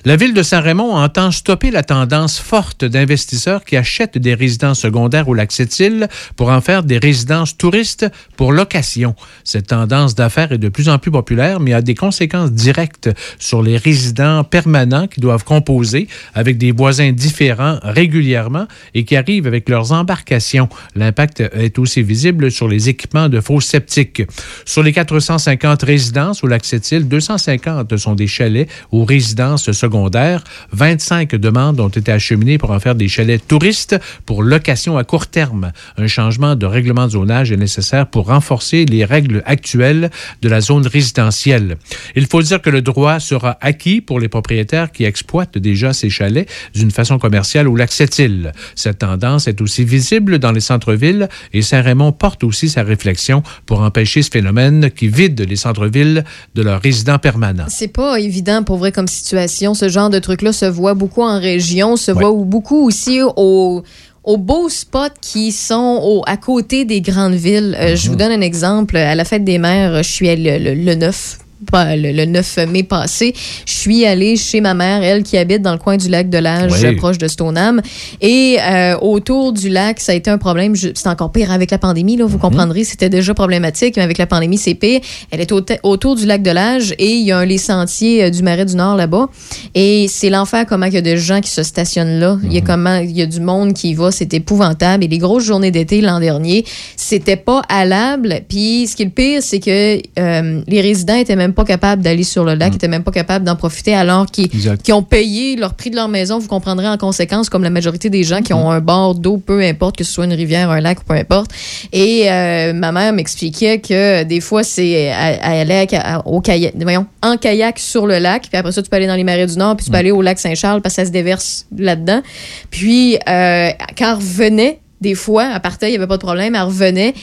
La 0.04 0.14
ville 0.14 0.32
de 0.32 0.44
Saint-Raymond 0.44 0.94
entend 0.94 1.32
stopper 1.32 1.72
la 1.72 1.82
tendance 1.82 2.38
forte 2.38 2.84
d'investisseurs 2.84 3.64
qui 3.64 3.76
achètent 3.76 4.16
des 4.16 4.34
résidences 4.34 4.78
secondaires 4.78 5.28
au 5.28 5.34
lac 5.34 5.50
Sept-Îles 5.50 6.06
pour 6.36 6.50
en 6.50 6.60
faire 6.60 6.84
des 6.84 6.98
résidences 6.98 7.56
touristes 7.56 8.06
pour 8.36 8.52
location. 8.52 9.16
Cette 9.42 9.66
tendance 9.66 10.14
d'affaires 10.14 10.52
est 10.52 10.58
de 10.58 10.68
plus 10.68 10.88
en 10.88 10.98
plus 10.98 11.10
populaire, 11.10 11.58
mais 11.58 11.72
a 11.72 11.82
des 11.82 11.96
conséquences 11.96 12.52
directes 12.52 13.10
sur 13.40 13.60
les 13.60 13.76
résidents 13.76 14.44
permanents 14.44 15.08
qui 15.08 15.20
doivent 15.20 15.42
composer 15.42 16.06
avec 16.32 16.58
des 16.58 16.70
voisins 16.70 17.10
différents 17.10 17.80
régulièrement 17.82 18.68
et 18.94 19.04
qui 19.04 19.16
arrivent 19.16 19.48
avec 19.48 19.68
leurs 19.68 19.90
embarcations. 19.90 20.68
L'impact 20.94 21.40
est 21.40 21.76
aussi 21.76 22.04
visible 22.04 22.52
sur 22.52 22.68
les 22.68 22.88
équipements 22.88 23.28
de 23.28 23.40
faux 23.40 23.60
sceptiques. 23.60 24.22
Sur 24.64 24.84
les 24.84 24.92
450 24.92 25.82
résidences 25.82 26.44
au 26.44 26.46
lac 26.46 26.64
Sept-Îles, 26.64 27.08
250 27.08 27.96
sont 27.96 28.14
des 28.14 28.28
chalets 28.28 28.68
ou 28.92 29.04
résidences 29.04 29.72
secondaires 29.72 29.87
secondaire. 29.88 30.44
25 30.72 31.34
demandes 31.36 31.80
ont 31.80 31.88
été 31.88 32.12
acheminées 32.12 32.58
pour 32.58 32.72
en 32.72 32.78
faire 32.78 32.94
des 32.94 33.08
chalets 33.08 33.46
touristes 33.48 33.96
pour 34.26 34.42
location 34.42 34.98
à 34.98 35.04
court 35.04 35.26
terme. 35.26 35.72
Un 35.96 36.06
changement 36.06 36.56
de 36.56 36.66
règlement 36.66 37.06
de 37.06 37.12
zonage 37.12 37.52
est 37.52 37.56
nécessaire 37.56 38.06
pour 38.06 38.26
renforcer 38.26 38.84
les 38.84 39.06
règles 39.06 39.42
actuelles 39.46 40.10
de 40.42 40.48
la 40.48 40.60
zone 40.60 40.86
résidentielle. 40.86 41.78
Il 42.16 42.26
faut 42.26 42.42
dire 42.42 42.60
que 42.60 42.68
le 42.68 42.82
droit 42.82 43.18
sera 43.18 43.56
acquis 43.62 44.02
pour 44.02 44.20
les 44.20 44.28
propriétaires 44.28 44.92
qui 44.92 45.04
exploitent 45.04 45.56
déjà 45.56 45.94
ces 45.94 46.10
chalets 46.10 46.48
d'une 46.74 46.90
façon 46.90 47.18
commerciale 47.18 47.66
ou 47.66 47.74
lac 47.74 47.90
île 48.18 48.52
Cette 48.74 48.98
tendance 48.98 49.48
est 49.48 49.60
aussi 49.62 49.84
visible 49.84 50.38
dans 50.38 50.52
les 50.52 50.60
centres-villes 50.60 51.28
et 51.54 51.62
Saint-Raymond 51.62 52.12
porte 52.12 52.44
aussi 52.44 52.68
sa 52.68 52.82
réflexion 52.82 53.42
pour 53.64 53.80
empêcher 53.80 54.20
ce 54.22 54.30
phénomène 54.30 54.90
qui 54.90 55.08
vide 55.08 55.40
les 55.40 55.56
centres-villes 55.56 56.24
de 56.54 56.62
leurs 56.62 56.82
résidents 56.82 57.18
permanents. 57.18 57.66
C'est 57.68 57.88
pas 57.88 58.20
évident 58.20 58.62
pour 58.62 58.76
vrai 58.76 58.92
comme 58.92 59.08
situation 59.08 59.72
ce 59.78 59.88
genre 59.88 60.10
de 60.10 60.18
truc-là 60.18 60.52
se 60.52 60.66
voit 60.66 60.94
beaucoup 60.94 61.22
en 61.22 61.38
région, 61.38 61.96
se 61.96 62.10
voit 62.10 62.32
beaucoup 62.32 62.86
aussi 62.86 63.20
au 63.22 63.82
aux 64.24 64.36
beaux 64.36 64.68
spots 64.68 65.16
qui 65.22 65.52
sont 65.52 66.22
à 66.26 66.36
côté 66.36 66.84
des 66.84 67.00
grandes 67.00 67.32
villes. 67.34 67.74
Euh, 67.80 67.96
je 67.96 68.08
vous 68.08 68.12
mhm. 68.12 68.18
donne 68.18 68.32
un 68.32 68.40
exemple. 68.42 68.96
À 68.98 69.14
la 69.14 69.24
fête 69.24 69.42
des 69.42 69.56
mères, 69.58 70.02
je 70.02 70.10
suis 70.10 70.36
le, 70.36 70.58
le, 70.58 70.74
le 70.74 70.94
9 70.94 71.38
le, 71.72 72.24
9 72.24 72.58
mai 72.68 72.82
passé, 72.82 73.34
je 73.66 73.72
suis 73.72 74.04
allée 74.04 74.36
chez 74.36 74.60
ma 74.60 74.74
mère, 74.74 75.02
elle 75.02 75.22
qui 75.22 75.36
habite 75.36 75.62
dans 75.62 75.72
le 75.72 75.78
coin 75.78 75.96
du 75.96 76.08
lac 76.08 76.30
de 76.30 76.38
l'Age, 76.38 76.96
proche 76.96 77.18
de 77.18 77.28
Stoneham. 77.28 77.80
Et 78.20 78.58
euh, 78.60 78.96
autour 79.00 79.52
du 79.52 79.68
lac, 79.68 80.00
ça 80.00 80.12
a 80.12 80.14
été 80.14 80.30
un 80.30 80.38
problème. 80.38 80.74
C'est 80.76 81.06
encore 81.06 81.32
pire 81.32 81.50
avec 81.50 81.70
la 81.70 81.78
pandémie, 81.78 82.16
là, 82.16 82.24
vous 82.26 82.36
mhm. 82.36 82.40
comprendrez. 82.40 82.84
C'était 82.84 83.08
déjà 83.08 83.34
problématique, 83.34 83.96
mais 83.96 84.02
avec 84.02 84.18
la 84.18 84.26
pandémie, 84.26 84.58
c'est 84.58 84.74
pire. 84.74 85.00
Elle 85.30 85.40
est 85.40 85.52
autour 85.82 86.16
du 86.16 86.26
lac 86.26 86.42
de 86.42 86.50
l'Age 86.50 86.94
et 86.98 87.12
il 87.12 87.26
y 87.26 87.32
a 87.32 87.38
un, 87.38 87.44
les 87.44 87.58
sentiers 87.58 88.24
euh, 88.24 88.30
du 88.30 88.42
Marais 88.42 88.64
du 88.64 88.76
Nord 88.76 88.96
là-bas. 88.96 89.28
Et 89.74 90.06
c'est 90.08 90.30
l'enfer 90.30 90.64
comment 90.68 90.86
il 90.86 90.94
y 90.94 90.98
a 90.98 91.02
des 91.02 91.18
gens 91.18 91.40
qui 91.40 91.50
se 91.50 91.62
stationnent 91.62 92.18
là. 92.18 92.38
Il 92.44 92.52
y 92.52 92.58
a 92.58 92.60
mhm. 92.60 92.66
comment 92.66 92.96
il 92.96 93.16
y 93.16 93.22
a 93.22 93.26
du 93.26 93.40
monde 93.40 93.74
qui 93.74 93.90
y 93.90 93.94
va. 93.94 94.10
C'est 94.10 94.32
épouvantable. 94.34 95.04
Et 95.04 95.08
les 95.08 95.18
grosses 95.18 95.44
journées 95.44 95.70
d'été 95.70 96.00
l'an 96.00 96.20
dernier, 96.20 96.64
c'était 96.96 97.36
pas 97.36 97.62
halable. 97.68 98.40
Puis 98.48 98.86
ce 98.86 98.96
qui 98.96 99.02
est 99.02 99.06
le 99.06 99.10
pire, 99.10 99.42
c'est 99.42 99.60
que 99.60 99.98
euh, 100.18 100.62
les 100.66 100.80
résidents 100.80 101.16
étaient 101.16 101.36
même 101.36 101.47
pas 101.54 101.64
capables 101.64 102.02
d'aller 102.02 102.22
sur 102.22 102.44
le 102.44 102.54
lac, 102.54 102.72
mm. 102.72 102.76
étaient 102.76 102.88
même 102.88 103.02
pas 103.02 103.10
capables 103.10 103.44
d'en 103.44 103.56
profiter 103.56 103.94
alors 103.94 104.26
qu'ils 104.26 104.92
ont 104.92 105.02
payé 105.02 105.56
leur 105.56 105.74
prix 105.74 105.90
de 105.90 105.96
leur 105.96 106.08
maison. 106.08 106.38
Vous 106.38 106.48
comprendrez 106.48 106.88
en 106.88 106.96
conséquence, 106.96 107.48
comme 107.48 107.62
la 107.62 107.70
majorité 107.70 108.10
des 108.10 108.22
gens 108.22 108.42
qui 108.42 108.52
ont 108.52 108.70
mm. 108.70 108.74
un 108.74 108.80
bord 108.80 109.14
d'eau, 109.14 109.38
peu 109.38 109.60
importe 109.62 109.96
que 109.96 110.04
ce 110.04 110.12
soit 110.12 110.24
une 110.24 110.32
rivière, 110.32 110.70
un 110.70 110.80
lac, 110.80 111.04
peu 111.04 111.14
importe. 111.14 111.50
Et 111.92 112.30
euh, 112.30 112.72
ma 112.72 112.92
mère 112.92 113.12
m'expliquait 113.12 113.80
que 113.80 114.22
des 114.24 114.40
fois, 114.40 114.62
c'est 114.62 114.90
elle 114.90 115.40
allait 115.42 115.86
au 116.24 116.40
kayak, 116.40 116.74
voyons, 116.80 117.06
en 117.22 117.36
kayak 117.36 117.78
sur 117.78 118.06
le 118.06 118.18
lac, 118.18 118.48
puis 118.48 118.56
après 118.56 118.72
ça, 118.72 118.82
tu 118.82 118.90
peux 118.90 118.96
aller 118.96 119.06
dans 119.06 119.16
les 119.16 119.24
marais 119.24 119.46
du 119.46 119.56
Nord, 119.56 119.76
puis 119.76 119.84
tu 119.84 119.90
peux 119.90 119.96
mm. 119.96 120.00
aller 120.00 120.10
au 120.10 120.22
lac 120.22 120.38
Saint-Charles 120.38 120.82
parce 120.82 120.94
que 120.96 121.02
ça 121.02 121.06
se 121.06 121.12
déverse 121.12 121.66
là-dedans. 121.76 122.22
Puis 122.70 123.16
euh, 123.28 123.70
quand 123.96 124.16
revenait, 124.16 124.80
des 125.00 125.14
fois, 125.14 125.44
à 125.44 125.60
partir, 125.60 125.88
il 125.88 125.92
n'y 125.92 125.96
avait 125.96 126.06
pas 126.06 126.16
de 126.16 126.22
problème, 126.22 126.54
elle 126.54 126.62
revenait 126.62 127.14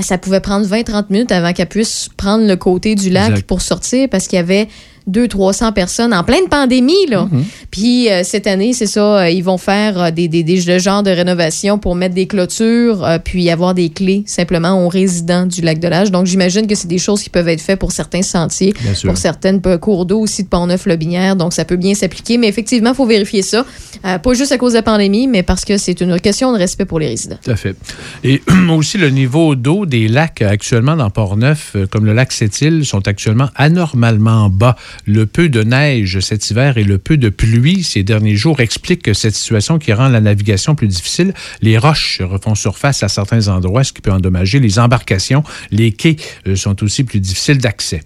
ça 0.00 0.18
pouvait 0.18 0.40
prendre 0.40 0.66
20-30 0.66 1.06
minutes 1.10 1.32
avant 1.32 1.52
qu'elle 1.52 1.68
puisse 1.68 2.08
prendre 2.16 2.46
le 2.46 2.56
côté 2.56 2.94
du 2.94 3.10
lac 3.10 3.42
pour 3.42 3.60
sortir 3.60 4.08
parce 4.08 4.26
qu'il 4.28 4.36
y 4.36 4.40
avait 4.40 4.68
200-300 5.08 5.72
personnes 5.72 6.12
en 6.14 6.24
pleine 6.24 6.48
pandémie. 6.48 7.06
Là. 7.08 7.28
Mhm. 7.30 7.44
Puis 7.70 8.10
euh, 8.10 8.22
cette 8.24 8.46
année, 8.46 8.72
c'est 8.72 8.86
ça, 8.86 9.20
euh, 9.20 9.30
ils 9.30 9.42
vont 9.42 9.58
faire 9.58 10.00
euh, 10.00 10.10
des, 10.10 10.28
des, 10.28 10.42
des, 10.42 10.58
genres 10.78 11.02
de 11.02 11.10
rénovation 11.10 11.78
pour 11.78 11.94
mettre 11.94 12.14
des 12.14 12.26
clôtures, 12.26 13.06
puis 13.24 13.50
avoir 13.50 13.74
des 13.74 13.88
clés 13.88 14.22
simplement 14.26 14.84
aux 14.84 14.88
résidents 14.88 15.46
du 15.46 15.60
lac 15.60 15.80
de 15.80 15.88
l'Âge. 15.88 16.10
Donc 16.10 16.26
j'imagine 16.26 16.66
que 16.66 16.74
c'est 16.74 16.88
des 16.88 16.98
choses 16.98 17.22
qui 17.22 17.30
peuvent 17.30 17.48
être 17.48 17.60
faites 17.60 17.78
pour 17.78 17.92
certains 17.92 18.22
sentiers, 18.22 18.74
pour 19.04 19.16
certaines 19.16 19.60
cours 19.78 20.06
d'eau 20.06 20.20
aussi 20.20 20.44
de 20.44 20.48
Pont-Neuf-Lobinière. 20.48 21.36
Donc 21.36 21.52
ça 21.52 21.64
peut 21.64 21.76
bien 21.76 21.94
s'appliquer. 21.94 22.38
Mais 22.38 22.48
effectivement, 22.48 22.90
il 22.90 22.96
faut 22.96 23.06
vérifier 23.06 23.42
ça. 23.42 23.64
pas 24.02 24.34
juste 24.34 24.52
à 24.52 24.58
cause 24.58 24.72
de 24.72 24.78
la 24.78 24.82
pandémie, 24.82 25.26
mais 25.26 25.42
parce 25.42 25.64
que 25.64 25.76
c'est 25.78 26.00
une 26.00 26.20
question 26.20 26.52
de 26.52 26.58
respect 26.58 26.84
pour 26.84 26.98
les 26.98 27.08
résidents. 27.08 27.38
Tout 27.42 27.50
à 27.50 27.56
fait. 27.56 27.76
Et 28.24 28.42
aussi 28.70 28.98
le 28.98 29.10
niveau 29.10 29.54
d'eau 29.54 29.86
des 29.86 30.08
lacs 30.08 30.42
actuellement 30.42 30.96
dans 30.96 31.10
Port-Neuf, 31.10 31.76
comme 31.90 32.04
le 32.04 32.12
lac 32.12 32.32
Sept-Îles, 32.32 32.84
sont 32.84 33.06
actuellement 33.08 33.48
anormalement 33.56 34.48
bas. 34.50 34.76
Le 35.06 35.26
peu 35.26 35.48
de 35.48 35.62
neige 35.62 36.20
cet 36.20 36.50
hiver 36.50 36.78
et 36.78 36.84
le 36.84 36.98
peu 36.98 37.16
de 37.16 37.28
pluie 37.28 37.82
ces 37.82 38.02
derniers 38.02 38.36
jours 38.36 38.60
expliquent 38.60 39.14
cette 39.14 39.34
situation 39.34 39.78
qui 39.78 39.92
rend 39.92 40.08
la 40.08 40.20
navigation 40.20 40.74
plus 40.74 40.88
difficile. 40.88 41.34
Les 41.62 41.78
roches 41.78 42.20
refont 42.22 42.54
surface 42.54 43.02
à 43.02 43.08
certains 43.08 43.48
endroits, 43.48 43.84
ce 43.84 43.92
qui 43.92 44.00
peut 44.00 44.12
endommager 44.12 44.60
les 44.60 44.78
embarcations. 44.78 45.42
Les 45.70 45.92
quais 45.92 46.16
euh, 46.46 46.56
sont 46.56 46.82
aussi 46.82 47.04
plus 47.04 47.20
difficiles 47.20 47.58
d'accès. 47.58 48.02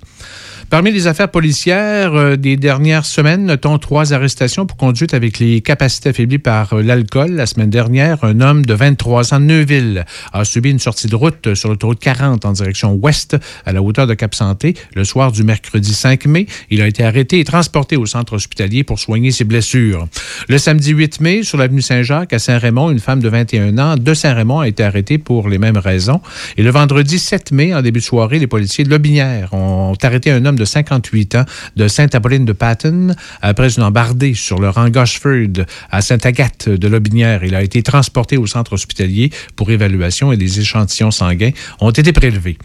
Parmi 0.71 0.91
les 0.91 1.07
affaires 1.07 1.31
policières 1.31 2.15
euh, 2.15 2.37
des 2.37 2.57
dernières 2.57 3.05
semaines, 3.05 3.45
notons 3.45 3.79
trois 3.79 4.13
arrestations 4.13 4.67
pour 4.67 4.77
conduite 4.77 5.15
avec 5.15 5.39
les 5.39 5.61
capacités 5.61 6.11
affaiblies 6.11 6.39
par 6.39 6.73
euh, 6.73 6.83
l'alcool. 6.83 7.33
La 7.33 7.47
semaine 7.47 7.71
dernière, 7.71 8.25
un 8.25 8.41
homme 8.41 8.65
de 8.65 8.75
23 8.75 9.35
ans 9.35 9.41
Neuville 9.41 10.05
a 10.33 10.45
subi 10.45 10.71
une 10.71 10.79
sortie 10.79 11.09
de 11.09 11.15
route 11.15 11.55
sur 11.55 11.69
l'autoroute 11.69 12.01
40 12.01 12.45
en 12.45 12.53
direction 12.53 12.95
ouest 12.95 13.37
à 13.67 13.73
la 13.73 13.83
hauteur 13.83 14.07
de 14.07 14.15
Cap-Santé 14.15 14.75
le 14.95 15.05
soir 15.05 15.33
du 15.33 15.43
mercredi 15.45 15.93
5 15.93 16.27
mai. 16.27 16.47
Il 16.71 16.81
a 16.81 16.87
été 16.87 17.05
arrêté 17.05 17.41
et 17.41 17.45
transporté 17.45 17.97
au 17.97 18.07
centre 18.07 18.35
hospitalier 18.35 18.85
pour 18.85 18.99
soigner 18.99 19.31
ses 19.31 19.45
blessures. 19.45 20.07
Le 20.49 20.59
samedi 20.59 20.93
8 20.93 21.21
mai, 21.21 21.43
sur 21.43 21.59
l'avenue 21.59 21.83
Saint-Jacques 21.83 22.33
à 22.33 22.39
Saint-Raymond, 22.39 22.91
une 22.91 23.01
femme 23.01 23.21
de 23.21 23.29
21 23.29 23.79
ans 23.79 23.97
de 23.97 24.15
Saint-Raymond 24.15 24.61
a 24.61 24.69
été 24.69 24.83
arrêtée 24.83 25.19
pour 25.19 25.49
les 25.49 25.59
mêmes 25.59 25.77
raisons. 25.77 26.21
Et 26.57 26.63
le 26.63 26.71
vendredi 26.71 27.19
7 27.19 27.53
mai, 27.53 27.75
en 27.75 27.83
début 27.83 28.01
de 28.01 28.05
soirée, 28.05 28.39
les 28.39 28.47
policiers 28.47 28.85
de 28.85 28.91
Lobinière 28.91 29.53
ont 29.53 29.95
arrêté 30.03 30.31
un 30.31 30.45
homme 30.45 30.52
de 30.57 30.65
58 30.65 31.35
ans 31.37 31.45
de 31.77 31.89
Sainte-Apolline 31.89 32.45
de 32.45 32.53
Patton 32.53 33.15
après 33.41 33.77
une 33.77 33.83
embardée 33.83 34.35
sur 34.35 34.59
le 34.59 34.69
rang 34.69 34.89
Gosford 34.89 35.65
à 35.91 36.01
Sainte-Agathe 36.01 36.69
de 36.69 36.89
Lobinière. 36.89 37.45
Il 37.45 37.55
a 37.55 37.63
été 37.63 37.83
transporté 37.83 38.37
au 38.37 38.47
centre 38.47 38.75
hospitalier 38.75 39.31
pour 39.57 39.71
évaluation 39.71 40.33
et 40.33 40.37
des 40.37 40.61
échantillons 40.61 41.11
sanguins 41.11 41.51
ont 41.81 41.91
été 41.91 42.13
prélevés. 42.13 42.59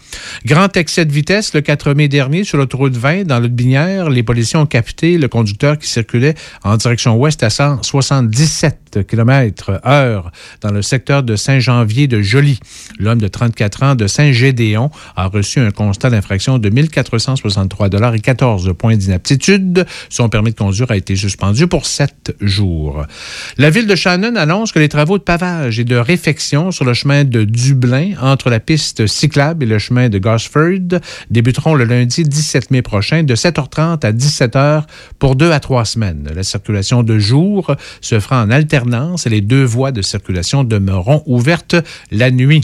Grand 0.45 0.75
excès 0.75 1.05
de 1.05 1.11
vitesse 1.11 1.53
le 1.53 1.61
4 1.61 1.93
mai 1.93 2.07
dernier 2.07 2.43
sur 2.43 2.57
l'autoroute 2.57 2.95
20 2.95 3.25
dans 3.25 3.39
le 3.39 3.47
Binière. 3.47 4.09
Les 4.09 4.23
policiers 4.23 4.59
ont 4.59 4.65
capté 4.65 5.17
le 5.17 5.27
conducteur 5.27 5.77
qui 5.77 5.87
circulait 5.87 6.35
en 6.63 6.77
direction 6.77 7.15
ouest 7.17 7.43
à 7.43 7.49
177 7.49 9.05
km 9.07 9.79
heure 9.85 10.31
dans 10.61 10.71
le 10.71 10.81
secteur 10.81 11.23
de 11.23 11.35
Saint-Janvier 11.35 12.07
de 12.07 12.21
Joly. 12.21 12.59
L'homme 12.99 13.19
de 13.19 13.27
34 13.27 13.83
ans 13.83 13.95
de 13.95 14.07
Saint-Gédéon 14.07 14.89
a 15.15 15.27
reçu 15.27 15.59
un 15.59 15.71
constat 15.71 16.09
d'infraction 16.09 16.57
de 16.57 16.69
1463 16.69 17.76
dollars 17.89 18.15
et 18.15 18.19
14 18.19 18.73
points 18.77 18.95
d'inaptitude. 18.95 19.85
Son 20.09 20.29
permis 20.29 20.51
de 20.51 20.57
conduire 20.57 20.91
a 20.91 20.97
été 20.97 21.15
suspendu 21.15 21.67
pour 21.67 21.85
sept 21.85 22.35
jours. 22.41 23.05
La 23.57 23.69
ville 23.69 23.87
de 23.87 23.95
Shannon 23.95 24.35
annonce 24.35 24.71
que 24.71 24.79
les 24.79 24.89
travaux 24.89 25.17
de 25.17 25.23
pavage 25.23 25.79
et 25.79 25.83
de 25.83 25.95
réfection 25.95 26.71
sur 26.71 26.85
le 26.85 26.93
chemin 26.93 27.23
de 27.23 27.43
Dublin 27.43 28.13
entre 28.21 28.49
la 28.49 28.59
piste 28.59 29.07
cyclable 29.07 29.63
et 29.63 29.67
le 29.67 29.79
chemin 29.79 30.09
de 30.09 30.17
Gosford 30.17 30.99
débuteront 31.29 31.75
le 31.75 31.85
lundi 31.85 32.23
17 32.23 32.71
mai 32.71 32.81
prochain 32.81 33.23
de 33.23 33.35
7h30 33.35 34.05
à 34.05 34.11
17h 34.11 34.83
pour 35.19 35.35
deux 35.35 35.51
à 35.51 35.59
trois 35.59 35.85
semaines. 35.85 36.29
La 36.35 36.43
circulation 36.43 37.03
de 37.03 37.19
jour 37.19 37.75
se 38.01 38.19
fera 38.19 38.43
en 38.43 38.49
alternance 38.49 39.25
et 39.27 39.29
les 39.29 39.41
deux 39.41 39.63
voies 39.63 39.91
de 39.91 40.01
circulation 40.01 40.63
demeureront 40.63 41.23
ouvertes 41.25 41.75
la 42.11 42.31
nuit. 42.31 42.61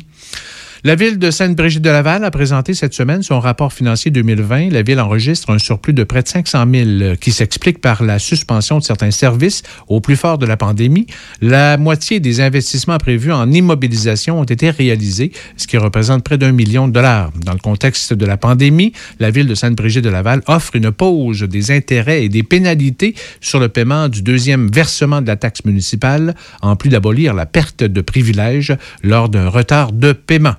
La 0.85 0.95
ville 0.95 1.18
de 1.18 1.31
Sainte-Brigitte-de-Laval 1.31 2.26
a 2.26 2.30
présenté 2.30 2.73
cette 2.73 2.93
semaine 2.93 3.23
son 3.23 3.39
rapport 3.39 3.72
financier 3.72 4.11
2020. 4.11 4.69
La 4.73 4.81
ville 4.81 4.99
enregistre 4.99 5.49
un 5.49 5.57
surplus 5.57 5.93
de 5.93 6.03
près 6.03 6.22
de 6.23 6.27
500 6.27 6.65
000 6.99 7.15
qui 7.22 7.31
s'explique 7.31 7.80
par 7.80 8.03
la 8.03 8.19
suspension 8.19 8.80
de 8.80 8.84
certains 8.84 9.11
services 9.11 9.64
au 9.88 10.01
plus 10.01 10.18
fort 10.18 10.38
de 10.38 10.45
la 10.45 10.57
pandémie. 10.57 11.07
La 11.39 11.77
moitié 11.77 12.19
des 12.19 12.41
investissements 12.41 12.97
prévus 12.97 13.31
en 13.31 13.49
immobilisation 13.49 14.41
ont 14.41 14.43
été 14.43 14.72
réalisés, 14.72 15.31
ce 15.55 15.68
qui 15.68 15.77
représente 15.77 16.22
près 16.26 16.38
d'un 16.38 16.51
million 16.51 16.89
de 16.89 16.91
dollars. 16.91 17.31
Dans 17.45 17.53
le 17.53 17.60
contexte 17.60 18.14
de 18.14 18.26
la 18.26 18.35
pandémie, 18.35 18.91
la 19.22 19.31
ville 19.31 19.47
de 19.47 19.55
Sainte-Brigitte-de-Laval 19.55 20.41
offre 20.47 20.76
une 20.76 20.91
pause 20.91 21.43
des 21.43 21.72
intérêts 21.72 22.26
et 22.26 22.30
des 22.30 22.43
pénalités 22.43 23.15
sur 23.39 23.61
le 23.61 23.69
paiement 23.69 24.10
du 24.10 24.22
deuxième 24.22 24.69
versement 24.69 25.22
de 25.22 25.27
la 25.27 25.38
taxe 25.38 25.64
municipale, 25.64 26.35
en 26.61 26.76
plus 26.76 26.89
d'abolir 26.89 27.34
la 27.34 27.45
perte 27.45 27.85
de 27.85 28.01
privilèges 28.01 28.76
lors 29.01 29.30
d'un 29.30 29.47
retard 29.47 29.93
de 29.93 30.11
paiement. 30.11 30.55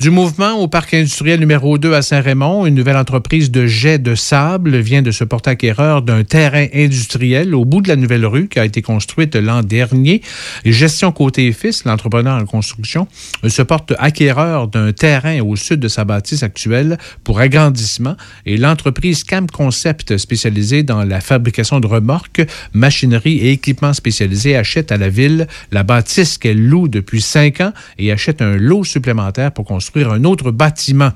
Du 0.00 0.10
mouvement 0.10 0.54
au 0.54 0.68
parc 0.68 0.94
industriel 0.94 1.38
numéro 1.38 1.76
2 1.76 1.92
à 1.92 2.02
Saint-Raymond, 2.02 2.66
une 2.66 2.74
nouvelle 2.74 2.96
entreprise 2.96 3.50
de 3.50 3.66
jet 3.66 3.98
de 3.98 4.14
sable 4.14 4.78
vient 4.78 5.02
de 5.02 5.10
se 5.10 5.22
porter 5.22 5.50
acquéreur 5.50 6.02
d'un 6.02 6.24
terrain 6.24 6.66
industriel 6.74 7.54
au 7.54 7.64
bout 7.64 7.82
de 7.82 7.88
la 7.88 7.96
nouvelle 7.96 8.24
rue 8.24 8.48
qui 8.48 8.58
a 8.58 8.64
été 8.64 8.80
construite 8.80 9.36
l'an 9.36 9.62
dernier. 9.62 10.22
Gestion 10.64 11.12
Côté 11.12 11.52
Fils, 11.52 11.84
l'entrepreneur 11.84 12.40
en 12.40 12.46
construction, 12.46 13.06
se 13.46 13.62
porte 13.62 13.92
acquéreur 13.98 14.66
d'un 14.66 14.92
terrain 14.92 15.40
au 15.40 15.56
sud 15.56 15.78
de 15.78 15.88
sa 15.88 16.04
bâtisse 16.04 16.42
actuelle 16.42 16.96
pour 17.22 17.38
agrandissement 17.38 18.16
et 18.46 18.56
l'entreprise 18.56 19.24
Cam 19.24 19.48
Concept 19.48 20.16
spécialisée 20.16 20.82
dans 20.82 21.04
la 21.04 21.20
fabrication 21.20 21.80
de 21.80 21.86
remorques, 21.86 22.42
machinerie 22.72 23.38
et 23.38 23.52
équipements 23.52 23.92
spécialisés 23.92 24.56
achète 24.56 24.90
à 24.90 24.96
la 24.96 25.10
ville 25.10 25.46
la 25.70 25.82
bâtisse 25.82 26.38
qu'elle 26.38 26.66
loue 26.66 26.88
depuis 26.88 27.20
cinq 27.20 27.60
ans 27.60 27.72
et 27.98 28.10
achète 28.10 28.40
un 28.40 28.56
lot 28.56 28.84
supplémentaire 28.84 29.52
pour 29.52 29.66
construire 29.66 29.81
un 30.10 30.24
autre 30.24 30.50
bâtiment. 30.50 31.10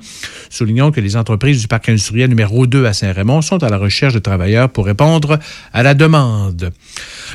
Soulignons 0.49 0.91
que 0.91 1.01
les 1.01 1.15
entreprises 1.15 1.61
du 1.61 1.67
parc 1.67 1.89
industriel 1.89 2.29
numéro 2.29 2.67
2 2.67 2.85
à 2.85 2.93
Saint-Raymond 2.93 3.41
sont 3.41 3.63
à 3.63 3.69
la 3.69 3.77
recherche 3.77 4.13
de 4.13 4.19
travailleurs 4.19 4.69
pour 4.69 4.85
répondre 4.85 5.39
à 5.73 5.83
la 5.83 5.93
demande. 5.93 6.71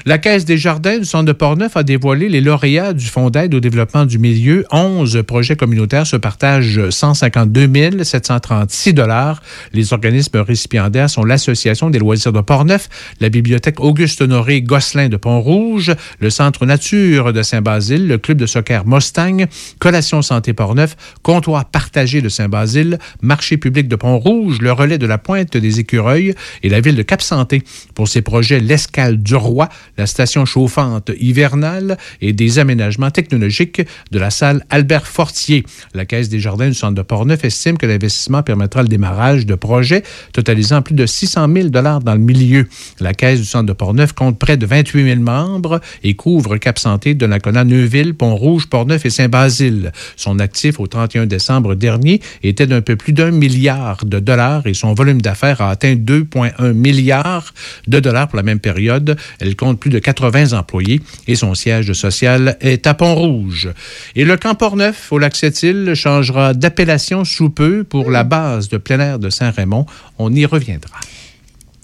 La 0.06 0.18
Caisse 0.18 0.44
des 0.44 0.58
jardins 0.58 0.98
du 0.98 1.04
centre 1.04 1.26
de 1.26 1.32
Portneuf 1.32 1.76
a 1.76 1.82
dévoilé 1.82 2.28
les 2.28 2.40
lauréats 2.40 2.92
du 2.92 3.06
Fonds 3.06 3.30
d'aide 3.30 3.54
au 3.54 3.60
développement 3.60 4.06
du 4.06 4.18
milieu. 4.18 4.64
11 4.70 5.22
projets 5.26 5.56
communautaires 5.56 6.06
se 6.06 6.16
partagent 6.16 6.88
152 6.90 8.02
736 8.02 8.94
dollars. 8.94 9.42
Les 9.72 9.92
organismes 9.92 10.38
récipiendaires 10.38 11.10
sont 11.10 11.24
l'Association 11.24 11.90
des 11.90 11.98
loisirs 11.98 12.32
de 12.32 12.40
Portneuf, 12.40 12.88
la 13.20 13.28
Bibliothèque 13.28 13.80
Auguste-Honoré 13.80 14.62
Gosselin 14.62 15.08
de 15.08 15.16
Pont-Rouge, 15.16 15.92
le 16.18 16.30
Centre 16.30 16.66
Nature 16.66 17.32
de 17.32 17.42
Saint-Basile, 17.42 18.08
le 18.08 18.18
Club 18.18 18.38
de 18.38 18.46
soccer 18.46 18.86
Mustang, 18.86 19.46
Collation 19.78 20.22
Santé 20.22 20.52
Portneuf, 20.52 20.96
Comptoir 21.22 21.64
partagé 21.66 22.20
de 22.20 22.28
Saint-Basile, 22.28 22.98
Marché 23.20 23.56
public 23.56 23.88
de 23.88 23.96
Pont-Rouge, 23.96 24.60
le 24.60 24.72
relais 24.72 24.98
de 24.98 25.06
la 25.06 25.18
Pointe 25.18 25.56
des 25.56 25.80
Écureuils 25.80 26.34
et 26.62 26.68
la 26.68 26.80
ville 26.80 26.96
de 26.96 27.02
Cap-Santé. 27.02 27.62
Pour 27.94 28.08
ces 28.08 28.22
projets, 28.22 28.60
l'Escale 28.60 29.22
du 29.22 29.36
Roi, 29.36 29.68
la 29.98 30.06
station 30.06 30.44
chauffante 30.44 31.10
hivernale 31.20 31.96
et 32.20 32.32
des 32.32 32.58
aménagements 32.58 33.10
technologiques 33.10 33.82
de 34.10 34.18
la 34.18 34.30
salle 34.30 34.64
Albert 34.70 35.06
Fortier. 35.06 35.64
La 35.94 36.06
Caisse 36.06 36.28
des 36.28 36.40
jardins 36.40 36.68
du 36.68 36.74
centre 36.74 36.94
de 36.94 37.02
Portneuf 37.02 37.44
estime 37.44 37.78
que 37.78 37.86
l'investissement 37.86 38.42
permettra 38.42 38.82
le 38.82 38.88
démarrage 38.88 39.46
de 39.46 39.54
projets 39.54 40.02
totalisant 40.32 40.82
plus 40.82 40.94
de 40.94 41.06
600 41.06 41.46
000 41.54 41.68
dans 41.68 42.14
le 42.14 42.18
milieu. 42.18 42.68
La 43.00 43.14
Caisse 43.14 43.40
du 43.40 43.46
centre 43.46 43.66
de 43.66 43.72
Portneuf 43.72 44.12
compte 44.12 44.38
près 44.38 44.56
de 44.56 44.66
28 44.66 45.04
000 45.04 45.20
membres 45.20 45.80
et 46.02 46.14
couvre 46.14 46.56
Cap-Santé, 46.56 47.14
Donnacona, 47.14 47.64
Neuville, 47.64 48.14
Pont-Rouge, 48.14 48.66
Portneuf 48.66 49.06
et 49.06 49.10
Saint-Basile. 49.10 49.92
Son 50.16 50.38
actif 50.38 50.80
au 50.80 50.86
31 51.12 51.26
décembre 51.26 51.74
dernier 51.74 52.20
était 52.42 52.66
d'un 52.66 52.80
peu 52.80 52.96
plus 52.96 53.12
d'un 53.12 53.30
milliard 53.30 54.04
de 54.04 54.18
dollars 54.18 54.66
et 54.66 54.74
son 54.74 54.94
volume 54.94 55.20
d'affaires 55.20 55.60
a 55.60 55.70
atteint 55.70 55.94
2,1 55.94 56.72
milliards 56.72 57.52
de 57.86 58.00
dollars 58.00 58.28
pour 58.28 58.36
la 58.36 58.42
même 58.42 58.60
période. 58.60 59.16
Elle 59.38 59.56
compte 59.56 59.78
plus 59.78 59.90
de 59.90 59.98
80 59.98 60.52
employés 60.52 61.00
et 61.26 61.34
son 61.34 61.54
siège 61.54 61.92
social 61.92 62.56
est 62.60 62.86
à 62.86 62.94
Pont-Rouge. 62.94 63.70
Et 64.16 64.24
le 64.24 64.36
camp 64.36 64.54
Port-Neuf 64.54 65.12
au 65.12 65.18
lac 65.18 65.36
Sept-Îles 65.36 65.94
changera 65.94 66.54
d'appellation 66.54 67.24
sous 67.24 67.50
peu 67.50 67.84
pour 67.84 68.10
la 68.10 68.24
base 68.24 68.68
de 68.68 68.78
plein 68.78 69.00
air 69.00 69.18
de 69.18 69.28
Saint-Raymond. 69.28 69.86
On 70.18 70.32
y 70.32 70.46
reviendra. 70.46 70.98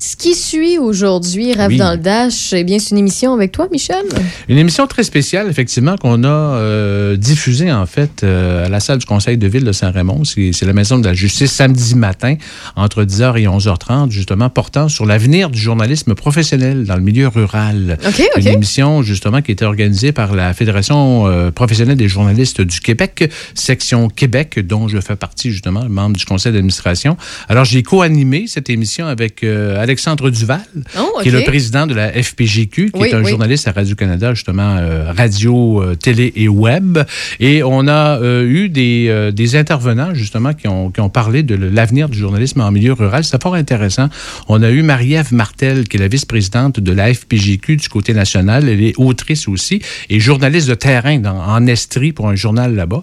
Ce 0.00 0.14
qui 0.14 0.36
suit 0.36 0.78
aujourd'hui, 0.78 1.54
Rave 1.54 1.70
Oui. 1.70 1.76
dans 1.76 1.90
le 1.90 1.96
Dash, 1.96 2.52
eh 2.52 2.62
bien, 2.62 2.78
c'est 2.78 2.90
une 2.90 2.98
émission 2.98 3.34
avec 3.34 3.50
toi, 3.50 3.66
Michel. 3.72 4.04
Une 4.48 4.56
émission 4.56 4.86
très 4.86 5.02
spéciale, 5.02 5.48
effectivement, 5.50 5.96
qu'on 5.96 6.22
a 6.22 6.28
euh, 6.28 7.16
diffusée, 7.16 7.72
en 7.72 7.84
fait, 7.84 8.22
euh, 8.22 8.66
à 8.66 8.68
la 8.68 8.78
salle 8.78 8.98
du 8.98 9.06
Conseil 9.06 9.38
de 9.38 9.48
ville 9.48 9.64
de 9.64 9.72
Saint-Raymond. 9.72 10.22
C'est 10.24 10.62
la 10.62 10.72
Maison 10.72 11.00
de 11.00 11.04
la 11.04 11.14
Justice, 11.14 11.50
samedi 11.50 11.96
matin, 11.96 12.36
entre 12.76 13.02
10h 13.02 13.38
et 13.40 13.46
11h30, 13.48 14.12
justement, 14.12 14.48
portant 14.50 14.88
sur 14.88 15.04
l'avenir 15.04 15.50
du 15.50 15.58
journalisme 15.58 16.14
professionnel 16.14 16.84
dans 16.84 16.94
le 16.94 17.02
milieu 17.02 17.26
rural. 17.26 17.98
OK, 18.06 18.22
OK. 18.36 18.40
Une 18.40 18.46
émission, 18.46 19.02
justement, 19.02 19.42
qui 19.42 19.50
était 19.50 19.64
organisée 19.64 20.12
par 20.12 20.32
la 20.32 20.54
Fédération 20.54 21.26
euh, 21.26 21.50
professionnelle 21.50 21.96
des 21.96 22.06
journalistes 22.08 22.60
du 22.60 22.78
Québec, 22.78 23.32
section 23.56 24.08
Québec, 24.08 24.60
dont 24.64 24.86
je 24.86 25.00
fais 25.00 25.16
partie, 25.16 25.50
justement, 25.50 25.86
membre 25.88 26.18
du 26.18 26.24
conseil 26.24 26.52
d'administration. 26.52 27.16
Alors, 27.48 27.64
j'ai 27.64 27.82
co-animé 27.82 28.44
cette 28.46 28.70
émission 28.70 29.08
avec 29.08 29.42
Alexandre 29.88 30.28
Duval, 30.28 30.60
Oh, 30.98 31.20
qui 31.22 31.28
est 31.30 31.32
le 31.32 31.44
président 31.44 31.86
de 31.86 31.94
la 31.94 32.12
FPJQ, 32.12 32.90
qui 32.90 33.00
Oui, 33.00 33.08
est 33.08 33.14
un 33.14 33.22
oui. 33.22 33.30
journaliste 33.30 33.66
à 33.68 33.72
Radio-Canada, 33.72 34.34
justement, 34.34 34.76
euh, 34.76 35.12
radio, 35.16 35.82
euh, 35.82 35.94
télé 35.94 36.30
et 36.36 36.46
web. 36.48 36.98
Et 37.40 37.62
on 37.62 37.88
a 37.88 38.20
euh, 38.20 38.44
eu 38.46 38.68
des, 38.68 39.30
des 39.32 39.56
intervenants, 39.56 40.12
justement, 40.14 40.52
qui 40.52 40.68
ont, 40.68 40.90
qui 40.90 41.00
ont 41.00 41.08
parlé 41.08 41.42
de 41.42 41.54
l'avenir 41.54 42.10
du 42.10 42.18
journalisme 42.18 42.60
en 42.60 42.70
milieu 42.70 42.92
rural. 42.92 43.24
C'était 43.24 43.42
fort 43.42 43.54
intéressant. 43.54 44.08
On 44.48 44.62
a 44.62 44.70
eu 44.70 44.82
Marie-Ève 44.82 45.32
Martel, 45.32 45.88
qui 45.88 45.96
est 45.96 46.00
la 46.00 46.08
vice-présidente 46.08 46.80
de 46.80 46.92
la 46.92 47.12
FPJQ 47.14 47.76
du 47.76 47.88
côté 47.88 48.12
national. 48.12 48.68
Elle 48.68 48.82
est 48.82 48.94
autrice 48.98 49.48
aussi 49.48 49.80
et 50.10 50.20
journaliste 50.20 50.68
de 50.68 50.74
terrain 50.74 51.18
dans- 51.18 51.40
en 51.40 51.66
Estrie 51.66 52.12
pour 52.12 52.28
un 52.28 52.34
journal 52.36 52.74
là-bas. 52.74 53.02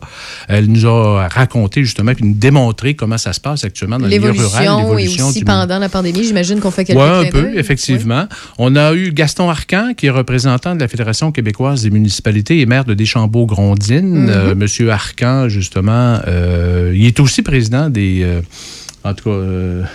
Elle 0.50 0.68
nous 0.68 0.86
a 0.86 1.28
raconté, 1.30 1.84
justement, 1.84 2.14
puis 2.14 2.26
nous 2.26 2.34
démontré 2.36 2.94
comment 2.94 3.18
ça 3.18 3.34
se 3.34 3.40
passe 3.40 3.64
actuellement 3.64 3.98
dans 3.98 4.06
le 4.08 4.12
milieu 4.12 4.30
rural. 4.32 4.64
L'évolution 4.82 5.26
et 5.26 5.30
aussi 5.30 5.44
pendant 5.44 5.80
la 5.80 5.90
pandémie, 5.90 6.24
j'imagine 6.24 6.60
qu'on 6.60 6.72
fait 6.76 6.86
quelques 6.86 7.00
oui, 7.00 7.28
un 7.28 7.32
peu, 7.32 7.58
effectivement. 7.58 8.28
On 8.58 8.76
a 8.76 8.94
eu 8.94 9.12
Gaston 9.12 9.50
Arcan, 9.50 9.94
qui 9.96 10.08
est 10.08 10.12
représentant 10.12 10.76
de 10.76 10.80
la 10.80 10.88
Fédération 10.88 11.32
québécoise 11.32 11.84
des 11.84 11.90
municipalités 11.90 12.60
et 12.60 12.66
maire 12.66 12.86
de 12.86 12.94
Deschambault-Grondines. 12.94 14.30
Euh, 14.30 14.56
Monsieur 14.56 14.92
Arcan, 14.92 15.50
justement, 15.50 16.20
euh, 16.28 16.94
il 16.96 17.06
est 17.06 17.20
aussi 17.20 17.42
président 17.42 17.90
des... 17.90 18.22
euh, 18.24 18.42
en 19.04 19.14
tout 19.14 19.30
cas... 19.30 19.88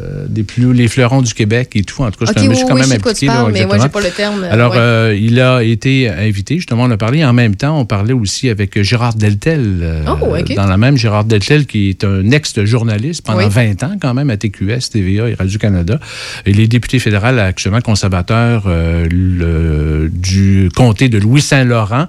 euh, 0.00 0.26
des 0.28 0.42
plus, 0.42 0.72
les 0.72 0.88
fleurons 0.88 1.22
du 1.22 1.32
Québec 1.32 1.70
et 1.74 1.82
tout. 1.84 2.02
En 2.02 2.10
tout 2.10 2.24
cas, 2.24 2.30
Ok, 2.30 2.36
je 2.36 2.40
suis 2.40 2.48
oui, 2.48 2.64
quand 2.68 2.74
oui, 2.74 2.80
même 2.80 2.92
impliqué. 2.92 3.26
là, 3.26 3.46
mais 3.52 3.66
moi, 3.66 3.88
pas 3.88 4.00
le 4.00 4.10
terme, 4.10 4.44
Alors, 4.50 4.72
ouais. 4.72 4.78
euh, 4.78 5.18
il 5.18 5.40
a 5.40 5.62
été 5.62 6.08
invité, 6.08 6.56
justement, 6.56 6.84
on 6.84 6.90
a 6.90 6.96
parlé. 6.96 7.24
En 7.24 7.32
même 7.32 7.54
temps, 7.54 7.78
on 7.78 7.84
parlait 7.84 8.12
aussi 8.12 8.48
avec 8.48 8.80
Gérard 8.82 9.14
Deltel. 9.14 9.78
euh, 9.82 10.04
Oh, 10.08 10.34
ok. 10.36 10.54
Dans 10.54 10.66
la 10.66 10.76
même, 10.76 10.96
Gérard 10.96 11.24
Deltel, 11.24 11.66
qui 11.66 11.88
est 11.90 12.02
un 12.04 12.30
ex-journaliste 12.32 13.22
pendant 13.24 13.38
Oui. 13.38 13.48
20 13.48 13.82
ans, 13.84 13.96
quand 14.00 14.12
même, 14.14 14.30
à 14.30 14.36
TQS, 14.36 14.90
TVA 14.90 15.28
et 15.28 15.34
Radio-Canada. 15.34 16.00
Il 16.46 16.58
est 16.60 16.66
député 16.66 16.98
fédéral, 16.98 17.38
actuellement 17.38 17.80
conservateur 17.80 18.64
le- 18.66 20.08
du 20.12 20.68
comté 20.74 21.08
de 21.08 21.18
Louis-Saint-Laurent. 21.18 22.06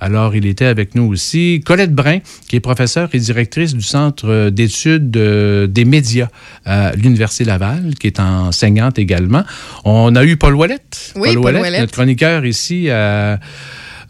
Alors, 0.00 0.34
il 0.34 0.46
était 0.46 0.64
avec 0.66 0.94
nous 0.94 1.04
aussi. 1.04 1.62
Colette 1.64 1.94
Brun, 1.94 2.18
qui 2.48 2.56
est 2.56 2.60
professeure 2.60 3.08
et 3.12 3.18
directrice 3.18 3.74
du 3.74 3.82
Centre 3.82 4.50
d'études 4.50 5.10
des 5.10 5.84
médias 5.84 6.28
à 6.64 6.92
l'Université 6.96 7.20
Laval, 7.38 7.94
qui 7.98 8.06
est 8.06 8.20
enseignante 8.20 8.98
également. 8.98 9.44
On 9.84 10.14
a 10.16 10.24
eu 10.24 10.36
Paul 10.36 10.54
Ouellette. 10.54 11.12
Oui, 11.16 11.34
Paul 11.34 11.56
Ouellette. 11.56 11.80
notre 11.80 11.92
chroniqueur 11.92 12.44
ici 12.44 12.90
à... 12.90 13.38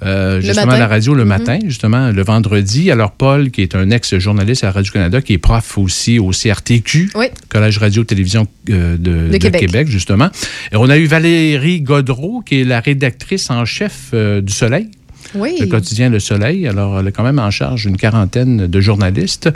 euh, 0.03 0.37
Le 0.37 0.41
justement 0.41 0.73
à 0.73 0.79
la 0.79 0.87
radio 0.89 1.15
le 1.15 1.25
Mhm. 1.25 1.29
matin, 1.29 1.59
justement, 1.65 2.11
le 2.11 2.23
vendredi. 2.23 2.91
Alors, 2.91 3.13
Paul, 3.13 3.51
qui 3.51 3.61
est 3.63 3.75
un 3.75 3.91
ex-journaliste 3.91 4.65
à 4.65 4.71
Radio-Canada, 4.71 5.21
qui 5.21 5.35
est 5.35 5.39
prof 5.39 5.77
aussi 5.77 6.19
au 6.19 6.31
CRTQ, 6.31 7.11
Oui. 7.15 7.27
Collège 7.51 7.79
Radio-Télévision 7.79 8.47
euh, 8.71 8.97
de, 8.97 9.27
De 9.27 9.29
de 9.33 9.37
Québec. 9.37 9.61
Québec. 9.61 9.89
justement. 9.89 10.31
Et 10.73 10.77
on 10.77 10.89
a 10.89 10.97
eu 10.97 11.05
Valérie 11.07 11.83
Godreau, 11.83 12.41
qui 12.45 12.63
est 12.63 12.65
la 12.65 12.81
rédactrice 12.81 13.51
en 13.51 13.65
chef 13.67 14.11
euh, 14.15 14.41
du 14.41 14.53
Soleil. 14.53 14.89
Oui. 15.35 15.57
Le 15.61 15.66
quotidien 15.66 16.09
Le 16.09 16.20
Soleil. 16.20 16.66
Alors, 16.66 16.98
elle 17.01 17.09
est 17.09 17.12
quand 17.12 17.23
même 17.23 17.39
en 17.39 17.51
charge 17.51 17.86
d'une 17.86 17.97
quarantaine 17.97 18.66
de 18.66 18.81
journalistes. 18.81 19.48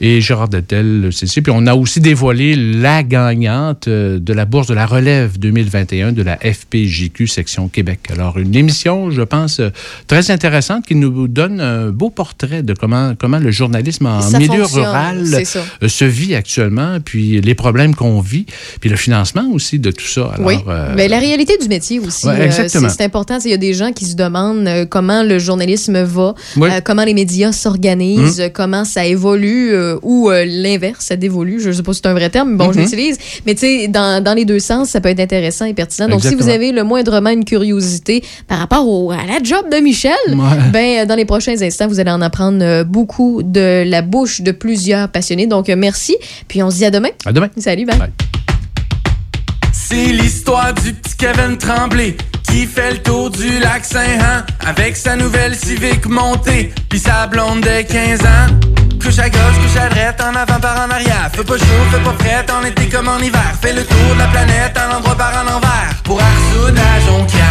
Et 0.00 0.20
Gérard 0.20 0.48
Dettel, 0.48 1.08
c'est 1.12 1.26
ça. 1.26 1.40
Puis 1.40 1.52
on 1.54 1.66
a 1.66 1.74
aussi 1.74 2.00
dévoilé 2.00 2.54
la 2.56 3.02
gagnante 3.02 3.88
euh, 3.88 4.18
de 4.18 4.32
la 4.32 4.44
bourse 4.44 4.66
de 4.66 4.74
la 4.74 4.86
relève 4.86 5.38
2021 5.38 6.12
de 6.12 6.22
la 6.22 6.36
FPJQ 6.36 7.26
section 7.26 7.68
Québec. 7.68 8.00
Alors, 8.12 8.38
une 8.38 8.54
émission, 8.54 9.10
je 9.10 9.22
pense, 9.22 9.60
euh, 9.60 9.70
très 10.06 10.30
intéressante 10.30 10.86
qui 10.86 10.94
nous 10.94 11.28
donne 11.28 11.60
un 11.60 11.88
beau 11.88 12.10
portrait 12.10 12.62
de 12.62 12.74
comment, 12.74 13.14
comment 13.18 13.38
le 13.38 13.50
journalisme 13.50 14.06
en 14.06 14.20
Ça 14.20 14.38
milieu 14.38 14.64
rural 14.64 15.24
euh, 15.82 15.88
se 15.88 16.04
vit 16.04 16.34
actuellement, 16.34 16.98
puis 17.04 17.40
les 17.40 17.54
problèmes 17.54 17.94
qu'on 17.94 18.20
vit, 18.20 18.46
puis 18.80 18.90
le 18.90 18.96
financement 18.96 19.48
aussi 19.52 19.78
de 19.78 19.90
tout 19.90 20.06
ça. 20.06 20.32
Alors, 20.34 20.46
oui, 20.46 20.56
euh, 20.68 20.92
mais 20.96 21.08
la 21.08 21.18
réalité 21.18 21.56
du 21.60 21.68
métier 21.68 21.98
aussi, 22.00 22.26
Ouais, 22.26 22.42
exactement. 22.46 22.88
c'est 22.88 22.98
c'est 22.98 23.04
important. 23.04 23.38
Il 23.44 23.50
y 23.50 23.54
a 23.54 23.58
des 23.58 23.74
gens 23.74 23.92
qui 23.92 24.04
se 24.04 24.16
demandent 24.16 24.66
euh, 24.66 24.84
comment 25.08 25.22
le 25.22 25.38
journalisme 25.38 26.02
va, 26.02 26.34
Oui. 26.56 26.68
euh, 26.70 26.80
comment 26.84 27.02
les 27.04 27.14
médias 27.14 27.52
s'organisent, 27.52 28.38
Mhm. 28.40 28.44
euh, 28.46 28.48
comment 28.52 28.84
ça 28.84 29.06
évolue 29.06 29.72
euh, 29.72 29.96
ou 30.02 30.28
euh, 30.30 30.44
l'inverse, 30.46 31.06
ça 31.06 31.16
dévolue. 31.16 31.60
Je 31.60 31.68
ne 31.68 31.72
sais 31.72 31.82
pas 31.82 31.94
si 31.94 32.00
c'est 32.02 32.08
un 32.08 32.12
vrai 32.14 32.28
terme, 32.28 32.50
mais 32.50 32.56
bon, 32.58 32.72
je 32.72 32.78
Mhm. 32.78 32.84
l'utilise. 32.84 33.18
Mais 33.46 33.54
tu 33.54 33.60
sais, 33.60 33.88
dans, 33.88 34.22
dans 34.22 34.34
les 34.34 34.44
deux 34.44 34.58
sens, 34.58 34.90
ça 34.90 35.00
peut 35.00 35.08
être 35.08 35.20
intéressant 35.20 35.64
et 35.64 35.72
pertinent. 35.72 36.08
Donc, 36.08 36.22
si 36.22 36.34
vous 36.34 36.48
avez 36.50 36.72
le 36.72 36.84
moindrement 36.84 37.30
une 37.30 37.44
curiosité 37.46 38.22
par 38.46 38.58
rapport 38.58 38.86
au- 38.86 39.10
à 39.10 39.24
la 39.26 39.42
job 39.42 39.70
de 39.72 39.78
Michel, 39.78 40.12
Ouais. 40.28 40.34
ben, 40.72 41.06
dans 41.06 41.14
les 41.16 41.24
prochains 41.24 41.60
instants, 41.62 41.88
vous 41.88 42.00
allez 42.00 42.10
en 42.10 42.20
apprendre 42.20 42.82
beaucoup 42.84 43.42
de 43.42 43.84
la 43.86 44.02
bouche 44.02 44.42
de 44.42 44.52
plusieurs 44.52 45.08
passionnés. 45.08 45.46
Donc, 45.46 45.68
merci. 45.68 46.16
Puis, 46.48 46.62
on 46.62 46.70
se 46.70 46.76
dit 46.76 46.84
à 46.84 46.90
demain. 46.90 47.08
À 47.24 47.32
demain. 47.32 47.48
Salut, 47.56 47.86
bye. 47.86 47.96
C'est 49.72 50.06
l'histoire 50.12 50.74
du 50.74 50.92
petit 50.92 51.16
Kevin 51.16 51.56
Tremblay 51.56 52.14
qui 52.50 52.66
fait 52.66 52.92
le 52.92 52.98
tour 52.98 53.30
du 53.30 53.58
lac 53.60 53.84
Saint-Han 53.84 54.42
avec 54.66 54.96
sa 54.96 55.16
nouvelle 55.16 55.54
Civic 55.54 56.06
montée 56.06 56.72
puis 56.88 56.98
sa 56.98 57.26
blonde 57.26 57.60
de 57.60 57.82
15 57.82 58.20
ans. 58.22 58.48
Couche 59.00 59.18
à 59.18 59.28
gauche, 59.28 59.58
couche 59.62 59.80
à 59.80 59.88
droite, 59.88 60.20
en 60.20 60.34
avant 60.34 60.60
par 60.60 60.86
en 60.86 60.90
arrière. 60.90 61.30
Fais 61.32 61.44
pas 61.44 61.56
chaud, 61.58 61.84
fais 61.90 62.00
pas 62.00 62.14
frais, 62.18 62.46
en 62.52 62.64
été 62.64 62.88
comme 62.88 63.08
en 63.08 63.18
hiver. 63.18 63.54
Fais 63.60 63.72
le 63.72 63.84
tour 63.84 64.14
de 64.14 64.18
la 64.18 64.26
planète, 64.26 64.76
un 64.76 64.96
endroit 64.96 65.16
par 65.16 65.32
en 65.34 65.56
envers. 65.56 66.02
Pour 66.04 66.20
Arsoud 66.20 66.76
à 66.76 67.00
Jonquière. 67.00 67.44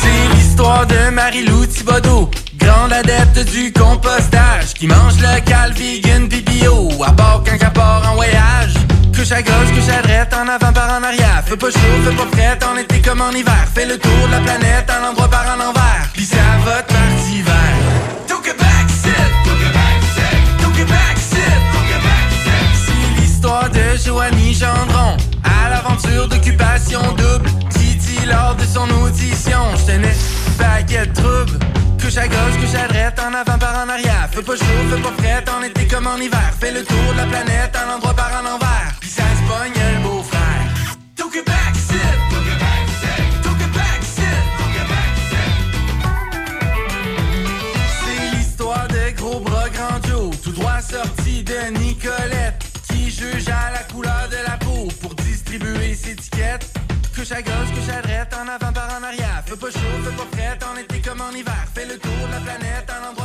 C'est 0.00 0.36
l'histoire 0.36 0.86
de 0.86 1.10
Marie-Lou 1.10 1.66
Thibodeau, 1.66 2.30
grande 2.58 2.92
adepte 2.92 3.50
du 3.50 3.72
compostage, 3.72 4.74
qui 4.74 4.86
mange 4.86 5.14
local, 5.20 5.72
vegan, 5.72 6.28
pis 6.28 6.42
bio, 6.42 6.88
à 7.04 7.12
part 7.12 7.42
quand 7.44 7.56
elle 7.60 7.72
part 7.72 8.02
en 8.10 8.14
voyage. 8.14 8.74
Couche 9.14 9.32
à 9.32 9.42
gauche, 9.42 9.70
couche 9.74 9.88
à 9.88 10.02
droite, 10.02 10.34
en 10.34 10.48
avant 10.48 10.72
par 10.72 10.90
en 10.98 11.02
arrière. 11.02 11.42
Fais 11.46 11.56
pas 11.56 11.70
chaud, 11.70 11.98
fais 12.04 12.14
pas 12.14 12.26
frais, 12.32 12.58
en 12.70 12.76
été 12.76 13.00
comme 13.00 13.20
en 13.20 13.30
hiver. 13.30 13.64
Fais 13.74 13.86
le 13.86 13.98
tour 13.98 14.26
de 14.26 14.32
la 14.32 14.40
planète, 14.40 14.90
un 14.90 15.10
endroit 15.10 15.28
par 15.28 15.46
en 15.46 15.60
envers. 15.70 16.08
Pis 16.12 16.24
ça 16.24 16.36
va 16.64 16.82
te 16.82 16.92
partir 16.92 17.34
hiver. 17.34 17.72
Took 18.28 18.46
it 18.46 18.56
back, 18.58 18.88
sit. 18.88 19.12
Took 19.44 19.60
it 19.60 19.72
back, 19.72 20.00
sit. 20.14 20.62
Took 20.62 20.78
it 20.78 20.88
back, 20.88 21.16
sit. 21.16 21.58
Took 21.72 21.90
it 21.90 22.02
back. 22.02 22.28
C'est 22.86 23.20
l'histoire 23.20 23.70
de 23.70 23.96
Joanie 24.04 24.54
Gendron, 24.54 25.16
à 25.44 25.70
l'aventure 25.70 26.28
d'occupation 26.28 27.00
double. 27.16 27.50
Titi 27.70 28.24
lors 28.26 28.54
de 28.54 28.64
son 28.64 28.88
audition, 29.02 29.62
je 29.78 29.92
tenais 29.92 30.16
paquet 30.58 31.06
de 31.06 31.12
troubles. 31.12 31.58
Couche 32.08 32.16
à 32.16 32.26
gauche, 32.26 32.56
couche 32.58 32.74
à 32.74 33.28
en 33.28 33.34
avant 33.34 33.58
par 33.58 33.84
en 33.84 33.88
arrière. 33.90 34.30
Fais 34.32 34.40
pas 34.40 34.56
chaud, 34.56 34.64
fais 34.90 35.02
pas 35.02 35.12
frais, 35.18 35.44
en 35.54 35.62
été 35.62 35.86
comme 35.88 36.06
en 36.06 36.16
hiver. 36.16 36.54
Fais 36.58 36.72
le 36.72 36.82
tour 36.82 37.12
de 37.12 37.18
la 37.18 37.26
planète, 37.26 37.76
un 37.76 37.96
endroit 37.96 38.14
par 38.14 38.32
en 38.32 38.54
envers. 38.54 38.94
Pis 38.98 39.10
ça 39.10 39.24
se 39.24 39.42
pogne 39.46 39.74
le 39.76 40.02
beau-frère. 40.02 40.94
Took 41.16 41.36
it 41.36 41.44
back, 41.44 41.74
sit. 41.74 41.98
L'histoire 48.32 48.88
de 48.88 49.14
gros 49.14 49.40
bras 49.40 49.68
grandios, 49.68 50.30
tout 50.42 50.52
droit 50.52 50.80
sorti 50.80 51.42
de 51.42 51.78
Nicolette, 51.78 52.64
qui 52.88 53.10
juge 53.10 53.48
à 53.48 53.70
la 53.70 53.82
couleur 53.92 54.28
de 54.30 54.48
la 54.50 54.56
peau 54.56 54.88
pour 55.02 55.14
distribuer 55.14 55.94
ses 55.94 56.12
étiquettes. 56.12 56.72
Couche 57.14 57.32
à 57.32 57.42
gauche, 57.42 57.68
couche 57.74 57.92
à 57.92 57.98
en 58.40 58.48
avant 58.48 58.72
par 58.72 58.96
en 58.98 59.02
arrière. 59.02 59.42
Fais 59.44 59.56
pas 59.56 59.70
chaud, 59.70 59.98
fais 60.04 60.16
pas 60.16 60.37
en 61.28 61.34
hiver. 61.34 61.66
Fais 61.74 61.86
le 61.86 61.98
tour 61.98 62.26
de 62.26 62.32
la 62.32 62.40
planète, 62.40 62.90
un 62.90 63.08
endroit 63.08 63.08
par 63.08 63.08
en 63.08 63.12
envers. 63.12 63.17